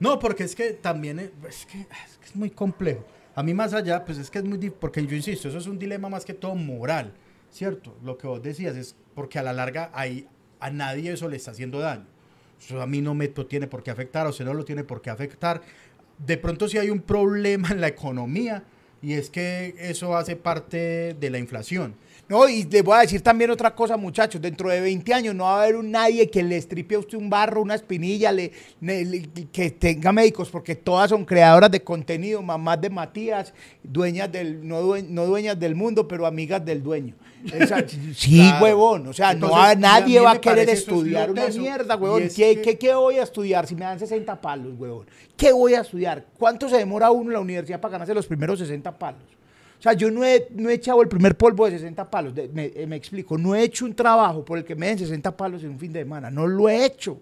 No, 0.00 0.18
porque 0.18 0.42
es 0.42 0.56
que 0.56 0.72
también 0.72 1.20
es, 1.20 1.30
es 1.48 1.66
que, 1.66 1.80
es 1.82 2.18
que 2.18 2.26
es 2.26 2.34
muy 2.34 2.50
complejo. 2.50 3.06
A 3.36 3.44
mí 3.44 3.54
más 3.54 3.74
allá, 3.74 4.04
pues 4.04 4.18
es 4.18 4.28
que 4.28 4.38
es 4.40 4.44
muy... 4.44 4.58
Porque 4.70 5.06
yo 5.06 5.14
insisto, 5.14 5.48
eso 5.48 5.58
es 5.58 5.68
un 5.68 5.78
dilema 5.78 6.08
más 6.08 6.24
que 6.24 6.34
todo 6.34 6.56
moral, 6.56 7.14
¿cierto? 7.52 7.96
Lo 8.02 8.18
que 8.18 8.26
vos 8.26 8.42
decías 8.42 8.74
es 8.76 8.96
porque 9.14 9.38
a 9.38 9.44
la 9.44 9.52
larga 9.52 9.92
ahí, 9.94 10.26
a 10.58 10.70
nadie 10.70 11.12
eso 11.12 11.28
le 11.28 11.36
está 11.36 11.52
haciendo 11.52 11.78
daño. 11.78 12.06
Eso 12.60 12.82
a 12.82 12.88
mí 12.88 13.00
no 13.00 13.14
me 13.14 13.28
tiene 13.28 13.68
por 13.68 13.84
qué 13.84 13.92
afectar, 13.92 14.26
o 14.26 14.32
sea, 14.32 14.46
no 14.46 14.54
lo 14.54 14.64
tiene 14.64 14.82
por 14.82 15.00
qué 15.00 15.10
afectar. 15.10 15.62
De 16.18 16.36
pronto 16.38 16.68
sí 16.68 16.76
hay 16.76 16.90
un 16.90 17.02
problema 17.02 17.68
en 17.70 17.80
la 17.80 17.86
economía 17.86 18.64
y 19.02 19.14
es 19.14 19.30
que 19.30 19.74
eso 19.78 20.16
hace 20.16 20.36
parte 20.36 21.14
de 21.14 21.30
la 21.30 21.38
inflación. 21.38 21.94
No, 22.28 22.48
y 22.48 22.62
les 22.62 22.84
voy 22.84 22.96
a 22.96 23.00
decir 23.00 23.22
también 23.22 23.50
otra 23.50 23.74
cosa, 23.74 23.96
muchachos. 23.96 24.40
Dentro 24.40 24.68
de 24.68 24.80
20 24.80 25.12
años 25.12 25.34
no 25.34 25.44
va 25.44 25.58
a 25.58 25.62
haber 25.64 25.74
un 25.74 25.90
nadie 25.90 26.30
que 26.30 26.44
le 26.44 26.56
estripe 26.56 26.94
a 26.94 27.00
usted 27.00 27.18
un 27.18 27.28
barro, 27.28 27.60
una 27.60 27.74
espinilla, 27.74 28.30
le, 28.30 28.52
que 29.52 29.72
tenga 29.72 30.12
médicos, 30.12 30.48
porque 30.48 30.76
todas 30.76 31.10
son 31.10 31.24
creadoras 31.24 31.72
de 31.72 31.82
contenido, 31.82 32.40
mamás 32.40 32.80
de 32.80 32.88
Matías, 32.88 33.52
dueñas 33.82 34.30
del, 34.30 34.66
no, 34.66 34.96
no 34.96 35.26
dueñas 35.26 35.58
del 35.58 35.74
mundo, 35.74 36.06
pero 36.06 36.24
amigas 36.24 36.64
del 36.64 36.84
dueño. 36.84 37.16
Esa- 37.52 37.84
sí, 38.14 38.36
Claro. 38.36 38.64
huevón. 38.64 39.06
O 39.06 39.12
sea, 39.12 39.32
Entonces, 39.32 39.56
no 39.56 39.62
a 39.64 39.74
nadie 39.74 40.20
va 40.20 40.32
a 40.32 40.40
querer 40.40 40.68
estudiar 40.70 41.30
una 41.30 41.46
mierda, 41.48 41.96
huevón. 41.96 42.22
es 42.22 42.34
¿Qué, 42.34 42.56
que- 42.56 42.62
qué- 42.62 42.78
qué 42.78 42.94
voy 42.94 43.16
a 43.18 43.22
estudiar 43.22 43.66
si 43.66 43.74
me 43.74 43.82
dan 43.82 43.98
60 43.98 44.40
palos, 44.40 44.74
huevón? 44.78 45.06
¿Qué 45.36 45.52
voy 45.52 45.74
a 45.74 45.80
estudiar? 45.80 46.26
¿Cuánto 46.38 46.68
se 46.68 46.76
demora 46.76 47.10
uno 47.10 47.30
en 47.30 47.34
la 47.34 47.40
universidad 47.40 47.80
para 47.80 47.92
ganarse 47.92 48.14
los 48.14 48.26
primeros 48.26 48.58
60 48.58 48.98
palos? 48.98 49.22
O 49.78 49.82
sea, 49.82 49.94
yo 49.94 50.10
no 50.10 50.22
he, 50.24 50.46
no 50.54 50.68
he 50.68 50.74
echado 50.74 51.00
el 51.00 51.08
primer 51.08 51.36
polvo 51.38 51.64
de 51.64 51.72
60 51.72 52.10
palos. 52.10 52.34
De- 52.34 52.48
me, 52.48 52.66
eh, 52.66 52.86
me 52.86 52.96
explico. 52.96 53.38
No 53.38 53.54
he 53.54 53.62
hecho 53.62 53.86
un 53.86 53.94
trabajo 53.94 54.44
por 54.44 54.58
el 54.58 54.64
que 54.64 54.74
me 54.74 54.88
den 54.88 54.98
60 54.98 55.34
palos 55.36 55.62
en 55.64 55.70
un 55.70 55.78
fin 55.78 55.90
de 55.92 56.00
semana. 56.00 56.30
No 56.30 56.46
lo 56.46 56.68
he 56.68 56.84
hecho. 56.84 57.18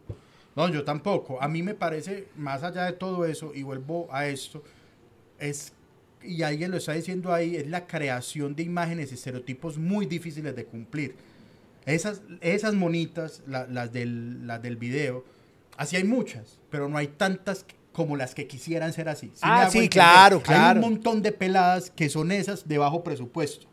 No, 0.57 0.69
yo 0.69 0.83
tampoco. 0.83 1.41
A 1.41 1.47
mí 1.47 1.62
me 1.62 1.75
parece, 1.75 2.27
más 2.37 2.64
allá 2.64 2.87
de 2.87 2.95
todo 2.95 3.25
eso, 3.25 3.53
y 3.55 3.62
vuelvo 3.62 4.09
a 4.11 4.27
esto, 4.27 4.64
es, 5.39 5.73
y 6.23 6.43
alguien 6.43 6.71
lo 6.71 6.77
está 6.77 6.93
diciendo 6.93 7.33
ahí, 7.33 7.57
es 7.57 7.66
la 7.69 7.87
creación 7.87 8.55
de 8.57 8.62
imágenes, 8.62 9.12
estereotipos 9.12 9.79
muy 9.79 10.07
difíciles 10.07 10.55
de 10.57 10.64
cumplir. 10.64 11.14
Esas, 11.87 12.21
esas 12.41 12.75
monitas, 12.75 13.43
la- 13.47 13.66
las, 13.66 13.93
del, 13.93 14.47
las 14.47 14.61
del 14.62 14.77
video, 14.77 15.25
así 15.77 15.97
hay 15.97 16.05
muchas, 16.05 16.59
pero 16.71 16.89
no 16.89 16.99
hay 16.99 17.07
tantas 17.09 17.64
como 17.93 18.16
las 18.16 18.35
que 18.35 18.47
quisieran 18.47 18.93
ser 18.93 19.09
así. 19.09 19.29
¿Sí 19.35 19.41
Ah, 19.43 19.69
sí, 19.71 19.79
entender? 19.79 19.91
claro, 19.91 20.37
Hay 20.39 20.43
claro. 20.43 20.81
un 20.81 20.91
montón 20.93 21.23
de 21.23 21.33
peladas 21.33 21.91
que 21.91 22.09
son 22.09 22.31
esas 22.31 22.69
de 22.69 22.79
bajo 22.79 23.03
presupuesto. 23.03 23.66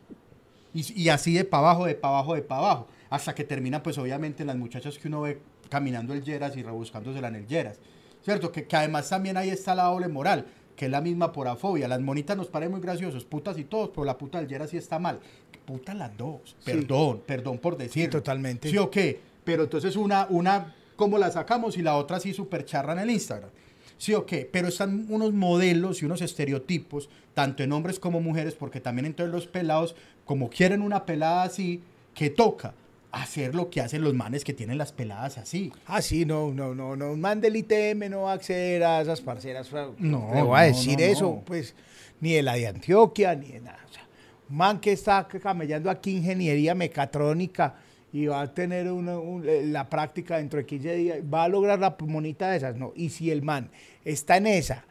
Y, 0.74 1.00
y 1.04 1.08
así 1.10 1.34
de 1.34 1.44
para 1.44 1.60
abajo, 1.68 1.86
de 1.86 1.94
para 1.94 2.14
abajo, 2.14 2.34
de 2.34 2.42
para 2.42 2.60
abajo. 2.60 2.88
Hasta 3.08 3.34
que 3.34 3.44
terminan, 3.44 3.82
pues 3.82 3.98
obviamente, 3.98 4.44
las 4.44 4.56
muchachas 4.56 4.98
que 4.98 5.08
uno 5.08 5.20
ve 5.22 5.38
caminando 5.70 6.12
el 6.12 6.22
Yeras 6.24 6.56
y 6.56 6.62
rebuscándosela 6.62 7.28
en 7.28 7.36
el 7.36 7.46
Yeras. 7.46 7.78
¿Cierto? 8.24 8.50
Que, 8.50 8.66
que 8.66 8.76
además 8.76 9.08
también 9.08 9.36
ahí 9.36 9.50
está 9.50 9.74
la 9.76 9.84
doble 9.84 10.08
moral, 10.08 10.46
que 10.76 10.84
es 10.86 10.90
la 10.90 11.00
misma 11.00 11.32
porafobia. 11.32 11.88
Las 11.88 12.00
monitas 12.00 12.36
nos 12.36 12.48
parecen 12.48 12.72
muy 12.72 12.80
graciosos, 12.80 13.24
putas 13.24 13.58
y 13.58 13.64
todos, 13.64 13.90
pero 13.90 14.04
la 14.04 14.16
puta 14.18 14.38
del 14.38 14.48
Yeras 14.48 14.70
sí 14.70 14.76
está 14.76 14.98
mal. 14.98 15.18
Puta 15.64 15.94
las 15.94 16.16
dos. 16.16 16.56
Perdón, 16.64 17.22
perdón 17.26 17.58
por 17.58 17.76
decirlo. 17.76 18.10
totalmente. 18.10 18.70
¿Sí 18.70 18.78
o 18.78 18.90
qué? 18.90 19.18
Pero 19.42 19.64
entonces 19.64 19.96
una, 19.96 20.26
una, 20.30 20.74
¿cómo 20.94 21.18
la 21.18 21.30
sacamos? 21.30 21.76
Y 21.76 21.82
la 21.82 21.96
otra 21.96 22.20
sí 22.20 22.32
súper 22.32 22.64
charra 22.64 22.92
en 22.92 23.00
el 23.00 23.10
Instagram. 23.10 23.50
Sí 23.98 24.12
o 24.12 24.26
qué, 24.26 24.48
pero 24.50 24.68
están 24.68 25.06
unos 25.08 25.32
modelos 25.32 26.02
y 26.02 26.04
unos 26.04 26.20
estereotipos, 26.20 27.08
tanto 27.32 27.62
en 27.62 27.72
hombres 27.72 27.98
como 27.98 28.20
mujeres, 28.20 28.54
porque 28.54 28.80
también 28.80 29.06
entonces 29.06 29.32
los 29.32 29.46
pelados, 29.46 29.96
como 30.26 30.50
quieren 30.50 30.82
una 30.82 31.06
pelada 31.06 31.44
así, 31.44 31.82
que 32.14 32.28
toca. 32.28 32.74
Hacer 33.22 33.54
lo 33.54 33.70
que 33.70 33.80
hacen 33.80 34.02
los 34.02 34.14
manes 34.14 34.44
que 34.44 34.52
tienen 34.52 34.78
las 34.78 34.92
peladas 34.92 35.38
así. 35.38 35.72
Ah, 35.86 36.02
sí, 36.02 36.24
no, 36.24 36.52
no, 36.52 36.74
no, 36.74 36.96
no. 36.96 37.12
Un 37.12 37.20
man 37.20 37.40
del 37.40 37.56
ITM 37.56 38.08
no 38.10 38.22
va 38.22 38.32
a 38.32 38.34
acceder 38.34 38.82
a 38.84 39.00
esas 39.00 39.20
parceras. 39.20 39.70
No, 39.98 40.30
te 40.32 40.42
voy 40.42 40.58
a 40.58 40.62
decir 40.62 40.98
no, 40.98 41.04
eso, 41.04 41.24
no. 41.36 41.42
pues, 41.44 41.74
ni 42.20 42.32
de 42.34 42.42
la 42.42 42.54
de 42.54 42.66
Antioquia, 42.68 43.34
ni 43.34 43.48
de 43.48 43.60
nada. 43.60 43.78
O 43.88 43.92
sea, 43.92 44.06
un 44.50 44.56
man 44.56 44.80
que 44.80 44.92
está 44.92 45.26
camellando 45.28 45.90
aquí 45.90 46.16
ingeniería 46.16 46.74
mecatrónica 46.74 47.74
y 48.12 48.26
va 48.26 48.40
a 48.42 48.54
tener 48.54 48.90
una- 48.90 49.18
un- 49.18 49.46
eh, 49.46 49.62
la 49.66 49.88
práctica 49.88 50.38
dentro 50.38 50.58
de 50.58 50.64
15 50.66 50.94
días, 50.94 51.18
va 51.22 51.44
a 51.44 51.48
lograr 51.48 51.78
la 51.78 51.96
monita 52.00 52.50
de 52.50 52.56
esas, 52.56 52.76
no. 52.76 52.92
Y 52.96 53.10
si 53.10 53.30
el 53.30 53.42
man 53.42 53.70
está 54.04 54.36
en 54.38 54.46
esa 54.46 54.84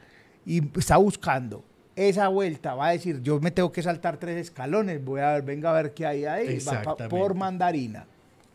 y 0.45 0.61
está 0.77 0.97
buscando 0.97 1.63
esa 1.95 2.27
vuelta, 2.27 2.75
va 2.75 2.87
a 2.87 2.91
decir, 2.91 3.21
yo 3.23 3.39
me 3.39 3.51
tengo 3.51 3.71
que 3.71 3.81
saltar 3.81 4.17
tres 4.17 4.37
escalones, 4.37 5.03
voy 5.03 5.21
a 5.21 5.31
ver, 5.33 5.43
venga 5.43 5.69
a 5.71 5.73
ver 5.81 5.93
qué 5.93 6.05
hay 6.05 6.25
ahí, 6.25 6.59
va 6.67 6.73
por 7.09 7.33
mandarina. 7.35 8.05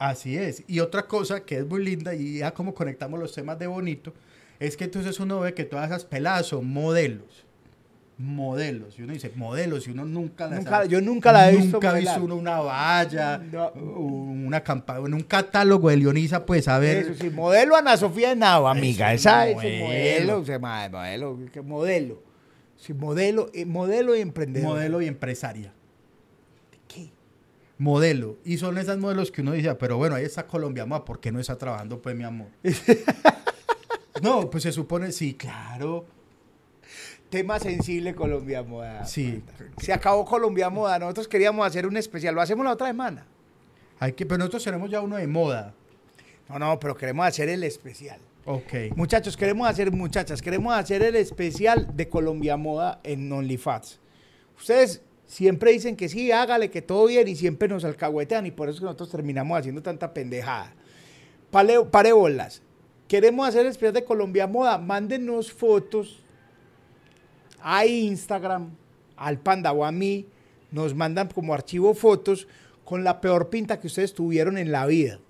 Así 0.01 0.37
es. 0.37 0.65
Y 0.67 0.81
otra 0.81 1.07
cosa 1.07 1.45
que 1.45 1.59
es 1.59 1.67
muy 1.67 1.85
linda 1.85 2.15
y 2.15 2.39
ya 2.39 2.53
como 2.53 2.75
conectamos 2.75 3.21
los 3.21 3.33
temas 3.35 3.59
de 3.59 3.67
bonito, 3.69 4.13
es 4.59 4.77
que 4.77 4.85
entonces 4.85 5.21
uno 5.21 5.41
ve 5.41 5.55
que 5.55 5.65
todas 5.65 5.87
esas 5.91 6.05
peladas 6.05 6.47
son 6.47 6.67
modelos. 6.67 7.45
Modelos. 8.19 8.99
Y 8.99 9.03
uno 9.03 9.13
dice, 9.15 9.33
modelos, 9.35 9.89
y 9.89 9.93
uno 9.93 10.05
nunca 10.05 10.47
las 10.47 10.59
Nunca- 10.59 10.79
ha- 10.81 10.85
yo 10.85 11.01
nunca 11.01 11.33
la 11.33 11.51
he 11.51 11.57
visto 11.57 11.77
Nunca 11.77 11.93
visto 11.95 12.23
uno 12.23 12.37
una 12.37 12.61
valla, 12.61 13.39
No. 13.39 13.71
una 13.73 14.63
campaña, 14.63 15.07
en 15.07 15.15
un 15.15 15.23
catálogo 15.23 15.89
de 15.89 15.97
Leonisa, 15.97 16.45
pues 16.45 16.69
a 16.69 16.79
ver. 16.79 16.99
Eso 16.99 17.15
sí, 17.15 17.31
modelo 17.31 17.77
Ana 17.77 17.97
Sofía 17.97 18.33
Henao, 18.33 18.69
amiga. 18.69 19.13
Eso, 19.15 19.29
Esa 19.31 19.49
es 19.49 19.55
modelo. 19.57 20.45
se 20.45 20.53
llama 20.53 20.89
modelo. 20.91 21.39
que 21.53 21.61
Modelo. 21.63 22.23
Sí, 22.77 22.93
modelo, 22.95 23.51
eh, 23.55 23.65
modelo 23.67 24.15
y 24.17 24.21
emprendedor. 24.21 24.69
modelo 24.71 25.01
y 25.03 25.07
empresaria. 25.07 25.73
Modelo. 27.81 28.37
Y 28.45 28.59
son 28.59 28.77
esas 28.77 28.99
modelos 28.99 29.33
que 29.33 29.41
uno 29.41 29.53
dice, 29.53 29.75
pero 29.75 29.97
bueno, 29.97 30.15
ahí 30.15 30.25
está 30.25 30.47
Colombia, 30.47 30.85
ma, 30.85 31.03
¿por 31.03 31.19
qué 31.19 31.33
no 31.33 31.41
está 31.41 31.57
trabajando, 31.57 32.01
pues, 32.03 32.15
mi 32.15 32.25
amor? 32.25 32.49
no, 34.23 34.51
pues 34.51 34.65
se 34.65 34.71
supone, 34.71 35.13
sí, 35.13 35.33
claro. 35.33 36.05
Tema 37.31 37.59
sensible 37.59 38.15
Colombia 38.15 38.63
Moda. 38.63 39.07
Sí. 39.07 39.43
Se 39.79 39.95
acabó 39.95 40.27
Colombia 40.27 40.69
Moda. 40.69 40.99
Nosotros 40.99 41.27
queríamos 41.27 41.67
hacer 41.67 41.87
un 41.87 41.97
especial. 41.97 42.35
Lo 42.35 42.43
hacemos 42.43 42.67
la 42.67 42.73
otra 42.73 42.89
semana. 42.89 43.25
Hay 43.99 44.13
que, 44.13 44.27
pero 44.27 44.37
nosotros 44.37 44.63
tenemos 44.63 44.91
ya 44.91 45.01
uno 45.01 45.17
de 45.17 45.27
moda. 45.27 45.73
No, 46.51 46.59
no, 46.59 46.79
pero 46.79 46.95
queremos 46.95 47.27
hacer 47.27 47.49
el 47.49 47.65
especial. 47.65 48.21
Ok. 48.45 48.95
Muchachos, 48.95 49.39
queremos 49.39 49.67
hacer, 49.67 49.91
muchachas, 49.91 50.43
queremos 50.43 50.75
hacer 50.75 51.03
el 51.03 51.17
especial 51.17 51.89
de 51.97 52.09
Colombia 52.11 52.59
Moda 52.59 53.01
en 53.05 53.33
OnlyFans. 53.33 54.01
Ustedes 54.59 55.03
siempre 55.31 55.71
dicen 55.71 55.95
que 55.95 56.09
sí, 56.09 56.33
hágale, 56.33 56.71
que 56.71 56.83
todo 56.83 57.07
bien, 57.07 57.29
y 57.29 57.37
siempre 57.37 57.69
nos 57.69 57.85
alcahuetean, 57.85 58.47
y 58.47 58.51
por 58.51 58.69
eso 58.69 58.75
es 58.75 58.81
que 58.81 58.85
nosotros 58.87 59.11
terminamos 59.11 59.57
haciendo 59.57 59.81
tanta 59.81 60.13
pendejada. 60.13 60.75
Pare, 61.53 61.85
pare 61.85 62.13
bolas. 62.13 62.63
Queremos 63.07 63.49
hacer 63.49 63.61
el 63.63 63.69
especial 63.69 63.95
de 63.95 64.05
Colombia 64.05 64.49
Moda. 64.49 64.77
Mándenos 64.79 65.53
fotos 65.53 66.19
a 67.63 67.87
Instagram, 67.87 68.71
al 69.17 69.39
Panda 69.39 69.73
o 69.73 69.85
a 69.85 69.93
mí. 69.93 70.27
Nos 70.73 70.95
mandan 70.95 71.29
como 71.29 71.55
archivo 71.55 71.95
fotos 71.95 72.49
con 72.85 73.05
la 73.05 73.21
peor 73.21 73.51
pinta 73.51 73.79
que 73.79 73.87
ustedes 73.87 74.13
tuvieron 74.13 74.59
en 74.59 74.73
la 74.73 74.87
vida. 74.87 75.21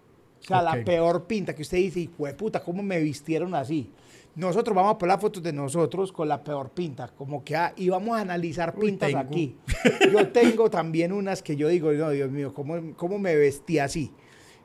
O 0.40 0.46
sea, 0.46 0.62
la 0.62 0.82
peor 0.82 1.26
pinta 1.26 1.54
que 1.54 1.62
usted 1.62 1.76
dice, 1.76 2.00
hijo 2.00 2.24
de 2.24 2.32
puta, 2.32 2.62
¿cómo 2.62 2.82
me 2.82 3.00
vistieron 3.00 3.54
así? 3.54 3.90
Nosotros 4.36 4.74
vamos 4.74 4.94
a 4.94 4.98
poner 4.98 5.18
fotos 5.18 5.42
de 5.42 5.52
nosotros 5.52 6.12
con 6.12 6.28
la 6.28 6.42
peor 6.42 6.70
pinta, 6.70 7.08
como 7.08 7.42
que, 7.44 7.56
ah, 7.56 7.72
y 7.76 7.88
vamos 7.88 8.16
a 8.16 8.20
analizar 8.20 8.74
pintas 8.74 9.14
aquí. 9.14 9.56
Yo 10.12 10.28
tengo 10.28 10.70
también 10.70 11.12
unas 11.12 11.42
que 11.42 11.56
yo 11.56 11.68
digo, 11.68 11.90
no, 11.92 12.10
Dios 12.10 12.30
mío, 12.30 12.54
¿cómo, 12.54 12.94
cómo 12.96 13.18
me 13.18 13.34
vestí 13.34 13.78
así? 13.80 14.12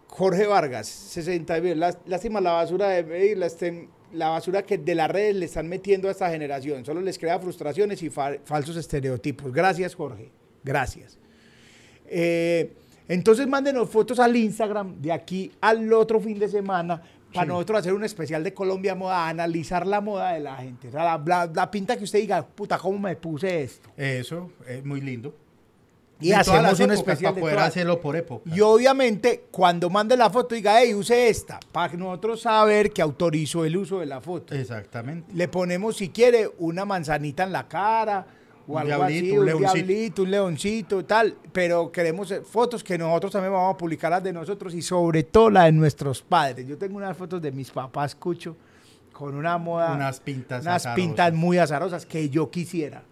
Jorge 0.08 0.46
Vargas, 0.46 0.88
60 0.88 1.60
mil. 1.62 1.80
Lá- 1.80 1.98
Lástima 2.06 2.40
la 2.40 2.52
basura 2.52 2.90
de 2.90 3.36
la, 3.36 3.48
estén- 3.48 3.90
la 4.14 4.30
basura 4.30 4.62
que 4.64 4.78
de 4.78 4.94
las 4.96 5.10
redes 5.10 5.36
le 5.36 5.46
están 5.46 5.68
metiendo 5.68 6.08
a 6.08 6.12
esta 6.12 6.30
generación. 6.30 6.86
Solo 6.86 7.02
les 7.02 7.18
crea 7.18 7.40
frustraciones 7.40 8.02
y 8.04 8.10
fa- 8.12 8.38
falsos 8.46 8.78
estereotipos. 8.78 9.52
Gracias, 9.52 9.96
Jorge. 9.96 10.32
Gracias. 10.64 11.18
Eh, 12.06 12.74
entonces 13.08 13.48
mándenos 13.48 13.90
fotos 13.90 14.20
al 14.20 14.36
Instagram 14.36 15.02
de 15.02 15.12
aquí 15.12 15.52
al 15.62 15.92
otro 15.94 16.20
fin 16.20 16.38
de 16.40 16.48
semana 16.48 17.02
para 17.36 17.48
nosotros 17.48 17.80
hacer 17.80 17.94
un 17.94 18.04
especial 18.04 18.44
de 18.44 18.54
Colombia 18.54 18.96
Moda, 18.96 19.28
analizar 19.28 19.86
la 19.86 20.02
moda 20.02 20.32
de 20.34 20.40
la 20.40 20.56
gente. 20.58 20.88
O 20.88 20.92
sea, 20.92 21.04
la, 21.04 21.24
la- 21.26 21.52
la 21.54 21.70
pinta 21.70 21.98
que 21.98 22.04
usted 22.06 22.20
diga, 22.20 22.46
puta, 22.46 22.78
¿cómo 22.78 22.98
me 23.00 23.16
puse 23.16 23.64
esto? 23.64 23.90
Eso 23.98 24.52
es 24.68 24.84
muy 24.84 25.02
lindo. 25.02 25.34
Y 26.18 26.30
todas 26.30 26.48
hacemos 26.48 26.80
un 26.80 26.92
especial 26.92 27.34
para 27.34 27.36
de 27.36 27.42
poder 27.42 27.60
hacerlo 27.60 28.00
por 28.00 28.16
época. 28.16 28.50
Y 28.56 28.62
obviamente, 28.62 29.44
cuando 29.52 29.90
mande 29.90 30.16
la 30.16 30.30
foto, 30.30 30.56
diga, 30.56 30.80
hey, 30.82 30.94
use 30.94 31.28
esta, 31.28 31.60
para 31.74 31.94
nosotros 31.96 32.40
saber 32.42 32.92
que 32.92 33.02
autorizó 33.02 33.66
el 33.66 33.76
uso 33.76 34.00
de 34.00 34.06
la 34.06 34.22
foto. 34.22 34.56
Exactamente. 34.56 35.34
Le 35.34 35.50
ponemos, 35.50 35.98
si 35.98 36.10
quiere, 36.10 36.50
una 36.60 36.86
manzanita 36.86 37.44
en 37.44 37.52
la 37.52 37.68
cara, 37.68 38.26
o 38.68 38.74
Un 38.74 38.80
algo 38.80 39.04
así, 39.04 39.32
un 39.32 39.46
leoncito. 39.46 39.74
diablito, 39.74 40.24
un 40.24 40.32
leoncito, 40.32 41.06
tal. 41.06 41.36
Pero 41.52 41.92
queremos 41.92 42.32
eh, 42.32 42.42
fotos 42.42 42.84
que 42.84 42.98
nosotros 42.98 43.32
también 43.32 43.54
vamos 43.54 43.76
a 43.76 43.78
publicar 43.78 44.12
las 44.12 44.24
de 44.24 44.34
nosotros 44.34 44.74
y 44.74 44.82
sobre 44.82 45.24
todo 45.24 45.50
la 45.50 45.66
de 45.66 45.72
nuestros 45.72 46.22
padres. 46.22 46.68
Yo 46.68 46.78
tengo 46.78 46.98
unas 46.98 47.16
fotos 47.16 47.42
de 47.42 47.52
mis 47.52 47.70
papás, 47.72 48.12
escucho, 48.12 48.56
con 49.14 49.36
una 49.36 49.58
moda, 49.58 49.94
Unas 49.94 50.20
pintas 50.20 50.64
unas 50.64 50.78
azarosas. 50.78 50.96
pintas 50.96 51.34
muy 51.34 51.58
azarosas 51.58 52.06
que 52.06 52.30
yo 52.30 52.50
quisiera. 52.50 53.04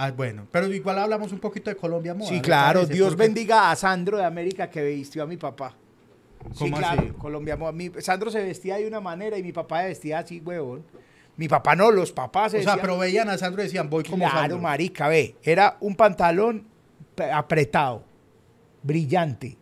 Ah, 0.00 0.12
bueno, 0.12 0.46
pero 0.52 0.72
igual 0.72 0.98
hablamos 0.98 1.32
un 1.32 1.40
poquito 1.40 1.70
de 1.70 1.76
Colombia 1.76 2.14
Moda. 2.14 2.28
Sí, 2.28 2.36
¿le 2.36 2.40
claro. 2.42 2.80
parece? 2.80 2.94
Dios 2.94 3.08
Porque- 3.10 3.22
bendiga 3.24 3.70
a 3.70 3.76
Sandro 3.76 4.16
de 4.16 4.24
América 4.24 4.70
que 4.70 4.82
vistió 4.84 5.24
a 5.24 5.26
mi 5.26 5.36
papá. 5.36 5.74
Sí, 6.52 6.58
¿Cómo 6.60 6.76
claro, 6.76 7.00
así? 7.02 7.10
Colombia. 7.18 7.56
Moda. 7.56 7.72
Mi- 7.72 7.90
Sandro 7.98 8.30
se 8.30 8.40
vestía 8.42 8.76
de 8.76 8.86
una 8.86 9.00
manera 9.00 9.36
y 9.36 9.42
mi 9.42 9.52
papá 9.52 9.82
se 9.82 9.88
vestía 9.88 10.20
así, 10.20 10.40
huevón. 10.40 10.84
Mi 11.38 11.48
papá 11.48 11.74
no, 11.76 11.90
los 11.92 12.12
papás 12.12 12.52
O 12.52 12.60
sea, 12.60 12.76
pero 12.76 12.98
veían 12.98 13.30
a 13.30 13.38
Sandro 13.38 13.62
y 13.62 13.66
decían, 13.66 13.88
voy 13.88 14.02
como 14.04 14.24
Claro, 14.24 14.40
Sandro. 14.40 14.58
marica, 14.58 15.08
ve. 15.08 15.36
Era 15.42 15.76
un 15.80 15.94
pantalón 15.94 16.66
apretado, 17.32 18.04
brillante. 18.82 19.56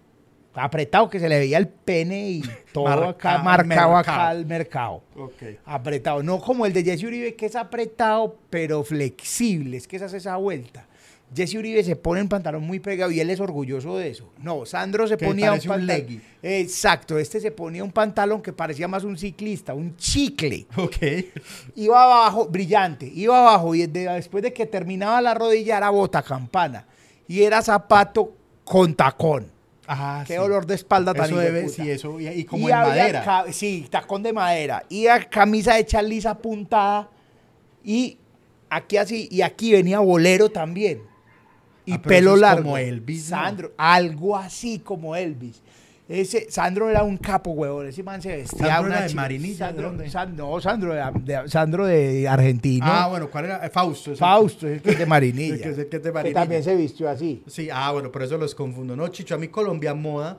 Apretado 0.55 1.11
que 1.11 1.21
se 1.21 1.29
le 1.29 1.39
veía 1.39 1.59
el 1.59 1.69
pene 1.69 2.31
y 2.31 2.43
todo 2.73 3.11
acá 3.11 3.39
Marcado, 3.39 3.95
acá 3.95 4.29
al 4.29 4.47
mercado. 4.47 5.03
Ok. 5.15 5.43
Apretado. 5.67 6.23
No 6.23 6.41
como 6.41 6.65
el 6.65 6.73
de 6.73 6.83
Jesse 6.83 7.05
Uribe, 7.05 7.35
que 7.37 7.45
es 7.45 7.57
apretado, 7.57 8.39
pero 8.49 8.83
flexible. 8.83 9.77
Es 9.77 9.87
que 9.87 9.99
se 9.99 10.07
hace 10.07 10.17
esa 10.17 10.37
vuelta. 10.37 10.87
Jesse 11.35 11.57
Uribe 11.57 11.83
se 11.83 11.97
pone 11.97 12.23
un 12.23 12.29
pantalón 12.29 12.63
muy 12.65 12.79
pegado 12.79 13.11
y 13.11 13.19
él 13.21 13.29
es 13.31 13.41
orgulloso 13.41 13.97
de 13.99 14.11
eso. 14.11 14.33
No, 14.39 14.65
Sandro 14.65 15.09
se 15.09 15.17
Que 15.17 15.27
ponía 15.27 15.53
un 15.53 15.59
pantalón. 15.61 16.23
Exacto, 16.43 17.19
este 17.19 17.41
se 17.41 17.51
ponía 17.51 17.83
un 17.83 17.91
pantalón 17.91 18.41
que 18.41 18.53
parecía 18.53 18.87
más 18.87 19.03
un 19.05 19.19
ciclista, 19.19 19.75
un 19.75 19.97
chicle. 19.97 20.67
Ok. 20.77 20.97
Iba 21.75 22.05
abajo, 22.05 22.47
brillante, 22.47 23.11
iba 23.13 23.39
abajo 23.41 23.75
y 23.75 23.87
de- 23.87 24.09
después 24.13 24.43
de 24.43 24.53
que 24.53 24.67
terminaba 24.67 25.21
la 25.21 25.35
rodilla 25.35 25.77
era 25.79 25.91
bota 25.91 26.23
campana. 26.23 26.87
Y 27.27 27.43
era 27.43 27.61
zapato 27.61 28.33
con 28.65 28.95
tacón. 28.95 29.51
Ah, 29.89 30.23
Qué 30.27 30.35
sí. 30.35 30.39
dolor 30.39 30.65
de 30.67 30.75
espalda 30.77 31.13
tan 31.15 31.27
Eso 31.27 31.39
debe, 31.39 31.69
sí, 31.69 31.91
eso. 31.91 32.19
Y, 32.21 32.29
y 32.29 32.45
como 32.45 32.69
Y 32.69 32.73
en 32.73 32.79
madera. 32.79 33.45
sí, 33.53 33.87
tacón 33.91 34.23
de 34.23 34.33
madera. 34.33 34.85
Y 34.89 35.07
a 35.09 35.25
camisa 35.29 35.79
hecha 35.79 36.01
lisa 36.03 36.39
puntada. 36.39 37.09
Y 37.85 38.17
aquí 38.71 38.97
así, 38.97 39.29
y 39.31 39.43
aquí 39.43 39.73
venía 39.73 39.99
bolero 40.01 40.49
también. 40.51 41.03
Y 41.87 41.93
Ah, 41.95 42.03
pelo 42.03 42.35
es 42.35 42.41
largo. 42.41 42.65
como 42.65 42.79
Elvis, 42.79 43.31
¿no? 43.31 43.37
Sandro, 43.37 43.73
algo 43.79 44.37
así 44.37 44.81
como 44.81 45.15
Elvis. 45.17 45.63
Ese, 46.09 46.49
Sandro 46.51 46.89
era 46.89 47.03
un 47.03 47.17
capo, 47.17 47.51
huevón. 47.51 47.89
Ese 47.89 48.03
man 48.05 48.23
se 48.23 48.29
vestía. 48.37 48.67
¿Sandro 48.67 48.87
una 48.91 48.99
era 48.99 49.09
de 49.09 49.15
Marinilla? 49.15 49.53
¿De 49.53 49.57
Sandro, 49.73 49.89
dónde? 49.89 50.11
San- 50.11 50.37
no, 50.37 50.61
Sandro 50.61 50.95
de, 50.95 51.03
de- 51.25 51.49
Sandro 51.49 51.85
de 51.87 52.29
Argentina. 52.29 52.87
Ah, 53.05 53.09
bueno, 53.09 53.29
¿cuál 53.29 53.47
era? 53.47 53.67
Eh, 53.67 53.71
Fausto. 53.71 54.13
ese- 54.13 54.21
Fausto, 54.21 54.69
es 54.69 54.75
el 54.75 54.83
que 54.83 54.91
es 54.91 54.99
de 54.99 55.07
Marinilla. 55.07 55.55
El 55.55 55.61
que 55.63 55.69
es- 55.71 55.79
el 55.79 55.89
que 55.89 55.97
es 55.97 56.03
de 56.05 56.09
Que 56.11 56.15
Marinilla. 56.15 56.41
también 56.41 56.63
se 56.63 56.77
vistió 56.77 57.09
así. 57.09 57.43
Sí, 57.49 57.69
ah, 57.73 57.91
bueno, 57.93 58.13
por 58.13 58.23
eso 58.23 58.39
los 58.39 58.55
confundo. 58.55 58.95
No, 58.95 59.09
Chicho, 59.09 59.35
a 59.35 59.39
mí 59.39 59.49
Colombia 59.49 59.95
Moda, 59.95 60.39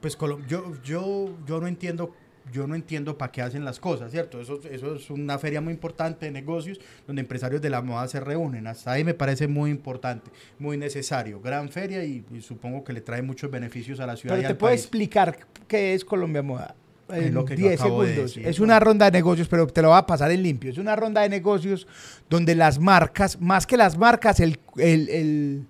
pues 0.00 0.16
Colo- 0.18 0.44
yo, 0.48 0.72
yo, 0.82 1.30
yo 1.46 1.60
no 1.60 1.68
entiendo, 1.68 2.12
yo 2.52 2.66
no 2.66 2.74
entiendo 2.74 3.16
para 3.16 3.30
qué 3.30 3.42
hacen 3.42 3.64
las 3.64 3.78
cosas, 3.78 4.10
¿cierto? 4.10 4.40
Eso, 4.40 4.60
eso 4.70 4.94
es 4.96 5.10
una 5.10 5.38
feria 5.38 5.60
muy 5.60 5.72
importante 5.72 6.26
de 6.26 6.32
negocios 6.32 6.80
donde 7.06 7.20
empresarios 7.22 7.60
de 7.62 7.70
la 7.70 7.80
moda 7.82 8.08
se 8.08 8.18
reúnen. 8.20 8.66
Hasta 8.66 8.92
ahí 8.92 9.04
me 9.04 9.14
parece 9.14 9.46
muy 9.48 9.70
importante, 9.70 10.30
muy 10.58 10.76
necesario. 10.76 11.40
Gran 11.40 11.68
feria 11.68 12.02
y, 12.04 12.24
y 12.34 12.40
supongo 12.40 12.82
que 12.82 12.92
le 12.92 13.00
trae 13.02 13.22
muchos 13.22 13.50
beneficios 13.50 14.00
a 14.00 14.06
la 14.06 14.16
ciudad 14.16 14.34
Pero 14.34 14.42
y 14.42 14.46
te 14.46 14.52
al 14.52 14.56
puedo 14.56 14.70
país. 14.72 14.80
explicar 14.82 15.38
qué 15.68 15.94
es 15.94 16.04
Colombia 16.04 16.42
Moda. 16.42 16.74
Es 17.08 17.24
En 17.26 17.34
lo 17.34 17.44
que 17.44 17.56
yo 17.56 17.66
10 17.68 17.80
acabo 17.80 18.02
de 18.02 18.08
segundos. 18.10 18.34
decir, 18.34 18.48
es 18.48 18.60
una 18.60 18.78
ronda 18.80 19.06
de 19.06 19.12
negocios, 19.18 19.48
pero 19.48 19.66
te 19.66 19.82
lo 19.82 19.88
voy 19.88 19.98
a 19.98 20.06
pasar 20.06 20.30
en 20.30 20.42
limpio. 20.42 20.70
Es 20.70 20.78
una 20.78 20.94
ronda 20.96 21.22
de 21.22 21.28
negocios 21.28 21.86
donde 22.28 22.54
las 22.54 22.78
marcas, 22.78 23.40
más 23.40 23.66
que 23.66 23.76
las 23.76 23.98
marcas, 23.98 24.38
el, 24.40 24.58
el, 24.76 25.08
el- 25.08 25.66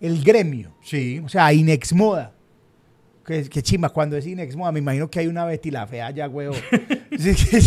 el 0.00 0.22
gremio, 0.22 0.74
Sí, 0.84 1.20
o 1.24 1.28
sea, 1.28 1.52
Inex 1.52 1.92
Moda. 1.94 2.32
Que, 3.26 3.42
que 3.48 3.60
chima, 3.62 3.88
cuando 3.88 4.16
es 4.16 4.24
Inex 4.24 4.54
Moda, 4.54 4.70
me 4.70 4.78
imagino 4.78 5.10
que 5.10 5.18
hay 5.18 5.26
una 5.26 5.44
Betty 5.44 5.72
la 5.72 5.84
Fea 5.86 6.06
allá, 6.06 6.28
huevo. 6.28 6.54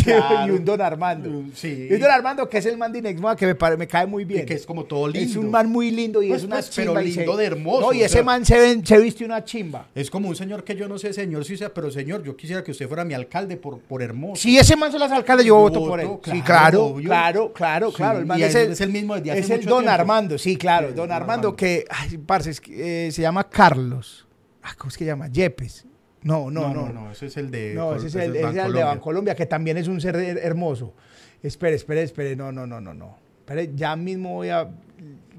Claro. 0.04 0.48
Y 0.48 0.52
un 0.58 0.66
Don 0.66 0.80
Armando. 0.82 1.44
Sí. 1.56 1.88
Y 1.90 1.94
un 1.94 2.00
Don 2.00 2.12
Armando, 2.12 2.48
que 2.48 2.60
es 2.60 2.66
el 2.66 2.78
man 2.78 2.92
de 2.92 3.00
Inexmoa, 3.00 3.36
que 3.36 3.46
me, 3.48 3.56
pare- 3.56 3.78
me 3.78 3.88
cae 3.88 4.06
muy 4.06 4.24
bien. 4.24 4.46
que 4.46 4.54
es 4.54 4.66
como 4.66 4.86
todo 4.86 5.08
lindo. 5.08 5.30
Es 5.30 5.36
un 5.36 5.50
man 5.50 5.70
muy 5.70 5.92
lindo 5.92 6.22
y 6.22 6.30
Pues, 6.30 6.42
es 6.42 6.48
una 6.48 6.58
pues, 6.58 6.72
pero 6.76 6.92
chimba. 6.92 7.04
y 7.04 7.12
se- 7.12 7.20
lindo 7.22 7.36
de 7.38 7.46
hermoso, 7.46 7.82
No, 7.82 7.94
y 7.94 8.02
o 8.02 8.06
ese 8.06 8.14
sea. 8.16 8.24
man 8.24 8.46
se, 8.46 8.60
ven- 8.60 8.86
se 8.86 8.98
viste 9.00 9.26
una 9.26 9.44
chimba. 9.44 9.88
Es 9.96 10.10
como 10.10 10.30
un 10.30 10.36
señor 10.36 10.64
que 10.64 10.76
yo 10.76 10.88
no 10.88 10.98
sé, 10.98 11.14
señor, 11.14 11.46
si 11.46 11.58
sea, 11.58 11.74
pero 11.74 11.90
señor, 11.92 12.24
yo 12.24 12.36
quisiera 12.38 12.64
que 12.64 12.72
usted 12.72 12.88
fuera 12.88 13.04
mi 13.04 13.14
alcalde 13.14 13.58
por, 13.58 13.80
por 13.80 14.02
hermoso. 14.04 14.42
Si 14.42 14.58
ese 14.58 14.76
man 14.76 14.92
se 14.92 15.00
las 15.00 15.12
alcalde, 15.12 15.44
yo 15.46 15.56
voto 15.58 15.80
por 15.86 16.00
él. 16.00 16.08
Voto, 16.08 16.32
sí, 16.32 16.42
claro, 16.42 16.70
claro, 16.70 16.86
obvio. 16.86 17.08
claro, 17.10 17.54
claro, 17.54 17.90
Sí, 17.90 17.96
claro. 17.98 18.20
El 18.20 18.26
man 18.26 18.40
y 18.40 18.44
es, 18.44 18.56
el, 18.56 18.72
es 18.72 18.82
el 18.82 18.92
mismo 18.92 19.16
desde 19.16 19.32
hace 19.32 19.40
es 19.42 19.50
el 19.50 19.58
mucho 19.58 19.70
Don 19.72 19.80
tiempo. 19.84 19.94
Armando, 20.02 20.38
sí, 20.38 20.56
claro. 20.58 20.88
Sí, 20.90 20.94
don 20.94 21.08
Don 21.08 21.12
Armando, 21.16 21.48
Armando. 21.50 21.56
que, 21.56 21.86
ay, 21.90 22.18
parce, 22.20 22.52
es 22.52 22.62
eh, 22.70 23.10
se 23.12 23.22
llama 23.22 23.50
Carlos. 23.50 24.26
Ah, 24.64 24.74
¿Cómo 24.78 24.90
es 24.90 24.98
que 24.98 25.06
se 25.06 25.10
llama? 25.10 25.28
Yepes. 25.28 25.86
No, 26.22 26.52
no, 26.52 26.74
no. 26.74 26.90
no, 26.90 27.12
ese 27.12 27.28
es 27.28 27.38
el 27.38 27.50
de. 27.50 27.74
No, 27.76 27.96
ese 27.96 28.08
es 28.08 28.16
el, 28.16 28.36
ese 28.36 28.50
es 28.50 28.66
el 28.66 28.74
de 28.74 28.84
Bancolombia. 28.84 29.36
Que 29.36 29.46
también 29.46 29.78
es 29.78 29.88
un 29.88 30.02
ser 30.02 30.16
her- 30.16 30.40
hermoso. 30.42 30.94
Espere, 31.42 31.76
espere, 31.76 32.04
espere. 32.04 32.36
No, 32.36 32.52
no, 32.52 32.68
no, 32.68 32.82
no, 32.82 32.94
no. 32.94 33.18
Espere, 33.40 33.72
ya 33.74 33.96
mismo 33.96 34.34
voy 34.36 34.50
a. 34.50 34.70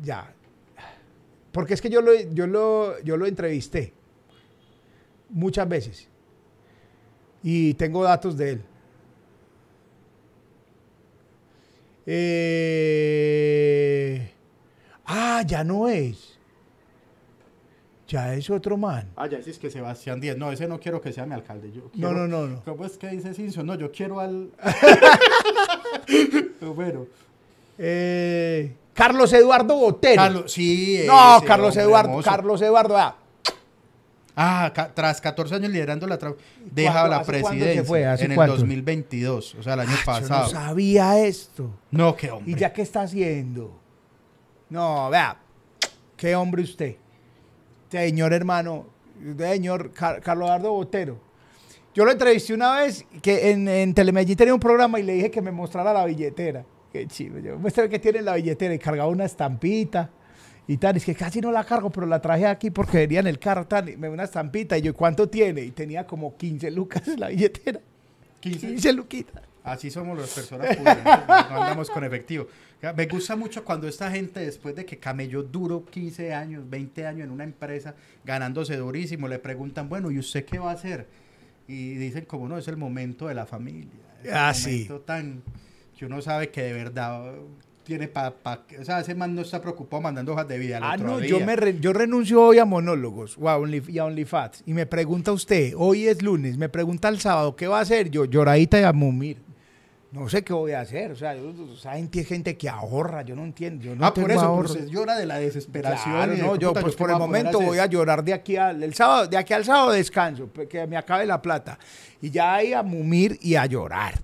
Ya. 0.03 0.33
Porque 1.53 1.75
es 1.75 1.83
que 1.83 1.91
yo 1.91 2.01
lo, 2.01 2.15
yo 2.15 2.47
lo, 2.47 2.99
yo 3.03 3.17
lo 3.19 3.27
entrevisté 3.27 3.93
muchas 5.29 5.69
veces. 5.69 6.09
Y 7.43 7.75
tengo 7.75 8.03
datos 8.05 8.37
de 8.39 8.51
él. 8.51 8.63
Eh, 13.33 14.31
ah, 15.07 15.43
ya 15.47 15.63
no 15.65 15.89
es. 15.89 16.39
Ya 18.11 18.35
es 18.35 18.51
otro 18.51 18.77
man. 18.77 19.09
Ah, 19.15 19.29
ya 19.29 19.39
dices 19.39 19.57
que 19.57 19.71
Sebastián 19.71 20.21
Díaz. 20.21 20.37
No, 20.37 20.51
ese 20.51 20.67
no 20.67 20.81
quiero 20.81 21.01
que 21.01 21.13
sea 21.13 21.27
mi 21.27 21.35
alcalde. 21.35 21.71
Yo 21.71 21.83
No, 21.83 21.91
quiero- 21.93 22.13
no, 22.13 22.27
no, 22.27 22.47
no. 22.49 22.65
¿Cómo 22.65 22.85
es 22.85 22.99
que 22.99 23.07
dice 23.09 23.33
Simpson? 23.35 23.65
No, 23.65 23.77
yo 23.77 23.93
quiero 23.93 24.19
al. 24.19 24.51
Pero 26.59 26.75
bueno. 26.75 27.07
Eh, 27.79 28.75
Carlos 28.95 29.33
Eduardo 29.33 29.75
Botero. 29.77 30.17
Carlos, 30.23 30.53
sí. 30.53 31.03
no, 31.07 31.41
Carlos 31.47 31.77
Eduardo. 31.77 32.21
Carlos 32.23 32.61
Eduardo, 32.63 32.97
ah, 32.99 33.17
Ah, 34.37 34.73
tras 34.95 35.21
14 35.21 35.55
años 35.55 35.71
liderando 35.71 36.07
la. 36.07 36.17
Deja 36.17 36.93
¿Cuándo- 36.93 37.11
la 37.11 37.23
presidencia. 37.25 38.15
en 38.15 38.31
el 38.31 38.35
cuánto? 38.37 38.57
2022, 38.57 39.55
o 39.57 39.63
sea, 39.63 39.75
el 39.75 39.81
año 39.81 39.91
yo 39.91 39.97
no 39.99 40.05
pasado. 40.05 40.49
sabía 40.49 41.19
esto. 41.25 41.71
No, 41.91 42.17
qué 42.17 42.31
hombre. 42.31 42.53
¿Y 42.53 42.55
ya 42.57 42.73
qué 42.73 42.83
está 42.83 43.03
haciendo? 43.03 43.77
No, 44.69 45.11
vea, 45.11 45.37
qué 46.17 46.35
hombre 46.37 46.63
usted. 46.63 46.97
Señor 47.91 48.33
hermano, 48.33 48.87
señor 49.39 49.93
Car- 49.93 50.21
Carlos 50.21 50.47
Eduardo 50.47 50.73
Botero. 50.73 51.19
Yo 51.95 52.05
lo 52.05 52.13
entrevisté 52.13 52.55
una 52.55 52.81
vez 52.81 53.05
que 53.21 53.51
en, 53.51 53.67
en 53.69 53.93
Telemedellín 53.95 54.37
tenía 54.37 54.55
un 54.55 54.61
programa 54.61 55.01
y 55.01 55.03
le 55.03 55.15
dije 55.15 55.31
que 55.31 55.43
me 55.43 55.51
mostrara 55.51 55.93
la 55.93 56.05
billetera. 56.05 56.65
Qué 56.93 57.07
chido. 57.07 57.39
Yo 57.41 57.59
muestra 57.59 57.89
que 57.89 57.99
tiene 57.99 58.23
la 58.23 58.35
billetera 58.37 58.73
y 58.75 58.79
cargaba 58.79 59.09
una 59.09 59.25
estampita 59.25 60.11
y 60.69 60.77
tal. 60.77 60.97
Es 60.97 61.05
que 61.05 61.15
casi 61.17 61.41
no 61.41 61.51
la 61.51 61.65
cargo, 61.65 61.91
pero 61.91 62.07
la 62.07 62.21
traje 62.21 62.47
aquí 62.47 62.71
porque 62.71 62.99
venía 62.99 63.21
en 63.21 63.27
el 63.27 63.39
carro, 63.41 63.67
tal, 63.67 63.89
y 63.89 63.97
me 63.97 64.07
dio 64.07 64.13
una 64.15 64.25
estampita. 64.25 64.79
Y 64.79 64.83
yo, 64.83 64.95
¿cuánto 64.95 65.29
tiene? 65.29 65.63
Y 65.63 65.73
tenía 65.73 66.07
como 66.07 66.37
15 66.37 66.71
lucas 66.71 67.07
en 67.09 67.19
la 67.21 67.29
billetera. 67.29 67.81
15. 68.41 68.67
15 68.69 68.93
luquitas. 68.93 69.43
Así 69.63 69.91
somos 69.91 70.19
las 70.19 70.31
personas 70.31 70.75
pudientes, 70.77 71.05
no 71.05 71.35
andamos 71.63 71.91
con 71.91 72.03
efectivo. 72.05 72.47
Me 72.97 73.07
gusta 73.07 73.37
mucho 73.37 73.63
cuando 73.63 73.87
esta 73.89 74.11
gente, 74.11 74.41
después 74.41 74.75
de 74.75 74.87
que 74.87 74.97
camelló 74.99 75.43
duro 75.43 75.85
15 75.85 76.33
años, 76.33 76.63
20 76.69 77.07
años 77.07 77.25
en 77.27 77.31
una 77.31 77.45
empresa, 77.45 77.95
ganándose 78.25 78.77
durísimo, 78.77 79.29
le 79.29 79.39
preguntan, 79.39 79.89
bueno, 79.89 80.11
¿y 80.11 80.19
usted 80.19 80.45
qué 80.47 80.59
va 80.59 80.71
a 80.71 80.75
hacer? 80.75 81.07
Y 81.69 81.95
dicen, 81.97 82.25
como 82.25 82.49
no, 82.49 82.57
es 82.57 82.67
el 82.69 82.77
momento 82.79 83.29
de 83.29 83.35
la 83.35 83.45
familia. 83.45 83.91
Es 84.25 84.33
Ah, 84.33 84.49
el 84.49 84.55
sí. 84.55 84.71
momento 84.71 85.01
tan 85.01 85.43
que 85.99 86.07
uno 86.07 86.23
sabe 86.23 86.49
que 86.49 86.63
de 86.63 86.73
verdad 86.73 87.33
tiene 87.85 88.09
para... 88.09 88.31
Pa, 88.31 88.65
o 88.81 88.85
sea, 88.85 89.01
ese 89.01 89.15
man 89.15 89.35
no 89.35 89.43
está 89.43 89.61
preocupado 89.61 90.01
mandando 90.01 90.33
hojas 90.33 90.49
de 90.49 90.59
vida 90.59 90.79
al 90.79 90.85
Ah, 90.85 90.93
otro 90.95 91.07
no, 91.07 91.19
día. 91.19 91.29
yo, 91.29 91.45
me 91.45 91.57
re- 91.57 91.79
yo 91.81 91.93
renuncio 91.93 92.41
hoy 92.43 92.59
a 92.59 92.65
monólogos 92.65 93.37
o 93.39 93.49
a 93.51 93.59
Only- 93.59 93.87
y 93.89 93.99
a 93.99 94.07
OnlyFats. 94.07 94.63
Y 94.65 94.73
me 94.73 94.87
pregunta 94.87 95.33
usted, 95.33 95.75
hoy 95.77 96.07
es 96.07 96.23
lunes, 96.23 96.57
me 96.57 96.71
pregunta 96.71 97.09
el 97.11 97.21
sábado, 97.21 97.55
¿qué 97.57 97.67
va 97.67 97.79
a 97.79 97.83
hacer? 97.83 98.11
Yo, 98.11 98.25
lloradita 98.25 98.81
y 98.81 98.85
a 98.85 98.93
mumir. 98.95 99.37
No 100.13 100.29
sé 100.29 100.43
qué 100.43 100.53
voy 100.53 100.73
a 100.73 100.81
hacer. 100.81 101.13
O 101.13 101.17
sea, 101.17 101.37
yo, 101.37 101.53
sea, 101.77 101.93
hay 101.93 102.09
gente 102.25 102.57
que 102.57 102.69
ahorra, 102.69 103.23
yo 103.23 103.37
no 103.37 103.45
entiendo. 103.45 103.85
Yo 103.85 103.95
no 103.95 104.05
ah, 104.05 104.13
por 104.13 104.27
tengo 104.27 104.41
eso, 104.41 104.41
pero 104.41 104.75
ahorro. 104.75 104.91
llora 104.91 105.17
de 105.17 105.27
la 105.27 105.39
desesperación. 105.39 106.15
Claro, 106.15 106.37
no, 106.37 106.57
yo 106.57 106.73
pues 106.73 106.97
por 106.97 107.11
el 107.11 107.17
momento 107.17 107.59
hacer 107.59 107.69
voy 107.69 107.79
a 107.79 107.87
llorar 107.87 108.25
de 108.25 108.33
aquí 108.35 108.57
al 108.57 108.83
el 108.83 108.93
sábado, 108.95 109.29
de 109.29 109.37
aquí 109.37 109.53
al 109.53 109.65
sábado 109.65 109.93
descanso, 109.93 110.49
pues, 110.49 110.69
que 110.69 110.85
me 110.87 110.97
acabe 110.97 111.27
la 111.27 111.41
plata. 111.41 111.79
Y 112.21 112.31
ya 112.31 112.57
ahí 112.57 112.73
a 112.73 112.83
mumir 112.83 113.39
y 113.41 113.55
a 113.55 113.67
llorar, 113.67 114.15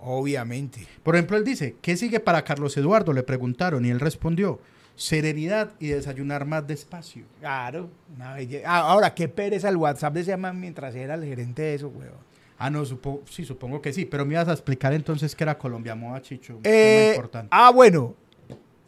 obviamente. 0.00 0.86
Por 1.04 1.14
ejemplo, 1.14 1.36
él 1.36 1.44
dice, 1.44 1.76
¿qué 1.80 1.96
sigue 1.96 2.18
para 2.18 2.42
Carlos 2.42 2.76
Eduardo? 2.76 3.12
Le 3.12 3.22
preguntaron 3.22 3.84
y 3.84 3.90
él 3.90 4.00
respondió, 4.00 4.60
serenidad 4.96 5.70
y 5.78 5.88
desayunar 5.88 6.44
más 6.44 6.66
despacio. 6.66 7.24
Claro, 7.38 7.88
una 8.16 8.36
belle- 8.36 8.62
Ah, 8.66 8.80
ahora, 8.80 9.14
qué 9.14 9.28
pereza 9.28 9.68
el 9.68 9.76
WhatsApp 9.76 10.14
de 10.14 10.22
ese 10.22 10.36
man 10.36 10.58
mientras 10.58 10.94
era 10.96 11.14
el 11.14 11.24
gerente 11.24 11.62
de 11.62 11.74
eso, 11.74 11.88
weón. 11.88 12.25
Ah, 12.58 12.70
no, 12.70 12.84
supo- 12.84 13.20
sí, 13.28 13.44
supongo 13.44 13.82
que 13.82 13.92
sí, 13.92 14.04
pero 14.06 14.24
me 14.24 14.34
ibas 14.34 14.48
a 14.48 14.52
explicar 14.52 14.92
entonces 14.94 15.34
qué 15.36 15.44
era 15.44 15.58
Colombia 15.58 15.94
Moda, 15.94 16.22
Chicho. 16.22 16.58
Eh, 16.64 17.12
importante. 17.14 17.48
ah, 17.50 17.70
bueno, 17.70 18.14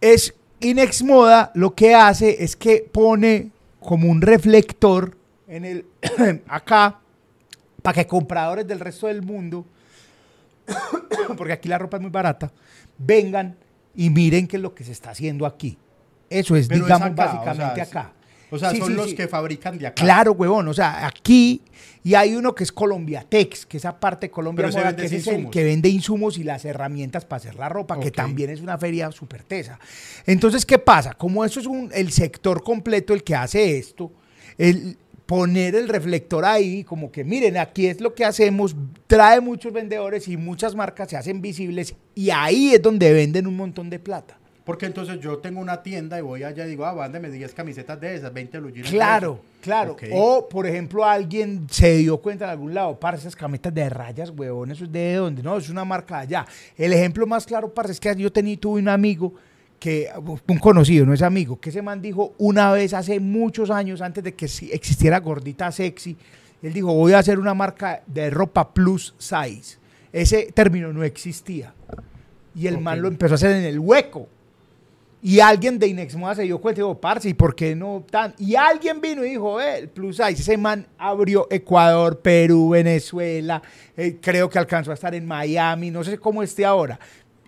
es 0.01 0.35
Inex 0.61 1.03
Moda 1.03 1.51
lo 1.55 1.75
que 1.75 1.95
hace 1.95 2.43
es 2.43 2.57
que 2.57 2.89
pone 2.91 3.51
como 3.81 4.09
un 4.09 4.21
reflector 4.23 5.17
en 5.47 5.65
el 5.65 5.87
acá 6.49 7.01
para 7.83 7.95
que 7.95 8.07
compradores 8.07 8.67
del 8.67 8.81
resto 8.81 9.07
del 9.07 9.23
mundo, 9.23 9.65
porque 11.37 11.53
aquí 11.53 11.69
la 11.69 11.79
ropa 11.79 11.97
es 11.97 12.01
muy 12.03 12.11
barata, 12.11 12.51
vengan 12.99 13.57
y 13.95 14.11
miren 14.11 14.47
qué 14.47 14.57
es 14.57 14.63
lo 14.63 14.75
que 14.75 14.85
se 14.85 14.93
está 14.93 15.11
haciendo 15.11 15.47
aquí. 15.47 15.79
Eso 16.31 16.57
es, 16.57 16.69
Pero 16.69 16.81
es 16.81 16.87
digamos, 16.87 17.09
acá, 17.11 17.25
básicamente 17.25 17.83
o 17.83 17.85
sea, 17.87 18.01
acá. 18.01 18.13
O 18.51 18.59
sea, 18.59 18.71
Sí, 18.71 18.79
son 18.79 18.89
sí, 18.89 18.95
los 18.95 19.11
sí. 19.11 19.17
que 19.17 19.29
fabrican 19.29 19.79
de 19.79 19.87
acá. 19.87 20.03
Claro, 20.03 20.33
huevón. 20.33 20.69
O 20.69 20.75
sea, 20.75 21.07
aquí 21.07 21.63
y 22.05 22.15
hay 22.15 22.35
uno 22.35 22.55
que 22.55 22.65
es 22.65 22.73
Colombiatex, 22.73 23.67
que 23.67 23.77
esa 23.77 23.99
parte 23.99 24.29
de 24.29 24.31
Colombia 24.31 24.67
Pero 24.67 24.79
Moda, 24.79 24.97
que 24.97 25.07
es 25.07 25.27
el 25.27 25.51
que 25.51 25.65
vende 25.65 25.89
insumos 25.89 26.39
y 26.39 26.45
las 26.45 26.65
herramientas 26.65 27.25
para 27.25 27.39
hacer 27.39 27.57
la 27.57 27.69
ropa, 27.69 28.01
que 28.01 28.11
también 28.11 28.51
es 28.51 28.61
una 28.61 28.79
feria 28.79 29.11
súper 29.13 29.43
tesa. 29.43 29.79
Entonces, 30.25 30.65
¿qué 30.65 30.79
pasa? 30.79 31.15
Como 31.15 31.45
eso 31.45 31.61
es 31.61 31.67
un, 31.67 31.91
el 31.93 32.11
sector 32.13 32.63
completo 32.63 33.13
el 33.13 33.23
que 33.25 33.35
hace 33.35 33.77
esto, 33.77 34.13
el 34.57 34.97
poner 35.27 35.75
el 35.75 35.89
reflector 35.89 36.47
ahí, 36.47 36.85
como 36.85 37.13
que 37.13 37.25
miren, 37.25 37.59
aquí 37.59 37.87
es 37.87 38.01
lo 38.01 38.15
que 38.15 38.25
hacemos, 38.25 38.75
trae 39.07 39.43
muchos 39.43 39.71
vendedores 39.75 40.27
y 40.29 40.39
muchas 40.39 40.75
marcas 40.75 41.11
se 41.11 41.19
hacen 41.19 41.43
visibles 41.43 41.95
y 42.15 42.31
ahí 42.31 42.73
es 42.73 42.81
donde 42.81 43.13
venden 43.13 43.47
un 43.47 43.57
montón 43.57 43.91
de 43.91 43.99
plata. 43.99 44.38
Porque 44.69 44.85
entonces 44.85 45.19
yo 45.19 45.39
tengo 45.39 45.63
una 45.63 45.83
tienda 45.83 46.19
y 46.19 46.21
voy 46.21 46.43
allá 46.43 46.67
y 46.67 46.69
digo, 46.69 46.85
ah, 46.85 46.93
mándeme 46.93 47.31
10 47.31 47.55
camisetas 47.55 47.99
de 47.99 48.17
esas, 48.17 48.31
20 48.31 48.59
blue 48.59 48.71
jeans 48.71 48.91
de 48.91 48.97
Claro, 48.99 49.41
claro. 49.63 49.97
O, 50.13 50.47
por 50.47 50.67
ejemplo, 50.67 51.07
alguien 51.07 51.67
se 51.71 51.97
dio 51.97 52.19
cuenta 52.19 52.45
en 52.45 52.51
algún 52.51 52.75
lado, 52.75 53.01
parce, 53.01 53.23
esas 53.23 53.35
camisetas 53.35 53.73
de 53.73 53.89
rayas, 53.89 54.29
huevón, 54.29 54.71
eso 54.71 54.85
es 54.85 54.93
de 54.93 55.15
dónde, 55.15 55.43
no, 55.43 55.57
es 55.57 55.71
una 55.71 55.87
marca 55.87 56.17
de 56.17 56.21
allá. 56.25 56.47
El 56.77 56.93
ejemplo 56.93 57.27
más 57.27 57.47
claro, 57.47 57.73
parce, 57.73 57.93
es 57.93 57.99
que 57.99 58.15
yo 58.15 58.31
tenía, 58.31 58.61
tuve 58.61 58.79
un 58.79 58.91
amigo 58.91 59.33
que, 59.81 60.11
un 60.47 60.59
conocido, 60.59 61.07
no 61.07 61.15
es 61.15 61.23
amigo, 61.23 61.59
que 61.59 61.71
ese 61.71 61.81
man 61.81 62.03
dijo 62.03 62.35
una 62.37 62.71
vez 62.71 62.93
hace 62.93 63.19
muchos 63.21 63.71
años, 63.71 64.03
antes 64.03 64.23
de 64.23 64.35
que 64.35 64.45
existiera 64.45 65.19
gordita 65.21 65.73
sexy, 65.73 66.15
él 66.63 66.75
dijo, 66.75 66.93
voy 66.93 67.15
a 67.15 67.21
hacer 67.21 67.39
una 67.39 67.55
marca 67.55 68.03
de 68.07 68.29
ropa 68.29 68.75
plus 68.75 69.15
size. 69.17 69.79
Ese 70.13 70.53
término 70.53 70.93
no 70.93 71.05
existía. 71.05 71.73
Y 72.55 72.67
el 72.67 72.79
man 72.79 73.01
lo 73.01 73.09
empezó 73.09 73.33
a 73.33 73.37
hacer 73.37 73.53
en 73.53 73.65
el 73.65 73.79
hueco. 73.79 74.29
Y 75.21 75.41
alguien 75.41 75.79
de 75.79 75.89
Inexmoda 75.89 76.37
se 76.37 76.43
dio 76.43 76.61
cuenta 76.61 76.81
y 76.81 76.85
dijo, 76.85 77.01
parce, 77.01 77.29
¿y 77.29 77.35
por 77.35 77.57
qué 77.57 77.75
no 77.75 78.05
tan? 78.09 78.35
Y 78.39 78.55
alguien 78.55 79.01
vino 79.01 79.25
y 79.25 79.31
dijo, 79.31 79.61
eh, 79.61 79.79
el 79.79 79.89
plus 79.89 80.17
size, 80.17 80.31
ese 80.33 80.57
man 80.57 80.87
abrió 80.97 81.49
Ecuador, 81.51 82.21
Perú, 82.21 82.69
Venezuela, 82.71 83.61
eh, 83.97 84.19
creo 84.21 84.49
que 84.49 84.61
alcanzó 84.61 84.93
a 84.93 84.95
estar 84.95 85.15
en 85.17 85.27
Miami, 85.27 85.91
no 85.91 86.05
sé 86.05 86.19
cómo 86.19 86.43
esté 86.43 86.65
ahora. 86.65 87.01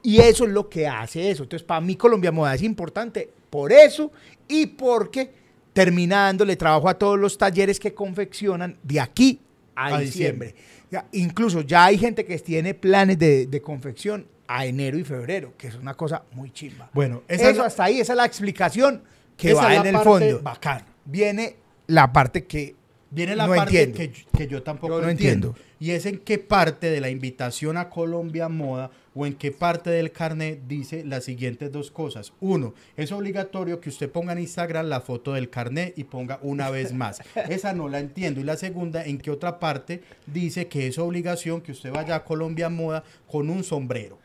Y 0.03 0.19
eso 0.19 0.45
es 0.45 0.51
lo 0.51 0.69
que 0.69 0.89
hace 0.89 1.31
eso. 1.31 1.45
Entonces, 1.45 1.65
para 1.65 1.81
mí 1.81 1.95
Colombia 1.95 2.33
Moda 2.33 2.55
es 2.55 2.63
importante 2.63 3.31
por 3.51 3.73
eso 3.73 4.11
y 4.49 4.67
porque 4.67 5.31
terminando 5.73 6.45
le 6.45 6.57
trabajo 6.57 6.89
a 6.89 6.99
todos 6.99 7.19
los 7.19 7.39
talleres 7.39 7.79
que 7.79 7.95
confeccionan 7.95 8.77
de 8.83 8.99
aquí 8.99 9.41
a, 9.77 9.95
A 9.95 10.01
diciembre. 10.01 10.55
Ya, 10.91 11.07
incluso 11.13 11.61
ya 11.61 11.85
hay 11.85 11.99
gente 11.99 12.25
que 12.25 12.37
tiene 12.39 12.75
planes 12.75 13.17
de, 13.17 13.47
de 13.47 13.63
confección 13.63 14.27
a 14.53 14.67
enero 14.67 14.99
y 14.99 15.05
febrero, 15.05 15.53
que 15.57 15.69
es 15.69 15.77
una 15.77 15.95
cosa 15.95 16.25
muy 16.33 16.51
chimba. 16.51 16.91
Bueno, 16.93 17.23
esa 17.29 17.51
Eso 17.51 17.61
es 17.61 17.67
hasta 17.69 17.85
ahí, 17.85 18.01
esa 18.01 18.15
es 18.15 18.17
la 18.17 18.25
explicación 18.27 19.03
que 19.37 19.55
va 19.55 19.77
en 19.77 19.87
el 19.87 19.97
fondo. 19.99 20.41
bacana. 20.43 20.85
Viene 21.05 21.57
la 21.87 22.13
parte 22.13 22.45
que 22.47 22.75
Viene 23.13 23.35
la 23.35 23.49
No 23.49 23.57
parte 23.57 23.83
entiendo. 23.83 23.97
que, 23.99 24.09
yo- 24.23 24.39
que 24.39 24.47
yo 24.47 24.63
tampoco 24.63 24.95
Yo 25.01 25.03
no 25.05 25.11
entiendo. 25.11 25.49
entiendo. 25.49 25.71
Y 25.81 25.91
es 25.91 26.07
en 26.07 26.19
qué 26.19 26.39
parte 26.39 26.91
de 26.91 27.01
la 27.01 27.11
invitación 27.11 27.77
a 27.77 27.91
Colombia 27.91 28.49
Moda 28.49 28.93
o 29.17 29.27
en 29.27 29.35
qué 29.35 29.51
parte 29.51 29.91
del 29.91 30.13
carnet 30.13 30.61
dice 30.69 31.03
las 31.05 31.25
siguientes 31.25 31.73
dos 31.73 31.91
cosas. 31.91 32.33
Uno, 32.39 32.73
es 32.97 33.11
obligatorio 33.11 33.81
que 33.81 33.89
usted 33.89 34.09
ponga 34.09 34.33
en 34.33 34.39
Instagram 34.39 34.87
la 34.87 35.01
foto 35.01 35.33
del 35.33 35.51
carnet 35.51 35.93
y 35.99 36.05
ponga 36.05 36.39
una 36.43 36.71
vez 36.71 36.93
más. 36.93 37.21
Esa 37.49 37.73
no 37.73 37.89
la 37.89 37.99
entiendo. 37.99 38.41
Y 38.41 38.45
la 38.45 38.57
segunda, 38.57 39.05
en 39.05 39.19
qué 39.19 39.33
otra 39.33 39.59
parte 39.59 40.03
dice 40.27 40.69
que 40.69 40.87
es 40.87 40.97
obligación 40.97 41.63
que 41.63 41.73
usted 41.73 41.91
vaya 41.93 42.15
a 42.15 42.23
Colombia 42.25 42.69
Moda 42.69 43.03
con 43.27 43.51
un 43.51 43.65
sombrero. 43.65 44.21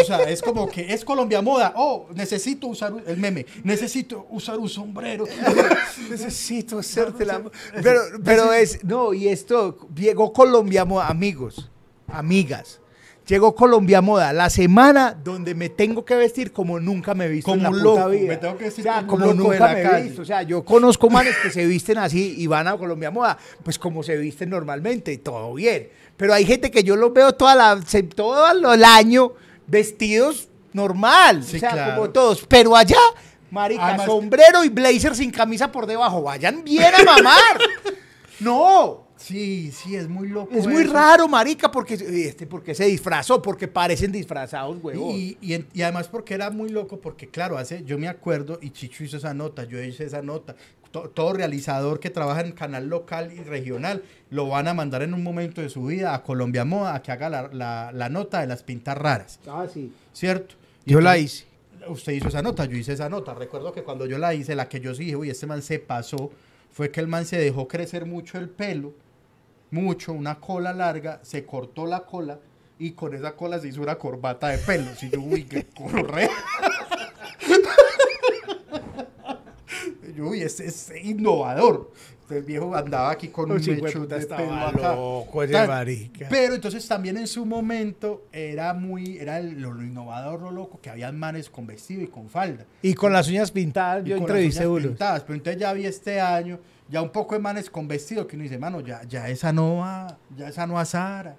O 0.00 0.04
sea, 0.04 0.28
es 0.28 0.42
como 0.42 0.68
que 0.68 0.92
es 0.92 1.04
Colombia 1.04 1.40
Moda. 1.42 1.74
Oh, 1.76 2.08
necesito 2.14 2.66
usar 2.66 2.92
el 3.06 3.16
meme. 3.16 3.46
Necesito 3.62 4.26
usar 4.30 4.58
un 4.58 4.68
sombrero. 4.68 5.24
Necesito 6.10 6.78
hacerte 6.78 7.24
la... 7.24 7.42
Pero, 7.82 8.00
pero 8.24 8.52
es... 8.52 8.82
No, 8.84 9.14
y 9.14 9.28
esto... 9.28 9.78
Llegó 9.94 10.32
Colombia 10.32 10.84
Moda, 10.84 11.08
amigos, 11.08 11.70
amigas. 12.08 12.81
Llegó 13.26 13.54
Colombia 13.54 14.00
Moda, 14.00 14.32
la 14.32 14.50
semana 14.50 15.16
donde 15.22 15.54
me 15.54 15.68
tengo 15.68 16.04
que 16.04 16.16
vestir 16.16 16.52
como 16.52 16.80
nunca 16.80 17.14
me 17.14 17.26
he 17.26 17.28
visto 17.28 17.50
Como 17.52 17.56
en 17.58 17.62
la 17.62 17.68
un 17.70 17.74
puta 17.78 18.00
loco, 18.00 18.08
vida. 18.10 18.28
me 18.28 18.36
tengo 18.36 18.58
que 18.58 18.64
vestir 18.64 18.82
O 18.88 18.92
sea, 18.92 19.06
como 19.06 19.32
nunca 19.32 19.68
me 19.68 19.82
he 19.82 20.02
visto. 20.02 20.22
O 20.22 20.24
sea, 20.24 20.42
yo 20.42 20.64
conozco 20.64 21.08
manes 21.08 21.36
que 21.42 21.50
se 21.50 21.64
visten 21.66 21.98
así 21.98 22.34
y 22.36 22.46
van 22.48 22.66
a 22.66 22.76
Colombia 22.76 23.10
Moda, 23.12 23.38
pues 23.62 23.78
como 23.78 24.02
se 24.02 24.16
visten 24.16 24.50
normalmente, 24.50 25.16
todo 25.18 25.54
bien. 25.54 25.88
Pero 26.16 26.34
hay 26.34 26.44
gente 26.44 26.70
que 26.70 26.82
yo 26.82 26.96
los 26.96 27.12
veo 27.12 27.32
toda 27.32 27.54
la, 27.54 27.80
todo 28.14 28.72
el 28.74 28.84
año 28.84 29.32
vestidos 29.66 30.48
normal. 30.72 31.44
Sí, 31.44 31.56
o 31.56 31.60
sea, 31.60 31.70
claro. 31.70 31.94
como 31.96 32.10
todos. 32.10 32.44
Pero 32.48 32.74
allá, 32.76 32.98
marica, 33.50 33.86
Además- 33.86 34.06
sombrero 34.06 34.64
y 34.64 34.68
blazer 34.68 35.14
sin 35.14 35.30
camisa 35.30 35.70
por 35.70 35.86
debajo. 35.86 36.22
Vayan 36.22 36.64
bien 36.64 36.92
a 36.92 37.04
mamar. 37.04 37.58
no. 38.40 39.01
Sí, 39.22 39.70
sí, 39.72 39.94
es 39.94 40.08
muy 40.08 40.28
loco. 40.28 40.52
Es 40.54 40.66
muy 40.66 40.84
raro, 40.84 41.28
marica, 41.28 41.70
porque, 41.70 41.94
este, 41.94 42.46
porque 42.46 42.74
se 42.74 42.86
disfrazó, 42.86 43.40
porque 43.40 43.68
parecen 43.68 44.10
disfrazados, 44.10 44.78
huevón. 44.82 45.12
Y, 45.14 45.38
y, 45.40 45.54
en- 45.54 45.68
y 45.72 45.82
además 45.82 46.08
porque 46.08 46.34
era 46.34 46.50
muy 46.50 46.70
loco, 46.70 47.00
porque 47.00 47.28
claro, 47.28 47.56
hace, 47.56 47.84
yo 47.84 47.98
me 47.98 48.08
acuerdo, 48.08 48.58
y 48.60 48.70
Chicho 48.70 49.04
hizo 49.04 49.16
esa 49.18 49.32
nota, 49.32 49.64
yo 49.64 49.80
hice 49.80 50.04
esa 50.04 50.22
nota, 50.22 50.56
to- 50.90 51.08
todo 51.10 51.32
realizador 51.34 52.00
que 52.00 52.10
trabaja 52.10 52.40
en 52.40 52.52
canal 52.52 52.88
local 52.88 53.32
y 53.32 53.42
regional, 53.44 54.02
lo 54.30 54.48
van 54.48 54.66
a 54.66 54.74
mandar 54.74 55.02
en 55.02 55.14
un 55.14 55.22
momento 55.22 55.60
de 55.60 55.68
su 55.68 55.84
vida 55.86 56.14
a 56.14 56.22
Colombia 56.24 56.64
Moda 56.64 56.94
a 56.96 57.02
que 57.02 57.12
haga 57.12 57.30
la, 57.30 57.48
la- 57.52 57.92
la 57.92 58.08
nota 58.08 58.40
de 58.40 58.48
las 58.48 58.62
pintas 58.64 58.98
raras, 58.98 59.38
Ah, 59.46 59.66
sí. 59.72 59.92
¿cierto? 60.12 60.56
Y 60.84 60.92
Yo 60.92 61.00
la 61.00 61.16
hice. 61.16 61.44
Usted 61.88 62.12
hizo 62.12 62.28
esa 62.28 62.42
nota, 62.42 62.64
yo 62.64 62.76
hice 62.76 62.92
esa 62.92 63.08
nota. 63.08 63.34
Recuerdo 63.34 63.72
que 63.72 63.82
cuando 63.84 64.06
yo 64.06 64.18
la 64.18 64.34
hice, 64.34 64.54
la 64.54 64.68
que 64.68 64.80
yo 64.80 64.94
sí 64.94 65.04
dije, 65.04 65.16
uy, 65.16 65.30
este 65.30 65.46
man 65.46 65.62
se 65.62 65.78
pasó, 65.78 66.30
fue 66.72 66.90
que 66.90 67.00
el 67.00 67.06
man 67.08 67.24
se 67.26 67.38
dejó 67.38 67.66
crecer 67.68 68.06
mucho 68.06 68.38
el 68.38 68.48
pelo, 68.48 68.92
mucho, 69.72 70.12
una 70.12 70.38
cola 70.38 70.72
larga, 70.72 71.18
se 71.22 71.44
cortó 71.44 71.86
la 71.86 72.04
cola 72.04 72.38
y 72.78 72.92
con 72.92 73.14
esa 73.14 73.32
cola 73.34 73.58
se 73.58 73.68
hizo 73.68 73.82
una 73.82 73.96
corbata 73.96 74.48
de 74.48 74.58
pelos. 74.58 75.02
Y 75.02 75.10
yo, 75.10 75.20
uy, 75.20 75.44
qué 75.44 75.66
corre. 75.66 76.28
yo, 80.16 80.28
uy, 80.28 80.42
ese 80.42 80.66
es 80.66 80.92
innovador. 81.02 81.90
El 82.30 82.44
viejo 82.44 82.74
andaba 82.74 83.10
aquí 83.10 83.28
con 83.28 83.50
un 83.50 83.58
hueputa, 83.58 84.18
de 84.18 84.26
pelo 84.26 84.54
acá. 84.54 84.94
loco 84.94 85.42
ese 85.42 85.66
marica. 85.66 86.26
Pero 86.30 86.54
entonces 86.54 86.86
también 86.88 87.18
en 87.18 87.26
su 87.26 87.44
momento 87.44 88.24
era 88.32 88.72
muy, 88.72 89.18
era 89.18 89.38
lo, 89.40 89.74
lo 89.74 89.82
innovador, 89.82 90.40
lo 90.40 90.50
loco, 90.50 90.80
que 90.80 90.88
había 90.88 91.12
manes 91.12 91.50
con 91.50 91.66
vestido 91.66 92.00
y 92.00 92.06
con 92.06 92.30
falda. 92.30 92.64
Y 92.80 92.94
con 92.94 93.12
las 93.12 93.28
uñas 93.28 93.50
pintadas, 93.50 94.06
Y 94.06 94.10
yo 94.10 94.16
con 94.16 94.28
las 94.28 94.30
entrevisté 94.30 94.66
uñas 94.66 94.80
unos. 94.80 94.88
pintadas. 94.92 95.22
Pero 95.24 95.34
entonces 95.34 95.60
ya 95.60 95.72
vi 95.74 95.84
este 95.84 96.20
año, 96.22 96.58
ya 96.88 97.02
un 97.02 97.10
poco 97.10 97.34
de 97.34 97.40
manes 97.40 97.70
con 97.70 97.88
vestido, 97.88 98.26
que 98.26 98.36
uno 98.36 98.42
dice, 98.44 98.58
mano, 98.58 98.80
ya, 98.80 99.02
ya 99.04 99.28
esa 99.28 99.52
no 99.52 99.76
va, 99.78 100.18
ya 100.36 100.48
esa 100.48 100.66
no 100.66 100.78
asara. 100.78 101.36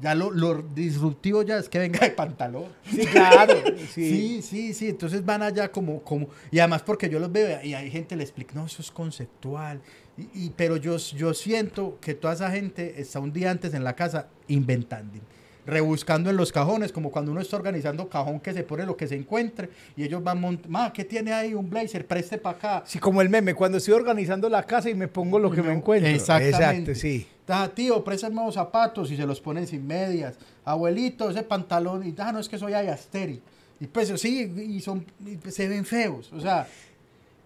Ya 0.00 0.12
lo, 0.14 0.32
lo 0.32 0.60
disruptivo 0.60 1.42
ya 1.42 1.56
es 1.56 1.68
que 1.68 1.78
venga 1.78 2.00
de 2.00 2.10
pantalón. 2.10 2.66
Sí, 2.90 3.06
claro. 3.06 3.54
Sí, 3.92 4.42
sí, 4.42 4.74
sí. 4.74 4.88
Entonces 4.88 5.24
van 5.24 5.40
allá 5.42 5.70
como, 5.70 6.02
como, 6.02 6.28
y 6.50 6.58
además 6.58 6.82
porque 6.82 7.08
yo 7.08 7.20
los 7.20 7.30
veo 7.30 7.62
y 7.62 7.74
hay 7.74 7.90
gente 7.92 8.08
que 8.08 8.16
le 8.16 8.24
explica, 8.24 8.54
no, 8.54 8.66
eso 8.66 8.82
es 8.82 8.90
conceptual. 8.90 9.80
Y, 10.18 10.46
y- 10.46 10.52
pero 10.56 10.76
yo, 10.76 10.96
yo 10.96 11.32
siento 11.32 11.96
que 12.00 12.14
toda 12.14 12.34
esa 12.34 12.50
gente 12.50 13.00
está 13.00 13.20
un 13.20 13.32
día 13.32 13.52
antes 13.52 13.72
en 13.72 13.84
la 13.84 13.94
casa 13.94 14.28
inventando, 14.48 15.18
rebuscando 15.66 16.30
en 16.30 16.36
los 16.36 16.52
cajones, 16.52 16.92
como 16.92 17.10
cuando 17.10 17.32
uno 17.32 17.40
está 17.40 17.56
organizando 17.56 18.08
cajón 18.08 18.40
que 18.40 18.52
se 18.52 18.62
pone 18.62 18.84
lo 18.84 18.96
que 18.96 19.06
se 19.06 19.16
encuentre 19.16 19.70
y 19.96 20.04
ellos 20.04 20.22
van 20.22 20.40
montando, 20.40 20.68
ma, 20.68 20.92
¿qué 20.92 21.04
tiene 21.04 21.32
ahí? 21.32 21.54
Un 21.54 21.70
blazer, 21.70 22.06
preste 22.06 22.38
para 22.38 22.56
acá. 22.56 22.82
Sí, 22.86 22.98
como 22.98 23.22
el 23.22 23.28
meme, 23.28 23.54
cuando 23.54 23.78
estoy 23.78 23.94
organizando 23.94 24.48
la 24.48 24.62
casa 24.62 24.90
y 24.90 24.94
me 24.94 25.08
pongo 25.08 25.38
lo 25.38 25.50
que 25.50 25.62
me 25.62 25.72
encuentro. 25.72 26.10
Exactamente. 26.10 26.92
Exacto, 26.92 26.94
sí. 26.94 27.26
Ah, 27.48 27.70
tío, 27.74 28.02
préstame 28.02 28.36
los 28.44 28.54
zapatos 28.54 29.10
y 29.10 29.16
se 29.16 29.26
los 29.26 29.40
ponen 29.40 29.66
sin 29.66 29.86
medias. 29.86 30.36
Abuelito, 30.64 31.30
ese 31.30 31.42
pantalón. 31.42 32.06
Y 32.06 32.14
ah, 32.18 32.32
no, 32.32 32.38
es 32.38 32.48
que 32.48 32.58
soy 32.58 32.74
ayasteri. 32.74 33.40
Y 33.80 33.86
pues 33.86 34.12
sí, 34.20 34.40
y 34.42 34.80
son, 34.80 35.04
y 35.26 35.36
pues, 35.36 35.54
se 35.54 35.68
ven 35.68 35.84
feos. 35.84 36.32
O 36.32 36.40
sea, 36.40 36.66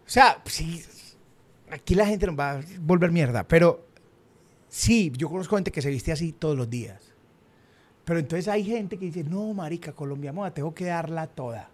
O 0.07 0.11
sea, 0.11 0.41
sí, 0.47 0.83
aquí 1.71 1.95
la 1.95 2.07
gente 2.07 2.27
nos 2.27 2.39
va 2.39 2.53
a 2.53 2.61
volver 2.81 3.11
mierda, 3.11 3.47
pero 3.47 3.85
sí, 4.69 5.13
yo 5.17 5.29
conozco 5.29 5.57
gente 5.57 5.71
que 5.71 5.83
se 5.83 5.91
viste 5.91 6.13
así 6.13 6.33
todos 6.33 6.57
los 6.57 6.71
días. 6.71 7.08
Pero 8.09 8.21
entonces 8.21 8.49
hay 8.49 8.65
gente 8.65 8.97
que 8.97 9.05
dice, 9.05 9.23
no, 9.23 9.53
marica, 9.53 9.93
Colombia 9.93 10.33
Moda, 10.33 10.51
tengo 10.51 10.75
que 10.75 10.87
darla 10.87 11.27
toda. 11.27 11.69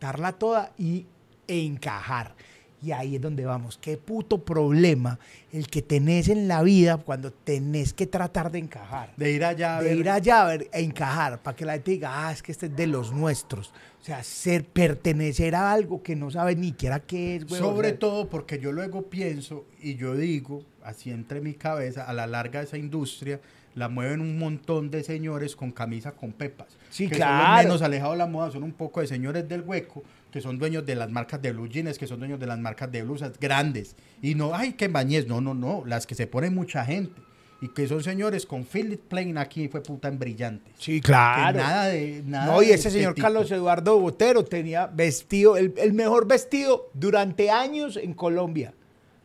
Darla 0.00 0.32
toda 0.32 0.72
y, 0.78 1.04
e 1.46 1.60
encajar. 1.66 2.34
Y 2.82 2.92
ahí 2.92 3.16
es 3.16 3.20
donde 3.20 3.44
vamos. 3.44 3.76
Qué 3.76 3.98
puto 3.98 4.42
problema 4.42 5.18
el 5.52 5.68
que 5.68 5.82
tenés 5.82 6.28
en 6.30 6.48
la 6.48 6.62
vida 6.62 6.96
cuando 6.96 7.30
tenés 7.30 7.92
que 7.92 8.06
tratar 8.06 8.50
de 8.50 8.58
encajar 8.60 9.12
de 9.18 9.32
ir 9.32 9.44
allá 9.44 9.76
a 9.76 9.82
de 9.82 9.88
ver- 9.90 9.98
ir 9.98 10.08
allá 10.08 10.42
a 10.42 10.46
ver, 10.46 10.70
a 10.72 10.78
encajar, 10.78 11.42
para 11.42 11.54
que 11.54 11.66
la 11.66 11.74
gente 11.74 11.90
diga, 11.90 12.26
ah, 12.26 12.32
es 12.32 12.42
que 12.42 12.52
este 12.52 12.64
es 12.66 12.74
de 12.76 12.86
los 12.86 13.12
nuestros. 13.12 13.70
O 14.00 14.02
sea, 14.04 14.22
ser, 14.24 14.64
pertenecer 14.64 15.54
a 15.54 15.70
algo 15.72 16.02
que 16.02 16.16
no 16.16 16.30
sabe 16.30 16.56
ni 16.56 16.68
siquiera 16.68 17.00
qué 17.00 17.36
es, 17.36 17.46
güey. 17.46 17.60
Sobre 17.60 17.88
O 17.88 17.90
sea, 17.90 17.98
todo 17.98 18.28
porque 18.30 18.58
yo 18.58 18.72
luego 18.72 19.02
pienso 19.02 19.66
y 19.82 19.96
yo 19.96 20.14
digo, 20.16 20.64
así 20.82 21.10
entre 21.10 21.42
mi 21.42 21.52
cabeza, 21.52 22.04
a 22.04 22.14
la 22.14 22.26
larga 22.26 22.62
esa 22.62 22.78
industria 22.78 23.40
la 23.74 23.88
mueven 23.88 24.20
un 24.20 24.38
montón 24.38 24.90
de 24.90 25.02
señores 25.04 25.54
con 25.56 25.70
camisa 25.70 26.12
con 26.12 26.32
pepas. 26.32 26.68
Sí, 26.90 27.04
que 27.08 27.14
Son 27.14 27.18
claro. 27.18 27.54
los 27.56 27.64
menos 27.64 27.82
alejados 27.82 28.14
de 28.14 28.18
la 28.18 28.26
moda, 28.26 28.50
son 28.50 28.62
un 28.64 28.72
poco 28.72 29.00
de 29.00 29.06
señores 29.06 29.48
del 29.48 29.62
hueco, 29.62 30.02
que 30.32 30.40
son 30.40 30.58
dueños 30.58 30.84
de 30.86 30.94
las 30.96 31.10
marcas 31.10 31.40
de 31.42 31.52
blue 31.52 31.68
jeans, 31.68 31.98
que 31.98 32.06
son 32.06 32.18
dueños 32.18 32.38
de 32.40 32.46
las 32.46 32.58
marcas 32.58 32.90
de 32.90 33.02
blusas 33.02 33.32
grandes. 33.40 33.94
Y 34.22 34.34
no, 34.34 34.54
ay, 34.54 34.72
que 34.74 34.88
bañez, 34.88 35.26
no, 35.26 35.40
no, 35.40 35.54
no, 35.54 35.82
las 35.86 36.06
que 36.06 36.14
se 36.14 36.26
pone 36.26 36.50
mucha 36.50 36.84
gente. 36.84 37.20
Y 37.62 37.68
que 37.68 37.86
son 37.86 38.02
señores 38.02 38.46
con 38.46 38.64
Philip 38.64 39.00
Plain 39.02 39.36
aquí, 39.36 39.68
fue 39.68 39.82
puta 39.82 40.08
en 40.08 40.18
brillantes. 40.18 40.72
Sí, 40.78 40.94
Que 41.00 41.08
claro. 41.08 41.58
nada 41.58 41.86
de 41.88 42.22
nada 42.24 42.46
no, 42.46 42.62
y 42.62 42.70
ese 42.70 42.90
señor. 42.90 43.14
Carlos 43.14 43.50
Eduardo 43.50 43.98
Botero 44.00 44.44
tenía 44.44 44.86
vestido, 44.86 45.58
el, 45.58 45.74
el 45.76 45.92
mejor 45.92 46.26
vestido 46.26 46.88
durante 46.94 47.50
años 47.50 47.98
en 47.98 48.14
Colombia. 48.14 48.72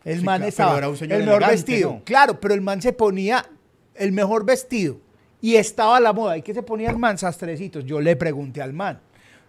El 0.04 0.20
Sí, 0.20 0.26
man 0.26 0.40
claro, 0.40 0.50
estaba. 0.50 0.78
era 0.78 0.90
un 0.90 0.98
señor 0.98 1.20
el 1.22 1.26
mejor 1.26 1.44
elegante, 1.44 1.72
vestido. 1.72 1.92
¿no? 1.94 2.04
Claro, 2.04 2.40
pero 2.42 2.54
el 2.54 2.62
man 2.62 2.82
se 2.82 2.92
ponía 2.94 3.46
el 3.98 4.12
mejor 4.12 4.46
vestido 4.46 4.98
y 5.42 5.56
estaba 5.56 5.98
a 5.98 6.00
la 6.00 6.14
moda. 6.14 6.38
¿Y 6.38 6.42
qué 6.42 6.54
se 6.54 6.64
ponía 6.64 6.90
el 6.90 6.98
man? 6.98 7.18
Sastrecitos. 7.18 7.86
Yo 7.86 8.02
le 8.02 8.16
pregunté 8.16 8.62
al 8.62 8.74
man. 8.74 9.00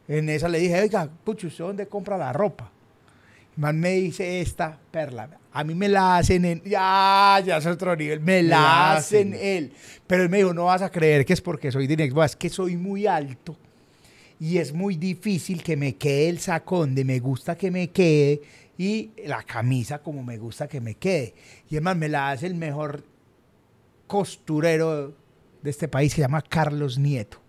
En 0.08 0.28
esa 0.28 0.48
le 0.48 0.58
dije, 0.58 0.80
oiga, 0.80 1.08
pucho, 1.24 1.46
¿usted 1.48 1.64
dónde 1.64 1.86
compra 1.86 2.16
la 2.16 2.32
ropa? 2.32 2.70
El 3.56 3.62
man 3.62 3.80
me 3.80 3.92
dice 3.92 4.40
esta 4.40 4.78
perla. 4.90 5.28
A 5.52 5.64
mí 5.64 5.74
me 5.74 5.88
la 5.88 6.18
hacen 6.18 6.44
en. 6.44 6.62
Ya, 6.62 7.42
ya 7.44 7.56
es 7.56 7.66
otro 7.66 7.96
nivel. 7.96 8.20
Me 8.20 8.42
la, 8.42 8.60
la 8.60 8.92
hacen 8.94 9.34
hacen. 9.34 9.46
él. 9.46 9.72
Pero 10.06 10.22
él 10.22 10.28
me 10.28 10.38
dijo, 10.38 10.52
no 10.52 10.66
vas 10.66 10.82
a 10.82 10.90
creer 10.90 11.24
que 11.24 11.32
es 11.32 11.40
porque 11.40 11.72
soy 11.72 11.86
de. 11.86 12.12
Es 12.24 12.36
que 12.36 12.50
soy 12.50 12.76
muy 12.76 13.06
alto 13.06 13.56
y 14.38 14.58
es 14.58 14.72
muy 14.72 14.96
difícil 14.96 15.62
que 15.62 15.76
me 15.76 15.96
quede 15.96 16.28
el 16.28 16.38
saco 16.38 16.80
donde 16.80 17.04
me 17.04 17.18
gusta 17.20 17.56
que 17.56 17.70
me 17.70 17.88
quede 17.88 18.42
y 18.78 19.10
la 19.24 19.42
camisa 19.42 19.98
como 19.98 20.22
me 20.22 20.36
gusta 20.36 20.68
que 20.68 20.80
me 20.80 20.96
quede. 20.96 21.34
Y 21.70 21.76
además 21.76 21.96
me 21.96 22.08
la 22.08 22.30
hace 22.30 22.46
el 22.46 22.54
mejor 22.54 23.02
costurero 24.06 25.14
de 25.62 25.70
este 25.70 25.88
país, 25.88 26.12
se 26.12 26.20
llama 26.20 26.42
Carlos 26.42 26.98
Nieto. 26.98 27.40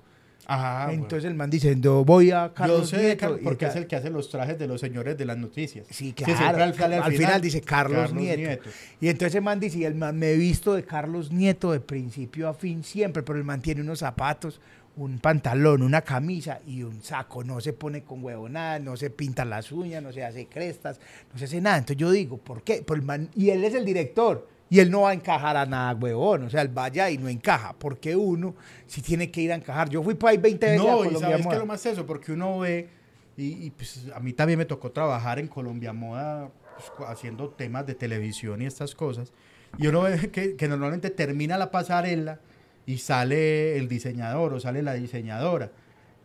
Ajá, 0.50 0.86
bueno. 0.86 1.04
Entonces 1.04 1.30
el 1.30 1.36
man 1.36 1.50
dice, 1.50 1.76
yo 1.78 2.06
voy 2.06 2.32
a 2.32 2.48
Yo 2.48 2.54
Carlos 2.54 2.90
sé 2.90 2.98
de 2.98 3.04
Nieto. 3.04 3.20
Carlos 3.20 3.40
porque 3.44 3.66
es 3.66 3.76
el 3.76 3.86
que 3.86 3.98
hace 3.98 4.10
los 4.10 4.30
trajes 4.30 4.58
de 4.58 4.66
los 4.66 4.80
señores 4.80 5.18
de 5.18 5.26
las 5.26 5.38
noticias. 5.38 5.86
Sí, 5.90 6.14
Que 6.14 6.24
claro. 6.24 6.40
siempre 6.40 6.64
al 6.64 6.74
final, 6.74 6.94
al, 7.04 7.14
final, 7.14 7.42
dice 7.42 7.62
Carlos, 7.62 8.14
Nieto. 8.14 8.70
Y 9.02 9.10
entonces 9.10 9.36
el 9.36 9.42
man 9.42 9.60
dice, 9.60 9.80
y 9.80 9.84
el 9.84 9.96
man, 9.96 10.18
me 10.18 10.32
he 10.32 10.38
visto 10.38 10.74
de 10.74 10.84
Carlos 10.84 11.32
Nieto 11.34 11.74
de 11.74 11.82
principio 11.82 12.48
a 12.48 12.54
fin 12.54 12.84
siempre, 12.84 13.24
pero 13.24 13.38
el 13.38 13.44
man 13.44 13.62
tiene 13.62 13.82
unos 13.82 14.00
zapatos, 14.00 14.62
un 14.96 15.20
pantalón, 15.20 15.82
una 15.82 16.02
camisa 16.02 16.62
y 16.66 16.82
un 16.82 17.04
saco. 17.04 17.44
No 17.44 17.60
se 17.60 17.74
pone 17.74 18.04
con 18.04 18.24
huevonada, 18.24 18.80
no 18.80 18.96
se 18.96 19.10
pinta 19.10 19.44
las 19.44 19.74
uñas, 19.74 20.02
no 20.02 20.14
se 20.14 20.24
hace 20.24 20.48
crestas, 20.48 21.02
no 21.34 21.38
se 21.38 21.44
hace 21.46 21.60
nada. 21.60 21.78
Entonces 21.78 21.98
yo 21.98 22.10
digo, 22.10 22.38
¿por 22.38 22.64
qué? 22.64 22.86
El 22.88 23.02
man, 23.02 23.30
y 23.36 23.50
él 23.50 23.66
es 23.66 23.74
el 23.74 23.84
director. 23.84 24.48
Y 24.70 24.80
él 24.80 24.92
no 24.92 25.02
va 25.02 25.12
a 25.12 25.14
encajar 25.14 25.56
a 25.56 25.66
nada, 25.66 25.94
huevón. 25.96 26.44
O 26.44 26.50
sea, 26.50 26.62
él 26.62 26.68
vaya 26.70 27.10
y 27.10 27.18
no 27.18 27.30
encaja. 27.30 27.74
Porque 27.78 28.16
uno 28.16 28.56
si 28.86 29.02
tiene 29.02 29.32
que 29.32 29.42
ir 29.42 29.52
a 29.52 29.56
encajar. 29.56 29.90
Yo 29.90 30.04
fui 30.04 30.14
por 30.16 30.30
ahí 30.30 30.38
20 30.38 30.66
veces 30.66 30.82
a 30.82 30.84
No, 30.84 31.00
y 31.00 31.08
Colombia 31.08 31.20
sabes 31.20 31.46
Moda. 31.46 31.56
que 31.56 31.60
lo 31.60 31.66
más 31.66 31.86
es 31.86 31.94
eso, 31.94 32.06
porque 32.06 32.32
uno 32.34 32.60
ve, 32.60 32.90
y, 33.38 33.66
y, 33.66 33.72
pues 33.72 34.08
a 34.14 34.20
mí 34.20 34.34
también 34.34 34.60
me 34.60 34.66
tocó 34.66 34.92
trabajar 34.92 35.40
en 35.40 35.48
Colombia 35.48 35.94
Moda 35.94 36.50
pues, 36.98 37.10
haciendo 37.10 37.50
temas 37.50 37.86
de 37.86 37.96
televisión 37.96 38.62
y 38.62 38.66
estas 38.66 38.94
cosas. 38.94 39.32
Y 39.78 39.88
uno 39.88 40.02
ve 40.02 40.30
que, 40.32 40.56
que 40.56 40.68
normalmente 40.68 41.10
termina 41.12 41.58
la 41.58 41.72
pasarela 41.72 42.40
y 42.86 42.98
sale 42.98 43.78
el 43.78 43.88
diseñador 43.88 44.54
o 44.54 44.60
sale 44.60 44.82
la 44.82 44.94
diseñadora. 44.94 45.72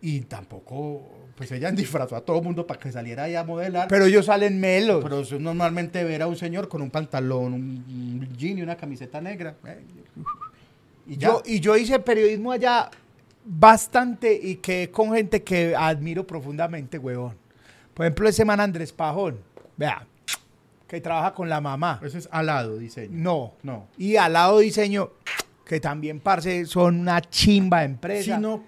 Y 0.00 0.20
tampoco, 0.22 1.21
pues 1.36 1.50
ella 1.52 1.70
disfrazó 1.70 2.16
a 2.16 2.20
todo 2.20 2.38
el 2.38 2.44
mundo 2.44 2.66
para 2.66 2.78
que 2.78 2.92
saliera 2.92 3.24
ahí 3.24 3.34
a 3.34 3.44
modelar. 3.44 3.88
Pero 3.88 4.06
ellos 4.06 4.26
salen 4.26 4.60
melos. 4.60 5.02
Pero 5.02 5.20
eso 5.20 5.36
es 5.36 5.40
normalmente 5.40 6.04
ver 6.04 6.22
a 6.22 6.26
un 6.26 6.36
señor 6.36 6.68
con 6.68 6.82
un 6.82 6.90
pantalón, 6.90 7.54
un, 7.54 8.28
jean 8.36 8.58
y 8.58 8.62
una 8.62 8.76
camiseta 8.76 9.20
negra. 9.20 9.56
eh, 9.66 9.82
Y 11.06 11.16
ya. 11.16 11.28
Yo, 11.28 11.42
y 11.44 11.60
yo 11.60 11.76
hice 11.76 11.98
periodismo 11.98 12.52
allá 12.52 12.90
bastante 13.44 14.32
y 14.40 14.56
que 14.56 14.90
con 14.90 15.12
gente 15.12 15.42
que 15.42 15.74
admiro 15.76 16.26
profundamente, 16.26 16.98
huevón. 16.98 17.34
Por 17.94 18.06
ejemplo, 18.06 18.28
ese 18.28 18.44
man 18.44 18.60
Andrés 18.60 18.92
Pajón, 18.92 19.38
vea, 19.76 20.06
que 20.86 21.00
trabaja 21.00 21.34
con 21.34 21.48
la 21.48 21.60
mamá. 21.60 22.00
Eso 22.02 22.18
es 22.18 22.28
alado, 22.30 22.78
diseño. 22.78 23.10
No. 23.12 23.52
No. 23.62 23.86
Y 23.98 24.16
al 24.16 24.34
lado 24.34 24.58
diseño, 24.58 25.10
que 25.64 25.80
también, 25.80 26.20
parce, 26.20 26.66
son 26.66 27.00
una 27.00 27.20
chimba 27.20 27.80
de 27.80 27.86
empresa. 27.86 28.36
Sí, 28.36 28.40
no. 28.40 28.62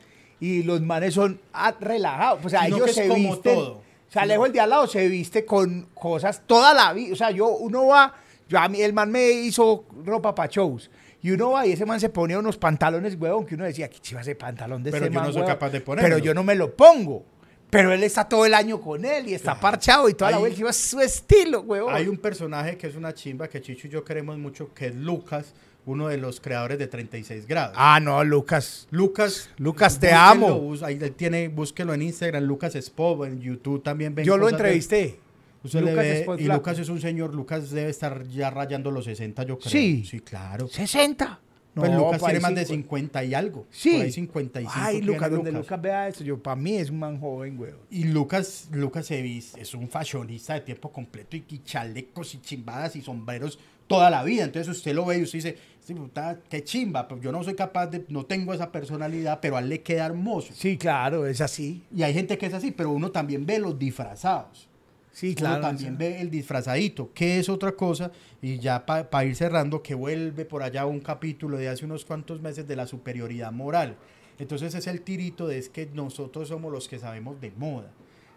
Y 0.45 0.62
los 0.62 0.83
manes 0.83 1.15
son 1.15 1.41
ah, 1.55 1.75
relajados. 1.81 2.45
O 2.45 2.49
sea, 2.51 2.65
Sino 2.65 2.77
ellos 2.77 2.93
se 2.93 3.09
como 3.09 3.33
visten. 3.35 3.55
todo. 3.55 3.71
O 4.09 4.12
sea, 4.12 4.23
Alejo 4.23 4.45
el 4.47 4.53
de 4.53 4.61
al 4.61 4.71
lado 4.71 4.87
se 4.87 5.09
viste 5.09 5.45
con 5.47 5.89
cosas 5.95 6.43
toda 6.47 6.75
la 6.75 6.93
vida. 6.93 7.15
O 7.15 7.16
sea, 7.16 7.31
yo, 7.31 7.49
uno 7.49 7.87
va, 7.87 8.15
yo 8.49 8.59
a 8.59 8.69
mí, 8.69 8.81
el 8.83 8.93
man 8.93 9.11
me 9.11 9.31
hizo 9.31 9.87
ropa 10.05 10.35
para 10.35 10.51
shows. 10.51 10.91
Y 11.23 11.31
uno 11.31 11.53
va 11.53 11.66
y 11.66 11.73
ese 11.73 11.87
man 11.87 11.99
se 11.99 12.11
ponía 12.11 12.39
unos 12.39 12.59
pantalones, 12.59 13.16
huevón, 13.19 13.47
que 13.47 13.55
uno 13.55 13.65
decía, 13.65 13.89
¿qué 13.89 13.99
chiva 14.01 14.21
ese 14.21 14.35
pantalón 14.35 14.83
de 14.83 14.91
Pero 14.91 15.07
ese 15.07 15.15
yo 15.15 15.19
man, 15.19 15.29
no 15.29 15.33
soy 15.33 15.41
huevón?" 15.41 15.55
capaz 15.55 15.71
de 15.71 15.81
ponérmelo. 15.81 16.16
Pero 16.16 16.25
yo 16.25 16.35
no 16.35 16.45
me 16.45 16.55
lo 16.55 16.77
pongo. 16.77 17.25
Pero 17.71 17.93
él 17.93 18.05
está 18.05 18.29
todo 18.29 18.45
el 18.45 18.53
año 18.55 18.81
con 18.81 19.05
él 19.05 19.29
y 19.31 19.35
está 19.35 19.59
parchado 19.59 20.09
y 20.09 20.15
toda 20.15 20.31
la 20.31 20.37
Hay- 20.37 20.41
vuelta. 20.43 20.61
y 20.61 20.65
es 20.69 20.77
su 20.77 21.01
estilo, 21.01 21.62
huevón. 21.62 21.93
Hay 21.95 22.07
un 22.07 22.19
personaje 22.19 22.77
que 22.77 22.87
es 22.87 22.95
una 22.95 23.15
chimba 23.15 23.49
que 23.49 23.61
Chicho 23.61 23.87
y 23.89 23.91
yo 23.91 24.05
queremos 24.05 24.37
mucho, 24.39 24.73
que 24.75 24.89
es 24.89 24.95
Lucas, 24.95 25.55
uno 25.86 26.09
de 26.09 26.16
los 26.19 26.40
creadores 26.40 26.78
de 26.78 26.86
36 26.86 27.47
grados. 27.47 27.74
Ah, 27.78 28.01
no, 28.01 28.23
Lucas. 28.24 28.86
Lucas, 28.90 29.51
Lucas, 29.59 29.98
te 30.01 30.12
amo. 30.12 30.59
bus- 30.59 30.82
ahí 30.82 30.98
él 31.01 31.12
tiene, 31.12 31.48
búsquelo 31.48 31.93
en 31.94 32.02
Instagram, 32.02 32.44
Lucas 32.44 32.74
Spov, 32.74 33.24
en 33.27 33.40
YouTube 33.40 33.82
también 33.82 34.15
ven 34.15 34.24
Yo 34.24 34.36
lo 34.36 34.48
entrevisté. 34.48 35.19
Usted 35.62 35.81
Lucas 35.81 35.97
ve- 35.97 36.20
Spot 36.20 36.40
y. 36.40 36.44
Lucas 36.44 36.78
es 36.78 36.89
un 36.89 37.01
señor, 37.01 37.35
Lucas 37.35 37.70
debe 37.70 37.90
estar 37.90 38.27
ya 38.28 38.51
rayando 38.51 38.90
los 38.90 39.05
60, 39.06 39.43
yo 39.44 39.59
creo. 39.59 39.70
Sí. 39.70 40.05
Sí, 40.05 40.20
claro. 40.20 40.69
60. 40.69 41.40
Pues 41.74 41.90
No, 41.90 41.98
Lucas 41.98 42.23
ahí 42.23 42.27
tiene 42.27 42.40
más 42.40 42.55
de 42.55 42.62
cincu- 42.62 42.69
50 42.69 43.24
y 43.24 43.35
algo. 43.35 43.66
Sí. 43.70 43.93
Por 43.94 44.02
ahí 44.02 44.12
55 44.12 44.73
Ay, 44.77 45.02
Lucas, 45.02 45.31
donde 45.31 45.51
Lucas 45.51 45.82
vea 45.82 46.06
eso, 46.09 46.23
yo 46.23 46.39
para 46.40 46.55
mí 46.55 46.77
es 46.77 46.89
un 46.90 47.01
man 47.01 47.19
joven, 47.19 47.56
güey. 47.56 47.73
Y 47.90 48.05
Lucas, 48.05 48.69
Lucas 48.73 49.06
se 49.06 49.20
vis- 49.23 49.56
es 49.56 49.74
un 49.74 49.89
fashionista 49.89 50.55
de 50.55 50.61
tiempo 50.61 50.93
completo 50.93 51.36
y, 51.36 51.44
y 51.48 51.59
chalecos 51.65 52.32
y 52.35 52.40
chimbadas 52.40 52.94
y 52.94 53.02
sombreros 53.02 53.59
toda 53.86 54.11
la 54.11 54.23
vida. 54.24 54.44
Entonces 54.44 54.77
usted 54.77 54.94
lo 54.94 55.05
ve 55.06 55.19
y 55.19 55.23
usted 55.23 55.39
dice, 55.39 55.59
"Este 55.81 55.94
puta, 55.94 56.40
qué 56.48 56.65
chimba, 56.65 57.06
pero 57.09 57.20
yo 57.20 57.32
no 57.32 57.43
soy 57.44 57.55
capaz 57.55 57.89
de, 57.89 58.05
no 58.09 58.24
tengo 58.24 58.52
esa 58.55 58.73
personalidad, 58.73 59.40
pero 59.40 59.56
a 59.56 59.61
él 59.61 59.69
le 59.69 59.82
queda 59.82 60.06
hermoso. 60.06 60.52
Sí, 60.55 60.77
claro, 60.77 61.27
es 61.27 61.40
así. 61.40 61.82
Y 61.94 62.02
hay 62.02 62.15
gente 62.15 62.39
que 62.39 62.47
es 62.47 62.55
así, 62.55 62.70
pero 62.70 62.90
uno 62.90 63.11
también 63.11 63.44
ve 63.47 63.59
los 63.59 63.78
disfrazados. 63.78 64.69
Sí, 65.12 65.28
Uno 65.28 65.36
claro. 65.36 65.61
también 65.61 65.97
ve 65.97 66.20
el 66.20 66.28
disfrazadito, 66.28 67.12
que 67.15 67.39
es 67.39 67.48
otra 67.48 67.70
cosa, 67.73 68.11
y 68.43 68.59
ya 68.59 68.85
para 68.85 69.24
ir 69.24 69.36
cerrando, 69.36 69.81
que 69.81 69.94
vuelve 69.94 70.44
por 70.44 70.65
allá 70.65 70.86
un 70.86 70.98
capítulo 70.98 71.56
de 71.56 71.69
hace 71.69 71.85
unos 71.85 72.05
cuantos 72.05 72.40
meses 72.43 72.66
de 72.66 72.74
la 72.74 72.85
superioridad 72.89 73.52
moral. 73.52 73.97
Entonces 74.40 74.74
es 74.74 74.89
el 74.89 75.02
tirito 75.02 75.47
de 75.47 75.59
es 75.59 75.69
que 75.69 75.86
nosotros 75.94 76.48
somos 76.48 76.73
los 76.73 76.89
que 76.89 76.98
sabemos 76.98 77.40
de 77.40 77.52
moda. 77.52 77.93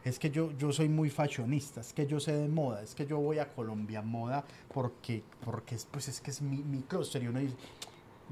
Es 0.08 0.20
que 0.20 0.30
yo, 0.30 0.52
yo 0.58 0.72
soy 0.72 0.90
muy 0.90 1.10
fashionista, 1.10 1.82
es 1.82 1.94
que 1.94 2.06
yo 2.08 2.20
sé 2.20 2.34
de 2.34 2.48
moda, 2.48 2.82
es 2.84 2.96
que 2.96 3.06
yo 3.06 3.20
voy 3.20 3.40
a 3.40 3.52
Colombia 3.54 4.02
Moda 4.02 4.44
porque, 4.74 5.24
porque 5.44 5.76
es, 5.76 5.86
pues 5.90 6.08
es 6.08 6.22
que 6.22 6.32
es 6.32 6.42
mi, 6.42 6.58
mi 6.58 6.82
clúster. 6.82 7.24
Y 7.24 7.28
uno 7.28 7.40
dice, 7.40 7.56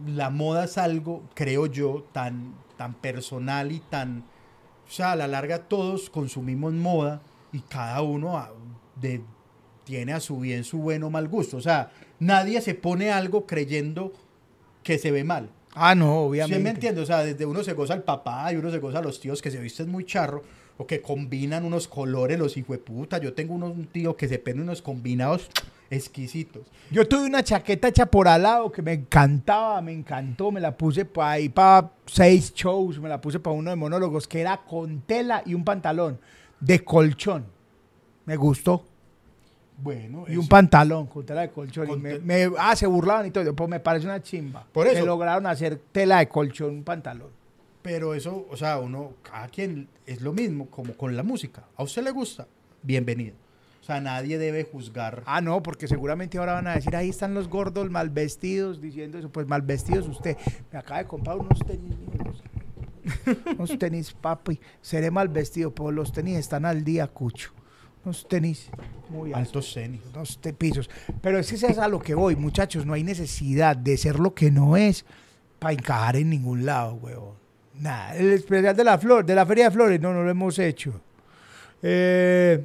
la 0.08 0.30
moda 0.30 0.66
es 0.66 0.78
algo, 0.78 1.24
creo 1.34 1.66
yo, 1.68 2.06
tan, 2.12 2.56
tan 2.78 2.94
personal 2.94 3.72
y 3.72 3.80
tan... 3.80 4.24
O 4.88 4.92
sea, 4.92 5.14
a 5.14 5.16
la 5.16 5.28
larga 5.28 5.60
todos 5.68 6.10
consumimos 6.10 6.74
moda 6.74 7.22
y 7.52 7.60
cada 7.62 8.02
uno 8.02 8.38
a- 8.38 8.52
de- 9.00 9.22
tiene 9.84 10.14
a 10.14 10.20
su 10.20 10.40
bien 10.40 10.64
su 10.64 10.78
buen 10.80 11.04
o 11.04 11.10
mal 11.10 11.28
gusto. 11.28 11.58
O 11.58 11.62
sea, 11.62 11.92
nadie 12.20 12.62
se 12.62 12.74
pone 12.76 13.12
algo 13.12 13.46
creyendo 13.46 14.14
que 14.84 14.98
se 14.98 15.12
ve 15.12 15.24
mal. 15.24 15.50
Ah, 15.74 15.94
no, 15.96 16.06
¿Sí 16.06 16.12
obviamente. 16.30 16.64
me 16.64 16.70
entiende? 16.70 17.02
O 17.02 17.06
sea, 17.06 17.20
desde 17.24 17.46
uno 17.46 17.64
se 17.64 17.74
goza 17.74 17.94
el 17.96 18.04
papá 18.04 18.52
y 18.54 18.56
uno 18.56 18.72
se 18.72 18.80
goza 18.80 19.02
los 19.02 19.20
tíos 19.20 19.42
que 19.42 19.52
se 19.52 19.60
visten 19.60 19.90
muy 19.90 20.06
charro 20.06 20.42
o 20.78 20.86
que 20.88 21.02
combinan 21.02 21.64
unos 21.66 21.88
colores, 21.88 22.38
los 22.38 22.58
hijueputa. 22.58 23.18
Yo 23.20 23.34
tengo 23.34 23.54
unos, 23.54 23.72
un 23.72 23.86
tío 23.88 24.16
que 24.18 24.28
se 24.28 24.40
pone 24.40 24.62
unos 24.62 24.82
combinados 24.82 25.50
exquisitos. 25.90 26.64
Yo 26.92 27.08
tuve 27.08 27.26
una 27.28 27.44
chaqueta 27.44 27.88
hecha 27.88 28.06
por 28.08 28.28
al 28.28 28.42
lado 28.44 28.72
que 28.72 28.82
me 28.82 28.94
encantaba, 28.94 29.82
me 29.82 29.94
encantó, 29.94 30.52
me 30.52 30.60
la 30.60 30.76
puse 30.76 31.06
para 31.06 31.32
ahí 31.32 31.48
para 31.50 31.92
seis 32.08 32.54
shows, 32.54 33.00
me 33.00 33.08
la 33.08 33.22
puse 33.22 33.40
para 33.40 33.56
uno 33.56 33.70
de 33.70 33.76
monólogos 33.76 34.28
que 34.28 34.42
era 34.42 34.58
con 34.58 35.02
tela 35.02 35.44
y 35.46 35.54
un 35.54 35.64
pantalón 35.64 36.20
de 36.60 36.84
colchón. 36.84 37.46
Me 38.26 38.36
gustó. 38.36 38.84
Bueno, 39.78 40.24
Y 40.28 40.38
un 40.38 40.48
pantalón 40.48 41.06
con 41.08 41.26
tela 41.26 41.42
de 41.42 41.50
colchón. 41.52 41.90
y 41.90 41.96
me, 41.98 42.18
me- 42.20 42.50
ah, 42.58 42.76
se 42.76 42.88
burlaban 42.88 43.26
y 43.28 43.32
todo. 43.32 43.54
Pues 43.54 43.70
me 43.70 43.80
parece 43.80 44.06
una 44.08 44.22
chimba. 44.24 44.66
Por 44.72 44.88
Que 44.88 44.94
eso. 44.94 45.06
lograron 45.06 45.46
hacer 45.48 45.78
tela 45.92 46.20
de 46.20 46.28
colchón, 46.30 46.70
un 46.76 46.84
pantalón. 46.84 47.30
Pero 47.86 48.16
eso, 48.16 48.48
o 48.50 48.58
sea, 48.58 48.80
uno, 48.80 49.14
cada 49.22 49.48
quien 49.48 49.88
es 50.08 50.20
lo 50.22 50.34
mismo 50.34 50.66
como 50.72 50.96
con 50.98 51.16
la 51.16 51.22
música. 51.22 51.66
A 51.78 51.84
usted 51.84 52.04
le 52.04 52.10
gusta, 52.10 52.48
bienvenido. 52.82 53.36
O 53.80 53.86
sea, 53.86 54.02
nadie 54.02 54.40
debe 54.40 54.64
juzgar. 54.64 55.22
Ah, 55.28 55.40
no, 55.40 55.62
porque 55.62 55.88
seguramente 55.88 56.40
ahora 56.40 56.54
van 56.54 56.66
a 56.66 56.74
decir, 56.74 56.96
ahí 56.96 57.10
están 57.10 57.36
los 57.36 57.48
gordos 57.48 57.92
mal 57.92 58.10
vestidos 58.10 58.82
diciendo 58.82 59.20
eso. 59.20 59.30
Pues 59.32 59.46
mal 59.48 59.62
vestidos 59.62 60.08
usted. 60.08 60.36
Me 60.74 60.80
acaba 60.80 60.98
de 60.98 61.06
comprar 61.06 61.38
unos 61.38 61.60
tenis. 61.60 61.94
míos. 61.96 62.44
unos 63.56 63.78
tenis, 63.78 64.14
papi. 64.14 64.60
Seré 64.82 65.12
mal 65.12 65.30
vestido, 65.30 65.72
pero 65.76 65.92
los 65.92 66.12
tenis 66.12 66.38
están 66.40 66.66
al 66.66 66.84
día, 66.84 67.06
cucho. 67.06 67.52
Unos 68.04 68.28
tenis 68.28 68.72
muy 69.10 69.32
altos. 69.32 69.38
Altos 69.68 69.74
tenis. 69.76 70.02
Dos 70.12 70.42
te- 70.42 70.54
pisos. 70.54 70.90
Pero 71.22 71.38
es 71.38 71.48
que 71.48 71.56
es 71.68 71.78
a 71.78 71.88
lo 71.88 72.00
que 72.00 72.16
voy, 72.16 72.36
muchachos. 72.36 72.88
No 72.88 72.94
hay 72.94 73.04
necesidad 73.04 73.78
de 73.78 73.96
ser 73.98 74.18
lo 74.20 74.34
que 74.34 74.50
no 74.50 74.76
es 74.76 75.06
para 75.60 75.74
encajar 75.74 76.16
en 76.16 76.32
ningún 76.32 76.66
lado, 76.66 76.96
huevón. 76.96 77.45
Nada. 77.80 78.16
El 78.16 78.32
especial 78.34 78.76
de 78.76 78.84
la 78.84 78.98
flor, 78.98 79.26
de 79.26 79.36
la 79.36 79.46
Feria 79.46 79.66
de 79.66 79.72
Flores, 79.72 80.00
no, 80.00 80.14
no 80.14 80.24
lo 80.24 80.30
hemos 80.30 80.58
hecho. 80.60 81.02
Eh, 81.82 82.64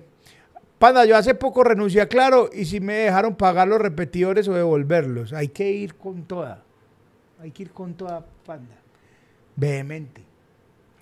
Panda, 0.79 1.05
yo 1.05 1.17
hace 1.17 1.35
poco 1.35 1.63
renuncié 1.63 2.01
a 2.01 2.09
Claro 2.09 2.49
y 2.53 2.65
si 2.65 2.81
me 2.81 2.95
dejaron 2.95 3.35
pagar 3.35 3.69
los 3.69 3.81
repetidores 3.81 4.49
o 4.49 4.55
devolverlos. 4.55 5.33
Hay 5.33 5.49
que 5.49 5.71
ir 5.71 5.95
con 5.97 6.23
toda. 6.25 6.63
Hay 7.41 7.51
que 7.51 7.65
ir 7.65 7.71
con 7.71 7.95
toda, 7.95 8.25
Panda. 8.47 8.77
Vehemente. 9.57 10.23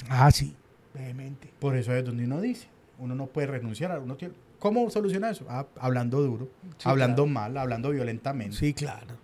Ah, 0.08 0.30
sí. 0.30 0.56
Vehemente. 0.94 1.52
Por 1.60 1.76
eso 1.76 1.94
es 1.94 2.04
donde 2.04 2.24
uno 2.24 2.40
dice, 2.40 2.66
uno 2.98 3.14
no 3.14 3.26
puede 3.26 3.46
renunciar. 3.46 3.98
Uno 4.00 4.16
tiene, 4.16 4.34
¿Cómo 4.58 4.90
soluciona 4.90 5.30
eso? 5.30 5.44
Ah, 5.48 5.66
hablando 5.78 6.20
duro, 6.20 6.48
Sí, 6.78 6.88
hablando 6.88 7.22
claro. 7.24 7.32
mal, 7.34 7.56
hablando 7.58 7.90
violentamente. 7.90 8.56
Sí, 8.56 8.74
claro. 8.74 9.14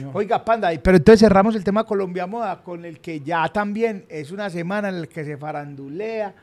No. 0.00 0.10
Oiga, 0.14 0.44
Panda, 0.44 0.70
pero 0.82 0.96
entonces 0.96 1.20
cerramos 1.20 1.54
el 1.54 1.64
tema 1.64 1.84
Colombia 1.84 2.26
Moda 2.26 2.62
con 2.62 2.84
el 2.84 3.00
que 3.00 3.20
ya 3.20 3.48
también 3.48 4.04
es 4.08 4.30
una 4.30 4.50
semana 4.50 4.88
en 4.88 5.00
la 5.02 5.06
que 5.06 5.24
se 5.24 5.36
farandulea 5.36 6.34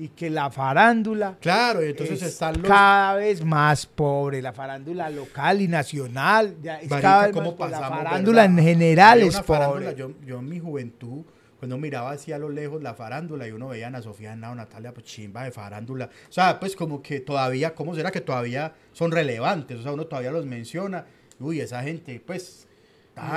y 0.00 0.08
que 0.08 0.30
la 0.30 0.50
farándula 0.50 1.36
Claro, 1.40 1.84
y 1.84 1.90
entonces 1.90 2.22
es 2.22 2.28
están 2.28 2.54
los... 2.54 2.66
cada 2.66 3.16
vez 3.16 3.44
más 3.44 3.84
pobre, 3.84 4.40
la 4.40 4.54
farándula 4.54 5.10
local 5.10 5.60
y 5.60 5.68
nacional, 5.68 6.56
ya 6.62 6.80
es 6.80 6.88
Marica, 6.88 7.08
cada 7.08 7.26
vez 7.26 7.32
¿cómo 7.34 7.54
más 7.54 7.70
la 7.70 7.80
farándula 7.80 8.42
verdad? 8.42 8.58
en 8.58 8.64
general 8.64 9.20
es 9.20 9.40
pobre. 9.40 9.94
Yo, 9.94 10.12
yo 10.24 10.38
en 10.38 10.48
mi 10.48 10.58
juventud, 10.58 11.22
cuando 11.58 11.76
miraba 11.76 12.12
hacia 12.12 12.38
lo 12.38 12.48
lejos 12.48 12.82
la 12.82 12.94
farándula 12.94 13.46
y 13.46 13.52
uno 13.52 13.68
veía 13.68 13.84
a 13.84 13.88
Ana 13.88 14.00
Sofía 14.00 14.32
Henao, 14.32 14.54
Natalia, 14.54 14.94
pues 14.94 15.04
chimba 15.04 15.44
de 15.44 15.50
farándula. 15.50 16.06
O 16.06 16.32
sea, 16.32 16.58
pues 16.58 16.74
como 16.74 17.02
que 17.02 17.20
todavía, 17.20 17.74
¿cómo 17.74 17.94
será 17.94 18.10
que 18.10 18.22
todavía 18.22 18.72
son 18.92 19.12
relevantes? 19.12 19.80
O 19.80 19.82
sea, 19.82 19.92
uno 19.92 20.06
todavía 20.06 20.30
los 20.30 20.46
menciona. 20.46 21.04
Uy, 21.38 21.60
esa 21.60 21.82
gente, 21.82 22.22
pues... 22.26 22.66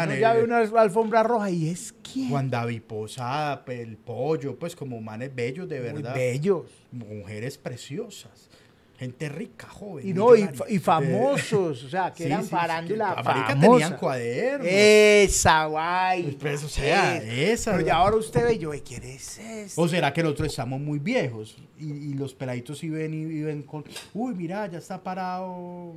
Uno 0.04 0.16
ya 0.16 0.34
eh, 0.34 0.38
ve 0.38 0.44
una 0.44 0.60
alfombra 0.82 1.24
roja 1.24 1.50
y 1.50 1.70
es 1.70 1.94
quién. 2.12 2.30
Juan 2.30 2.50
David 2.50 2.82
Posada, 2.84 3.64
pues, 3.66 3.80
el 3.80 3.98
pollo, 3.98 4.58
pues 4.58 4.76
como 4.76 5.02
manes 5.02 5.34
bellos 5.34 5.68
de 5.68 5.80
Muy 5.82 6.02
verdad. 6.02 6.16
bellos. 6.16 6.66
Mujeres 6.92 7.58
preciosas. 7.58 8.50
Gente 8.98 9.28
rica, 9.28 9.68
joven. 9.68 10.08
Y 10.08 10.14
no, 10.14 10.36
y, 10.36 10.48
y 10.70 10.80
famosos, 10.80 11.84
o 11.84 11.90
sea, 11.90 12.14
que 12.14 12.24
Sí, 12.24 12.30
eran 12.30 12.44
sí, 12.44 12.50
farándula 12.52 13.08
marica, 13.16 13.48
famosa. 13.50 13.60
tenían 13.72 13.98
cuadernos. 13.98 14.68
Esa, 14.70 15.66
guay. 15.66 16.38
Pues, 16.40 16.64
o 16.64 16.70
sea, 16.70 17.18
esa, 17.18 17.72
Pero 17.72 17.86
ya 17.88 17.96
ahora 17.96 18.16
usted 18.18 18.46
ve, 18.46 18.58
yo, 18.60 18.70
¿quién 18.86 19.04
es 19.04 19.40
ese? 19.40 19.82
¿O 19.82 19.88
será 19.88 20.14
que 20.14 20.22
nosotros 20.22 20.48
estamos 20.50 20.80
muy 20.80 21.00
viejos? 21.00 21.58
Y, 21.80 21.86
y 21.92 22.14
los 22.14 22.34
peladitos 22.36 22.78
sí 22.78 22.90
ven 22.90 23.14
y 23.14 23.26
viven 23.26 23.64
con. 23.64 23.84
Uy, 24.14 24.36
mira, 24.36 24.68
ya 24.68 24.78
está 24.78 25.02
parado. 25.02 25.96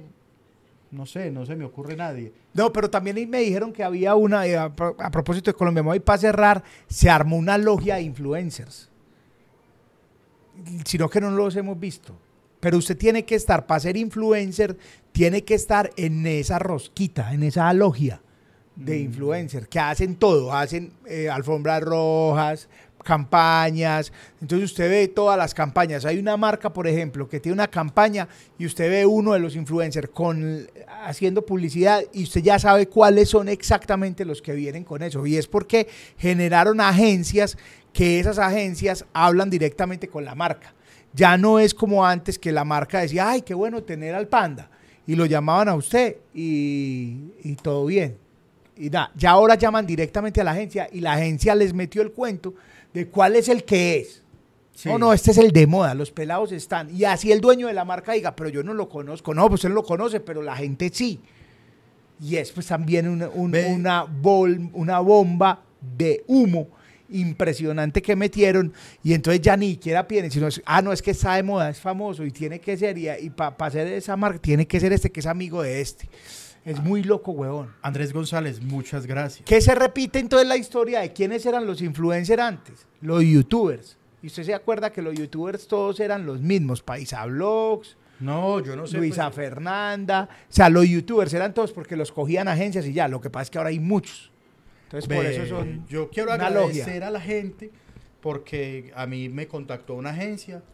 No 0.91 1.05
sé, 1.05 1.31
no 1.31 1.45
se 1.45 1.57
me 1.57 1.65
ocurre 1.65 1.97
nadie. 1.97 2.33
No, 2.55 2.73
pero 2.73 2.89
también 2.89 3.29
me 3.29 3.41
dijeron 3.41 3.73
que 3.73 3.83
había 3.83 4.15
una, 4.15 4.47
eh, 4.47 4.57
a, 4.57 4.65
a 4.65 5.11
propósito 5.11 5.51
de 5.51 5.57
Colombia 5.57 5.97
y 5.97 6.01
para 6.01 6.19
cerrar, 6.19 6.65
se 6.89 7.11
armó 7.11 7.37
una 7.37 7.59
logia 7.59 7.97
de 7.97 8.03
influencers. 8.03 8.89
Sino 10.85 11.09
que 11.09 11.21
no 11.21 11.31
los 11.31 11.57
hemos 11.57 11.79
visto. 11.79 12.17
Pero 12.61 12.79
usted 12.79 12.97
tiene 12.97 13.25
que 13.25 13.35
estar, 13.35 13.67
para 13.67 13.81
ser 13.81 13.97
influencer, 13.97 14.77
tiene 15.13 15.45
que 15.45 15.55
estar 15.55 15.91
en 15.97 16.27
esa 16.27 16.59
rosquita, 16.59 17.33
en 17.33 17.43
esa 17.43 17.73
logia 17.73 18.23
de 18.77 18.99
influencer, 18.99 19.69
que 19.69 19.81
hacen 19.81 20.17
todo, 20.17 20.53
hacen 20.53 20.93
eh, 21.07 21.31
alfombras 21.31 21.83
rojas, 21.83 22.69
campañas. 23.07 24.13
Entonces 24.41 24.73
usted 24.73 24.91
ve 24.91 25.09
todas 25.09 25.39
las 25.39 25.55
campañas. 25.55 26.05
Hay 26.05 26.19
una 26.19 26.37
marca, 26.37 26.73
por 26.73 26.89
ejemplo, 26.89 27.29
que 27.29 27.39
tiene 27.39 27.55
una 27.55 27.69
campaña 27.69 28.29
y 28.59 28.67
usted 28.67 28.91
ve 28.91 29.07
uno 29.07 29.33
de 29.33 29.39
los 29.39 29.55
influencers 29.55 30.11
con, 30.11 30.69
haciendo 31.05 31.47
publicidad 31.47 32.03
y 32.13 32.25
usted 32.25 32.43
ya 32.43 32.59
sabe 32.59 32.89
cuáles 32.89 33.31
son 33.31 33.49
exactamente 33.49 34.25
los 34.25 34.43
que 34.43 34.53
vienen 34.55 34.83
con 34.83 35.03
eso. 35.03 35.25
Y 35.25 35.37
es 35.37 35.47
porque 35.47 35.87
generaron 36.19 36.81
agencias 36.81 37.57
que 37.93 38.19
esas 38.19 38.39
agencias 38.39 39.07
hablan 39.13 39.49
directamente 39.49 40.09
con 40.09 40.25
la 40.25 40.35
marca. 40.35 40.75
Ya 41.15 41.39
no 41.39 41.61
es 41.61 41.73
como 41.73 42.05
antes 42.05 42.39
que 42.39 42.53
la 42.53 42.65
marca 42.65 43.01
decía, 43.01 43.31
ay, 43.31 43.43
qué 43.43 43.55
bueno 43.55 43.85
tener 43.85 44.15
al 44.15 44.27
panda. 44.27 44.69
Y 45.07 45.15
lo 45.15 45.25
llamaban 45.25 45.69
a 45.69 45.77
usted 45.77 46.17
y, 46.35 47.19
y 47.45 47.55
todo 47.55 47.87
bien. 47.87 48.19
Y 48.77 48.91
nada, 48.91 49.13
ya 49.15 49.31
ahora 49.31 49.55
llaman 49.55 49.87
directamente 49.87 50.41
a 50.41 50.45
la 50.45 50.51
agencia 50.51 50.89
y 50.93 51.01
la 51.01 51.15
agencia 51.15 51.55
les 51.55 51.73
metió 51.73 52.03
el 52.03 52.11
cuento 52.11 52.55
de 52.97 53.09
cuál 53.09 53.37
es 53.37 53.49
el 53.49 53.65
que 53.65 53.99
es. 54.01 54.23
Sí. 54.75 54.89
No, 54.89 54.99
no, 54.99 55.13
este 55.13 55.31
es 55.31 55.39
el 55.39 55.53
de 55.53 55.67
moda, 55.67 55.95
los 55.95 56.11
pelados 56.11 56.53
están. 56.53 56.95
Y 56.95 57.05
así 57.05 57.33
el 57.33 57.41
dueño 57.41 57.67
de 57.67 57.73
la 57.75 57.85
marca 57.85 58.13
diga, 58.13 58.35
pero 58.37 58.49
yo 58.51 58.63
no 58.63 58.75
lo 58.75 58.89
conozco. 58.89 59.33
No, 59.35 59.49
pues 59.49 59.65
él 59.65 59.73
lo 59.73 59.83
conoce, 59.83 60.21
pero 60.21 60.43
la 60.43 60.57
gente 60.57 60.91
sí. 60.93 61.21
Y 62.21 62.37
es 62.37 62.53
pues 62.53 62.67
también 62.67 63.09
una, 63.09 63.29
un- 63.29 63.55
una, 63.55 64.05
bol- 64.05 64.71
una 64.73 64.99
bomba 65.01 65.63
de 65.97 66.25
humo 66.27 66.69
impresionante 67.11 68.03
que 68.03 68.17
metieron. 68.17 68.73
Y 69.03 69.15
entonces 69.15 69.41
ya 69.41 69.57
ni 69.57 69.73
siquiera 69.73 70.07
piden, 70.09 70.31
sino, 70.31 70.47
es, 70.49 70.61
ah, 70.67 70.83
no, 70.83 70.93
es 70.93 71.03
que 71.03 71.11
está 71.13 71.35
de 71.37 71.43
moda, 71.43 71.71
es 71.71 71.81
famoso 71.81 72.25
y 72.25 72.31
tiene 72.31 72.59
que 72.61 72.77
ser, 72.77 72.99
y, 72.99 73.09
y 73.09 73.31
para 73.31 73.55
hacer 73.59 73.87
esa 73.89 74.17
marca, 74.17 74.39
tiene 74.41 74.67
que 74.67 74.81
ser 74.81 74.93
este 74.93 75.11
que 75.11 75.21
es 75.21 75.27
amigo 75.27 75.63
de 75.63 75.81
este. 75.81 76.09
Es 76.67 76.83
muy 76.83 77.05
loco, 77.05 77.31
huevón. 77.31 77.73
Andrés 77.81 78.13
González, 78.13 78.61
muchas 78.61 79.07
gracias. 79.07 79.47
¿Qué 79.47 79.61
se 79.61 79.73
repite 79.73 80.19
entonces 80.19 80.49
la 80.49 80.57
historia 80.57 80.99
de 80.99 81.13
quiénes 81.13 81.47
eran 81.47 81.65
los 81.65 81.81
influencers 81.81 82.43
antes? 82.43 82.89
Los 83.01 83.23
youtubers. 83.23 83.97
Y 84.21 84.27
usted 84.27 84.43
se 84.43 84.53
acuerda 84.53 84.91
que 84.91 85.01
los 85.01 85.15
youtubers 85.15 85.69
todos 85.69 86.01
eran 86.01 86.27
los 86.27 86.41
mismos. 86.41 86.83
Paisa 86.83 87.25
Blogs, 87.27 87.97
No, 88.19 88.59
yo 88.59 88.75
no 88.75 88.89
sé. 88.89 88.97
Luisa 88.97 89.31
pues, 89.31 89.37
Fernanda. 89.37 90.29
O 90.51 90.53
sea, 90.53 90.69
los 90.69 90.89
youtubers 90.89 91.33
eran 91.35 91.55
todos 91.55 91.71
porque 91.71 91.95
los 91.95 92.11
cogían 92.11 92.49
agencias 92.49 92.85
y 92.85 92.93
ya. 92.93 93.07
Lo 93.07 93.21
que 93.21 93.31
pasa 93.31 93.43
es 93.45 93.51
que 93.51 93.59
ahora 93.59 93.71
hay 93.71 93.79
muchos. 93.79 94.33
Entonces 94.87 95.09
por 95.09 95.25
eso 95.25 95.47
son. 95.47 95.87
Yo 95.87 96.11
quiero 96.11 96.33
agradecer 96.33 96.95
logia. 96.95 97.07
a 97.07 97.11
la 97.11 97.21
gente 97.21 97.71
porque 98.21 98.91
a 98.97 99.07
mí 99.07 99.29
me 99.29 99.47
contactó 99.47 99.95
una 99.95 100.11
agencia 100.11 100.65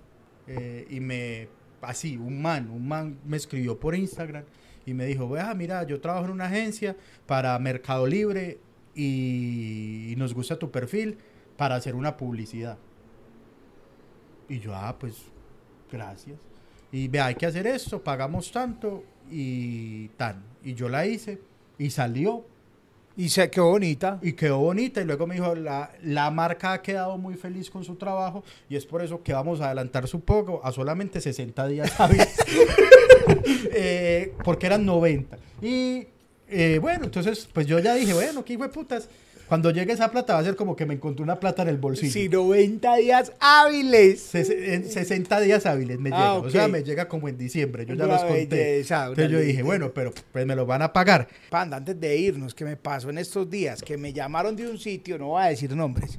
eh, 0.47 0.87
y 0.89 1.01
me, 1.01 1.49
así, 1.83 2.17
un 2.17 2.41
man, 2.41 2.71
un 2.71 2.89
man 2.89 3.19
me 3.27 3.37
escribió 3.37 3.79
por 3.79 3.95
Instagram 3.95 4.45
y 4.85 4.95
me 4.95 5.07
dijo, 5.07 5.29
vea, 5.29 5.55
mira, 5.55 5.85
yo 5.85 6.01
trabajo 6.01 6.27
en 6.27 6.33
una 6.33 6.47
agencia 6.47 6.97
para 7.27 7.59
Mercado 7.59 8.07
Libre 8.07 8.59
y, 8.95 10.13
y 10.13 10.17
nos 10.17 10.35
gusta 10.35 10.59
tu 10.59 10.71
perfil 10.71 11.19
para 11.57 11.77
hacer 11.77 11.95
una 11.95 12.17
publicidad. 12.17 12.79
Y 14.49 14.59
yo, 14.59 14.75
ah, 14.75 14.97
pues, 14.99 15.17
gracias. 15.91 16.39
Y 16.91 17.09
vea, 17.09 17.27
hay 17.27 17.35
que 17.37 17.47
hacer 17.47 17.67
esto, 17.67 18.03
pagamos 18.03 18.53
tanto 18.53 19.05
y 19.31 20.09
tan. 20.11 20.43
Y 20.63 20.75
yo 20.75 20.89
la 20.89 21.07
hice 21.07 21.41
y 21.79 21.91
salió 21.91 22.45
Y 23.17 23.29
se 23.29 23.51
quedó 23.51 23.71
bonita. 23.71 24.19
y 24.23 24.33
quedó 24.33 24.59
bonita 24.59 25.01
y 25.01 25.05
luego 25.05 25.27
me 25.27 25.35
dijo, 25.35 25.55
la, 25.55 25.91
la 26.03 26.31
marca 26.31 26.73
ha 26.73 26.83
quedado 26.83 27.19
muy 27.19 27.35
feliz 27.35 27.71
con 27.71 27.85
su 27.85 27.97
trabajo 27.97 28.43
y 28.69 28.77
es 28.77 28.87
por 28.87 29.03
eso 29.03 29.23
que 29.23 29.33
vamos 29.33 29.61
a 29.61 29.67
adelantar 29.67 30.09
su 30.09 30.21
poco 30.21 30.61
a 30.65 30.73
solamente 30.73 31.21
60 31.21 31.69
días. 31.69 31.93
Eh, 33.75 34.35
porque 34.45 34.67
eran 34.67 34.85
90. 34.85 35.39
Y 35.63 36.07
eh, 36.49 36.79
bueno, 36.83 37.05
entonces 37.05 37.49
pues 37.51 37.67
yo 37.67 37.79
ya 37.79 37.95
dije, 37.95 38.13
bueno, 38.13 38.45
qué 38.45 38.53
hijo 38.55 38.65
de 38.65 38.69
putas. 38.69 39.09
Cuando 39.53 39.71
llegue 39.71 39.93
esa 39.93 40.11
plata 40.11 40.33
va 40.33 40.39
a 40.41 40.45
ser 40.45 40.57
como 40.57 40.75
que 40.75 40.87
me 40.87 40.95
encontré 40.95 41.23
una 41.23 41.39
plata 41.39 41.61
en 41.61 41.69
el 41.69 41.77
bolsillo. 41.77 42.11
Sí, 42.11 42.27
90 42.27 42.97
días 42.97 43.33
hábiles. 43.39 44.35
En 44.35 44.87
60 44.91 45.41
días 45.41 45.67
hábiles 45.67 45.99
me 45.99 46.09
Ah, 46.11 46.37
llega. 46.37 46.49
O 46.49 46.49
sea, 46.49 46.69
me 46.69 46.83
llega 46.83 47.07
como 47.07 47.29
en 47.29 47.37
diciembre. 47.37 47.85
Yo 47.85 47.95
ya 47.95 48.05
Una 48.07 48.15
los 48.15 48.23
conté. 48.25 48.47
belleza, 48.47 49.09
Entonces 49.09 49.31
yo 49.31 49.39
dije, 49.41 49.63
bueno, 49.63 49.93
pero 49.93 50.15
pues 50.33 50.47
me 50.47 50.57
lo 50.57 50.65
van 50.65 50.81
a 50.81 50.91
pagar. 50.95 51.29
Panda, 51.51 51.77
antes 51.77 52.01
de 52.01 52.17
irnos, 52.17 52.55
que 52.55 52.65
me 52.65 52.79
pasó 52.79 53.11
en 53.11 53.19
estos 53.19 53.51
días, 53.51 53.83
que 53.83 53.99
me 53.99 54.15
llamaron 54.15 54.57
de 54.57 54.67
un 54.71 54.79
sitio, 54.79 55.19
no 55.19 55.27
voy 55.27 55.43
a 55.43 55.49
decir 55.49 55.77
nombres, 55.77 56.19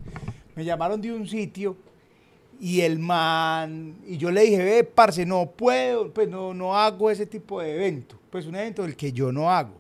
me 0.56 0.64
llamaron 0.64 1.02
de 1.02 1.12
un 1.12 1.28
sitio 1.28 1.76
y 2.60 2.82
el 2.82 3.00
man, 3.00 3.96
y 4.06 4.18
yo 4.18 4.30
le 4.30 4.42
dije, 4.42 4.64
ve, 4.64 4.84
parce, 4.84 5.26
no 5.26 5.50
puedo, 5.58 6.14
pues 6.14 6.30
no, 6.30 6.54
no 6.54 6.78
hago 6.78 7.10
ese 7.10 7.26
tipo 7.26 7.62
de 7.64 7.74
evento, 7.74 8.16
pues 8.30 8.46
un 8.46 8.54
evento 8.58 8.84
del 8.84 8.96
que 8.96 9.12
yo 9.12 9.32
no 9.32 9.52
hago. 9.52 9.74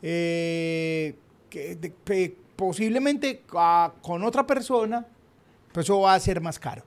Eh, 0.00 1.16
que 1.50 2.38
posiblemente 2.56 3.44
ah, 3.54 3.92
con 4.00 4.24
otra 4.24 4.46
persona, 4.46 5.06
pues 5.72 5.86
eso 5.86 6.00
va 6.00 6.14
a 6.14 6.20
ser 6.20 6.40
más 6.40 6.58
caro. 6.58 6.84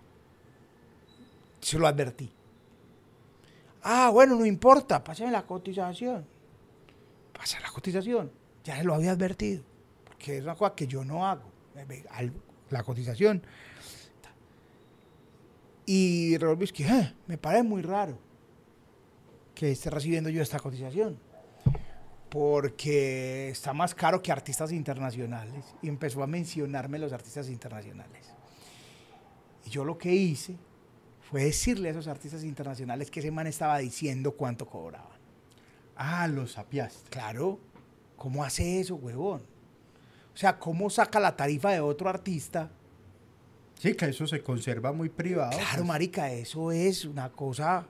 Se 1.62 1.78
lo 1.78 1.86
advertí. 1.88 2.32
Ah, 3.84 4.10
bueno, 4.12 4.36
no 4.36 4.46
importa, 4.46 5.04
pásame 5.04 5.32
la 5.32 5.46
cotización 5.46 6.34
pasa 7.44 7.60
la 7.60 7.70
cotización. 7.72 8.32
Ya 8.64 8.78
se 8.78 8.86
lo 8.86 8.94
había 8.94 9.12
advertido, 9.12 9.64
porque 10.06 10.38
es 10.38 10.44
una 10.44 10.56
cosa 10.56 10.74
que 10.76 10.88
yo 10.88 11.04
no 11.04 11.28
hago. 11.28 11.44
La 12.70 12.84
cotización. 12.84 13.44
Y 15.86 16.38
Rodolfo 16.38 16.64
es 16.64 16.72
que 16.72 16.86
"Ah, 16.86 17.14
me 17.28 17.38
parece 17.38 17.64
muy 17.64 17.82
raro 17.82 18.18
que 19.54 19.72
esté 19.72 19.90
recibiendo 19.90 20.30
yo 20.30 20.42
esta 20.42 20.58
cotización, 20.60 21.20
porque 22.34 23.50
está 23.50 23.74
más 23.74 23.94
caro 23.94 24.20
que 24.24 24.32
artistas 24.32 24.72
internacionales. 24.72 25.76
Y 25.84 25.88
empezó 25.88 26.24
a 26.24 26.28
mencionarme 26.28 26.98
los 26.98 27.14
artistas 27.14 27.48
internacionales. 27.48 28.34
Y 29.64 29.70
yo 29.70 29.86
lo 29.86 30.00
que 30.00 30.12
hice 30.12 30.56
fue 31.30 31.44
decirle 31.44 31.90
a 31.90 31.92
esos 31.92 32.08
artistas 32.08 32.44
internacionales 32.44 33.12
que 33.12 33.20
ese 33.20 33.30
man 33.30 33.46
estaba 33.46 33.78
diciendo 33.78 34.32
cuánto 34.32 34.66
cobraban. 34.66 35.20
Ah, 35.96 36.28
lo 36.28 36.48
sapiaste. 36.48 37.08
Claro, 37.12 37.60
¿cómo 38.16 38.44
hace 38.44 38.80
eso, 38.80 38.96
huevón? 38.96 39.44
O 40.34 40.38
sea, 40.38 40.58
¿cómo 40.58 40.90
saca 40.90 41.20
la 41.20 41.36
tarifa 41.36 41.70
de 41.70 41.82
otro 41.82 42.10
artista? 42.10 42.72
Sí, 43.78 43.94
que 43.94 44.06
eso 44.06 44.26
se 44.26 44.42
conserva 44.42 44.92
muy 44.92 45.10
privado. 45.10 45.52
Claro, 45.52 45.70
pues. 45.76 45.86
marica, 45.86 46.32
eso 46.32 46.72
es 46.72 47.06
una 47.06 47.32
cosa 47.32 47.86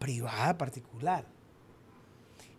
privada, 0.00 0.58
particular. 0.58 1.24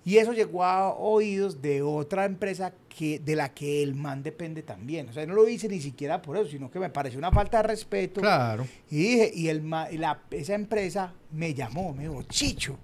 Y 0.04 0.18
eso 0.18 0.34
llegó 0.34 0.64
a 0.64 0.94
oídos 0.96 1.62
de 1.62 1.84
otra 1.84 2.26
empresa 2.26 2.74
que, 2.90 3.20
de 3.20 3.36
la 3.36 3.54
que 3.54 3.84
el 3.84 3.94
man 3.94 4.24
depende 4.24 4.64
también. 4.64 5.08
O 5.10 5.14
sea, 5.14 5.26
no 5.28 5.36
lo 5.36 5.48
hice 5.48 5.68
ni 5.70 5.80
siquiera 5.80 6.22
por 6.24 6.38
eso, 6.38 6.50
sino 6.50 6.72
que 6.72 6.80
me 6.80 6.90
pareció 6.90 7.20
una 7.20 7.32
falta 7.32 7.58
de 7.58 7.64
respeto. 7.68 8.20
Claro. 8.20 8.66
Y 8.90 8.96
dije, 8.98 9.32
y, 9.34 9.48
el, 9.50 9.70
la- 9.70 10.22
esa 10.32 10.56
empresa 10.56 11.14
me 11.32 11.54
llamó, 11.54 11.94
me 11.94 12.04
dijo, 12.08 12.24
Chicho, 12.24 12.78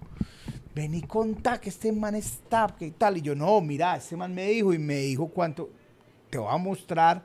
ven 0.76 0.94
y 0.94 1.02
contá 1.02 1.60
que 1.60 1.69
este 1.69 1.91
man 1.91 2.14
está, 2.14 2.76
que 2.77 2.91
tal. 2.91 3.18
Y 3.18 3.22
yo, 3.22 3.34
no, 3.34 3.61
mira, 3.61 3.95
este 3.98 4.15
man 4.15 4.35
me 4.35 4.45
dijo 4.49 4.72
y 4.72 4.77
me 4.77 4.98
dijo 4.98 5.27
cuánto, 5.30 5.72
te 6.30 6.38
voy 6.38 6.53
a 6.53 6.57
mostrar. 6.57 7.23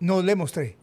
No 0.00 0.20
le 0.20 0.34
mostré. 0.34 0.76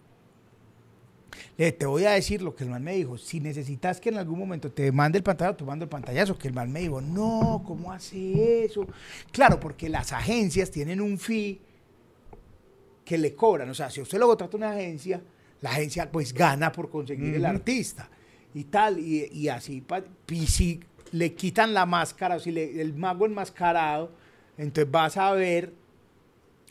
Le 1.57 1.71
te 1.71 1.85
voy 1.85 2.05
a 2.05 2.11
decir 2.11 2.41
lo 2.41 2.55
que 2.55 2.63
el 2.63 2.69
man 2.69 2.83
me 2.83 2.95
dijo. 2.95 3.17
Si 3.17 3.39
necesitas 3.39 3.99
que 4.01 4.09
en 4.09 4.17
algún 4.17 4.37
momento 4.39 4.71
te 4.71 4.91
mande 4.91 5.17
el 5.17 5.23
pantallazo, 5.23 5.57
te 5.57 5.63
mando 5.63 5.83
el 5.83 5.89
pantallazo. 5.89 6.37
Que 6.37 6.47
el 6.47 6.53
man 6.53 6.71
me 6.71 6.81
dijo, 6.81 7.01
no, 7.01 7.63
¿cómo 7.65 7.91
hace 7.91 8.65
eso? 8.65 8.85
Claro, 9.31 9.59
porque 9.59 9.89
las 9.89 10.11
agencias 10.13 10.69
tienen 10.71 10.99
un 11.01 11.17
fee 11.17 11.59
que 13.05 13.17
le 13.17 13.33
cobran. 13.35 13.69
O 13.69 13.73
sea, 13.73 13.89
si 13.89 14.01
usted 14.01 14.17
luego 14.17 14.37
trata 14.37 14.57
una 14.57 14.71
agencia, 14.71 15.21
la 15.61 15.71
agencia 15.71 16.11
pues 16.11 16.33
gana 16.33 16.71
por 16.71 16.89
conseguir 16.89 17.35
el 17.35 17.45
artista 17.45 18.09
y 18.53 18.65
tal. 18.65 18.99
Y, 18.99 19.27
y 19.31 19.47
así, 19.49 19.83
y 20.29 20.47
si 20.47 20.79
le 21.11 21.33
quitan 21.33 21.73
la 21.73 21.85
máscara, 21.85 22.35
o 22.35 22.39
si 22.39 22.51
le- 22.51 22.81
el 22.81 22.93
mago 22.93 23.25
enmascarado, 23.25 24.11
entonces 24.57 24.91
vas 24.91 25.17
a 25.17 25.31
ver 25.33 25.73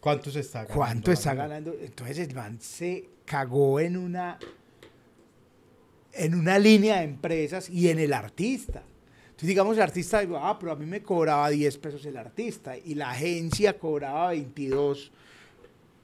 ¿Cuánto 0.01 0.31
se 0.31 0.41
está 0.41 0.61
ganando? 0.61 0.75
cuánto 0.77 1.13
está 1.13 1.35
ganando. 1.35 1.75
Entonces 1.79 2.19
el 2.19 2.35
man 2.35 2.59
se 2.61 3.09
cagó 3.31 3.79
en 3.79 3.97
una, 3.97 4.41
en 6.13 6.35
una 6.35 6.59
línea 6.59 6.97
de 6.97 7.05
empresas 7.05 7.71
y 7.71 7.89
en 7.89 8.01
el 8.01 8.13
artista. 8.13 8.83
Entonces, 9.23 9.49
digamos, 9.49 9.77
el 9.77 9.85
artista 9.85 10.19
dijo, 10.19 10.37
ah, 10.37 10.59
pero 10.59 10.73
a 10.73 10.75
mí 10.75 10.85
me 10.85 11.01
cobraba 11.01 11.49
10 11.49 11.79
pesos 11.79 12.05
el 12.07 12.17
artista 12.17 12.77
y 12.77 12.97
la 12.97 13.13
agencia 13.13 13.79
cobraba 13.79 14.31
22. 14.31 15.13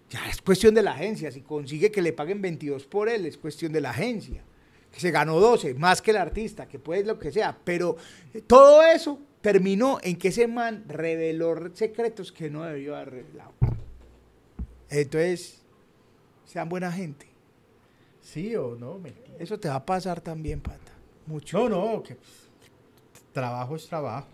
Ya 0.09 0.29
es 0.31 0.41
cuestión 0.41 0.73
de 0.73 0.83
la 0.85 0.93
agencia. 0.93 1.33
Si 1.33 1.41
consigue 1.41 1.91
que 1.91 2.01
le 2.01 2.13
paguen 2.13 2.41
22 2.41 2.87
por 2.87 3.09
él, 3.09 3.27
es 3.27 3.37
cuestión 3.37 3.73
de 3.73 3.81
la 3.81 3.91
agencia. 3.91 4.45
Que 4.93 5.01
se 5.01 5.11
ganó 5.11 5.41
12, 5.41 5.75
más 5.75 6.01
que 6.01 6.13
el 6.13 6.19
artista, 6.19 6.69
que 6.69 6.79
puede 6.79 7.05
lo 7.05 7.19
que 7.19 7.33
sea. 7.33 7.59
Pero 7.65 7.97
eh, 8.35 8.41
todo 8.41 8.85
eso 8.85 9.19
terminó 9.41 9.99
en 10.01 10.17
que 10.17 10.29
ese 10.29 10.47
man 10.47 10.85
reveló 10.87 11.75
secretos 11.75 12.31
que 12.31 12.51
no 12.51 12.63
debió 12.63 12.95
haber 12.95 13.11
revelado. 13.11 13.53
Entonces, 14.89 15.66
sean 16.57 16.71
buena 16.71 16.91
gente. 16.91 17.27
¿Sí 18.23 18.57
o 18.57 18.77
no? 18.77 18.99
Mentira. 18.99 19.37
Eso 19.39 19.61
te 19.61 19.69
va 19.69 19.75
a 19.75 19.85
pasar 19.85 20.23
también, 20.23 20.59
pata. 20.59 20.93
Mucho. 21.27 21.69
No, 21.69 21.69
no, 21.69 22.03
que 22.03 22.17
trabajo 23.31 23.77
es 23.77 23.87
trabajo. 23.87 24.29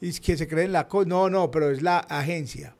Y 0.00 0.08
es 0.08 0.18
que 0.18 0.36
se 0.36 0.48
creen 0.48 0.72
la 0.72 0.88
cosa. 0.88 1.08
No, 1.08 1.30
no, 1.30 1.48
pero 1.48 1.70
es 1.70 1.80
la 1.80 1.98
agencia. 1.98 2.74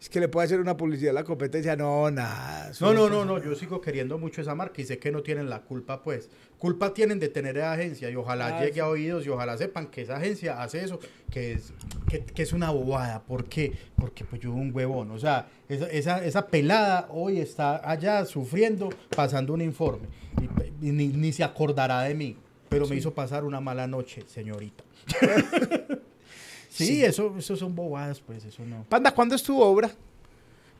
Es 0.00 0.08
que 0.08 0.20
le 0.20 0.28
puede 0.28 0.44
hacer 0.44 0.60
una 0.60 0.76
publicidad 0.76 1.10
a 1.10 1.14
la 1.14 1.24
competencia. 1.24 1.74
No, 1.74 2.08
nada. 2.08 2.70
No, 2.80 2.94
no, 2.94 3.10
no, 3.10 3.24
no, 3.24 3.42
yo 3.42 3.56
sigo 3.56 3.80
queriendo 3.80 4.16
mucho 4.16 4.42
esa 4.42 4.54
marca 4.54 4.80
y 4.80 4.84
sé 4.84 4.98
que 4.98 5.10
no 5.10 5.24
tienen 5.24 5.50
la 5.50 5.62
culpa, 5.62 6.04
pues. 6.04 6.30
Culpa 6.60 6.94
tienen 6.94 7.18
de 7.18 7.28
tener 7.28 7.56
esa 7.56 7.72
agencia 7.72 8.08
y 8.10 8.14
ojalá 8.14 8.58
Ah, 8.58 8.60
llegue 8.60 8.74
sí. 8.74 8.80
a 8.80 8.86
oídos 8.86 9.26
y 9.26 9.30
ojalá 9.30 9.56
sepan 9.56 9.88
que 9.88 10.02
esa 10.02 10.16
agencia 10.18 10.62
hace 10.62 10.84
eso, 10.84 11.00
que 11.30 11.54
es, 11.54 11.72
que, 12.08 12.22
que 12.22 12.42
es 12.42 12.52
una 12.52 12.70
bobada. 12.70 13.22
¿Por 13.24 13.46
qué? 13.46 13.72
Porque 13.96 14.24
pues 14.24 14.40
yo 14.42 14.52
un 14.52 14.70
huevón. 14.72 15.10
O 15.10 15.18
sea, 15.18 15.48
esa, 15.68 15.86
esa, 15.90 16.24
esa 16.24 16.46
pelada 16.46 17.08
hoy 17.10 17.40
está 17.40 17.80
allá 17.90 18.24
sufriendo, 18.26 18.90
pasando 19.16 19.54
un 19.54 19.62
informe 19.62 20.06
y, 20.38 20.86
y 20.86 20.92
ni, 20.92 21.08
ni 21.08 21.32
se 21.32 21.42
acordará 21.42 22.02
de 22.02 22.14
mí. 22.14 22.36
Pero 22.68 22.86
me 22.86 22.94
hizo 22.94 23.12
pasar 23.12 23.42
una 23.44 23.60
mala 23.60 23.88
noche, 23.88 24.22
señorita. 24.28 24.84
sí, 26.68 26.86
Sí. 26.86 27.04
Eso, 27.04 27.34
eso 27.36 27.56
son 27.56 27.74
bobadas, 27.74 28.20
pues, 28.20 28.44
eso 28.44 28.64
no. 28.64 28.84
Panda, 28.88 29.12
¿cuándo 29.12 29.34
es 29.34 29.42
tu 29.42 29.60
obra? 29.60 29.90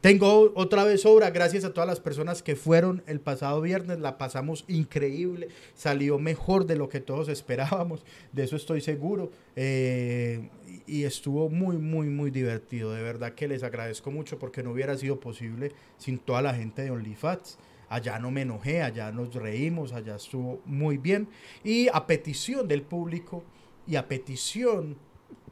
Tengo 0.01 0.53
otra 0.55 0.85
vez 0.85 1.05
obra, 1.05 1.29
gracias 1.29 1.65
a 1.65 1.75
todas 1.75 1.87
las 1.87 2.01
personas 2.01 2.43
que 2.43 2.57
fueron 2.57 3.03
el 3.07 3.21
pasado 3.21 3.61
viernes, 3.61 3.99
la 3.99 4.17
pasamos 4.17 4.65
increíble, 4.67 5.49
salió 5.75 6.19
mejor 6.19 6.65
de 6.65 6.77
lo 6.77 6.89
que 6.89 7.01
todos 7.01 7.29
esperábamos, 7.29 8.07
de 8.33 8.45
eso 8.45 8.57
estoy 8.57 8.81
seguro, 8.81 9.31
eh, 9.57 10.49
y 10.87 11.05
estuvo 11.05 11.51
muy, 11.51 11.77
muy, 11.77 12.09
muy 12.09 12.31
divertido, 12.31 12.95
de 12.95 13.03
verdad 13.03 13.35
que 13.35 13.47
les 13.47 13.63
agradezco 13.63 14.11
mucho 14.11 14.39
porque 14.39 14.63
no 14.63 14.71
hubiera 14.71 14.97
sido 14.97 15.21
posible 15.21 15.73
sin 15.99 16.19
toda 16.19 16.41
la 16.41 16.55
gente 16.55 16.81
de 16.81 16.91
OnlyFats. 16.91 17.59
Allá 17.91 18.21
no 18.21 18.31
me 18.31 18.43
enojé, 18.43 18.83
allá 18.83 19.11
nos 19.11 19.35
reímos, 19.35 19.93
allá 19.93 20.15
estuvo 20.15 20.63
muy 20.65 20.97
bien. 20.97 21.29
Y 21.65 21.89
a 21.93 22.07
petición 22.07 22.69
del 22.69 22.83
público 22.83 23.43
y 23.85 23.97
a 23.97 24.07
petición 24.07 24.97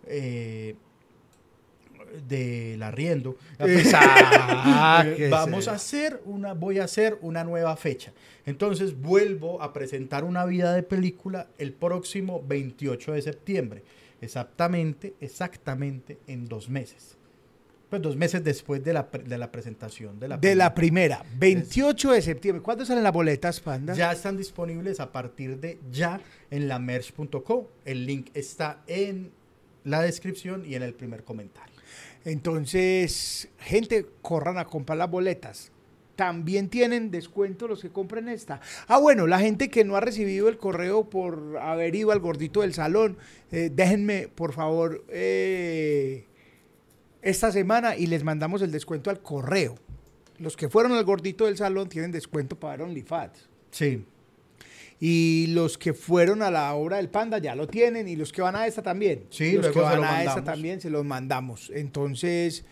eh, 0.06 0.76
del 2.26 2.82
arriendo, 2.82 3.36
Sáquese. 3.58 5.28
vamos 5.30 5.68
a 5.68 5.72
hacer 5.72 6.20
una, 6.24 6.54
voy 6.54 6.78
a 6.78 6.84
hacer 6.84 7.18
una 7.22 7.44
nueva 7.44 7.76
fecha. 7.76 8.12
Entonces 8.46 9.00
vuelvo 9.00 9.60
a 9.62 9.72
presentar 9.72 10.24
una 10.24 10.44
vida 10.44 10.72
de 10.72 10.82
película 10.82 11.48
el 11.58 11.72
próximo 11.72 12.42
28 12.46 13.12
de 13.12 13.22
septiembre. 13.22 13.82
Exactamente, 14.20 15.14
exactamente 15.20 16.18
en 16.26 16.48
dos 16.48 16.68
meses. 16.68 17.16
Pues 17.88 18.02
dos 18.02 18.16
meses 18.16 18.44
después 18.44 18.84
de 18.84 18.92
la, 18.92 19.08
de 19.24 19.38
la 19.38 19.50
presentación 19.50 20.20
de 20.20 20.28
la 20.28 20.36
De 20.36 20.54
la 20.54 20.74
película. 20.74 21.22
primera, 21.22 21.24
28 21.38 22.12
de 22.12 22.22
septiembre. 22.22 22.62
¿Cuándo 22.62 22.84
salen 22.84 23.02
las 23.02 23.12
boletas, 23.12 23.60
Panda? 23.60 23.94
Ya 23.94 24.12
están 24.12 24.36
disponibles 24.36 25.00
a 25.00 25.10
partir 25.10 25.58
de 25.58 25.78
ya 25.90 26.20
en 26.50 26.68
la 26.68 26.78
merch.co. 26.78 27.70
El 27.86 28.04
link 28.04 28.28
está 28.34 28.82
en 28.86 29.30
la 29.84 30.02
descripción 30.02 30.64
y 30.66 30.74
en 30.74 30.82
el 30.82 30.92
primer 30.92 31.24
comentario. 31.24 31.77
Entonces, 32.28 33.48
gente, 33.58 34.04
corran 34.20 34.58
a 34.58 34.66
comprar 34.66 34.98
las 34.98 35.10
boletas. 35.10 35.72
También 36.14 36.68
tienen 36.68 37.10
descuento 37.10 37.66
los 37.66 37.80
que 37.80 37.88
compren 37.88 38.28
esta. 38.28 38.60
Ah, 38.86 38.98
bueno, 38.98 39.26
la 39.26 39.38
gente 39.38 39.70
que 39.70 39.82
no 39.82 39.96
ha 39.96 40.00
recibido 40.00 40.48
el 40.48 40.58
correo 40.58 41.08
por 41.08 41.56
haber 41.58 41.94
ido 41.94 42.10
al 42.10 42.18
gordito 42.18 42.60
del 42.60 42.74
salón, 42.74 43.16
eh, 43.50 43.70
déjenme, 43.72 44.28
por 44.28 44.52
favor, 44.52 45.06
eh, 45.08 46.26
esta 47.22 47.50
semana 47.50 47.96
y 47.96 48.08
les 48.08 48.24
mandamos 48.24 48.60
el 48.60 48.72
descuento 48.72 49.08
al 49.08 49.22
correo. 49.22 49.76
Los 50.38 50.54
que 50.54 50.68
fueron 50.68 50.92
al 50.92 51.04
gordito 51.04 51.46
del 51.46 51.56
salón 51.56 51.88
tienen 51.88 52.12
descuento 52.12 52.60
para 52.60 52.84
OnlyFans. 52.84 53.48
Sí. 53.70 54.04
Y 55.00 55.46
los 55.50 55.78
que 55.78 55.94
fueron 55.94 56.42
a 56.42 56.50
la 56.50 56.74
obra 56.74 56.96
del 56.96 57.08
Panda 57.08 57.38
ya 57.38 57.54
lo 57.54 57.68
tienen 57.68 58.08
y 58.08 58.16
los 58.16 58.32
que 58.32 58.42
van 58.42 58.56
a 58.56 58.66
esta 58.66 58.82
también. 58.82 59.24
Sí, 59.30 59.52
los 59.52 59.68
que 59.68 59.78
van 59.80 59.98
lo 59.98 60.04
a 60.04 60.24
esta 60.24 60.42
también 60.42 60.80
se 60.80 60.90
los 60.90 61.04
mandamos. 61.04 61.70
Entonces, 61.74 62.64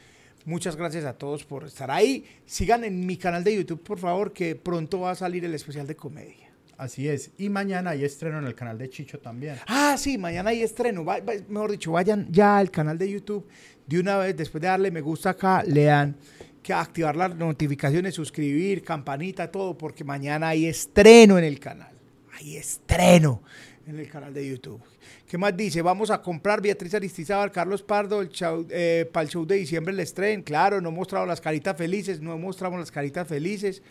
muchas 0.45 0.75
gracias 0.77 1.05
a 1.05 1.13
todos 1.13 1.45
por 1.45 1.65
estar 1.65 1.91
ahí. 1.91 2.25
Sigan 2.45 2.83
en 2.85 3.07
mi 3.07 3.17
canal 3.17 3.45
de 3.45 3.55
YouTube, 3.57 3.83
por 3.83 3.99
favor, 4.01 4.33
que 4.33 4.57
pronto 4.57 5.01
va 5.01 5.13
a 5.13 5.15
salir 5.15 5.45
el 5.45 5.55
especial 5.55 5.87
de 5.87 5.95
comedia. 5.95 6.51
Así 6.79 7.09
es. 7.09 7.31
Y 7.39 7.49
mañana 7.49 7.91
hay 7.91 8.05
estreno 8.05 8.39
en 8.39 8.45
el 8.47 8.55
canal 8.55 8.77
de 8.77 8.91
Chicho 8.91 9.19
también. 9.19 9.57
Ah, 9.67 9.95
sí, 9.97 10.19
mañana 10.19 10.51
hay 10.51 10.63
estreno. 10.63 11.05
Va- 11.05 11.21
va- 11.21 11.33
mejor 11.49 11.71
dicho, 11.71 11.93
vayan 11.93 12.27
ya 12.31 12.59
al 12.59 12.71
canal 12.71 12.99
de 12.99 13.11
YouTube 13.11 13.47
de 13.87 14.01
una 14.01 14.19
vez, 14.19 14.37
después 14.37 14.61
de 14.61 14.69
darle 14.69 14.91
me 14.91 15.01
gusta 15.01 15.31
acá, 15.31 15.63
le 15.63 15.85
dan 15.85 16.17
que 16.63 16.73
activar 16.75 17.15
las 17.17 17.35
notificaciones, 17.37 18.15
suscribir, 18.15 18.83
campanita, 18.83 19.51
todo, 19.51 19.79
porque 19.79 20.03
mañana 20.05 20.49
hay 20.49 20.67
estreno 20.67 21.39
en 21.39 21.45
el 21.45 21.59
canal. 21.61 21.96
Hay 22.37 22.59
estreno 22.59 23.43
en 23.87 23.99
el 23.99 24.11
canal 24.11 24.35
de 24.35 24.47
YouTube. 24.47 24.83
¿Qué 25.27 25.39
más 25.39 25.57
dice? 25.57 25.81
Vamos 25.81 26.11
a 26.11 26.21
comprar 26.21 26.61
Beatriz 26.61 26.93
Aristizábal, 26.93 27.51
Carlos 27.51 27.83
Pardo, 27.83 28.21
el 28.21 28.29
show, 28.29 28.67
eh, 28.69 29.09
para 29.11 29.25
el 29.25 29.31
show 29.31 29.47
de 29.47 29.57
diciembre 29.57 29.95
el 29.95 30.01
estreno. 30.01 30.45
Claro, 30.45 30.83
no 30.83 30.91
mostrado 30.91 31.25
las 31.25 31.41
caritas 31.41 31.77
felices, 31.79 32.21
no 32.21 32.37
mostramos 32.37 32.79
las 32.79 32.91
caritas 32.91 33.27
felices. 33.27 33.83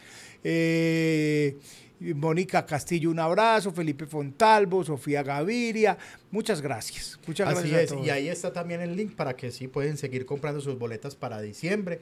Eh, 0.44 1.58
Mónica 2.00 2.68
Castillo, 2.68 3.10
un 3.10 3.18
abrazo. 3.18 3.72
Felipe 3.72 4.06
Fontalvo, 4.06 4.84
Sofía 4.84 5.24
Gaviria. 5.24 5.98
Muchas 6.30 6.62
gracias. 6.62 7.20
Muchas 7.26 7.48
Así 7.48 7.70
gracias. 7.70 7.80
a 7.80 7.84
es. 7.84 7.90
todos. 7.90 8.06
Y 8.06 8.10
ahí 8.12 8.30
está 8.30 8.54
también 8.54 8.82
el 8.82 8.96
link 8.96 9.16
para 9.16 9.36
que 9.36 9.50
sí 9.50 9.68
pueden 9.68 9.98
seguir 9.98 10.28
comprando 10.28 10.62
sus 10.62 10.78
boletas 10.78 11.16
para 11.16 11.42
diciembre. 11.42 12.00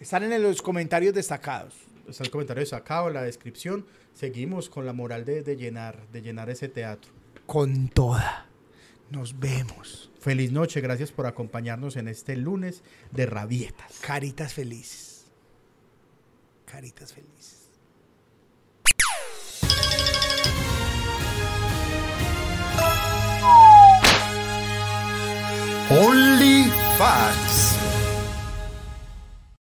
Están 0.00 0.30
en 0.30 0.42
los 0.42 0.60
comentarios 0.60 1.14
destacados. 1.14 1.72
Está 2.06 2.24
el 2.24 2.30
comentario 2.30 2.66
sacado, 2.66 3.08
la 3.08 3.22
descripción. 3.22 3.86
Seguimos 4.16 4.70
con 4.70 4.86
la 4.86 4.94
moral 4.94 5.26
de, 5.26 5.42
de 5.42 5.56
llenar, 5.56 6.08
de 6.08 6.22
llenar 6.22 6.48
ese 6.48 6.68
teatro. 6.68 7.12
Con 7.44 7.88
toda. 7.88 8.46
Nos 9.10 9.38
vemos. 9.38 10.10
Feliz 10.18 10.52
noche, 10.52 10.80
gracias 10.80 11.12
por 11.12 11.26
acompañarnos 11.26 11.96
en 11.96 12.08
este 12.08 12.34
lunes 12.34 12.82
de 13.12 13.26
rabietas. 13.26 14.00
Caritas 14.00 14.54
felices. 14.54 15.26
Caritas 16.64 17.12
felices. 17.12 17.68
Only 25.90 26.64
Fans. 26.96 27.75